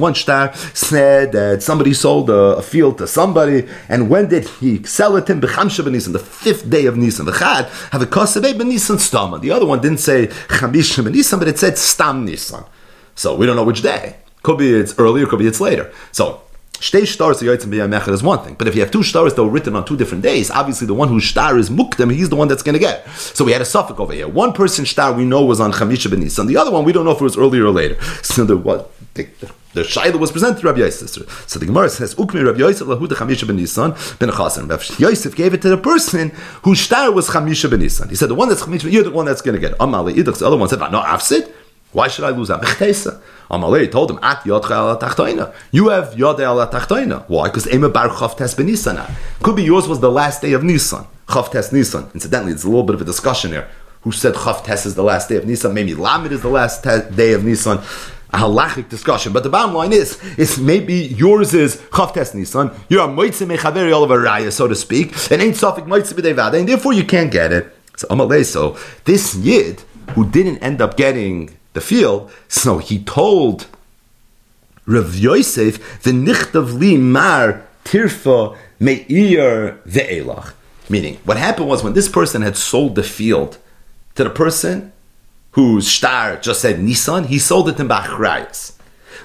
One 0.00 0.14
star 0.14 0.54
said 0.54 1.32
that 1.32 1.62
somebody 1.62 1.94
sold 1.94 2.30
a, 2.30 2.56
a 2.56 2.62
field 2.62 2.98
to 2.98 3.06
somebody, 3.06 3.68
and 3.88 4.08
when 4.08 4.28
did 4.28 4.48
he 4.48 4.69
him? 4.76 5.40
B'chamsha 5.40 5.84
b'Nisan, 5.84 6.12
the 6.12 6.18
fifth 6.18 6.68
day 6.68 6.86
of 6.86 6.96
Nisan. 6.96 7.26
V'chad 7.26 7.68
have 7.90 8.02
a 8.02 8.06
kosevei 8.06 8.52
b'Nisan 8.54 8.96
stama. 8.96 9.40
The 9.40 9.50
other 9.50 9.66
one 9.66 9.80
didn't 9.80 9.98
say 9.98 10.26
chamisha 10.26 11.04
b'Nisan, 11.04 11.38
but 11.38 11.48
it 11.48 11.58
said 11.58 11.78
stam 11.78 12.24
Nisan. 12.24 12.64
So 13.14 13.36
we 13.36 13.46
don't 13.46 13.56
know 13.56 13.64
which 13.64 13.82
day. 13.82 14.16
Could 14.42 14.58
be 14.58 14.72
it's 14.72 14.98
earlier, 14.98 15.26
could 15.26 15.38
be 15.38 15.46
it's 15.46 15.60
later. 15.60 15.92
So 16.12 16.42
Shtei 16.80 17.06
stars 17.06 17.42
Mechad 17.42 18.08
is 18.08 18.22
one 18.22 18.38
thing, 18.42 18.54
but 18.54 18.66
if 18.66 18.74
you 18.74 18.80
have 18.80 18.90
two 18.90 19.02
stars 19.02 19.34
that 19.34 19.44
were 19.44 19.50
written 19.50 19.76
on 19.76 19.84
two 19.84 19.98
different 19.98 20.22
days, 20.22 20.50
obviously 20.50 20.86
the 20.86 20.94
one 20.94 21.08
whose 21.08 21.26
star 21.26 21.58
is 21.58 21.68
mukdem, 21.68 22.10
he's 22.10 22.30
the 22.30 22.36
one 22.36 22.48
that's 22.48 22.62
going 22.62 22.72
to 22.72 22.78
get. 22.78 23.06
So 23.10 23.44
we 23.44 23.52
had 23.52 23.60
a 23.60 23.66
suffix 23.66 24.00
over 24.00 24.14
here. 24.14 24.26
One 24.26 24.54
person's 24.54 24.88
star 24.88 25.12
we 25.12 25.26
know 25.26 25.44
was 25.44 25.60
on 25.60 25.72
Chamisha 25.72 26.08
ben. 26.10 26.46
The 26.46 26.56
other 26.56 26.70
one 26.70 26.84
we 26.84 26.92
don't 26.92 27.04
know 27.04 27.10
if 27.10 27.20
it 27.20 27.24
was 27.24 27.36
earlier 27.36 27.66
or 27.66 27.70
later. 27.70 28.00
So 28.22 28.46
the 28.46 28.56
what 28.56 28.90
the, 29.14 29.82
Shaila 29.82 30.18
was 30.18 30.32
presented 30.32 30.60
to 30.60 30.66
Rabbi 30.66 30.80
Yosef. 30.80 31.08
So 31.48 31.58
the 31.58 31.66
Gemara 31.66 31.88
says, 31.88 32.14
Ukmi 32.14 32.44
Rabbi 32.44 32.58
Yosef 32.58 32.86
lahu 32.86 33.08
the 33.08 33.14
Chamisha 33.14 33.46
ben 33.46 33.56
Nisan 33.56 33.92
ben 34.18 34.30
Chasan. 34.30 34.68
Rabbi 34.68 34.82
Yosef 34.98 35.34
gave 35.34 35.54
it 35.54 35.62
to 35.62 35.68
the 35.68 35.76
person 35.76 36.30
whose 36.62 36.80
star 36.80 37.10
was 37.12 37.28
Chamisha 37.28 37.70
ben 37.70 37.80
Nisan. 37.80 38.08
He 38.08 38.16
said, 38.16 38.28
the 38.30 38.34
one 38.34 38.48
that's 38.48 38.62
Chamisha, 38.62 38.90
you're 38.90 39.04
the 39.04 39.10
one 39.10 39.26
that's 39.26 39.42
going 39.42 39.54
to 39.54 39.60
get. 39.60 39.76
Amali 39.78 40.14
Idach, 40.14 40.38
the 40.38 40.46
other 40.46 40.56
one 40.56 40.68
said, 40.68 40.78
no, 40.78 41.00
Afsid. 41.00 41.52
Why 41.92 42.06
should 42.06 42.24
I 42.24 42.30
lose 42.30 42.48
that? 42.48 42.60
Amalei 43.50 43.90
told 43.90 44.12
him, 44.12 44.20
At 44.22 44.42
Yodcha 44.42 44.70
al 44.70 44.98
Tachtoina. 44.98 45.52
You 45.72 45.88
have 45.88 46.16
Yod 46.16 46.40
al 46.40 46.64
Tachtoina. 46.68 47.24
Why? 47.28 47.48
Because 47.48 47.72
Ema 47.72 47.88
Bar 47.88 48.10
Chav 48.10 48.36
Tes 48.36 48.54
Nisana. 48.54 49.10
Could 49.42 49.56
be 49.56 49.64
yours 49.64 49.88
was 49.88 49.98
the 49.98 50.10
last 50.10 50.40
day 50.40 50.52
of 50.52 50.62
Nisan. 50.62 51.04
Chav 51.26 51.50
Tes 51.50 51.72
Nisan. 51.72 52.08
Incidentally, 52.14 52.52
it's 52.52 52.62
a 52.62 52.68
little 52.68 52.84
bit 52.84 52.94
of 52.94 53.00
a 53.00 53.04
discussion 53.04 53.50
here. 53.50 53.68
Who 54.02 54.12
said 54.12 54.34
Chav 54.34 54.64
Tes 54.64 54.86
is 54.86 54.94
the 54.94 55.02
last 55.02 55.28
day 55.28 55.36
of 55.36 55.46
Nisan? 55.46 55.74
Maybe 55.74 55.94
Lamed 55.94 56.30
is 56.30 56.42
the 56.42 56.48
last 56.48 56.84
day 56.84 57.32
of 57.32 57.44
Nisan. 57.44 57.80
A 58.32 58.38
halachic 58.38 58.88
discussion, 58.88 59.32
but 59.32 59.42
the 59.42 59.48
bottom 59.48 59.74
line 59.74 59.92
is, 59.92 60.22
is 60.38 60.58
maybe 60.58 60.94
yours 60.94 61.52
is 61.52 61.76
chav 61.90 62.14
tes 62.14 62.32
nisan. 62.32 62.70
You're 62.88 63.04
a 63.04 63.08
mechaveri 63.08 63.92
all 63.94 64.04
of 64.04 64.10
a 64.10 64.16
raya, 64.16 64.52
so 64.52 64.68
to 64.68 64.76
speak, 64.76 65.08
and 65.32 65.42
ain't 65.42 65.56
sofik 65.56 65.86
moitze 65.86 66.12
b'devada, 66.14 66.58
and 66.58 66.68
therefore 66.68 66.92
you 66.92 67.04
can't 67.04 67.32
get 67.32 67.52
it. 67.52 67.76
So 67.96 68.06
amalei, 68.08 68.44
so 68.44 68.78
this 69.04 69.34
yid 69.34 69.82
who 70.10 70.28
didn't 70.28 70.58
end 70.58 70.80
up 70.80 70.96
getting 70.96 71.56
the 71.72 71.80
field. 71.80 72.30
So 72.48 72.78
he 72.78 73.02
told 73.02 73.66
Rav 74.86 75.16
Yosef, 75.16 76.02
the 76.02 76.12
nichtav 76.12 76.78
li 76.78 76.96
mar 76.96 77.66
tirfa 77.84 78.56
meir 78.78 79.78
ve'elach. 79.86 80.52
Meaning, 80.88 81.18
what 81.24 81.36
happened 81.36 81.68
was 81.68 81.84
when 81.84 81.92
this 81.92 82.08
person 82.08 82.42
had 82.42 82.56
sold 82.56 82.96
the 82.96 83.02
field 83.02 83.58
to 84.16 84.24
the 84.24 84.30
person 84.30 84.92
whose 85.52 85.88
star 85.88 86.36
just 86.36 86.60
said 86.60 86.76
Nissan, 86.76 87.26
he 87.26 87.38
sold 87.38 87.68
it 87.68 87.76
to 87.76 87.84
Bachrayas. 87.84 88.76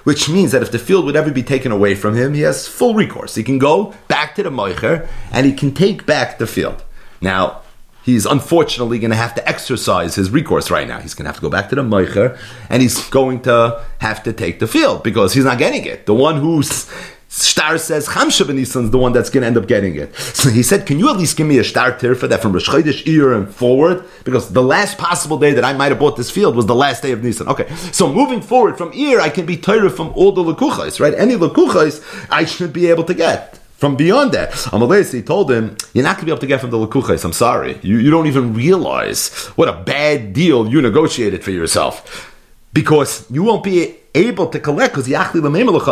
Which 0.04 0.30
means 0.30 0.52
that 0.52 0.62
if 0.62 0.72
the 0.72 0.80
field 0.80 1.06
would 1.06 1.16
ever 1.16 1.32
be 1.32 1.44
taken 1.44 1.72
away 1.72 1.96
from 1.96 2.16
him, 2.16 2.34
he 2.34 2.42
has 2.42 2.68
full 2.68 2.94
recourse. 2.94 3.36
He 3.36 3.44
can 3.44 3.58
go 3.58 3.94
back 4.08 4.36
to 4.36 4.44
the 4.44 4.52
Moicher 4.52 5.08
and 5.32 5.46
he 5.46 5.54
can 5.54 5.74
take 5.74 6.06
back 6.06 6.38
the 6.38 6.46
field. 6.46 6.84
Now, 7.22 7.62
he's 8.04 8.28
unfortunately 8.28 9.00
going 9.00 9.10
to 9.10 9.18
have 9.18 9.34
to 9.34 9.50
exercise 9.50 10.14
his 10.14 10.30
recourse 10.30 10.70
right 10.70 10.88
now. 10.88 11.00
He's 11.00 11.16
going 11.16 11.26
to 11.26 11.30
have 11.30 11.38
to 11.38 11.42
go 11.42 11.50
back 11.50 11.70
to 11.70 11.76
the 11.76 11.82
Meicher 11.82 12.38
and 12.70 12.84
he's 12.84 13.10
going 13.10 13.42
to 13.44 13.84
have 14.00 14.22
to 14.24 14.34
take 14.34 14.60
the 14.60 14.68
field 14.68 15.02
because 15.02 15.34
he's 15.34 15.46
not 15.46 15.58
getting 15.58 15.86
it. 15.86 16.06
The 16.06 16.14
one 16.14 16.38
who's 16.38 16.88
Star 17.36 17.78
says 17.78 18.08
Chamsha 18.08 18.48
ben 18.48 18.58
is 18.58 18.72
the 18.72 18.98
one 18.98 19.12
that's 19.12 19.30
going 19.30 19.42
to 19.42 19.48
end 19.48 19.58
up 19.58 19.68
getting 19.68 19.96
it. 19.98 20.16
So 20.16 20.50
he 20.50 20.64
said, 20.64 20.86
"Can 20.86 21.00
you 21.00 21.10
at 21.10 21.18
least 21.18 21.36
give 21.36 21.46
me 21.46 21.58
a 21.58 21.66
star 21.66 21.92
tirfa 21.92 22.30
that 22.30 22.42
from 22.42 22.54
Rosh 22.54 22.70
Chodesh 22.70 23.06
year 23.06 23.34
and 23.34 23.54
forward? 23.54 24.06
Because 24.24 24.54
the 24.54 24.64
last 24.64 24.98
possible 24.98 25.38
day 25.38 25.52
that 25.52 25.66
I 25.66 25.74
might 25.74 25.92
have 25.92 26.00
bought 26.00 26.16
this 26.16 26.32
field 26.32 26.56
was 26.56 26.66
the 26.66 26.76
last 26.76 27.04
day 27.04 27.12
of 27.12 27.22
Nisan. 27.24 27.50
Okay, 27.50 27.68
so 27.92 28.12
moving 28.12 28.42
forward 28.42 28.78
from 28.78 28.94
here, 28.94 29.20
I 29.20 29.28
can 29.30 29.46
be 29.46 29.58
Torah 29.58 29.90
from 29.90 30.14
all 30.16 30.32
the 30.32 30.44
lekuchas, 30.44 31.02
right? 31.02 31.14
Any 31.14 31.36
lekuchas 31.36 32.02
I 32.30 32.46
should 32.46 32.72
be 32.72 32.88
able 32.88 33.04
to 33.04 33.14
get." 33.14 33.60
From 33.76 33.98
beyond 33.98 34.32
that, 34.32 34.52
Amalei, 34.72 35.14
he 35.14 35.22
told 35.22 35.52
him, 35.52 35.76
You're 35.94 36.06
not 36.06 36.16
going 36.16 36.22
to 36.22 36.26
be 36.28 36.32
able 36.32 36.40
to 36.40 36.48
get 36.48 36.62
from 36.62 36.70
the 36.70 36.78
Lakuchas. 36.78 37.26
I'm 37.26 37.34
sorry. 37.34 37.78
You, 37.82 37.98
you 37.98 38.10
don't 38.10 38.26
even 38.26 38.54
realize 38.54 39.28
what 39.58 39.68
a 39.68 39.74
bad 39.74 40.32
deal 40.32 40.66
you 40.72 40.82
negotiated 40.82 41.44
for 41.44 41.52
yourself. 41.52 42.34
Because 42.72 43.30
you 43.30 43.44
won't 43.44 43.66
be 43.66 43.98
able 44.16 44.48
to 44.48 44.60
collect, 44.62 44.94
because 44.94 45.10
Yachli 45.10 45.42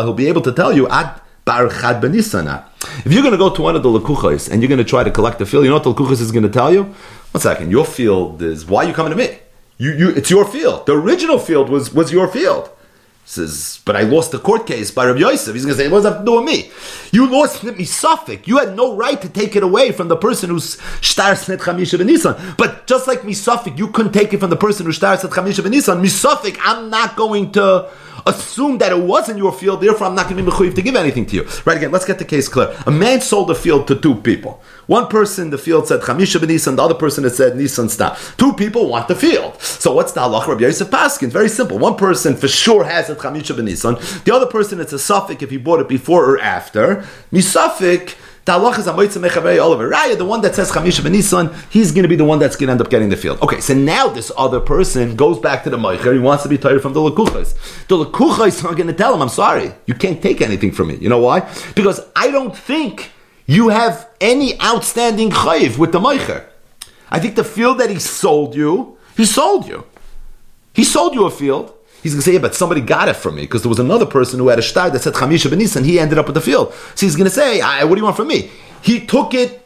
he'll 0.04 0.14
be 0.14 0.28
able 0.28 0.42
to 0.42 0.52
tell 0.54 0.72
you, 0.72 0.88
If 3.06 3.12
you're 3.12 3.22
going 3.22 3.34
to 3.34 3.38
go 3.38 3.50
to 3.50 3.62
one 3.62 3.76
of 3.76 3.84
the 3.84 3.90
Lakuchas 3.90 4.50
and 4.50 4.62
you're 4.62 4.70
going 4.70 4.78
to 4.78 4.84
try 4.84 5.04
to 5.04 5.12
collect 5.12 5.40
the 5.40 5.46
field, 5.46 5.64
you 5.64 5.70
know 5.70 5.78
what 5.78 5.84
the 5.84 5.94
Lakuchas 5.94 6.22
is 6.22 6.32
going 6.32 6.44
to 6.44 6.50
tell 6.50 6.74
you? 6.74 6.84
One 7.32 7.42
second, 7.42 7.72
your 7.72 7.86
field 7.86 8.42
is, 8.42 8.66
why 8.66 8.86
are 8.86 8.88
you 8.88 8.94
coming 8.94 9.12
to 9.12 9.18
me? 9.18 9.40
You, 9.78 9.92
you, 9.92 10.10
it's 10.10 10.30
your 10.30 10.46
field. 10.46 10.86
The 10.86 10.94
original 10.94 11.40
field 11.40 11.70
was, 11.70 11.94
was 11.94 12.12
your 12.12 12.28
field. 12.28 12.70
Says, 13.26 13.82
but 13.86 13.96
I 13.96 14.02
lost 14.02 14.32
the 14.32 14.38
court 14.38 14.68
case 14.68 14.92
by 14.92 15.06
Rabbi 15.06 15.20
Yosef. 15.20 15.56
He's 15.56 15.64
going 15.64 15.78
to 15.78 15.82
say, 15.82 15.88
what 15.88 16.00
does 16.00 16.04
that 16.04 16.10
have 16.14 16.20
to 16.20 16.26
do 16.26 16.36
with 16.36 16.46
me? 16.46 16.70
You 17.12 17.26
lost 17.26 17.64
me 17.64 17.86
suffix. 17.86 18.48
You 18.48 18.58
had 18.58 18.76
no 18.76 18.98
right 18.98 19.20
to 19.22 19.30
take 19.30 19.56
it 19.56 19.64
away 19.64 19.94
from 19.94 20.10
the 20.10 20.18
person 20.18 20.50
who's 20.50 20.78
shtar 21.00 21.32
snet 21.32 21.60
chamisha 21.60 21.98
b'nisan. 21.98 22.58
But 22.58 22.86
just 22.86 23.08
like 23.08 23.24
me 23.24 23.34
suffix, 23.34 23.78
you 23.78 23.88
couldn't 23.88 24.12
take 24.12 24.34
it 24.34 24.40
from 24.40 24.50
the 24.50 24.58
person 24.58 24.86
who 24.86 24.92
shtar 24.92 25.16
snet 25.16 25.32
chamisha 25.32 25.64
b'nisan. 25.64 26.02
Me 26.02 26.10
suffix, 26.10 26.60
I'm 26.62 26.90
not 26.90 27.16
going 27.16 27.54
to 27.54 27.90
assume 28.26 28.78
that 28.78 28.92
it 28.92 29.04
wasn't 29.04 29.38
your 29.38 29.52
field, 29.52 29.82
therefore 29.82 30.08
I'm 30.08 30.16
not 30.16 30.30
going 30.30 30.38
to 30.38 30.44
be 30.44 30.50
mechuyev 30.50 30.76
to 30.76 30.82
give 30.82 30.96
anything 30.96 31.26
to 31.28 31.36
you. 31.36 31.48
Right 31.66 31.78
again, 31.78 31.92
let's 31.92 32.06
get 32.06 32.20
the 32.20 32.26
case 32.26 32.48
clear. 32.48 32.76
A 32.86 32.92
man 32.92 33.22
sold 33.22 33.52
a 33.52 33.56
field 33.56 33.88
to 33.88 33.96
two 33.96 34.16
people. 34.16 34.62
One 34.88 35.08
person, 35.08 35.46
in 35.46 35.50
the 35.50 35.58
field 35.58 35.88
said 35.88 36.02
Chamisha 36.02 36.40
b'Nisan, 36.40 36.76
the 36.76 36.84
other 36.84 36.94
person, 36.94 37.26
it 37.26 37.32
said 37.32 37.56
Nisan 37.56 37.90
Sta. 37.90 38.18
Two 38.38 38.54
people 38.54 38.88
want 38.90 39.08
the 39.08 39.16
field. 39.16 39.62
So 39.62 39.94
what's 39.94 40.12
the 40.12 40.22
halacha 40.22 40.48
Rabbi 40.48 40.62
Yosef 40.62 40.90
Paskin? 40.90 41.30
Very 41.30 41.50
simple. 41.50 41.80
One 41.80 41.96
person 41.96 42.36
for 42.36 42.48
sure 42.48 42.84
has 42.84 43.10
Chamisha. 43.16 44.24
The 44.24 44.34
other 44.34 44.46
person, 44.46 44.80
it's 44.80 44.94
a 44.94 45.00
suffix 45.00 45.42
if 45.42 45.50
he 45.50 45.58
bought 45.58 45.80
it 45.80 45.88
before 45.88 46.26
or 46.26 46.40
after. 46.40 47.06
Misafik, 47.32 48.16
the 48.46 48.58
is 48.58 49.60
Oliver. 49.60 49.90
Raya, 49.90 50.18
the 50.18 50.26
one 50.26 50.42
that 50.42 50.54
says 50.54 50.70
chamisha 50.70 51.02
b'nisan, 51.02 51.56
he's 51.72 51.92
going 51.92 52.04
to 52.04 52.10
be 52.10 52.18
the 52.18 52.26
one 52.26 52.40
that's 52.40 52.58
going 52.58 52.68
to 52.68 52.72
end 52.74 52.82
up 52.82 52.90
getting 52.90 53.08
the 53.08 53.16
field. 53.16 53.42
Okay, 53.42 53.62
so 53.62 53.74
now 53.74 54.10
this 54.10 54.32
other 54.38 54.60
person 54.60 55.16
goes 55.16 55.40
back 55.40 55.64
to 55.64 55.70
the 55.70 55.78
meicher. 55.78 56.12
He 56.14 56.20
wants 56.20 56.44
to 56.44 56.50
be 56.50 56.58
tired 56.58 56.82
from 56.82 56.92
the 56.92 57.00
lekuchas. 57.00 57.56
The 57.88 57.96
lekuchas 58.04 58.66
are 58.66 58.76
going 58.76 58.88
to 58.88 58.94
tell 58.94 59.14
him, 59.14 59.22
"I'm 59.22 59.30
sorry, 59.30 59.74
you 59.86 59.94
can't 59.94 60.22
take 60.22 60.42
anything 60.42 60.74
from 60.74 60.88
me." 60.88 60.98
You 60.98 61.08
know 61.08 61.20
why? 61.20 61.50
Because 61.74 62.02
I 62.16 62.32
don't 62.32 62.56
think 62.56 63.12
you 63.46 63.70
have 63.70 64.10
any 64.20 64.60
outstanding 64.62 65.30
chayiv 65.30 65.78
with 65.78 65.94
the 65.94 66.00
meicher. 66.00 66.46
I 67.10 67.20
think 67.20 67.36
the 67.36 67.44
field 67.46 67.78
that 67.80 67.90
he 67.90 68.00
sold 68.00 68.56
you, 68.56 68.98
he 69.16 69.24
sold 69.26 69.68
you. 69.68 69.86
He 70.74 70.84
sold 70.84 71.14
you 71.14 71.26
a 71.26 71.32
field. 71.32 71.74
He's 72.04 72.14
going 72.14 72.22
to 72.22 72.26
say, 72.26 72.34
yeah, 72.34 72.40
but 72.40 72.54
somebody 72.54 72.82
got 72.82 73.08
it 73.08 73.16
from 73.16 73.36
me 73.36 73.44
because 73.44 73.64
there 73.64 73.70
was 73.70 73.80
another 73.80 74.06
person 74.06 74.38
who 74.38 74.50
had 74.50 74.60
a 74.60 74.62
star 74.62 74.90
that 74.90 75.02
said 75.02 75.14
Chamisha 75.14 75.50
Benis 75.50 75.76
and 75.76 75.86
he 75.86 76.00
ended 76.00 76.18
up 76.20 76.28
with 76.28 76.36
the 76.36 76.42
field. 76.42 76.74
So 76.96 77.06
he's 77.06 77.16
going 77.16 77.30
to 77.30 77.36
say, 77.36 77.62
what 77.62 77.96
do 77.96 77.98
you 77.98 78.04
want 78.04 78.18
from 78.18 78.28
me? 78.28 78.52
He 78.82 79.06
took 79.06 79.34
it 79.34 79.66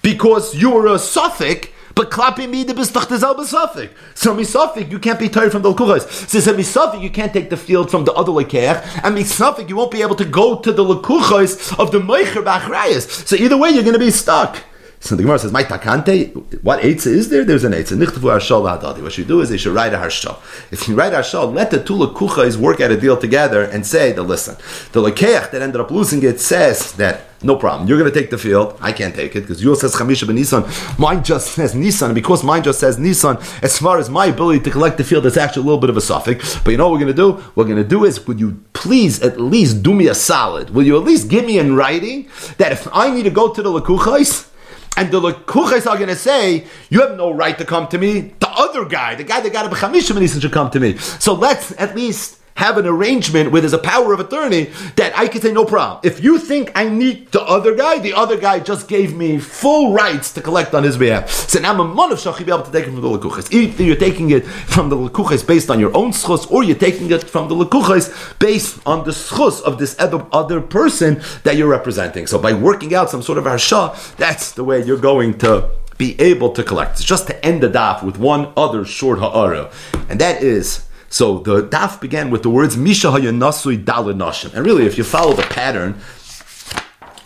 because 0.00 0.54
you 0.54 0.70
were 0.70 0.86
a 0.86 0.98
suffix, 0.98 1.68
but 1.96 2.10
klapi 2.10 2.48
me 2.48 2.62
de 2.62 2.72
selbe 2.74 3.44
suffix. 3.44 3.92
So 4.14 4.36
misafik, 4.36 4.90
you 4.90 5.00
can't 5.00 5.18
be 5.18 5.28
tired 5.28 5.50
from 5.50 5.62
the 5.62 5.72
lekuchas. 5.72 6.08
So 6.28 6.38
said 6.38 6.54
misafik, 6.54 7.02
you 7.02 7.10
can't 7.10 7.32
take 7.32 7.50
the 7.50 7.56
field 7.56 7.90
from 7.90 8.04
the 8.04 8.12
other 8.12 8.30
lekeach, 8.30 9.02
and 9.02 9.16
misafik, 9.16 9.68
you 9.68 9.74
won't 9.74 9.90
be 9.90 10.02
able 10.02 10.14
to 10.14 10.24
go 10.24 10.60
to 10.60 10.72
the 10.72 10.84
lekuchas 10.84 11.76
of 11.80 11.90
the 11.90 11.98
meicher 11.98 12.44
b'achrayas. 12.44 13.26
So 13.26 13.34
either 13.34 13.56
way, 13.56 13.70
you're 13.70 13.82
going 13.82 13.94
to 13.94 13.98
be 13.98 14.12
stuck. 14.12 14.62
So 15.00 15.14
the 15.14 15.22
Gemara 15.22 15.38
says, 15.38 15.52
"My 15.52 15.62
takante, 15.62 16.34
what 16.62 16.80
eitza 16.80 17.06
is 17.06 17.28
there? 17.28 17.44
There's 17.44 17.64
an 17.64 17.72
eitza. 17.72 17.96
Nichtavu 17.96 18.30
harshal 18.34 18.62
hadadi. 18.66 19.02
What 19.02 19.16
you 19.18 19.24
do 19.24 19.40
is 19.40 19.50
they 19.50 19.56
should 19.56 19.74
write 19.74 19.92
a 19.92 19.98
harshal. 19.98 20.38
If 20.70 20.88
you 20.88 20.94
write 20.94 21.12
a 21.12 21.18
harshal, 21.18 21.52
let 21.52 21.70
the 21.70 21.82
two 21.82 21.94
lekuchas 21.94 22.56
work 22.56 22.80
out 22.80 22.90
a 22.90 23.00
deal 23.00 23.16
together 23.16 23.62
and 23.62 23.86
say 23.86 24.12
that 24.12 24.22
listen, 24.22 24.56
the 24.92 25.02
lekeach 25.02 25.50
that 25.50 25.62
ended 25.62 25.80
up 25.80 25.90
losing 25.90 26.22
it 26.22 26.40
says 26.40 26.92
that 26.94 27.26
no 27.42 27.56
problem. 27.56 27.86
You're 27.88 27.98
going 27.98 28.10
to 28.10 28.18
take 28.18 28.30
the 28.30 28.38
field. 28.38 28.78
I 28.80 28.92
can't 28.92 29.14
take 29.14 29.36
it 29.36 29.42
because 29.42 29.62
yours 29.62 29.80
says 29.80 29.94
Chamisha 29.94 30.26
ben 30.26 30.36
Nisan. 30.36 30.64
Mine 30.98 31.22
just 31.22 31.52
says 31.52 31.74
Nissan. 31.74 32.14
Because 32.14 32.42
mine 32.42 32.62
just 32.62 32.80
says 32.80 32.96
Nissan, 32.98 33.36
as 33.62 33.78
far 33.78 33.98
as 33.98 34.08
my 34.08 34.26
ability 34.26 34.60
to 34.60 34.70
collect 34.70 34.96
the 34.96 35.04
field, 35.04 35.26
it's 35.26 35.36
actually 35.36 35.62
a 35.62 35.66
little 35.66 35.80
bit 35.80 35.90
of 35.90 35.96
a 35.96 36.00
suffix. 36.00 36.58
But 36.58 36.70
you 36.70 36.78
know 36.78 36.88
what 36.88 36.92
we're 36.92 37.04
going 37.04 37.14
to 37.14 37.22
do? 37.22 37.32
What 37.32 37.56
we're 37.56 37.64
going 37.64 37.82
to 37.82 37.88
do 37.88 38.04
is, 38.04 38.26
would 38.26 38.40
you 38.40 38.62
please 38.72 39.22
at 39.22 39.38
least 39.38 39.82
do 39.82 39.94
me 39.94 40.08
a 40.08 40.14
solid? 40.14 40.70
Will 40.70 40.84
you 40.84 40.96
at 40.96 41.04
least 41.04 41.28
give 41.28 41.44
me 41.44 41.58
in 41.58 41.76
writing 41.76 42.28
that 42.56 42.72
if 42.72 42.88
I 42.92 43.10
need 43.10 43.24
to 43.24 43.30
go 43.30 43.52
to 43.52 43.62
the 43.62 43.70
lekuchas, 43.70 44.48
and 44.96 45.10
the 45.10 45.20
Lekuchas 45.20 45.86
are 45.86 45.96
going 45.96 46.08
to 46.08 46.16
say, 46.16 46.66
you 46.88 47.00
have 47.02 47.16
no 47.16 47.30
right 47.30 47.56
to 47.58 47.64
come 47.64 47.86
to 47.88 47.98
me. 47.98 48.32
The 48.40 48.48
other 48.48 48.84
guy, 48.86 49.14
the 49.14 49.24
guy 49.24 49.40
that 49.40 49.52
got 49.52 49.66
a 49.66 49.68
B'chamishim 49.68 50.40
should 50.40 50.52
come 50.52 50.70
to 50.70 50.80
me. 50.80 50.96
So 50.96 51.34
let's 51.34 51.72
at 51.78 51.94
least 51.94 52.35
have 52.56 52.76
an 52.78 52.86
arrangement 52.86 53.52
where 53.52 53.60
there's 53.60 53.72
a 53.72 53.78
power 53.78 54.12
of 54.12 54.20
attorney 54.20 54.70
that 54.96 55.16
I 55.16 55.28
can 55.28 55.40
say 55.40 55.52
no 55.52 55.64
problem. 55.64 56.00
If 56.02 56.22
you 56.22 56.38
think 56.38 56.72
I 56.74 56.88
need 56.88 57.30
the 57.32 57.42
other 57.42 57.74
guy, 57.74 57.98
the 57.98 58.14
other 58.14 58.36
guy 58.36 58.60
just 58.60 58.88
gave 58.88 59.14
me 59.14 59.38
full 59.38 59.92
rights 59.92 60.32
to 60.32 60.40
collect 60.40 60.74
on 60.74 60.82
his 60.82 60.96
behalf. 60.96 61.30
So 61.30 61.60
now 61.60 61.72
I'm 61.72 61.80
a 61.80 61.84
mon 61.84 62.12
of 62.12 62.18
shach, 62.18 62.38
be 62.44 62.50
able 62.50 62.62
to 62.62 62.72
take 62.72 62.86
it 62.86 62.90
from 62.90 63.00
the 63.00 63.08
lekuches. 63.08 63.52
Either 63.52 63.82
you're 63.82 63.96
taking 63.96 64.30
it 64.30 64.44
from 64.44 64.88
the 64.88 64.96
lekuches 64.96 65.46
based 65.46 65.70
on 65.70 65.78
your 65.78 65.96
own 65.96 66.12
schus, 66.12 66.50
or 66.50 66.64
you're 66.64 66.76
taking 66.76 67.10
it 67.10 67.24
from 67.24 67.48
the 67.48 67.54
lekuches 67.54 68.38
based 68.38 68.80
on 68.86 69.04
the 69.04 69.10
schus 69.10 69.62
of 69.62 69.78
this 69.78 69.94
other 69.98 70.60
person 70.60 71.20
that 71.44 71.56
you're 71.56 71.68
representing. 71.68 72.26
So 72.26 72.38
by 72.38 72.52
working 72.54 72.94
out 72.94 73.10
some 73.10 73.22
sort 73.22 73.38
of 73.38 73.44
harsha, 73.44 73.94
that's 74.16 74.52
the 74.52 74.64
way 74.64 74.82
you're 74.82 74.96
going 74.96 75.38
to 75.38 75.70
be 75.98 76.18
able 76.20 76.52
to 76.52 76.62
collect. 76.62 76.92
It's 76.92 77.04
just 77.04 77.26
to 77.26 77.44
end 77.44 77.62
the 77.62 77.68
daf 77.68 78.02
with 78.02 78.18
one 78.18 78.52
other 78.56 78.84
short 78.84 79.18
ha'ara, 79.18 79.70
and 80.08 80.20
that 80.20 80.42
is 80.42 80.85
so 81.16 81.38
the 81.38 81.62
daf 81.62 81.98
began 81.98 82.28
with 82.28 82.42
the 82.42 82.50
words 82.50 82.76
Misha 82.76 83.06
Hayanasui 83.06 83.82
Dalad 83.82 84.18
Nashim. 84.18 84.52
And 84.52 84.66
really, 84.66 84.84
if 84.84 84.98
you 84.98 85.04
follow 85.04 85.32
the 85.32 85.44
pattern 85.44 85.94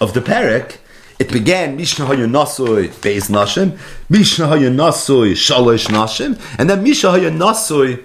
of 0.01 0.15
the 0.15 0.21
parak, 0.21 0.77
it 1.19 1.33
began 1.33 1.77
Misha 1.77 2.03
Hayanasui 2.03 2.91
Beis 3.03 3.29
Nashim, 3.29 3.77
Misha 4.09 4.43
Hayanasui 4.43 5.33
Shalosh 5.33 5.89
Nashim, 5.89 6.41
and 6.57 6.71
then 6.71 6.85
Misha 6.85 7.09
Hayanasui 7.09 8.05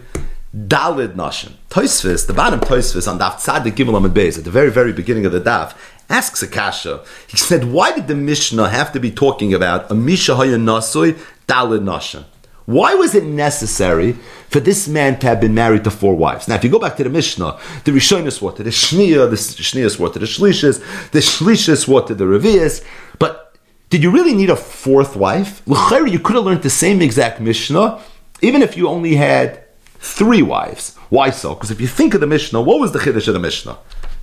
Dalid 0.57 1.13
Nashim. 1.13 1.51
Toisvis, 1.69 2.25
the 2.25 2.33
bottom 2.33 2.61
Toisvis 2.61 3.07
on 3.07 3.19
Daf 3.19 3.35
Tzad 3.35 3.63
the 3.63 3.71
Gimel 3.71 3.95
Amid 3.95 4.15
Beis, 4.15 4.39
at 4.39 4.43
the 4.43 4.49
very, 4.49 4.71
very 4.71 4.91
beginning 4.91 5.27
of 5.27 5.33
the 5.33 5.39
Daf, 5.39 5.75
asks 6.09 6.41
Akasha, 6.41 7.05
he 7.27 7.37
said, 7.37 7.65
why 7.65 7.93
did 7.93 8.07
the 8.07 8.15
Mishnah 8.15 8.69
have 8.69 8.91
to 8.93 8.99
be 8.99 9.11
talking 9.11 9.53
about 9.53 9.91
a 9.91 9.93
Misha 9.93 10.31
Hayanasui 10.31 11.19
Dalid 11.47 11.83
Nashim? 11.83 12.25
Why 12.65 12.95
was 12.95 13.13
it 13.13 13.23
necessary 13.23 14.13
for 14.49 14.59
this 14.59 14.87
man 14.87 15.19
to 15.19 15.27
have 15.27 15.39
been 15.39 15.53
married 15.53 15.83
to 15.83 15.91
four 15.91 16.15
wives? 16.15 16.47
Now, 16.47 16.55
if 16.55 16.63
you 16.63 16.69
go 16.69 16.79
back 16.79 16.97
to 16.97 17.03
the 17.03 17.09
Mishnah, 17.09 17.59
the 17.83 17.91
Rishonim 17.91 18.31
swore 18.31 18.53
to 18.53 18.63
the 18.63 18.71
Shnia, 18.71 19.29
the 19.29 19.35
Shnia 19.35 19.89
swore 19.91 20.09
to 20.09 20.19
the 20.19 20.25
Shlishis, 20.25 20.79
the 21.11 21.19
Shlishis 21.19 21.83
swore 21.83 22.01
to 22.03 22.15
the 22.15 22.25
Revius, 22.25 22.83
but 23.19 23.55
did 23.89 24.01
you 24.01 24.09
really 24.09 24.33
need 24.33 24.49
a 24.49 24.55
fourth 24.55 25.15
wife? 25.15 25.61
L'chayri, 25.67 26.11
you 26.11 26.19
could 26.19 26.35
have 26.35 26.45
learned 26.45 26.63
the 26.63 26.69
same 26.69 27.01
exact 27.01 27.39
Mishnah, 27.39 28.01
even 28.41 28.63
if 28.63 28.75
you 28.75 28.87
only 28.87 29.15
had 29.15 29.63
three 29.99 30.41
wives. 30.41 30.97
Why 31.09 31.29
so? 31.29 31.53
Because 31.53 31.69
if 31.69 31.79
you 31.79 31.87
think 31.87 32.15
of 32.15 32.21
the 32.21 32.27
Mishnah, 32.27 32.61
what 32.61 32.79
was 32.79 32.93
the 32.93 32.99
Chiddush 32.99 33.27
of 33.27 33.35
the 33.35 33.39
Mishnah? 33.39 33.77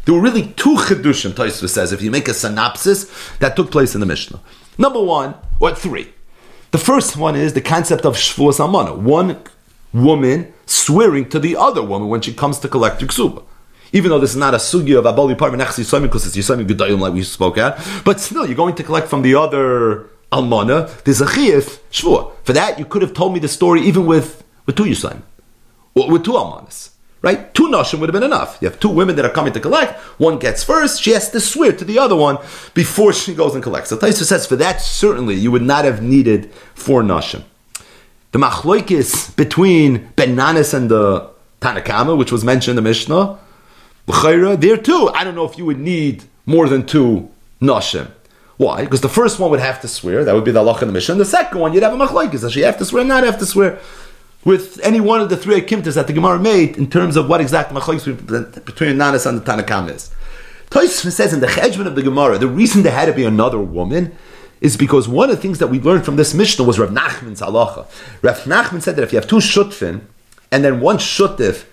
There 0.04 0.14
were 0.14 0.20
really 0.20 0.48
two 0.48 0.74
Chiddushim, 0.74 1.30
Taisva 1.30 1.68
says, 1.68 1.92
if 1.92 2.02
you 2.02 2.10
make 2.10 2.26
a 2.26 2.34
synopsis, 2.34 3.08
that 3.38 3.54
took 3.54 3.70
place 3.70 3.94
in 3.94 4.00
the 4.00 4.06
Mishnah. 4.06 4.40
Number 4.78 5.00
one, 5.00 5.36
or 5.60 5.74
three. 5.76 6.12
The 6.72 6.78
first 6.78 7.18
one 7.18 7.36
is 7.36 7.52
the 7.52 7.60
concept 7.60 8.06
of 8.06 8.16
shvuas 8.16 8.58
amana. 8.58 8.94
One 8.94 9.38
woman 9.92 10.50
swearing 10.64 11.28
to 11.28 11.38
the 11.38 11.54
other 11.54 11.82
woman 11.82 12.08
when 12.08 12.22
she 12.22 12.32
comes 12.32 12.58
to 12.60 12.68
collect 12.68 13.02
her 13.02 13.06
ksuba. 13.06 13.44
Even 13.92 14.10
though 14.10 14.18
this 14.18 14.30
is 14.30 14.36
not 14.36 14.54
a 14.54 14.56
sugya 14.56 14.98
of 14.98 15.04
abali 15.04 15.36
par 15.36 15.50
yisomi 15.50 16.04
because 16.04 16.26
it's 16.26 16.34
yisomi 16.34 16.66
gedayim 16.66 16.98
like 16.98 17.12
we 17.12 17.22
spoke 17.24 17.58
at, 17.58 17.78
but 18.06 18.20
still 18.20 18.46
you're 18.46 18.56
going 18.56 18.74
to 18.74 18.82
collect 18.82 19.08
from 19.08 19.20
the 19.20 19.34
other 19.34 20.06
almana. 20.32 20.88
There's 21.04 21.20
a 21.20 21.26
chiyuv 21.26 21.78
shvua. 21.90 22.32
For 22.44 22.54
that, 22.54 22.78
you 22.78 22.86
could 22.86 23.02
have 23.02 23.12
told 23.12 23.34
me 23.34 23.38
the 23.38 23.48
story 23.48 23.82
even 23.82 24.06
with 24.06 24.42
with 24.64 24.76
two 24.76 24.84
yisomi, 24.84 25.20
or 25.94 26.10
with 26.10 26.24
two 26.24 26.32
almanas. 26.32 26.91
Right? 27.22 27.54
Two 27.54 27.68
nashim 27.68 28.00
would 28.00 28.08
have 28.08 28.20
been 28.20 28.24
enough. 28.24 28.58
You 28.60 28.68
have 28.68 28.80
two 28.80 28.88
women 28.88 29.14
that 29.14 29.24
are 29.24 29.30
coming 29.30 29.52
to 29.52 29.60
collect. 29.60 29.98
One 30.18 30.40
gets 30.40 30.64
first. 30.64 31.00
She 31.00 31.12
has 31.12 31.30
to 31.30 31.40
swear 31.40 31.72
to 31.72 31.84
the 31.84 31.98
other 31.98 32.16
one 32.16 32.38
before 32.74 33.12
she 33.12 33.32
goes 33.32 33.54
and 33.54 33.62
collects. 33.62 33.90
So 33.90 33.96
Taisa 33.96 34.24
says 34.24 34.44
for 34.44 34.56
that 34.56 34.80
certainly 34.80 35.36
you 35.36 35.52
would 35.52 35.62
not 35.62 35.84
have 35.84 36.02
needed 36.02 36.52
four 36.74 37.02
nashim. 37.02 37.44
The 38.32 38.40
machloikis 38.40 39.36
between 39.36 40.08
Ben 40.16 40.34
Nanas 40.34 40.74
and 40.74 40.90
the 40.90 41.30
Tanakama, 41.60 42.18
which 42.18 42.32
was 42.32 42.42
mentioned 42.44 42.76
in 42.76 42.84
the 42.84 42.88
Mishnah, 42.88 43.38
there 44.06 44.76
too, 44.76 45.10
I 45.14 45.22
don't 45.22 45.36
know 45.36 45.44
if 45.44 45.56
you 45.56 45.64
would 45.64 45.78
need 45.78 46.24
more 46.44 46.68
than 46.68 46.84
two 46.84 47.30
nashim. 47.60 48.10
Why? 48.56 48.82
Because 48.82 49.00
the 49.00 49.08
first 49.08 49.38
one 49.38 49.50
would 49.50 49.60
have 49.60 49.80
to 49.82 49.88
swear, 49.88 50.24
that 50.24 50.34
would 50.34 50.44
be 50.44 50.50
the 50.50 50.58
Allah 50.58 50.78
in 50.80 50.88
the 50.88 50.92
Mishnah. 50.92 51.12
And 51.12 51.20
the 51.20 51.24
second 51.24 51.60
one, 51.60 51.72
you'd 51.72 51.82
have 51.82 51.92
a 51.92 51.96
machlokes. 51.96 52.40
Does 52.40 52.52
she 52.52 52.60
have 52.60 52.78
to 52.78 52.84
swear, 52.84 53.04
not 53.04 53.24
have 53.24 53.38
to 53.38 53.46
swear? 53.46 53.78
With 54.44 54.80
any 54.82 55.00
one 55.00 55.20
of 55.20 55.28
the 55.28 55.36
three 55.36 55.60
akimtas 55.60 55.94
that 55.94 56.06
the 56.06 56.12
Gemara 56.12 56.38
made 56.38 56.76
in 56.76 56.90
terms 56.90 57.16
of 57.16 57.28
what 57.28 57.40
exactly 57.40 57.78
machlokes 57.78 58.64
between 58.64 58.96
Nanas 58.96 59.26
and 59.26 59.40
the 59.40 59.44
Tanakam 59.44 59.90
is. 59.90 60.10
Tosfos 60.70 61.12
says 61.12 61.32
in 61.32 61.40
the 61.40 61.46
Cheshbon 61.46 61.86
of 61.86 61.94
the 61.94 62.02
Gemara, 62.02 62.38
the 62.38 62.48
reason 62.48 62.82
there 62.82 62.92
had 62.92 63.06
to 63.06 63.12
be 63.12 63.24
another 63.24 63.58
woman 63.58 64.16
is 64.60 64.76
because 64.76 65.08
one 65.08 65.28
of 65.28 65.36
the 65.36 65.42
things 65.42 65.58
that 65.58 65.66
we 65.66 65.80
learned 65.80 66.04
from 66.04 66.16
this 66.16 66.34
Mishnah 66.34 66.64
was 66.64 66.78
Rav 66.78 66.90
Nachman's 66.90 67.40
halacha. 67.40 67.86
Rav 68.22 68.40
Nachman 68.44 68.80
said 68.80 68.96
that 68.96 69.02
if 69.02 69.12
you 69.12 69.18
have 69.18 69.28
two 69.28 69.36
shutfin, 69.36 70.02
and 70.50 70.64
then 70.64 70.80
one 70.80 70.98
shutif 70.98 71.64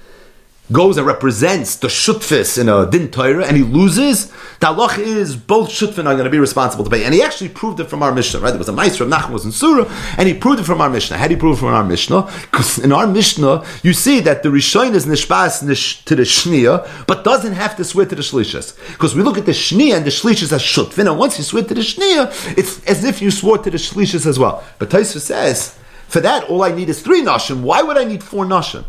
goes 0.72 0.98
and 0.98 1.08
represents 1.08 1.76
the 1.78 1.88
shutfis 1.88 2.60
in 2.60 2.70
a 2.70 2.90
din 2.90 3.10
Torah 3.10 3.46
and 3.46 3.58
he 3.58 3.64
loses, 3.64 4.28
the 4.60 4.68
halach 4.68 5.00
is 5.00 5.36
both 5.36 5.70
shutfin 5.70 6.06
are 6.06 6.14
going 6.14 6.26
to 6.26 6.30
be 6.30 6.40
responsible 6.40 6.84
to 6.84 6.90
pay. 6.90 7.04
And 7.06 7.14
he 7.14 7.24
actually 7.24 7.50
proved 7.50 7.80
it 7.80 7.90
from 7.90 8.04
our 8.04 8.14
Mishnah, 8.14 8.40
right? 8.40 8.50
There 8.52 8.60
was 8.60 8.70
a 8.70 8.74
Meister 8.74 9.04
of 9.04 9.10
Nachman 9.10 9.32
was 9.32 9.46
in 9.46 9.52
Surah, 9.52 9.92
and 10.18 10.28
he 10.28 10.34
proved 10.34 10.60
it 10.60 10.64
from 10.66 10.82
our 10.82 10.90
Mishnah. 10.90 11.18
How 11.18 11.28
did 11.28 11.36
he 11.36 11.40
prove 11.40 11.58
it 11.58 11.60
from 11.62 11.70
our 11.70 11.84
Mishnah? 11.84 12.30
Because 12.42 12.78
in 12.80 12.92
our 12.92 13.08
Mishnah, 13.08 13.66
you 13.84 13.94
see 13.94 14.20
that 14.22 14.44
the 14.44 14.50
Rishon 14.50 14.94
is 14.94 15.06
nishbas 15.06 15.64
nish, 15.64 16.04
to 16.06 16.16
the 16.16 16.24
Shnia, 16.24 17.06
but 17.08 17.24
doesn't 17.24 17.54
have 17.54 17.76
to 17.78 17.84
swear 17.84 18.06
to 18.06 18.16
the 18.16 18.22
Shlishas. 18.22 18.78
Because 18.92 19.16
we 19.16 19.24
look 19.24 19.38
at 19.38 19.46
the 19.46 19.54
Shnia 19.54 19.96
and 19.96 20.06
the 20.06 20.12
Shlishas 20.12 20.52
as 20.52 20.62
shutfin, 20.62 21.10
and 21.10 21.18
once 21.18 21.38
you 21.38 21.44
swear 21.44 21.64
to 21.64 21.74
the 21.74 21.82
Shnia, 21.82 22.58
it's 22.58 22.84
as 22.86 23.04
if 23.04 23.22
you 23.22 23.32
swore 23.32 23.58
to 23.58 23.72
the 23.72 23.78
Shlishas 23.78 24.26
as 24.26 24.38
well. 24.38 24.64
But 24.78 24.90
Taisva 24.90 25.20
says, 25.20 25.78
for 26.08 26.20
that, 26.22 26.44
all 26.50 26.64
I 26.64 26.72
need 26.72 26.90
is 26.90 27.02
three 27.02 27.22
nashim. 27.22 27.62
Why 27.62 27.82
would 27.82 27.98
I 27.98 28.04
need 28.04 28.24
four 28.24 28.46
nashim? 28.46 28.84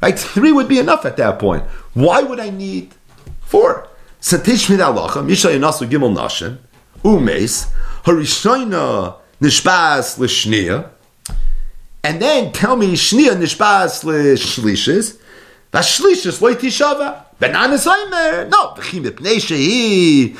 Right? 0.00 0.18
Three 0.18 0.52
would 0.52 0.68
be 0.68 0.78
enough 0.78 1.04
at 1.04 1.16
that 1.18 1.38
point. 1.38 1.64
Why 1.94 2.22
would 2.22 2.40
I 2.40 2.50
need 2.50 2.94
four? 3.40 3.88
So 4.20 4.38
Tishmid 4.38 4.78
Alacha, 4.78 5.24
Misha 5.24 5.48
Yanasu 5.48 5.88
Gimel 5.88 6.14
Nashim, 6.16 6.58
Umes, 7.02 7.70
Harishayna 8.04 9.16
Nishbas 9.40 10.18
Lishnia, 10.18 10.90
and 12.02 12.20
then 12.20 12.52
tell 12.52 12.76
me 12.76 12.92
Shnia 12.94 13.36
Nishbas 13.36 14.04
Lishlishis, 14.04 15.18
Vashlishis 15.72 16.40
Loy 16.40 16.54
Tishava, 16.54 17.24
Ben 17.38 17.54
Nanas 17.54 17.86
Oimer, 17.86 18.48
no, 18.48 18.74
V'chim 18.74 20.36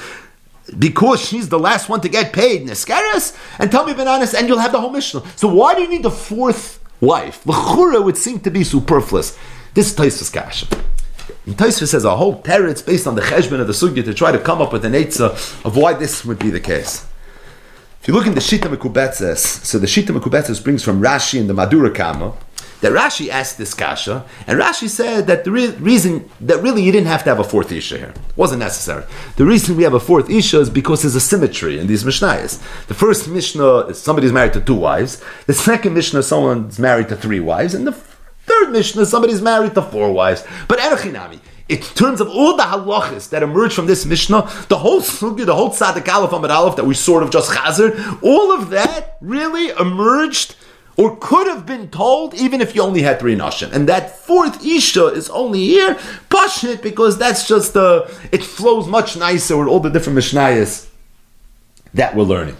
because 0.78 1.20
she's 1.20 1.48
the 1.48 1.58
last 1.58 1.88
one 1.88 2.00
to 2.00 2.08
get 2.08 2.32
paid, 2.32 2.66
Neskeres, 2.66 3.36
and 3.58 3.70
tell 3.72 3.84
me 3.84 3.94
Ben 3.94 4.06
Nanas, 4.06 4.34
and 4.34 4.46
you'll 4.48 4.58
have 4.58 4.72
the 4.72 4.80
whole 4.80 4.90
Mishnah. 4.90 5.22
So 5.36 5.48
why 5.48 5.74
do 5.74 5.82
you 5.82 5.88
need 5.88 6.02
the 6.02 6.10
fourth 6.10 6.79
wife? 7.00 7.46
L'chura 7.46 8.02
would 8.02 8.16
seem 8.16 8.40
to 8.40 8.50
be 8.50 8.64
superfluous. 8.64 9.38
This 9.74 9.90
is 9.90 9.96
Taisvus 9.96 10.32
Kasha. 10.32 10.66
And 11.46 11.56
Taisvus 11.56 11.88
says 11.88 12.04
a 12.04 12.16
whole 12.16 12.42
teretz 12.42 12.84
based 12.84 13.06
on 13.06 13.14
the 13.14 13.22
cheshbon 13.22 13.60
of 13.60 13.66
the 13.66 13.72
sugya 13.72 14.04
to 14.04 14.14
try 14.14 14.32
to 14.32 14.38
come 14.38 14.60
up 14.60 14.72
with 14.72 14.84
an 14.84 14.92
eitzah 14.92 15.64
of 15.64 15.76
why 15.76 15.94
this 15.94 16.24
would 16.24 16.38
be 16.38 16.50
the 16.50 16.60
case. 16.60 17.06
If 18.00 18.08
you 18.08 18.14
look 18.14 18.26
in 18.26 18.34
the 18.34 18.40
Shita 18.40 18.74
Mekubetzes, 18.74 19.38
so 19.38 19.78
the 19.78 19.86
Shita 19.86 20.18
Mekubetzes 20.18 20.62
brings 20.62 20.82
from 20.82 21.02
Rashi 21.02 21.38
and 21.38 21.50
the 21.50 21.54
Madura 21.54 21.90
Kama, 21.90 22.34
that 22.80 22.92
Rashi 22.92 23.28
asked 23.28 23.58
this 23.58 23.74
kasha, 23.74 24.24
and 24.46 24.58
Rashi 24.58 24.88
said 24.88 25.26
that 25.26 25.44
the 25.44 25.50
re- 25.50 25.74
reason 25.76 26.28
that 26.40 26.62
really 26.62 26.82
you 26.82 26.92
didn't 26.92 27.08
have 27.08 27.24
to 27.24 27.30
have 27.30 27.38
a 27.38 27.44
fourth 27.44 27.70
isha 27.72 27.98
here 27.98 28.14
wasn't 28.36 28.60
necessary. 28.60 29.04
The 29.36 29.44
reason 29.44 29.76
we 29.76 29.82
have 29.82 29.94
a 29.94 30.00
fourth 30.00 30.30
isha 30.30 30.60
is 30.60 30.70
because 30.70 31.02
there's 31.02 31.14
a 31.14 31.20
symmetry 31.20 31.78
in 31.78 31.86
these 31.86 32.04
mishnayos. 32.04 32.58
The 32.86 32.94
first 32.94 33.28
mishnah 33.28 33.88
is 33.88 34.00
somebody's 34.00 34.32
married 34.32 34.54
to 34.54 34.60
two 34.60 34.74
wives. 34.74 35.22
The 35.46 35.54
second 35.54 35.94
mishnah, 35.94 36.22
someone's 36.22 36.78
married 36.78 37.08
to 37.10 37.16
three 37.16 37.40
wives, 37.40 37.74
and 37.74 37.86
the 37.86 37.92
third 37.92 38.72
mishnah, 38.72 39.06
somebody's 39.06 39.42
married 39.42 39.74
to 39.74 39.82
four 39.82 40.12
wives. 40.12 40.44
But 40.68 40.78
erachinami. 40.78 41.40
In 41.70 41.78
terms 41.78 42.20
of 42.20 42.28
all 42.28 42.56
the 42.56 42.64
halachas 42.64 43.30
that 43.30 43.44
emerge 43.44 43.72
from 43.72 43.86
this 43.86 44.04
Mishnah, 44.04 44.50
the 44.68 44.78
whole 44.78 45.00
sugi, 45.00 45.46
the 45.46 45.54
whole 45.54 45.70
tzaddik 45.70 46.08
aleph 46.08 46.32
amid 46.32 46.50
aleph 46.50 46.74
that 46.74 46.84
we 46.84 46.94
sort 46.94 47.22
of 47.22 47.30
just 47.30 47.52
chazer, 47.52 48.20
all 48.24 48.50
of 48.50 48.70
that 48.70 49.16
really 49.20 49.68
emerged 49.68 50.56
or 50.96 51.16
could 51.16 51.46
have 51.46 51.66
been 51.66 51.88
told 51.88 52.34
even 52.34 52.60
if 52.60 52.74
you 52.74 52.82
only 52.82 53.02
had 53.02 53.18
three 53.18 53.36
nashim. 53.36 53.72
And 53.72 53.88
that 53.88 54.18
fourth 54.18 54.64
isha 54.64 55.06
is 55.06 55.30
only 55.30 55.64
here, 55.64 55.98
passionate 56.28 56.82
because 56.82 57.18
that's 57.18 57.46
just 57.46 57.74
the, 57.74 58.12
it 58.32 58.44
flows 58.44 58.86
much 58.86 59.16
nicer 59.16 59.56
with 59.56 59.68
all 59.68 59.80
the 59.80 59.90
different 59.90 60.18
mishnayos 60.18 60.88
that 61.94 62.14
we're 62.14 62.24
learning. 62.24 62.56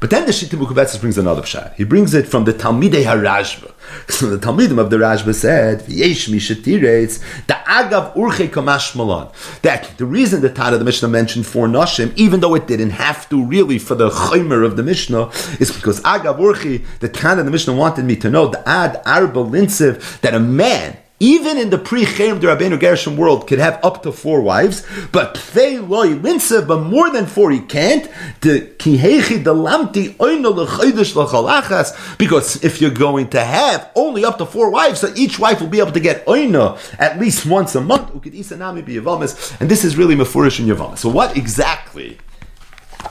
But 0.00 0.10
then 0.10 0.26
the 0.26 0.32
Shita 0.32 0.58
Mekubetzes 0.58 1.00
brings 1.00 1.18
another 1.18 1.42
pshat. 1.42 1.74
He 1.74 1.84
brings 1.84 2.14
it 2.14 2.26
from 2.26 2.44
the 2.44 2.52
Talmidei 2.52 3.04
HaRashba. 3.04 3.72
So 4.08 4.28
the 4.28 4.44
Talmidim 4.44 4.78
of 4.78 4.90
the 4.90 4.96
Rashba 4.96 5.34
said, 5.34 5.80
V'yesh 5.80 6.28
mi 6.28 6.38
shetiretz, 6.38 7.20
the 7.46 7.54
agav 7.54 8.14
urche. 8.14 9.62
That 9.62 9.96
the 9.96 10.06
reason 10.06 10.40
the 10.40 10.50
Tana 10.50 10.74
of 10.74 10.78
the 10.80 10.84
Mishnah 10.84 11.08
mentioned 11.08 11.46
four 11.46 11.66
nashim, 11.66 12.12
even 12.16 12.40
though 12.40 12.54
it 12.54 12.66
didn't 12.66 12.90
have 12.90 13.28
to 13.28 13.44
really 13.44 13.78
for 13.78 13.94
the 13.94 14.10
chaymer 14.10 14.64
of 14.64 14.76
the 14.76 14.82
Mishnah, 14.82 15.28
is 15.60 15.70
because 15.70 16.00
agav 16.02 16.38
urche, 16.38 16.84
the 17.00 17.08
Tana 17.08 17.40
of 17.40 17.46
the 17.46 17.52
Mishnah 17.52 17.74
wanted 17.74 18.04
me 18.04 18.16
to 18.16 18.30
know, 18.30 18.48
the 18.48 18.68
ad 18.68 19.00
arba 19.06 19.40
linsev, 19.40 20.20
that 20.20 20.34
a 20.34 20.40
man, 20.40 20.96
even 21.18 21.56
in 21.56 21.70
the 21.70 21.78
pre-Cherem 21.78 22.40
the 22.40 22.48
Rabbeinu 22.48 22.78
Gershom 22.78 23.16
world, 23.16 23.46
could 23.46 23.58
have 23.58 23.82
up 23.82 24.02
to 24.02 24.12
four 24.12 24.42
wives, 24.42 24.86
but 25.12 25.34
Pfei 25.34 25.86
loy 25.86 26.08
linsev, 26.08 26.68
but 26.68 26.80
more 26.80 27.10
than 27.10 27.26
four 27.26 27.50
he 27.50 27.60
can't. 27.60 28.10
The 28.42 28.60
kihechi 28.78 29.42
delamti 29.42 30.14
oino 30.16 30.52
lechodesh 30.54 31.14
lachalachas, 31.14 32.18
because 32.18 32.62
if 32.62 32.80
you're 32.80 32.90
going 32.90 33.28
to 33.30 33.42
have 33.42 33.90
only 33.94 34.24
up 34.24 34.38
to 34.38 34.46
four 34.46 34.70
wives, 34.70 35.00
so 35.00 35.12
each 35.16 35.38
wife 35.38 35.60
will 35.60 35.68
be 35.68 35.80
able 35.80 35.92
to 35.92 36.00
get 36.00 36.26
oino 36.26 36.78
at 36.98 37.18
least 37.18 37.46
once 37.46 37.74
a 37.74 37.80
month. 37.80 38.12
Ukid 38.12 38.34
isanami 38.34 38.84
be 38.84 38.96
yavamis, 38.96 39.58
and 39.60 39.70
this 39.70 39.84
is 39.84 39.96
really 39.96 40.14
mefurish 40.14 40.60
in 40.60 40.66
yavamis. 40.66 40.98
So 40.98 41.08
what 41.08 41.36
exactly? 41.36 42.18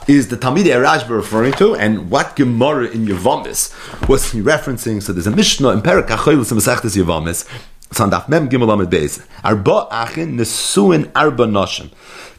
is 0.06 0.28
the 0.28 0.36
Talmidei 0.36 0.80
Rashba 0.80 1.10
referring 1.10 1.52
to, 1.54 1.74
and 1.74 2.10
what 2.10 2.36
Gemara 2.36 2.86
in 2.86 3.06
Yavamis 3.06 4.08
was 4.08 4.32
he 4.32 4.40
referencing? 4.40 5.02
So 5.02 5.12
there's 5.12 5.26
a 5.26 5.30
Mishnah 5.30 5.70
in 5.70 5.82
Perak 5.82 6.06
Achoylis 6.08 6.52
and 6.52 6.60
Masechtes 6.60 6.96
Yavamis, 6.96 7.48
Sandaf 7.90 8.28
Mem 8.28 8.48
Gimel 8.48 8.70
Amid 8.72 8.90
Beis. 8.90 9.20
Arba 9.42 9.88
Achin 9.90 10.36
Nesuin 10.36 11.10
Arba 11.14 11.46
Noshim. 11.46 11.90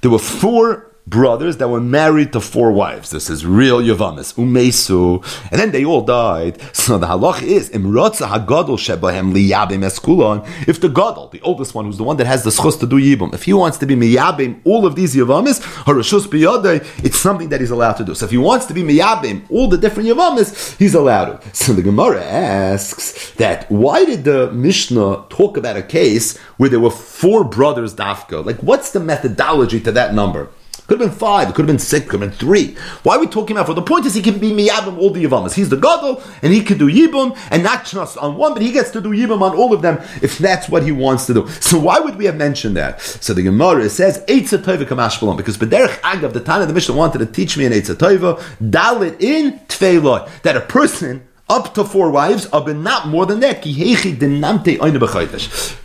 There 0.02 0.12
were 0.12 0.20
four 0.20 0.87
brothers 1.08 1.58
that 1.58 1.70
were 1.70 1.80
married 1.80 2.34
to 2.34 2.42
four 2.42 2.72
wives. 2.72 3.12
This 3.12 3.30
is 3.30 3.46
real 3.46 3.80
Yavamis, 3.80 4.34
Umesu, 4.36 5.24
and 5.52 5.60
then 5.60 5.72
they 5.72 5.86
all 5.86 6.02
died. 6.02 6.62
So 6.76 6.98
the 6.98 7.08
halach 7.08 7.42
is 7.42 7.70
Imrotza 7.70 8.28
Hagadol 8.28 8.78
Shebahem 8.78 9.34
Liyabim 9.34 9.84
Eskulon. 9.86 10.46
If 10.68 10.82
the 10.82 10.90
Gadol, 10.90 11.30
the 11.30 11.40
oldest 11.42 11.74
one, 11.74 11.86
who's 11.86 11.98
the 11.98 12.04
one 12.04 12.18
that 12.18 12.28
has 12.28 12.44
the 12.44 12.50
schus 12.50 12.78
to 12.82 12.88
do 12.88 12.98
Yibum, 12.98 13.34
if 13.34 13.44
he 13.44 13.54
wants 13.54 13.78
to 13.78 13.86
be 13.86 13.96
Miyabim 13.96 14.60
all 14.66 14.86
of 14.86 14.96
these 14.96 15.16
Yavamis, 15.16 15.62
Harashus 15.84 16.28
Biyadei, 16.28 16.86
it's 17.06 17.18
something 17.18 17.50
that 17.50 17.62
he's 17.62 17.72
allowed 17.72 17.94
to 17.94 18.04
do. 18.04 18.14
So 18.14 18.26
if 18.26 18.32
he 18.32 18.38
wants 18.38 18.66
to 18.66 18.74
be 18.74 18.84
Miyabim 18.84 19.46
all 19.50 19.70
the 19.70 19.78
different 19.78 20.10
Yavamis, 20.10 20.78
he's 20.78 20.94
allowed 20.94 21.42
to. 21.42 21.56
So 21.56 21.72
the 21.72 21.84
Gemara 21.84 22.22
asks 22.24 23.32
that 23.36 23.70
why 23.72 24.04
did 24.04 24.26
the 24.26 24.52
Mishnah 24.52 25.26
talk 25.30 25.56
about 25.56 25.78
a 25.78 25.84
case 25.84 26.38
where 26.58 26.70
there 26.70 26.80
were 26.82 26.92
four 26.92 27.46
brothers 27.46 27.96
Dafka? 27.96 28.46
Like 28.46 28.60
what's 28.60 28.92
the 28.92 29.00
methodology 29.00 29.80
to 29.82 29.92
that 29.94 30.14
number? 30.14 30.50
Could 30.88 31.02
have 31.02 31.10
been 31.10 31.20
five, 31.20 31.50
it 31.50 31.56
could 31.56 31.64
have 31.64 31.68
been 31.68 31.80
six, 31.80 32.08
could 32.08 32.22
have 32.22 32.30
been 32.30 32.40
three. 32.40 32.78
Why 33.04 33.18
are 33.18 33.20
we 33.20 33.28
talking 33.28 33.58
about 33.58 33.68
For 33.68 33.74
The 33.74 33.82
point 33.82 34.06
is 34.06 34.14
he 34.14 34.22
can 34.22 34.40
be 34.40 34.52
miyabim 34.52 34.98
all 34.98 35.10
the 35.10 35.22
yivamas. 35.22 35.54
He's 35.54 35.68
the 35.68 35.76
gadol, 35.76 36.24
and 36.42 36.54
he 36.54 36.64
can 36.64 36.78
do 36.78 36.88
yibum, 36.88 37.38
and 37.52 37.62
not 37.62 37.86
just 37.86 38.18
on 38.18 38.38
one, 38.38 38.54
but 38.54 38.62
he 38.62 38.72
gets 38.72 38.92
to 38.92 39.02
do 39.02 39.10
yibum 39.10 39.42
on 39.42 39.54
all 39.54 39.74
of 39.74 39.82
them 39.82 39.98
if 40.22 40.38
that's 40.38 40.70
what 40.70 40.84
he 40.84 40.94
wants 40.94 41.26
to 41.26 41.34
do. 41.34 41.48
So 41.60 41.78
why 41.78 42.00
would 42.00 42.16
we 42.16 42.24
have 42.24 42.38
mentioned 42.38 42.78
that? 42.78 43.02
So 43.02 43.34
the 43.34 43.44
Gemara 43.44 43.90
says 43.90 44.24
Eitzah 44.28 44.60
Tova 44.64 44.86
Kamash 44.86 45.20
Balon, 45.20 45.36
because 45.36 45.58
Bederech 45.58 46.00
Agav, 46.00 46.32
the 46.32 46.40
Tana, 46.40 46.66
the 46.66 46.74
Mishnah 46.74 46.96
wanted 46.96 47.18
to 47.18 47.26
teach 47.26 47.58
me 47.58 47.66
an 47.66 47.74
Eitzah 47.74 47.96
Tova, 47.96 48.40
Dalit 48.62 49.22
in 49.22 49.60
Tfeiloi, 49.68 50.30
that 50.44 50.56
a 50.56 50.62
person 50.62 51.28
up 51.50 51.74
to 51.74 51.84
four 51.84 52.12
wives, 52.12 52.46
but 52.48 52.78
not 52.78 53.08
more 53.10 53.26
than 53.26 53.42
that. 53.42 53.64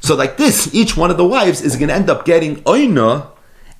So 0.00 0.14
like 0.14 0.36
this, 0.36 0.74
each 0.74 0.96
one 0.96 1.10
of 1.10 1.16
the 1.16 1.24
wives 1.24 1.60
is 1.60 1.76
going 1.76 1.88
to 1.88 1.94
end 1.94 2.08
up 2.10 2.24
getting 2.24 2.56
oina 2.62 3.28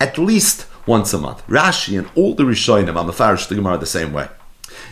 at 0.01 0.19
least 0.19 0.67
once 0.87 1.13
a 1.13 1.19
month. 1.19 1.47
Rashi 1.47 1.99
and 1.99 2.09
all 2.15 2.35
the 2.35 2.45
Rishonim 2.45 2.97
on 2.97 3.07
the 3.07 3.13
Farish 3.13 3.47
the 3.47 3.55
Gemara 3.55 3.79
the 3.79 3.87
same 3.87 4.13
way. 4.13 4.29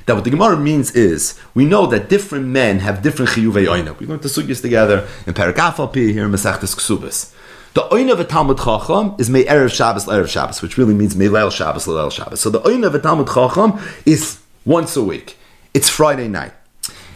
That 0.06 0.14
what 0.14 0.24
the 0.24 0.30
Gemara 0.30 0.56
means 0.56 0.92
is 0.92 1.38
we 1.54 1.64
know 1.64 1.86
that 1.86 2.08
different 2.08 2.46
men 2.46 2.80
have 2.80 3.02
different 3.02 3.32
chiyuvei 3.32 3.66
oina. 3.66 3.98
We 3.98 4.06
learned 4.06 4.22
the 4.22 4.28
sugyas 4.28 4.60
together 4.60 5.06
in 5.26 5.34
Parakafal 5.34 5.94
here 5.94 6.24
in 6.24 6.30
Masechtas 6.30 6.74
Ksubas. 6.74 7.34
The 7.74 7.82
oina 7.82 8.18
of 8.18 8.28
Talmud 8.28 8.58
Chacham 8.58 9.14
is 9.18 9.30
May 9.30 9.44
Erev 9.44 9.72
Shabbos 9.72 10.06
Erev 10.06 10.28
Shabbos, 10.28 10.60
which 10.60 10.76
really 10.76 10.94
means 10.94 11.14
May 11.14 11.26
Leil 11.26 11.52
Shabbos 11.52 11.86
Leil 11.86 12.10
Shabbos. 12.10 12.40
So 12.40 12.50
the 12.50 12.60
oina 12.60 12.92
of 12.92 13.00
Talmud 13.00 13.28
Chacham 13.28 13.78
is 14.04 14.40
once 14.64 14.96
a 14.96 15.04
week. 15.04 15.36
It's 15.72 15.88
Friday 15.88 16.26
night. 16.26 16.52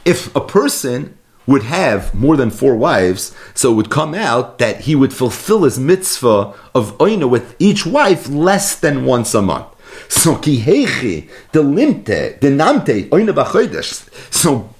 If 0.05 0.35
a 0.37 0.41
person 0.41 1.19
would 1.47 1.63
have 1.65 2.15
more 2.15 2.37
than 2.37 2.51
four 2.51 2.75
wives, 2.75 3.35
so 3.55 3.73
it 3.73 3.75
would 3.75 3.91
come 3.91 4.15
out 4.15 4.59
that 4.59 4.83
he 4.83 4.95
would 4.95 5.13
fulfill 5.13 5.65
his 5.65 5.79
mitzvah 5.79 6.55
of 6.75 6.97
oina 6.99 7.29
with 7.29 7.55
each 7.59 7.85
wife 7.85 8.29
less 8.29 8.75
than 8.79 9.05
once 9.05 9.35
a 9.35 9.43
month. 9.43 9.67
So 10.09 10.37
kihechi, 10.37 11.29
the 11.53 11.63
limte, 11.63 12.41
the 12.41 12.49
namte, 12.49 13.09
oina 13.11 13.35
b'chodesh. 13.35 14.09
So 14.33 14.71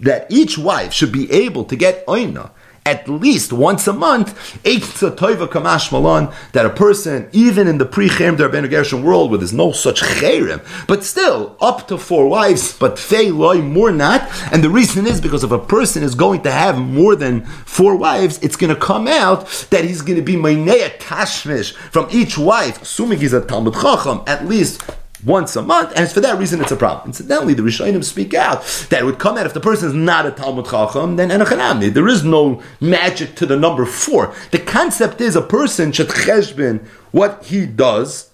that 0.00 0.26
each 0.30 0.58
wife 0.58 0.92
should 0.92 1.12
be 1.12 1.30
able 1.32 1.64
to 1.64 1.76
get 1.76 2.06
oina 2.06 2.50
at 2.84 3.08
least 3.08 3.52
once 3.52 3.86
a 3.86 3.92
month, 3.92 4.36
Kamash 4.64 5.92
Malon, 5.92 6.32
that 6.52 6.66
a 6.66 6.70
person, 6.70 7.28
even 7.32 7.68
in 7.68 7.78
the 7.78 7.86
pre-Cherem 7.86 8.36
Darben 8.36 8.68
Gershom 8.68 9.02
world 9.02 9.30
where 9.30 9.38
there's 9.38 9.52
no 9.52 9.70
such 9.72 10.00
Cherem, 10.00 10.60
but 10.88 11.04
still 11.04 11.56
up 11.60 11.86
to 11.88 11.96
four 11.96 12.26
wives, 12.28 12.76
but 12.76 12.98
Fei 12.98 13.30
Loi 13.30 13.62
more 13.62 13.92
not, 13.92 14.28
and 14.52 14.64
the 14.64 14.70
reason 14.70 15.06
is 15.06 15.20
because 15.20 15.44
if 15.44 15.52
a 15.52 15.58
person 15.58 16.02
is 16.02 16.14
going 16.14 16.42
to 16.42 16.50
have 16.50 16.78
more 16.78 17.14
than 17.14 17.44
four 17.44 17.96
wives, 17.96 18.38
it's 18.42 18.56
going 18.56 18.74
to 18.74 18.80
come 18.80 19.06
out 19.06 19.46
that 19.70 19.84
he's 19.84 20.02
going 20.02 20.18
to 20.18 20.22
be 20.22 20.34
Mainea 20.34 20.98
Tashmish 20.98 21.74
from 21.92 22.08
each 22.10 22.36
wife, 22.36 22.82
assuming 22.82 23.20
he's 23.20 23.32
a 23.32 23.44
Talmud 23.44 23.74
Chacham, 23.74 24.22
at 24.26 24.46
least 24.46 24.82
once 25.24 25.54
a 25.56 25.62
month, 25.62 25.92
and 25.94 26.10
for 26.10 26.20
that 26.20 26.38
reason 26.38 26.60
it's 26.60 26.72
a 26.72 26.76
problem. 26.76 27.08
Incidentally, 27.08 27.54
the 27.54 27.62
Rishonim 27.62 28.04
speak 28.04 28.34
out 28.34 28.62
that 28.90 29.04
would 29.04 29.18
come 29.18 29.36
out 29.38 29.46
if 29.46 29.54
the 29.54 29.60
person 29.60 29.88
is 29.88 29.94
not 29.94 30.26
a 30.26 30.30
Talmud 30.30 30.66
Chacham, 30.66 31.16
then 31.16 31.30
Enochanami. 31.30 31.92
There 31.92 32.08
is 32.08 32.24
no 32.24 32.62
magic 32.80 33.34
to 33.36 33.46
the 33.46 33.56
number 33.56 33.86
four. 33.86 34.34
The 34.50 34.58
concept 34.58 35.20
is 35.20 35.36
a 35.36 35.42
person 35.42 35.92
should 35.92 36.08
cheshbin 36.08 36.84
what 37.12 37.44
he 37.44 37.66
does 37.66 38.30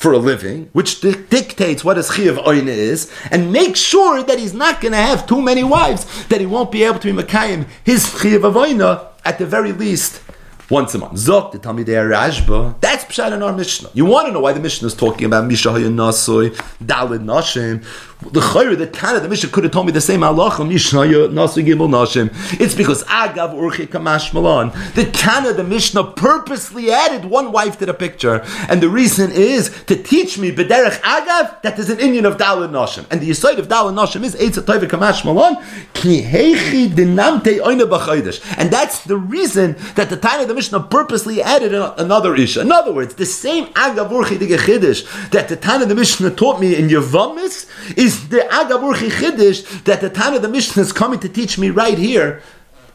for 0.00 0.12
a 0.12 0.18
living, 0.18 0.70
which 0.72 1.02
di- 1.02 1.12
dictates 1.12 1.84
what 1.84 1.98
his 1.98 2.08
chiyav 2.08 2.42
oina 2.44 2.68
is, 2.68 3.12
and 3.30 3.52
make 3.52 3.76
sure 3.76 4.22
that 4.22 4.38
he's 4.38 4.54
not 4.54 4.80
going 4.80 4.92
to 4.92 4.98
have 4.98 5.26
too 5.26 5.42
many 5.42 5.62
wives, 5.62 6.26
that 6.28 6.40
he 6.40 6.46
won't 6.46 6.72
be 6.72 6.82
able 6.84 6.98
to 6.98 7.12
be 7.12 7.22
makayim 7.22 7.66
his 7.84 8.06
chiyav 8.06 8.50
oina 8.54 9.06
at 9.26 9.38
the 9.38 9.44
very 9.44 9.72
least 9.72 10.22
once 10.70 10.94
a 10.94 10.98
month. 10.98 11.14
Zok 11.14 11.52
the 11.52 11.58
Talmidei 11.58 12.08
Rashba. 12.08 12.80
That's 12.80 13.04
pshat 13.04 13.32
in 13.32 13.42
our 13.42 13.52
Mishnah. 13.52 13.90
You 13.92 14.06
want 14.06 14.28
to 14.28 14.32
know 14.32 14.40
why 14.40 14.52
the 14.52 14.60
Mishnah 14.60 14.86
is 14.86 14.94
talking 14.94 15.26
about 15.26 15.44
Mishahay 15.50 15.82
Nasoi 15.92 16.50
Dalid 16.82 17.24
Nashim? 17.24 17.84
The 18.22 18.40
Chayr, 18.40 18.76
the 18.76 18.86
Tana, 18.86 19.20
the 19.20 19.28
Mishnah 19.28 19.48
could 19.50 19.64
have 19.64 19.72
told 19.72 19.86
me 19.86 19.92
the 19.92 20.00
same 20.00 20.20
halacha, 20.20 20.68
Mishnaya, 20.68 21.30
Nasu 21.30 21.64
Gimel 21.64 21.88
Nashim. 21.88 22.30
It's 22.60 22.74
because 22.74 23.02
Agav 23.04 23.54
Urchi 23.54 23.86
Kamash 23.86 24.34
Malan. 24.34 24.70
The 24.94 25.10
Tana, 25.10 25.54
the 25.54 25.64
Mishnah, 25.64 26.12
purposely 26.12 26.90
added 26.92 27.24
one 27.24 27.50
wife 27.50 27.78
to 27.78 27.86
the 27.86 27.94
picture. 27.94 28.44
And 28.68 28.82
the 28.82 28.90
reason 28.90 29.32
is 29.32 29.70
to 29.84 29.96
teach 29.96 30.38
me, 30.38 30.52
Bederech 30.52 31.00
Agav, 31.00 31.62
that 31.62 31.76
there's 31.76 31.88
an 31.88 31.98
Indian 31.98 32.26
of 32.26 32.36
Dalin 32.36 32.70
Nashim. 32.70 33.06
And 33.10 33.22
the 33.22 33.30
Yisoid 33.30 33.56
of 33.56 33.68
Dalin 33.68 33.94
Nashim 33.94 34.22
is 34.22 34.36
Eitz 34.36 34.62
Toiv 34.62 34.82
Kamash 34.82 35.24
Malan, 35.24 35.56
Ki 35.94 36.22
Heichi 36.22 36.88
Dinamte 36.88 37.58
Oina 37.60 37.88
B'chaydish. 37.88 38.44
And 38.58 38.70
that's 38.70 39.02
the 39.04 39.16
reason 39.16 39.76
that 39.94 40.10
the 40.10 40.18
Tana, 40.18 40.44
the 40.44 40.54
Mishnah, 40.54 40.80
purposely 40.80 41.42
added 41.42 41.72
another 41.72 42.34
issue. 42.34 42.60
In 42.60 42.70
other 42.70 42.92
words, 42.92 43.14
the 43.14 43.24
same 43.24 43.66
Agav 43.68 44.10
Urchi 44.10 44.36
Digechidish 44.36 45.30
that 45.30 45.48
the 45.48 45.56
Tana, 45.56 45.86
the 45.86 45.94
Mishnah, 45.94 46.30
taught 46.32 46.60
me 46.60 46.76
in 46.76 46.88
Yavamis 46.88 47.66
is 47.96 48.09
is 48.10 48.28
the 48.28 48.38
Agaburchi 48.38 49.10
Chiddush 49.10 49.84
that 49.84 50.00
the 50.00 50.10
Tana 50.10 50.38
the 50.38 50.48
Mishnah 50.48 50.82
is 50.82 50.92
coming 50.92 51.20
to 51.20 51.28
teach 51.28 51.58
me 51.58 51.70
right 51.70 51.98
here. 51.98 52.42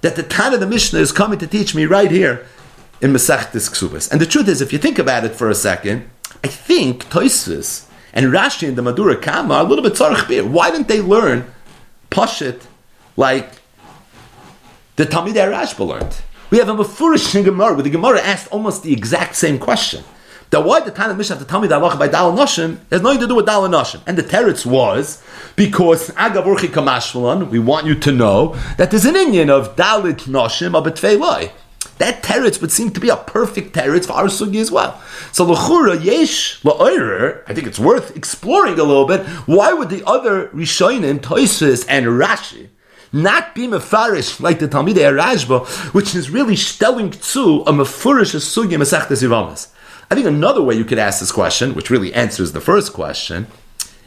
That 0.01 0.15
the 0.15 0.23
Tana 0.23 0.57
the 0.57 0.67
Mishnah 0.67 0.99
is 0.99 1.11
coming 1.11 1.39
to 1.39 1.47
teach 1.47 1.73
me 1.73 1.85
right 1.85 2.11
here 2.11 2.45
in 3.01 3.13
Masechtes 3.13 3.69
Ksubas. 3.69 4.11
And 4.11 4.19
the 4.19 4.25
truth 4.25 4.47
is, 4.47 4.61
if 4.61 4.73
you 4.73 4.79
think 4.79 4.99
about 4.99 5.23
it 5.23 5.33
for 5.33 5.49
a 5.49 5.55
second, 5.55 6.09
I 6.43 6.47
think 6.47 7.05
Toisvis 7.05 7.87
and 8.13 8.27
Rashi 8.27 8.67
and 8.67 8.77
the 8.77 8.81
Madura 8.81 9.15
Kama 9.15 9.53
are 9.53 9.65
a 9.65 9.67
little 9.67 9.83
bit 9.83 9.93
tzarech 9.93 10.49
Why 10.49 10.71
didn't 10.71 10.87
they 10.87 11.01
learn 11.01 11.45
Pashit 12.11 12.63
like 13.15 13.49
the 14.97 15.05
Talmidei 15.05 15.51
Rashba 15.51 15.87
learned? 15.87 16.17
We 16.49 16.59
have 16.59 16.69
a 16.69 16.75
Mefurish 16.75 17.35
in 17.35 17.43
Gemara 17.43 17.73
where 17.73 17.83
the 17.83 17.89
Gemara 17.89 18.21
asked 18.21 18.47
almost 18.51 18.83
the 18.83 18.93
exact 18.93 19.35
same 19.35 19.57
question 19.59 20.03
that 20.55 20.63
why 20.63 20.79
the 20.79 20.89
Tana 20.89 21.13
Mishnah 21.13 21.35
to 21.37 21.43
tell 21.43 21.59
me 21.59 21.67
that 21.67 21.81
halacha 21.81 21.99
by 21.99 22.07
Dal 22.07 22.31
Noshim 22.31 22.77
has 22.89 23.01
nothing 23.01 23.19
to 23.19 23.27
do 23.27 23.35
with 23.35 23.45
Dal 23.45 23.67
Noshim. 23.67 24.01
And 24.07 24.17
the 24.17 24.23
teretz 24.23 24.65
was 24.65 25.21
because 25.57 26.11
Agavurchi 26.11 26.69
Kamashmalan, 26.69 27.49
we 27.49 27.59
want 27.59 27.85
you 27.85 27.95
to 27.95 28.11
know 28.13 28.55
that 28.77 28.89
there's 28.89 29.03
an 29.03 29.17
Indian 29.17 29.49
of 29.49 29.75
Dalit 29.75 30.29
Noshim 30.29 30.73
of 30.73 30.85
Betfeilai. 30.85 31.51
That 31.97 32.23
teretz 32.23 32.61
would 32.61 32.71
seem 32.71 32.91
to 32.91 33.01
be 33.01 33.09
a 33.09 33.17
perfect 33.17 33.75
teretz 33.75 34.05
for 34.05 34.13
our 34.13 34.27
sugi 34.27 34.61
as 34.61 34.71
well. 34.71 35.01
So 35.33 35.43
l'chura 35.43 36.01
yesh 36.01 36.61
la'oirer, 36.61 37.43
I 37.47 37.53
think 37.53 37.67
it's 37.67 37.79
worth 37.79 38.15
exploring 38.15 38.79
a 38.79 38.83
little 38.83 39.05
bit. 39.05 39.25
Why 39.45 39.73
would 39.73 39.89
the 39.89 40.07
other 40.07 40.47
Rishonim, 40.49 41.19
Toisus 41.19 41.85
and 41.89 42.05
Rashi, 42.05 42.69
not 43.11 43.53
be 43.55 43.67
mefarish 43.67 44.39
like 44.39 44.59
the 44.59 44.67
Talmidei 44.69 45.11
Rashba, 45.17 45.65
which 45.93 46.15
is 46.15 46.29
really 46.29 46.55
stelling 46.55 47.11
to 47.11 47.61
a 47.61 47.73
mefurish 47.73 48.35
sugi 48.35 48.77
mesachtes 48.77 49.21
yivamas. 49.21 49.69
I 50.09 50.15
think 50.15 50.27
another 50.27 50.61
way 50.61 50.75
you 50.75 50.85
could 50.85 50.99
ask 50.99 51.19
this 51.19 51.31
question, 51.31 51.73
which 51.73 51.89
really 51.89 52.13
answers 52.13 52.51
the 52.51 52.61
first 52.61 52.93
question, 52.93 53.47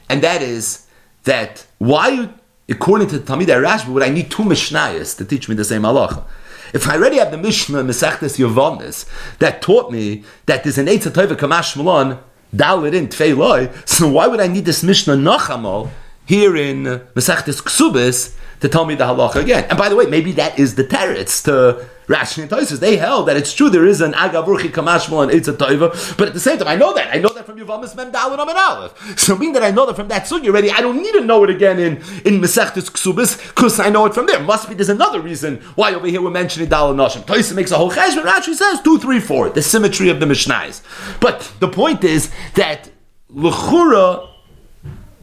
and 0.08 0.22
that 0.22 0.42
is 0.42 0.86
that 1.24 1.66
why, 1.78 2.30
according 2.68 3.08
to 3.08 3.18
Talmidei 3.18 3.62
Rashba, 3.62 3.88
would 3.88 4.02
I 4.02 4.08
need 4.08 4.30
two 4.30 4.44
Mishnayos 4.44 5.16
to 5.18 5.24
teach 5.24 5.48
me 5.48 5.54
the 5.54 5.64
same 5.64 5.82
halacha? 5.82 6.24
If 6.72 6.86
I 6.86 6.96
already 6.96 7.16
have 7.18 7.30
the 7.30 7.38
Mishnah 7.38 7.82
Mesachtes 7.82 8.38
Yavamis 8.38 9.08
that 9.38 9.62
taught 9.62 9.90
me 9.90 10.24
that 10.46 10.64
there's 10.64 10.78
an 10.78 10.86
Tova 10.86 11.34
Kamash 11.34 11.76
Malon 11.76 12.18
Dalit 12.54 12.94
in 12.94 13.08
Tfei 13.08 13.36
Loi, 13.36 13.70
so 13.84 14.08
why 14.08 14.26
would 14.26 14.40
I 14.40 14.46
need 14.46 14.66
this 14.66 14.82
Mishnah 14.82 15.16
Nachamal 15.16 15.90
here 16.28 16.54
in 16.56 16.84
Mesachtes 17.14 17.62
Ksubis 17.62 18.36
to 18.60 18.68
tell 18.68 18.84
me 18.84 18.94
the 18.94 19.04
halacha 19.04 19.36
again? 19.36 19.64
And 19.70 19.78
by 19.78 19.88
the 19.88 19.96
way, 19.96 20.04
maybe 20.04 20.32
that 20.32 20.58
is 20.58 20.74
the 20.74 20.84
teretz 20.84 21.42
to 21.44 21.88
Rashi 22.06 22.40
and 22.42 22.50
Toisus, 22.50 22.80
they 22.80 22.96
held 22.96 23.28
that 23.28 23.36
it's 23.36 23.52
true 23.52 23.68
there 23.68 23.84
is 23.84 24.00
an 24.00 24.12
Agavurchi 24.12 24.70
Kamashmal 24.70 25.24
and 25.24 25.32
Eitzah 25.32 25.56
Toiva, 25.56 26.16
but 26.16 26.28
at 26.28 26.34
the 26.34 26.40
same 26.40 26.56
time, 26.58 26.66
I 26.66 26.74
know 26.74 26.94
that. 26.94 27.14
I 27.14 27.18
know 27.18 27.28
that 27.28 27.44
from 27.44 27.58
Yuvamis 27.58 27.94
Mem 27.94 28.06
and 28.06 28.16
Aleph. 28.16 29.18
So 29.18 29.36
being 29.36 29.52
that 29.52 29.62
I 29.62 29.70
know 29.70 29.84
that 29.84 29.94
from 29.94 30.08
that 30.08 30.24
sugi 30.24 30.46
already, 30.46 30.70
I 30.70 30.80
don't 30.80 31.02
need 31.02 31.12
to 31.12 31.20
know 31.20 31.44
it 31.44 31.50
again 31.50 31.78
in, 31.78 31.96
in 32.24 32.40
Mesechtus 32.40 32.90
Ksubis, 32.90 33.48
because 33.48 33.78
I 33.78 33.90
know 33.90 34.06
it 34.06 34.14
from 34.14 34.26
there. 34.26 34.40
Must 34.40 34.68
be 34.68 34.74
there's 34.74 34.88
another 34.88 35.20
reason 35.20 35.58
why 35.74 35.92
over 35.92 36.06
here 36.06 36.22
we're 36.22 36.30
mentioning 36.30 36.70
Dalin 36.70 36.96
Nashim. 36.96 37.26
Toisus 37.26 37.54
makes 37.54 37.72
a 37.72 37.76
whole 37.76 37.90
chesh, 37.90 38.14
but 38.14 38.24
Rashi 38.24 38.54
says 38.54 38.80
two, 38.80 38.98
three, 38.98 39.20
four, 39.20 39.50
the 39.50 39.62
symmetry 39.62 40.08
of 40.08 40.18
the 40.18 40.26
Mishnais. 40.26 40.80
But 41.20 41.52
the 41.60 41.68
point 41.68 42.04
is 42.04 42.30
that 42.54 42.90
L'chura, 43.28 44.27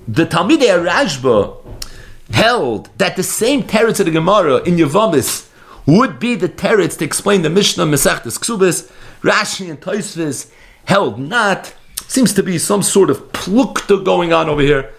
the 0.08 0.26
Talmidei 0.26 0.86
Rashba, 0.88 1.58
held 2.32 2.90
that 2.98 3.16
the 3.16 3.24
same 3.24 3.64
teretz 3.64 4.00
of 4.00 4.06
the 4.06 4.12
Gemara 4.12 4.58
in 4.64 4.76
Yavamis 4.76 5.50
would 5.86 6.20
be 6.20 6.36
the 6.36 6.50
teretz 6.50 6.98
to 6.98 7.06
explain 7.06 7.42
the 7.44 7.50
Mishnah 7.50 7.86
Mesechtes 7.86 8.40
Ksubis. 8.40 8.92
Rashi 9.22 9.70
and 9.70 9.80
Toisvis 9.80 10.52
held 10.86 11.20
not. 11.20 11.74
Seems 12.08 12.34
to 12.34 12.44
be 12.44 12.58
some 12.58 12.84
sort 12.84 13.10
of 13.10 13.32
plukta 13.32 14.04
going 14.04 14.34
on 14.34 14.50
over 14.50 14.62
here. 14.62 14.92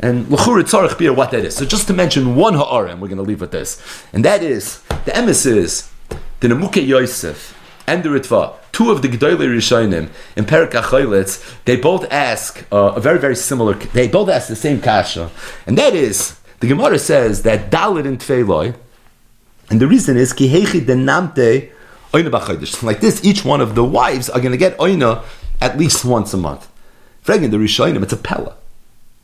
And 0.00 0.30
l'chur 0.30 0.62
tzarech 0.62 0.96
bir 0.98 1.12
what 1.12 1.30
that 1.32 1.44
is. 1.44 1.56
So 1.56 1.64
just 1.64 1.86
to 1.88 1.92
mention 1.92 2.36
one 2.36 2.54
ha'arim, 2.54 3.00
we're 3.00 3.08
going 3.08 3.18
to 3.18 3.24
leave 3.24 3.40
with 3.40 3.50
this, 3.50 3.82
and 4.12 4.24
that 4.24 4.42
is 4.42 4.80
the 5.04 5.10
emes 5.10 5.44
is 5.44 5.90
the 6.40 6.48
Nemuke 6.48 6.86
Yosef 6.86 7.57
and 7.88 8.04
the 8.04 8.10
Ritva, 8.10 8.54
two 8.70 8.90
of 8.90 9.02
the 9.02 9.08
Gedolei 9.08 9.48
Rishonim 9.56 10.10
in 10.36 10.44
Perik 10.44 10.72
Achoylitz, 10.72 11.42
they 11.64 11.76
both 11.76 12.04
ask 12.12 12.64
uh, 12.70 12.92
a 12.96 13.00
very 13.00 13.18
very 13.18 13.36
similar. 13.36 13.74
They 13.74 14.08
both 14.08 14.28
ask 14.28 14.48
the 14.48 14.56
same 14.56 14.80
kasha, 14.80 15.30
and 15.66 15.76
that 15.78 15.94
is 15.94 16.38
the 16.60 16.68
Gemara 16.68 16.98
says 16.98 17.42
that 17.42 17.70
Dalit 17.70 18.04
in 18.04 18.18
Tfeiloi 18.18 18.74
and 19.70 19.80
the 19.80 19.86
reason 19.86 20.16
is 20.16 20.32
kihechi 20.32 20.80
denamte 20.80 21.70
oina. 22.12 22.82
Like 22.82 23.00
this, 23.00 23.24
each 23.24 23.44
one 23.44 23.60
of 23.60 23.74
the 23.74 23.84
wives 23.84 24.30
are 24.30 24.40
going 24.40 24.52
to 24.52 24.58
get 24.58 24.76
oina 24.78 25.24
at 25.60 25.76
least 25.78 26.04
once 26.04 26.32
a 26.32 26.36
month. 26.36 26.68
Fragging 27.24 27.50
the 27.50 27.58
Rishonim, 27.58 28.02
it's 28.02 28.12
a 28.12 28.16
pella. 28.16 28.57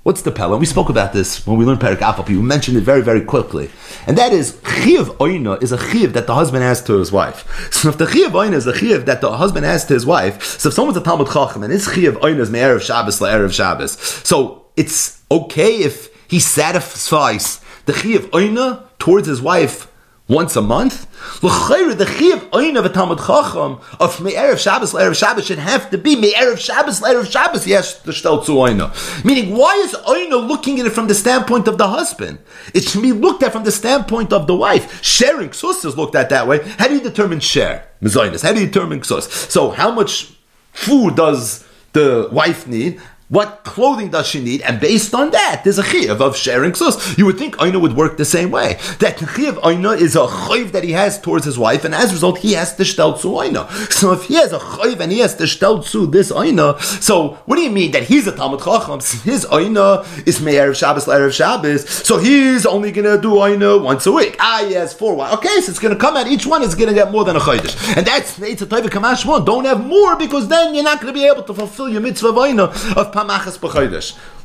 What's 0.05 0.21
the 0.21 0.31
pella? 0.31 0.59
We 0.59 0.67
spoke 0.67 0.91
about 0.91 1.15
this 1.15 1.47
when 1.47 1.57
we 1.57 1.65
learned 1.65 1.81
Perik 1.81 2.01
Afapi. 2.01 2.29
We 2.29 2.43
mentioned 2.43 2.77
it 2.77 2.83
very, 2.83 3.01
very 3.01 3.23
quickly. 3.23 3.71
And 4.07 4.19
that 4.19 4.35
is, 4.35 4.61
chiv 4.83 5.09
oina 5.17 5.63
is 5.63 5.73
a 5.73 5.79
chiv 5.79 6.13
that 6.13 6.27
the 6.27 6.35
husband 6.35 6.63
has 6.63 6.85
to 6.85 6.99
his 6.99 7.11
wife. 7.11 7.73
So 7.73 7.89
if 7.89 7.97
the 7.97 8.07
chiv 8.07 8.33
oina 8.33 8.53
is 8.53 8.67
a 8.67 8.77
chiv 8.77 9.07
that 9.07 9.23
the 9.23 9.35
husband 9.39 9.65
has 9.65 9.87
to 9.87 9.95
his 9.95 10.05
wife, 10.05 10.45
so 10.45 10.69
if 10.69 10.75
someone's 10.75 10.99
a 10.99 11.01
Talmud 11.01 11.29
Chacham 11.29 11.63
and 11.63 11.73
his 11.73 11.91
chiv 11.91 12.17
oina 12.17 12.41
is 12.41 12.51
me'erev 12.51 12.83
Shabbos 12.83 13.19
la'erev 13.21 13.51
Shabbos, 13.51 13.99
so 13.99 14.67
it's 14.77 15.23
okay 15.31 15.79
if 15.79 16.15
he 16.29 16.39
satisfies 16.39 17.63
the 17.87 17.95
chiv 17.95 18.31
oina 18.33 18.83
towards 18.99 19.27
his 19.27 19.41
wife 19.41 19.91
once 20.29 20.57
a 20.57 20.63
month. 20.63 21.07
The 21.41 21.49
chiyav 21.49 22.51
oin 22.55 22.79
of 22.79 22.85
a 22.85 22.89
Talmud 22.89 23.19
Chacham 23.19 23.79
of 24.01 24.21
me'erev 24.21 24.59
Shabbos 24.59 24.93
le'erev 24.93 25.15
Shabbos 25.15 25.47
should 25.47 25.59
have 25.59 25.91
to 25.91 25.99
be 25.99 26.17
me'erev 26.17 26.59
Shabbos 26.59 27.01
le'erev 27.01 27.31
Shabbos. 27.31 27.67
Yes, 27.67 28.01
the 28.01 28.13
shtel 28.13 28.45
to 28.47 28.53
oina. 28.53 29.25
Meaning, 29.25 29.57
why 29.57 29.75
is 29.77 29.93
oina 29.93 30.47
looking 30.47 30.81
at 30.81 30.87
it 30.87 30.91
from 30.91 31.09
the 31.09 31.15
standpoint 31.15 31.69
of 31.69 31.77
the 31.77 31.89
husband? 31.89 32.39
It 32.73 32.85
should 32.85 33.03
be 33.03 33.13
looked 33.13 33.43
at 33.43 33.53
from 33.53 33.65
the 33.65 33.73
standpoint 33.73 34.33
of 34.33 34.47
the 34.47 34.55
wife. 34.55 35.03
Sharing 35.05 35.51
ksus 35.51 35.85
is 35.85 35.97
looked 35.97 36.15
at 36.15 36.31
that 36.31 36.47
way. 36.47 36.61
How 36.79 36.89
do 36.89 36.95
you 36.95 37.03
determine 37.03 37.41
share? 37.41 37.89
Mizoinus. 38.03 38.43
How 38.43 38.53
do 38.53 38.61
you 38.61 38.67
determine 38.67 39.01
ksus? 39.01 39.29
So, 39.51 39.71
how 39.71 39.91
much 39.91 40.33
food 40.73 41.17
does 41.17 41.67
the 41.93 42.29
wife 42.33 42.67
need? 42.67 43.01
What 43.29 43.65
clothing 43.65 44.11
does 44.11 44.27
she 44.27 44.43
need? 44.43 44.61
And 44.61 44.79
based 44.79 45.15
on 45.15 45.31
that, 45.31 45.63
there's 45.65 45.79
a 45.79 45.83
chiv 45.83 46.21
of 46.21 46.37
sharing 46.37 46.75
sus. 46.75 47.17
You 47.17 47.25
would 47.25 47.39
think 47.39 47.57
Aina 47.61 47.79
would 47.79 47.97
work 47.97 48.19
the 48.19 48.25
same 48.25 48.51
way. 48.51 48.79
That 48.99 49.19
chiv 49.19 49.59
Aina 49.65 49.93
is 49.93 50.15
a 50.15 50.29
chiv 50.29 50.73
that 50.73 50.85
he 50.85 50.93
has 50.93 51.19
towards 51.19 51.47
his 51.47 51.59
wife, 51.59 51.87
and 51.87 51.95
as 51.95 52.11
a 52.11 52.15
result, 52.15 52.39
he 52.41 52.53
has 52.53 52.77
to 52.77 52.83
shtel 52.83 53.19
to 53.23 53.41
Aina. 53.41 53.71
So 53.91 54.13
if 54.13 54.25
he 54.25 54.35
has 54.35 54.53
a 54.53 54.61
chiv 54.61 55.01
and 55.01 55.11
he 55.11 55.21
has 55.21 55.35
to 55.37 55.45
shtel 55.45 55.89
to 55.91 56.07
this 56.07 56.31
Aina, 56.31 56.79
so 56.81 57.39
what 57.47 57.57
do 57.57 57.63
you 57.63 57.71
mean 57.71 57.93
that 57.93 58.03
he's 58.03 58.27
a 58.27 58.37
Talmud 58.37 58.61
Chacham? 58.61 59.01
His 59.25 59.47
Aina 59.51 60.05
is 60.27 60.43
Me'erev 60.43 60.77
Shabbos, 60.77 61.07
Erev 61.07 61.33
Shabbos, 61.33 61.89
so 61.89 62.19
he's 62.19 62.67
only 62.67 62.93
going 62.93 63.07
to 63.07 63.21
do 63.21 63.43
Aina 63.43 63.79
once 63.79 64.07
a 64.07 64.13
week. 64.13 64.37
Ah, 64.39 64.65
he 64.69 64.75
has 64.75 64.93
four. 64.93 65.15
Okay, 65.15 65.61
so 65.63 65.71
it's 65.71 65.79
going 65.79 65.95
to 65.95 66.01
come 66.01 66.17
out, 66.17 66.27
each 66.27 66.45
one 66.45 66.63
is 66.63 66.75
going 66.75 66.89
to 66.89 66.95
get 66.95 67.11
more 67.11 67.25
than 67.25 67.37
a 67.37 67.41
chodesh. 67.41 67.97
And 67.97 68.07
that's, 68.07 68.39
it's 68.41 68.65
type 68.67 68.85
of 68.85 68.91
Kamash 68.91 69.25
one. 69.25 69.47
Don't 69.47 69.65
have 69.65 69.83
more, 69.83 70.15
because 70.17 70.49
then 70.49 70.75
you're 70.75 70.85
not 70.85 71.01
going 71.01 71.13
to 71.13 71.19
be 71.19 71.27
able 71.27 71.43
to 71.45 71.55
fulfill 71.55 71.89
your 71.89 72.03
mitzvah 72.03 72.29
of 72.29 72.39
Aina 72.39 72.65
of 72.65 73.14
pamachas. 73.15 73.63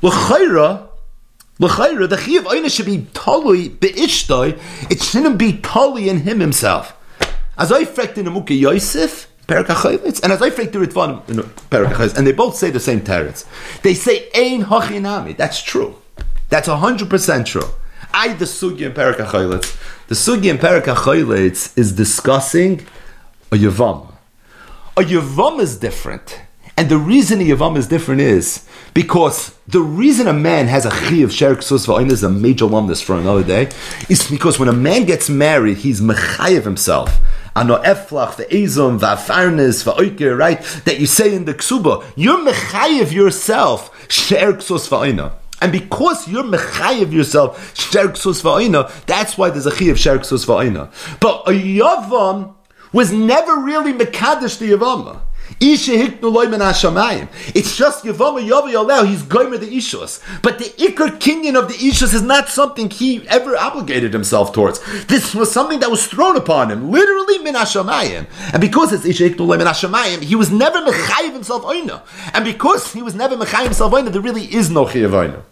L'chayra, 0.02 0.88
l'chayra, 1.60 2.10
the 2.10 2.16
chiyuv 2.16 2.44
oina 2.44 2.70
should 2.70 2.86
be 2.86 3.00
tolui 3.14 3.78
be'ishtoi. 3.80 4.58
It 4.91 5.02
shouldn't 5.02 5.38
be 5.38 5.54
tolui 5.54 6.08
in 6.08 6.20
him 6.20 6.40
himself. 6.40 6.96
As 7.58 7.72
I 7.72 7.84
frekt 7.84 8.18
in 8.18 8.26
the 8.26 8.32
Muke 8.32 8.58
Yosef, 8.58 9.28
Perakachayitz, 9.48 10.22
and 10.24 10.32
as 10.32 10.41
I 10.41 10.52
frekt 10.52 10.72
the 10.72 10.80
Ritvan 10.80 11.28
in 11.28 11.38
Perakachayitz, 11.72 12.16
and 12.16 12.26
they 12.26 12.32
both 12.32 12.56
say 12.56 12.70
the 12.70 12.80
same 12.80 13.02
teretz. 13.02 13.46
They 13.82 13.96
say 13.96 14.30
ein 14.36 14.66
hachinami. 14.66 15.36
That's 15.36 15.62
true. 15.62 15.96
That's 16.50 16.68
hundred 16.68 17.10
percent 17.10 17.48
true. 17.48 17.68
I 18.14 18.34
the 18.34 18.46
sugi 18.46 18.82
in 18.82 18.94
Perakachayitz. 18.94 20.08
The 20.08 20.16
sugi 20.16 20.50
in 20.50 20.58
Perakachayitz 20.60 21.78
is 21.78 21.91
discussing 21.91 22.86
a 23.52 23.56
yavam. 23.56 24.14
A 24.96 25.02
yavam 25.02 25.60
is 25.60 25.78
different. 25.78 26.41
And 26.80 26.88
the 26.88 26.97
reason 26.97 27.39
the 27.39 27.51
Yavam 27.51 27.76
is 27.76 27.88
different 27.88 28.22
is 28.22 28.65
because 28.93 29.53
the 29.68 29.81
reason 29.81 30.30
a 30.30 30.34
man 30.34 30.68
has 30.68 30.85
a 30.85 30.89
chi 30.89 31.18
of 31.18 31.30
Sherik 31.30 31.61
Sus 31.61 31.89
is 32.10 32.23
a 32.23 32.30
major 32.30 32.64
lumnus 32.64 33.03
for 33.03 33.18
another 33.18 33.43
day, 33.43 33.69
is 34.07 34.31
because 34.31 34.60
when 34.60 34.69
a 34.69 34.73
man 34.73 35.03
gets 35.03 35.30
married, 35.30 35.80
he's 35.80 35.99
mechayev 35.99 36.64
himself. 36.64 37.19
Ano 37.53 37.84
eflach, 37.84 38.38
the 38.38 38.45
ezom, 38.45 39.01
the 39.01 39.07
afarnes, 39.07 39.84
the 39.84 40.35
right? 40.38 40.61
That 40.85 41.01
you 41.01 41.06
say 41.06 41.35
in 41.35 41.43
the 41.43 41.53
ksuba, 41.53 42.06
you're 42.15 42.38
mechayev 42.38 43.11
yourself, 43.11 44.07
Sherik 44.07 44.61
Sus 44.61 44.89
And 45.61 45.73
because 45.73 46.30
you're 46.30 46.45
mechayiv 46.45 47.11
yourself, 47.11 47.76
sherksus 47.76 48.41
va'ina, 48.41 48.89
that's 49.06 49.38
why 49.38 49.49
there's 49.49 49.65
a 49.65 49.72
chi 49.72 49.88
of 49.88 49.97
sherksus 49.97 50.45
va'ina. 50.45 50.89
But 51.19 51.45
a 51.45 51.51
yavam 51.51 52.56
was 52.93 53.11
never 53.11 53.57
really 53.57 53.91
mekadesh 53.91 54.60
the 54.60 54.72
yavama. 54.72 55.19
It's 55.61 55.86
just 57.76 58.03
Yavama 58.06 58.48
Yavi 58.48 58.73
Yaleo, 58.73 59.06
he's 59.06 59.23
goymer 59.23 59.60
the 59.60 59.68
Ishus. 59.68 60.22
But 60.41 60.57
the 60.57 60.65
Iker 60.65 61.19
Kinyan 61.19 61.57
of 61.60 61.68
the 61.68 61.73
Ishus 61.73 62.14
is 62.14 62.22
not 62.22 62.48
something 62.48 62.90
he 62.90 63.27
ever 63.27 63.57
obligated 63.57 64.14
himself 64.14 64.53
towards. 64.53 64.80
This 65.07 65.36
was 65.36 65.52
something 65.52 65.80
that 65.81 65.91
was 65.91 66.07
thrown 66.07 66.38
upon 66.38 66.72
him, 66.72 66.91
literally 66.91 67.40
min 67.40 67.56
Hashamayim. 67.56 68.27
And 68.53 68.61
because 68.61 68.94
it's 68.94 69.03
Isha 69.06 69.31
Hiknu 69.31 69.57
min 69.57 69.68
Hashamayim, 69.68 70.23
he 70.23 70.36
was 70.36 70.49
never 70.49 70.80
Mechayiv 70.80 71.34
himself 71.34 71.64
Oina. 71.64 72.03
And 72.34 72.45
because 72.45 72.94
he 72.94 73.02
was 73.02 73.14
never 73.15 73.36
Mechayiv 73.36 73.65
himself 73.65 73.91
Oina, 73.91 74.11
there 74.11 74.22
really 74.22 74.45
is 74.45 74.69
no 74.69 74.86
Chiyav. 74.86 75.44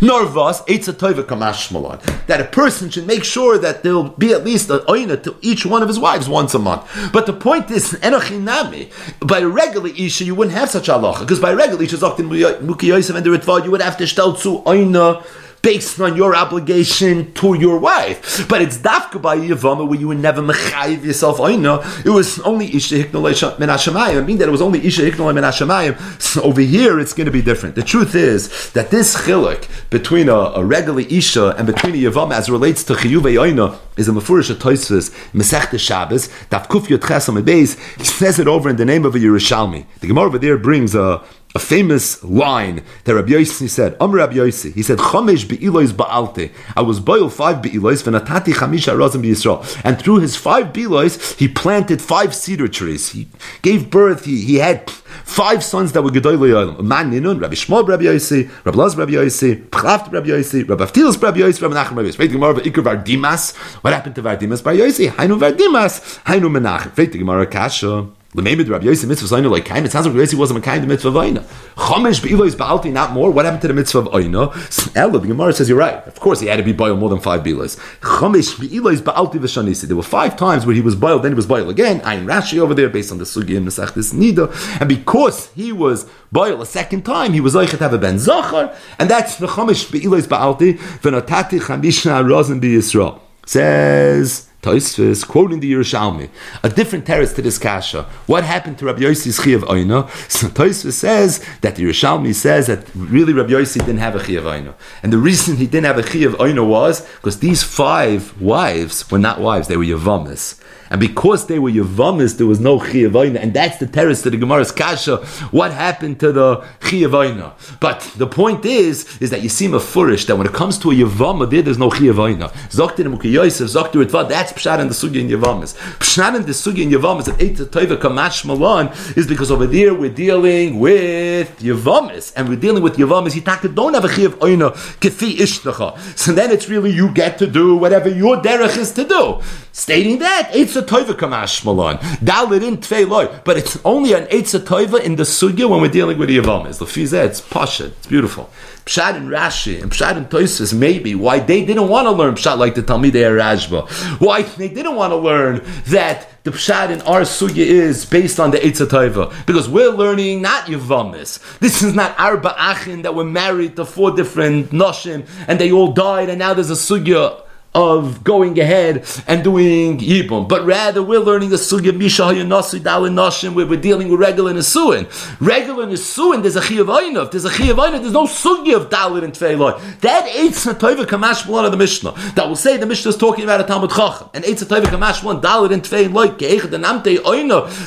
Norvas, 0.00 0.64
Eitza 0.66 0.92
Tova 0.92 1.22
Kamashmalon. 1.22 2.26
That 2.26 2.40
a 2.40 2.44
person 2.44 2.90
should 2.90 3.06
make 3.06 3.24
sure 3.24 3.58
that 3.58 3.82
there'll 3.82 4.10
be 4.10 4.32
at 4.32 4.44
least 4.44 4.70
a 4.70 4.78
oina 4.88 5.22
to 5.22 5.36
each 5.40 5.64
one 5.64 5.82
of 5.82 5.88
his 5.88 5.98
wives 5.98 6.28
once 6.28 6.54
a 6.54 6.58
month. 6.58 6.86
But 7.12 7.26
the 7.26 7.32
point 7.32 7.70
is, 7.70 7.92
Enochinami, 7.94 8.92
by 9.20 9.42
regular 9.42 9.88
Isha, 9.88 10.24
you 10.24 10.34
wouldn't 10.34 10.56
have 10.56 10.70
such 10.70 10.88
halacha. 10.88 11.20
Because 11.20 11.40
by 11.40 11.52
regular 11.52 11.82
Isha, 11.82 11.96
Zoktin 11.96 12.28
Muki 12.62 12.86
Yosef 12.88 13.14
and 13.16 13.24
the 13.24 13.30
Ritva, 13.30 13.64
you 13.64 13.70
would 13.70 13.82
have 13.82 13.96
to 13.98 14.06
stel 14.06 14.34
to 14.34 14.60
oina 14.60 15.24
based 15.66 16.00
on 16.00 16.14
your 16.16 16.36
obligation 16.36 17.32
to 17.32 17.54
your 17.54 17.76
wife. 17.76 18.46
But 18.48 18.62
it's 18.62 18.78
dafka 18.78 19.20
by 19.20 19.36
Yavama 19.36 19.84
where 19.88 19.98
you 19.98 20.06
would 20.06 20.20
never 20.20 20.40
mechayiv 20.40 21.02
yourself 21.02 21.40
oh, 21.40 21.46
oina. 21.46 22.06
It 22.06 22.10
was 22.10 22.38
only 22.42 22.72
Isha 22.72 23.02
Hiknolay 23.02 23.58
min 23.58 23.68
Hashemayim. 23.68 24.22
I 24.22 24.24
mean 24.24 24.38
that 24.38 24.46
it 24.46 24.52
was 24.52 24.62
only 24.62 24.86
Isha 24.86 25.02
Hiknolay 25.02 25.34
min 25.34 25.42
Hashemayim. 25.42 26.22
So 26.22 26.40
over 26.42 26.60
here 26.60 27.00
it's 27.00 27.12
going 27.12 27.24
to 27.24 27.32
be 27.32 27.42
different. 27.42 27.74
The 27.74 27.82
truth 27.82 28.14
is 28.14 28.70
that 28.74 28.92
this 28.92 29.16
chilik 29.16 29.68
between 29.90 30.28
a, 30.28 30.36
a 30.60 30.64
regular 30.64 31.00
Isha 31.00 31.56
and 31.58 31.66
between 31.66 31.94
a 31.94 31.98
Yavama 31.98 32.34
as 32.34 32.48
relates 32.48 32.84
to 32.84 32.92
Chiyuve 32.92 33.34
oina 33.34 33.76
is 33.96 34.08
a 34.08 34.12
Mefurish 34.12 34.54
Toisvis 34.54 35.10
Mesech 35.32 35.76
Shabbos 35.80 36.28
Daf 36.48 36.68
Kuf 36.68 36.88
Yot 36.88 37.00
Chesam 37.00 37.42
Beis. 37.42 37.76
He 37.98 38.04
says 38.04 38.38
it 38.38 38.46
over 38.46 38.68
in 38.68 38.76
the 38.76 38.84
name 38.84 39.04
of 39.04 39.16
a 39.16 39.18
Yerushalmi. 39.18 39.84
The 39.98 40.06
Gemara 40.06 40.26
over 40.26 40.38
there 40.38 40.58
brings 40.58 40.94
a 40.94 41.24
a 41.56 41.58
famous 41.58 42.22
line 42.22 42.82
that 43.04 43.14
Rabbi 43.14 43.30
Yossi 43.30 43.68
said, 43.68 43.96
Am 43.98 44.12
Rabbi 44.12 44.34
Yossi, 44.34 44.74
he 44.74 44.82
said, 44.82 44.98
Chomesh 44.98 45.48
be'ilois 45.48 45.90
ba'alte. 45.92 46.52
I 46.76 46.82
was 46.82 47.00
boiled 47.00 47.32
five 47.32 47.62
be'ilois, 47.62 48.02
v'natati 48.04 48.52
chamisha 48.52 48.94
rozim 48.94 49.22
b'Yisrael. 49.22 49.80
And 49.82 49.98
through 49.98 50.18
his 50.18 50.36
five 50.36 50.72
be'ilois, 50.74 51.36
he 51.38 51.48
planted 51.48 52.02
five 52.02 52.34
cedar 52.34 52.68
trees. 52.68 53.08
He 53.08 53.28
gave 53.62 53.90
birth, 53.90 54.26
he, 54.26 54.42
he 54.42 54.56
had 54.56 54.90
five 54.90 55.64
sons 55.64 55.92
that 55.92 56.02
were 56.02 56.10
Gedolei 56.10 56.50
Yolim. 56.50 56.82
Man 56.82 57.10
Ninun, 57.10 57.40
Rabbi 57.40 57.54
Shmuel 57.54 57.88
Rabbi 57.88 58.04
Yossi, 58.04 58.50
Rabbi 58.64 58.78
Laz 58.78 58.96
Rabbi 58.96 59.12
Yossi, 59.12 59.68
Pchlaft 59.70 60.12
Rabbi 60.12 60.28
Yossi, 60.28 60.68
Rabbi 60.68 60.84
Avtilis 60.84 61.22
Rabbi 61.22 61.40
Yossi, 61.40 61.62
Rabbi 61.62 61.74
Nachem 61.74 61.96
Rabbi 61.96 62.08
Yossi. 62.10 62.16
The 62.18 62.28
Gemara, 62.28 62.54
Iker 62.60 62.84
Vardimas. 62.84 63.56
What 63.82 63.94
happened 63.94 64.14
to 64.16 64.22
Vardimas 64.22 64.62
Bar 64.62 64.74
Yossi? 64.74 65.08
Hainu 65.08 65.38
Vardimas, 65.38 66.22
Hainu 66.24 66.50
Menachem. 66.50 66.94
The 66.94 67.06
Gemara, 67.06 67.46
Kasha. 67.46 68.08
Lememid 68.36 68.68
Rabbi 68.68 68.84
Yosef 68.84 69.08
mitzvah 69.08 69.48
like 69.48 69.64
kaim. 69.64 69.84
It 69.86 69.92
sounds 69.92 70.06
like 70.06 70.14
Rabbi 70.14 70.20
Yosef 70.20 70.38
wasn't 70.38 70.58
a 70.58 70.62
kind 70.62 70.82
of 70.82 70.88
mitzvah 70.88 71.10
vayna. 71.10 71.42
Chomesh 71.74 72.22
be'ilois 72.22 72.54
ba'alti, 72.54 72.92
not 72.92 73.12
more. 73.12 73.30
What 73.30 73.46
happened 73.46 73.62
to 73.62 73.68
the 73.68 73.74
mitzvah 73.74 74.00
of 74.00 74.14
oyna? 74.14 74.50
Ella, 74.94 75.18
the 75.18 75.28
Gemara 75.28 75.54
says 75.54 75.68
you're 75.70 75.78
right. 75.78 76.06
Of 76.06 76.20
course, 76.20 76.40
he 76.40 76.46
had 76.46 76.56
to 76.56 76.62
be 76.62 76.72
boiled 76.72 76.98
more 76.98 77.08
than 77.08 77.18
five 77.18 77.42
bilos. 77.42 77.78
Chomesh 78.00 78.60
be'ilois 78.60 79.00
ba'alti 79.00 79.36
v'shanisi. 79.36 79.86
There 79.88 79.96
were 79.96 80.02
five 80.02 80.36
times 80.36 80.66
where 80.66 80.74
he 80.74 80.82
was 80.82 80.94
boiled, 80.94 81.22
then 81.22 81.32
he 81.32 81.36
was 81.36 81.46
boiled 81.46 81.70
again. 81.70 82.00
Ayin 82.00 82.26
Rashi 82.26 82.58
over 82.58 82.74
there, 82.74 82.90
based 82.90 83.10
on 83.10 83.18
the 83.18 83.24
sugi 83.24 83.56
and 83.56 83.66
Nesachtis 83.66 84.12
Nida. 84.12 84.52
And 84.80 84.88
because 84.88 85.50
he 85.52 85.72
was 85.72 86.06
boiled 86.30 86.60
a 86.60 86.66
second 86.66 87.04
time, 87.04 87.32
he 87.32 87.40
was 87.40 87.54
to 87.54 87.76
have 87.78 87.94
a 87.94 87.98
ben 87.98 88.18
zachar, 88.18 88.76
and 88.98 89.08
that's 89.10 89.36
the 89.36 89.46
chomesh 89.46 89.90
be'ilois 89.90 90.26
ba'alti 90.26 90.78
v'notati 91.00 91.58
chamisha 91.60 92.22
rozin 92.22 92.60
b'Yisrael. 92.60 93.20
Says 93.46 94.48
Toisvis, 94.66 95.24
quoting 95.24 95.60
the 95.60 95.72
Yerushalmi, 95.72 96.28
a 96.64 96.68
different 96.68 97.06
terrace 97.06 97.32
to 97.34 97.40
this 97.40 97.56
kasha. 97.56 98.02
What 98.26 98.42
happened 98.42 98.78
to 98.78 98.86
Rabbi 98.86 99.02
Yossi's 99.02 99.38
chi 99.38 99.50
of 99.50 99.62
oina? 99.62 100.10
So 100.36 100.48
Toisvis 100.48 100.94
says 100.94 101.44
that 101.60 101.76
the 101.76 101.84
Yerushalmi 101.84 102.34
says 102.34 102.66
that 102.66 102.84
really 102.96 103.32
Rabbi 103.32 103.52
Yossi 103.52 103.78
didn't 103.78 103.98
have 103.98 104.16
a 104.16 104.18
chi 104.18 104.32
of 104.32 104.42
oina, 104.42 104.74
and 105.04 105.12
the 105.12 105.18
reason 105.18 105.56
he 105.56 105.68
didn't 105.68 105.86
have 105.86 105.98
a 105.98 106.02
chi 106.02 106.18
of 106.24 106.32
oina 106.34 106.66
was 106.66 107.02
because 107.16 107.38
these 107.38 107.62
five 107.62 108.40
wives 108.40 109.08
were 109.08 109.20
not 109.20 109.40
wives; 109.40 109.68
they 109.68 109.76
were 109.76 109.84
yavamis. 109.84 110.60
And 110.90 111.00
because 111.00 111.46
they 111.46 111.58
were 111.58 111.70
Yavamis, 111.70 112.38
there 112.38 112.46
was 112.46 112.60
no 112.60 112.78
Chiyavayna. 112.78 113.40
And 113.40 113.52
that's 113.54 113.78
the 113.78 113.86
terrace 113.86 114.22
to 114.22 114.30
the 114.30 114.36
Gemara's 114.36 114.72
Kasha. 114.72 115.18
What 115.50 115.72
happened 115.72 116.20
to 116.20 116.32
the 116.32 116.56
Chiyavayna? 116.80 117.78
But 117.80 118.00
the 118.16 118.26
point 118.26 118.64
is, 118.64 119.20
is 119.20 119.30
that 119.30 119.42
you 119.42 119.48
seem 119.48 119.74
a 119.74 119.80
furish 119.80 120.26
that 120.26 120.36
when 120.36 120.46
it 120.46 120.52
comes 120.52 120.78
to 120.78 120.90
a 120.90 120.94
Yavama, 120.94 121.48
there, 121.50 121.62
there's 121.62 121.78
no 121.78 121.90
Chiyavayna. 121.90 122.52
Zoktir 122.70 123.10
Muki 123.10 123.30
Yosef, 123.30 123.68
Zoktir 123.68 124.04
Ritva, 124.04 124.28
that's 124.28 124.52
Pshat 124.52 124.78
and 124.80 124.90
the 124.90 124.94
Sugi 124.94 125.20
in 125.20 125.28
Yavamis. 125.28 125.76
Pshat 125.98 126.36
and 126.36 126.46
the 126.46 126.52
Sugi 126.52 126.82
in 126.82 126.90
Yavamis, 126.90 127.24
that 127.24 127.38
Eita 127.38 127.66
Toiva 127.66 127.96
Kamash 127.96 128.44
Malan, 128.44 128.88
is 129.16 129.26
because 129.26 129.50
over 129.50 129.66
there 129.66 129.94
we're 129.94 130.10
dealing 130.10 130.78
with 130.78 131.58
Yavamis. 131.60 132.32
And 132.36 132.48
we're 132.48 132.56
dealing 132.56 132.82
with 132.82 132.96
Yavamis. 132.96 133.34
You 133.34 133.42
don't 133.72 133.94
have 133.94 134.04
a 134.04 134.08
Chiyavayna, 134.08 134.72
Kefi 135.00 135.36
Ishtacha. 135.36 135.98
So 136.18 136.32
then 136.32 136.50
it's 136.50 136.68
really 136.68 136.90
you 136.90 137.10
get 137.12 137.38
to 137.38 137.46
do 137.46 137.76
whatever 137.76 138.08
your 138.08 138.36
derech 138.36 138.76
is 138.76 138.92
to 138.92 139.04
do. 139.04 139.40
Stating 139.72 140.18
that, 140.20 140.50
Eitz 140.76 140.86
Toiva 140.86 141.14
Kamash 141.14 141.64
Malon. 141.64 141.98
Dalit 142.22 142.62
in 142.62 143.08
Loy. 143.08 143.28
But 143.44 143.56
it's 143.56 143.78
only 143.84 144.12
an 144.12 144.26
Eitz 144.26 144.58
Toiva 144.60 145.02
in 145.02 145.16
the 145.16 145.22
Sugya 145.22 145.68
when 145.68 145.80
we're 145.80 145.88
dealing 145.88 146.18
with 146.18 146.28
the 146.28 146.38
Yavamis. 146.38 146.78
The 146.78 146.84
Fizeh, 146.84 147.24
it's 147.24 147.40
Pasha, 147.40 147.86
it's 147.86 148.06
beautiful. 148.06 148.50
Pshat 148.84 149.16
and 149.16 149.28
Rashi 149.28 149.82
and 149.82 149.90
Pshat 149.90 150.16
and 150.16 150.28
Toisus, 150.28 150.76
maybe 150.76 151.14
why 151.14 151.40
they 151.40 151.64
didn't 151.64 151.88
want 151.88 152.06
to 152.06 152.12
learn 152.12 152.34
Pshat 152.34 152.58
like 152.58 152.74
the 152.74 152.82
Talmidei 152.82 153.12
Rashba. 153.36 153.88
Why 154.20 154.42
they 154.42 154.68
didn't 154.68 154.94
want 154.94 155.12
to 155.12 155.16
learn 155.16 155.62
that 155.86 156.28
the 156.44 156.52
Pshat 156.52 156.90
in 156.90 157.02
our 157.02 157.22
Sugya 157.22 157.64
is 157.64 158.06
based 158.06 158.38
on 158.38 158.52
the 158.52 158.58
Eitz 158.58 158.84
Toiva. 158.86 159.34
Because 159.46 159.68
we're 159.68 159.90
learning 159.90 160.42
not 160.42 160.66
Yavamis. 160.66 161.58
This 161.58 161.82
is 161.82 161.94
not 161.94 162.18
Arba 162.18 162.54
Achin 162.56 163.02
that 163.02 163.14
were 163.14 163.24
married 163.24 163.76
to 163.76 163.84
four 163.84 164.12
different 164.12 164.70
Noshim 164.70 165.26
and 165.48 165.58
they 165.58 165.72
all 165.72 165.92
died 165.92 166.28
and 166.28 166.38
now 166.38 166.54
there's 166.54 166.70
a 166.70 166.74
Sugya 166.74 167.42
of 167.76 168.24
going 168.24 168.58
ahead 168.58 169.06
and 169.28 169.44
doing 169.44 169.98
Yibum, 169.98 170.48
but 170.48 170.64
rather 170.64 171.02
we're 171.02 171.20
learning 171.20 171.50
the 171.50 171.56
Sugya 171.56 171.96
Misha 171.96 172.22
Hayanasu 172.22 172.80
Dalin 172.80 173.12
Nashim, 173.12 173.54
where 173.54 173.66
we're 173.66 173.80
dealing 173.80 174.08
with 174.08 174.18
regular 174.18 174.52
Nisuin. 174.54 175.06
Regular 175.40 175.86
Nisuin, 175.86 176.40
there's 176.42 176.56
a 176.56 176.62
Chiyav 176.62 176.86
Einov, 176.86 177.30
there's 177.30 177.44
a 177.44 177.50
Chiyav 177.50 177.74
Einov, 177.74 178.00
there's 178.00 178.12
no 178.12 178.24
Sugya 178.24 178.76
of 178.76 178.88
Dalin 178.88 179.24
and 179.24 179.34
Tfeiloi. 179.34 180.00
That 180.00 180.26
Eitz 180.26 180.66
Tova 180.74 181.04
Kamash 181.04 181.46
of 181.46 181.70
the 181.70 181.76
Mishnah, 181.76 182.12
that 182.34 182.48
will 182.48 182.56
say 182.56 182.78
the 182.78 182.86
Mishnah 182.86 183.10
is 183.10 183.16
talking 183.16 183.44
about 183.44 183.60
a 183.60 183.64
Talmud 183.64 183.90
Chacham, 183.90 184.30
and 184.32 184.42
Eitz 184.44 184.64
Tova 184.64 184.84
Kamash 184.84 185.22
Malon, 185.22 185.42
Dalin 185.42 185.72
and 185.72 185.82
Tfeiloi, 185.82 186.38
Geichet 186.38 186.72
and 186.72 186.84
Amte 186.84 187.22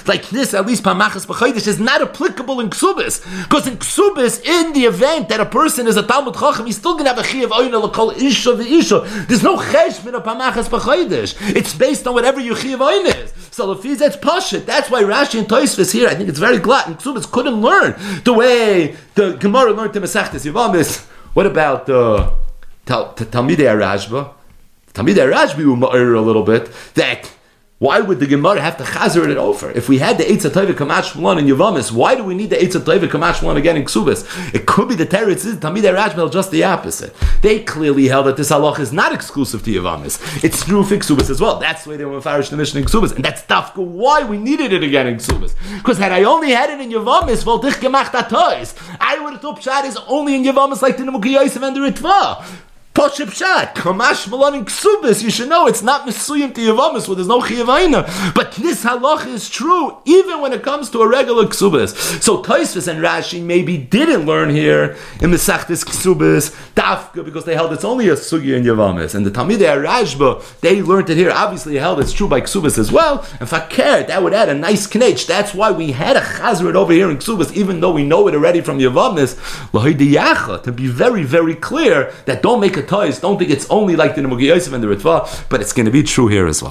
like 0.07 0.29
this, 0.29 0.53
at 0.53 0.67
least 0.67 0.83
Pamachas 0.83 1.25
B'chaydish, 1.25 1.67
is 1.67 1.79
not 1.79 2.01
applicable 2.01 2.59
in 2.59 2.69
Ksubis, 2.69 3.23
because 3.43 3.65
in 3.67 3.77
Ksubis, 3.77 4.43
in 4.45 4.73
the 4.73 4.85
event 4.85 5.29
that 5.29 5.39
a 5.39 5.45
person 5.45 5.87
is 5.87 5.97
a 5.97 6.03
Talmud 6.03 6.35
Chacham, 6.35 6.67
he's 6.67 6.77
still 6.77 6.95
to 6.97 7.03
have 7.03 7.17
a 7.17 7.23
Chiyav 7.23 7.49
Oino, 7.49 7.81
L'kol 7.83 8.11
Isha 8.11 8.51
V'Isha. 8.51 9.27
There's 9.27 9.43
no 9.43 9.57
it's 11.41 11.73
based 11.75 12.07
on 12.07 12.13
whatever 12.13 12.39
your 12.39 12.55
chiyav 12.55 12.79
is. 13.05 13.33
So 13.51 13.73
the 13.73 13.81
that's 13.99 14.17
pashit. 14.17 14.65
That's 14.65 14.89
why 14.89 15.03
Rashi 15.03 15.39
and 15.39 15.47
Toisvis 15.47 15.91
here. 15.91 16.07
I 16.07 16.15
think 16.15 16.29
it's 16.29 16.39
very 16.39 16.59
glad. 16.59 16.87
And 16.87 16.99
couldn't 17.31 17.61
learn 17.61 17.95
the 18.23 18.33
way 18.33 18.95
the 19.15 19.33
Gemara 19.33 19.71
learned 19.73 19.93
the 19.93 19.99
Masechtas 19.99 20.49
Yavamis. 20.49 21.05
What 21.33 21.45
about 21.45 21.89
uh, 21.89 22.31
the 23.17 23.25
Talmidei 23.25 23.75
Rashba? 23.77 24.33
Talmidei 24.93 25.31
Rashba 25.31 25.65
will 25.65 25.75
a 26.15 26.21
little 26.21 26.43
bit 26.43 26.71
that 26.95 27.31
why 27.79 28.01
would 28.01 28.19
the 28.19 28.27
Gemara 28.27 28.59
have 28.59 28.75
to 28.75 28.83
chazer 28.83 29.29
it 29.29 29.37
over? 29.37 29.71
If 29.71 29.87
we 29.87 29.99
had 29.99 30.17
the 30.17 30.25
Eitz 30.25 30.41
Tova 30.49 30.73
Kamash 30.73 31.13
Shmulon 31.13 31.39
in 31.39 31.45
Yavamis, 31.45 31.93
why 31.93 32.13
do 32.13 32.25
we 32.25 32.35
need 32.35 32.49
the 32.49 32.57
Eitz 32.57 32.73
Tova 32.73 33.07
Kamash 33.07 33.35
Shmulon 33.35 33.55
again 33.55 33.77
in 33.77 33.85
Ksubas? 33.85 34.53
It 34.53 34.65
could 34.65 34.89
be 34.89 34.95
the 34.95 35.05
Teretz 35.05 35.45
is 35.45 35.55
Tamid 35.55 35.83
Rajmel 35.83 36.29
just 36.29 36.51
the 36.51 36.61
opposite. 36.65 37.15
They 37.41 37.63
clearly 37.63 38.09
held 38.09 38.25
that 38.25 38.35
this 38.35 38.51
halach 38.51 38.79
is 38.79 38.91
not 38.91 39.13
exclusive 39.13 39.63
to 39.63 39.71
Yavamis. 39.71 40.43
It's 40.43 40.65
true 40.65 40.83
for 40.83 40.95
Ksubas 40.97 41.29
as 41.29 41.39
well. 41.39 41.57
That's 41.57 41.87
way 41.87 41.95
they 41.95 42.03
were 42.03 42.19
farish 42.19 42.49
the 42.49 42.57
mission 42.57 42.79
in 42.79 42.83
Ksubas, 42.83 43.15
and 43.15 43.23
that's 43.23 43.43
tafka 43.43 43.77
why 43.77 44.25
we 44.25 44.37
needed 44.37 44.73
it 44.73 44.83
again 44.83 45.07
in 45.07 45.15
Ksubas. 45.15 45.55
Because 45.77 45.97
had 45.97 46.11
I 46.11 46.23
only 46.23 46.51
had 46.51 46.69
it 46.69 46.81
in 46.81 46.91
Yavamis, 46.91 47.45
well, 47.45 47.59
dich 47.59 47.75
gemacht 47.75 48.11
toys. 48.27 48.75
I 48.99 49.19
would 49.19 49.31
have 49.31 49.41
thought 49.41 49.61
Pshat 49.61 49.85
is 49.85 49.97
only 50.05 50.35
in 50.35 50.43
Yavamis 50.43 50.81
like 50.81 50.97
the 50.97 51.03
Nemuki 51.03 51.31
Yosef 51.31 51.63
and 51.63 51.73
the 51.73 51.79
Ritva. 51.79 52.45
Poship 52.93 53.31
Shat, 53.31 53.75
Kamash 53.75 54.27
Malon 54.27 54.65
Ksubis. 54.65 55.23
You 55.23 55.29
should 55.29 55.47
know 55.47 55.67
it's 55.67 55.83
not 55.83 56.07
Mesuyim 56.07 56.53
to 56.55 56.61
Yavamis 56.61 57.07
where 57.07 57.15
there's 57.15 57.27
no 57.27 57.39
Chiyavaina. 57.39 58.33
But 58.33 58.51
this 58.53 58.83
halach 58.83 59.25
is 59.27 59.47
true 59.49 59.97
even 60.05 60.41
when 60.41 60.51
it 60.53 60.63
comes 60.63 60.89
to 60.89 61.01
a 61.01 61.07
regular 61.07 61.45
Ksubis. 61.45 62.21
So 62.21 62.43
Taisvis 62.43 62.87
and 62.87 62.99
Rashi 62.99 63.41
maybe 63.41 63.77
didn't 63.77 64.25
learn 64.25 64.49
here 64.49 64.97
in 65.21 65.29
Mesachtis 65.29 65.85
Ksubis, 65.85 66.51
Dafka, 66.73 67.23
because 67.23 67.45
they 67.45 67.53
held 67.53 67.71
it's 67.73 67.85
only 67.85 68.09
a 68.09 68.15
Sugi 68.15 68.57
in 68.57 68.63
Yavamis. 68.63 69.13
And 69.13 69.25
the 69.25 69.31
Talmidei 69.31 69.85
Rashba, 69.85 70.59
they 70.59 70.81
learned 70.81 71.11
it 71.11 71.15
here. 71.15 71.31
Obviously, 71.31 71.75
held 71.75 71.99
it's 71.99 72.11
true 72.11 72.27
by 72.27 72.41
Ksubis 72.41 72.77
as 72.79 72.91
well. 72.91 73.25
And 73.39 73.47
Fakir, 73.47 74.03
that 74.03 74.23
would 74.23 74.33
add 74.33 74.49
a 74.49 74.55
nice 74.55 74.93
knetch. 74.93 75.27
That's 75.27 75.53
why 75.53 75.71
we 75.71 75.91
had 75.91 76.17
a 76.17 76.21
Chazrit 76.21 76.75
over 76.75 76.91
here 76.91 77.09
in 77.11 77.17
Ksubis, 77.17 77.55
even 77.55 77.79
though 77.79 77.91
we 77.91 78.03
know 78.03 78.27
it 78.27 78.33
already 78.33 78.61
from 78.61 78.79
Yavamis. 78.79 79.37
To 80.63 80.71
be 80.71 80.87
very, 80.87 81.23
very 81.23 81.55
clear 81.55 82.11
that 82.25 82.41
don't 82.41 82.59
make 82.59 82.75
Don't 83.19 83.37
think 83.37 83.51
it's 83.51 83.69
only 83.69 83.95
like 83.95 84.15
the 84.15 84.21
Nemuki 84.21 84.43
Yosef 84.43 84.73
and 84.73 84.83
the 84.83 84.87
Ritva, 84.87 85.49
but 85.49 85.61
it's 85.61 85.73
going 85.73 85.85
to 85.85 85.91
be 85.91 86.03
true 86.03 86.27
here 86.27 86.47
as 86.47 86.61
well. 86.61 86.67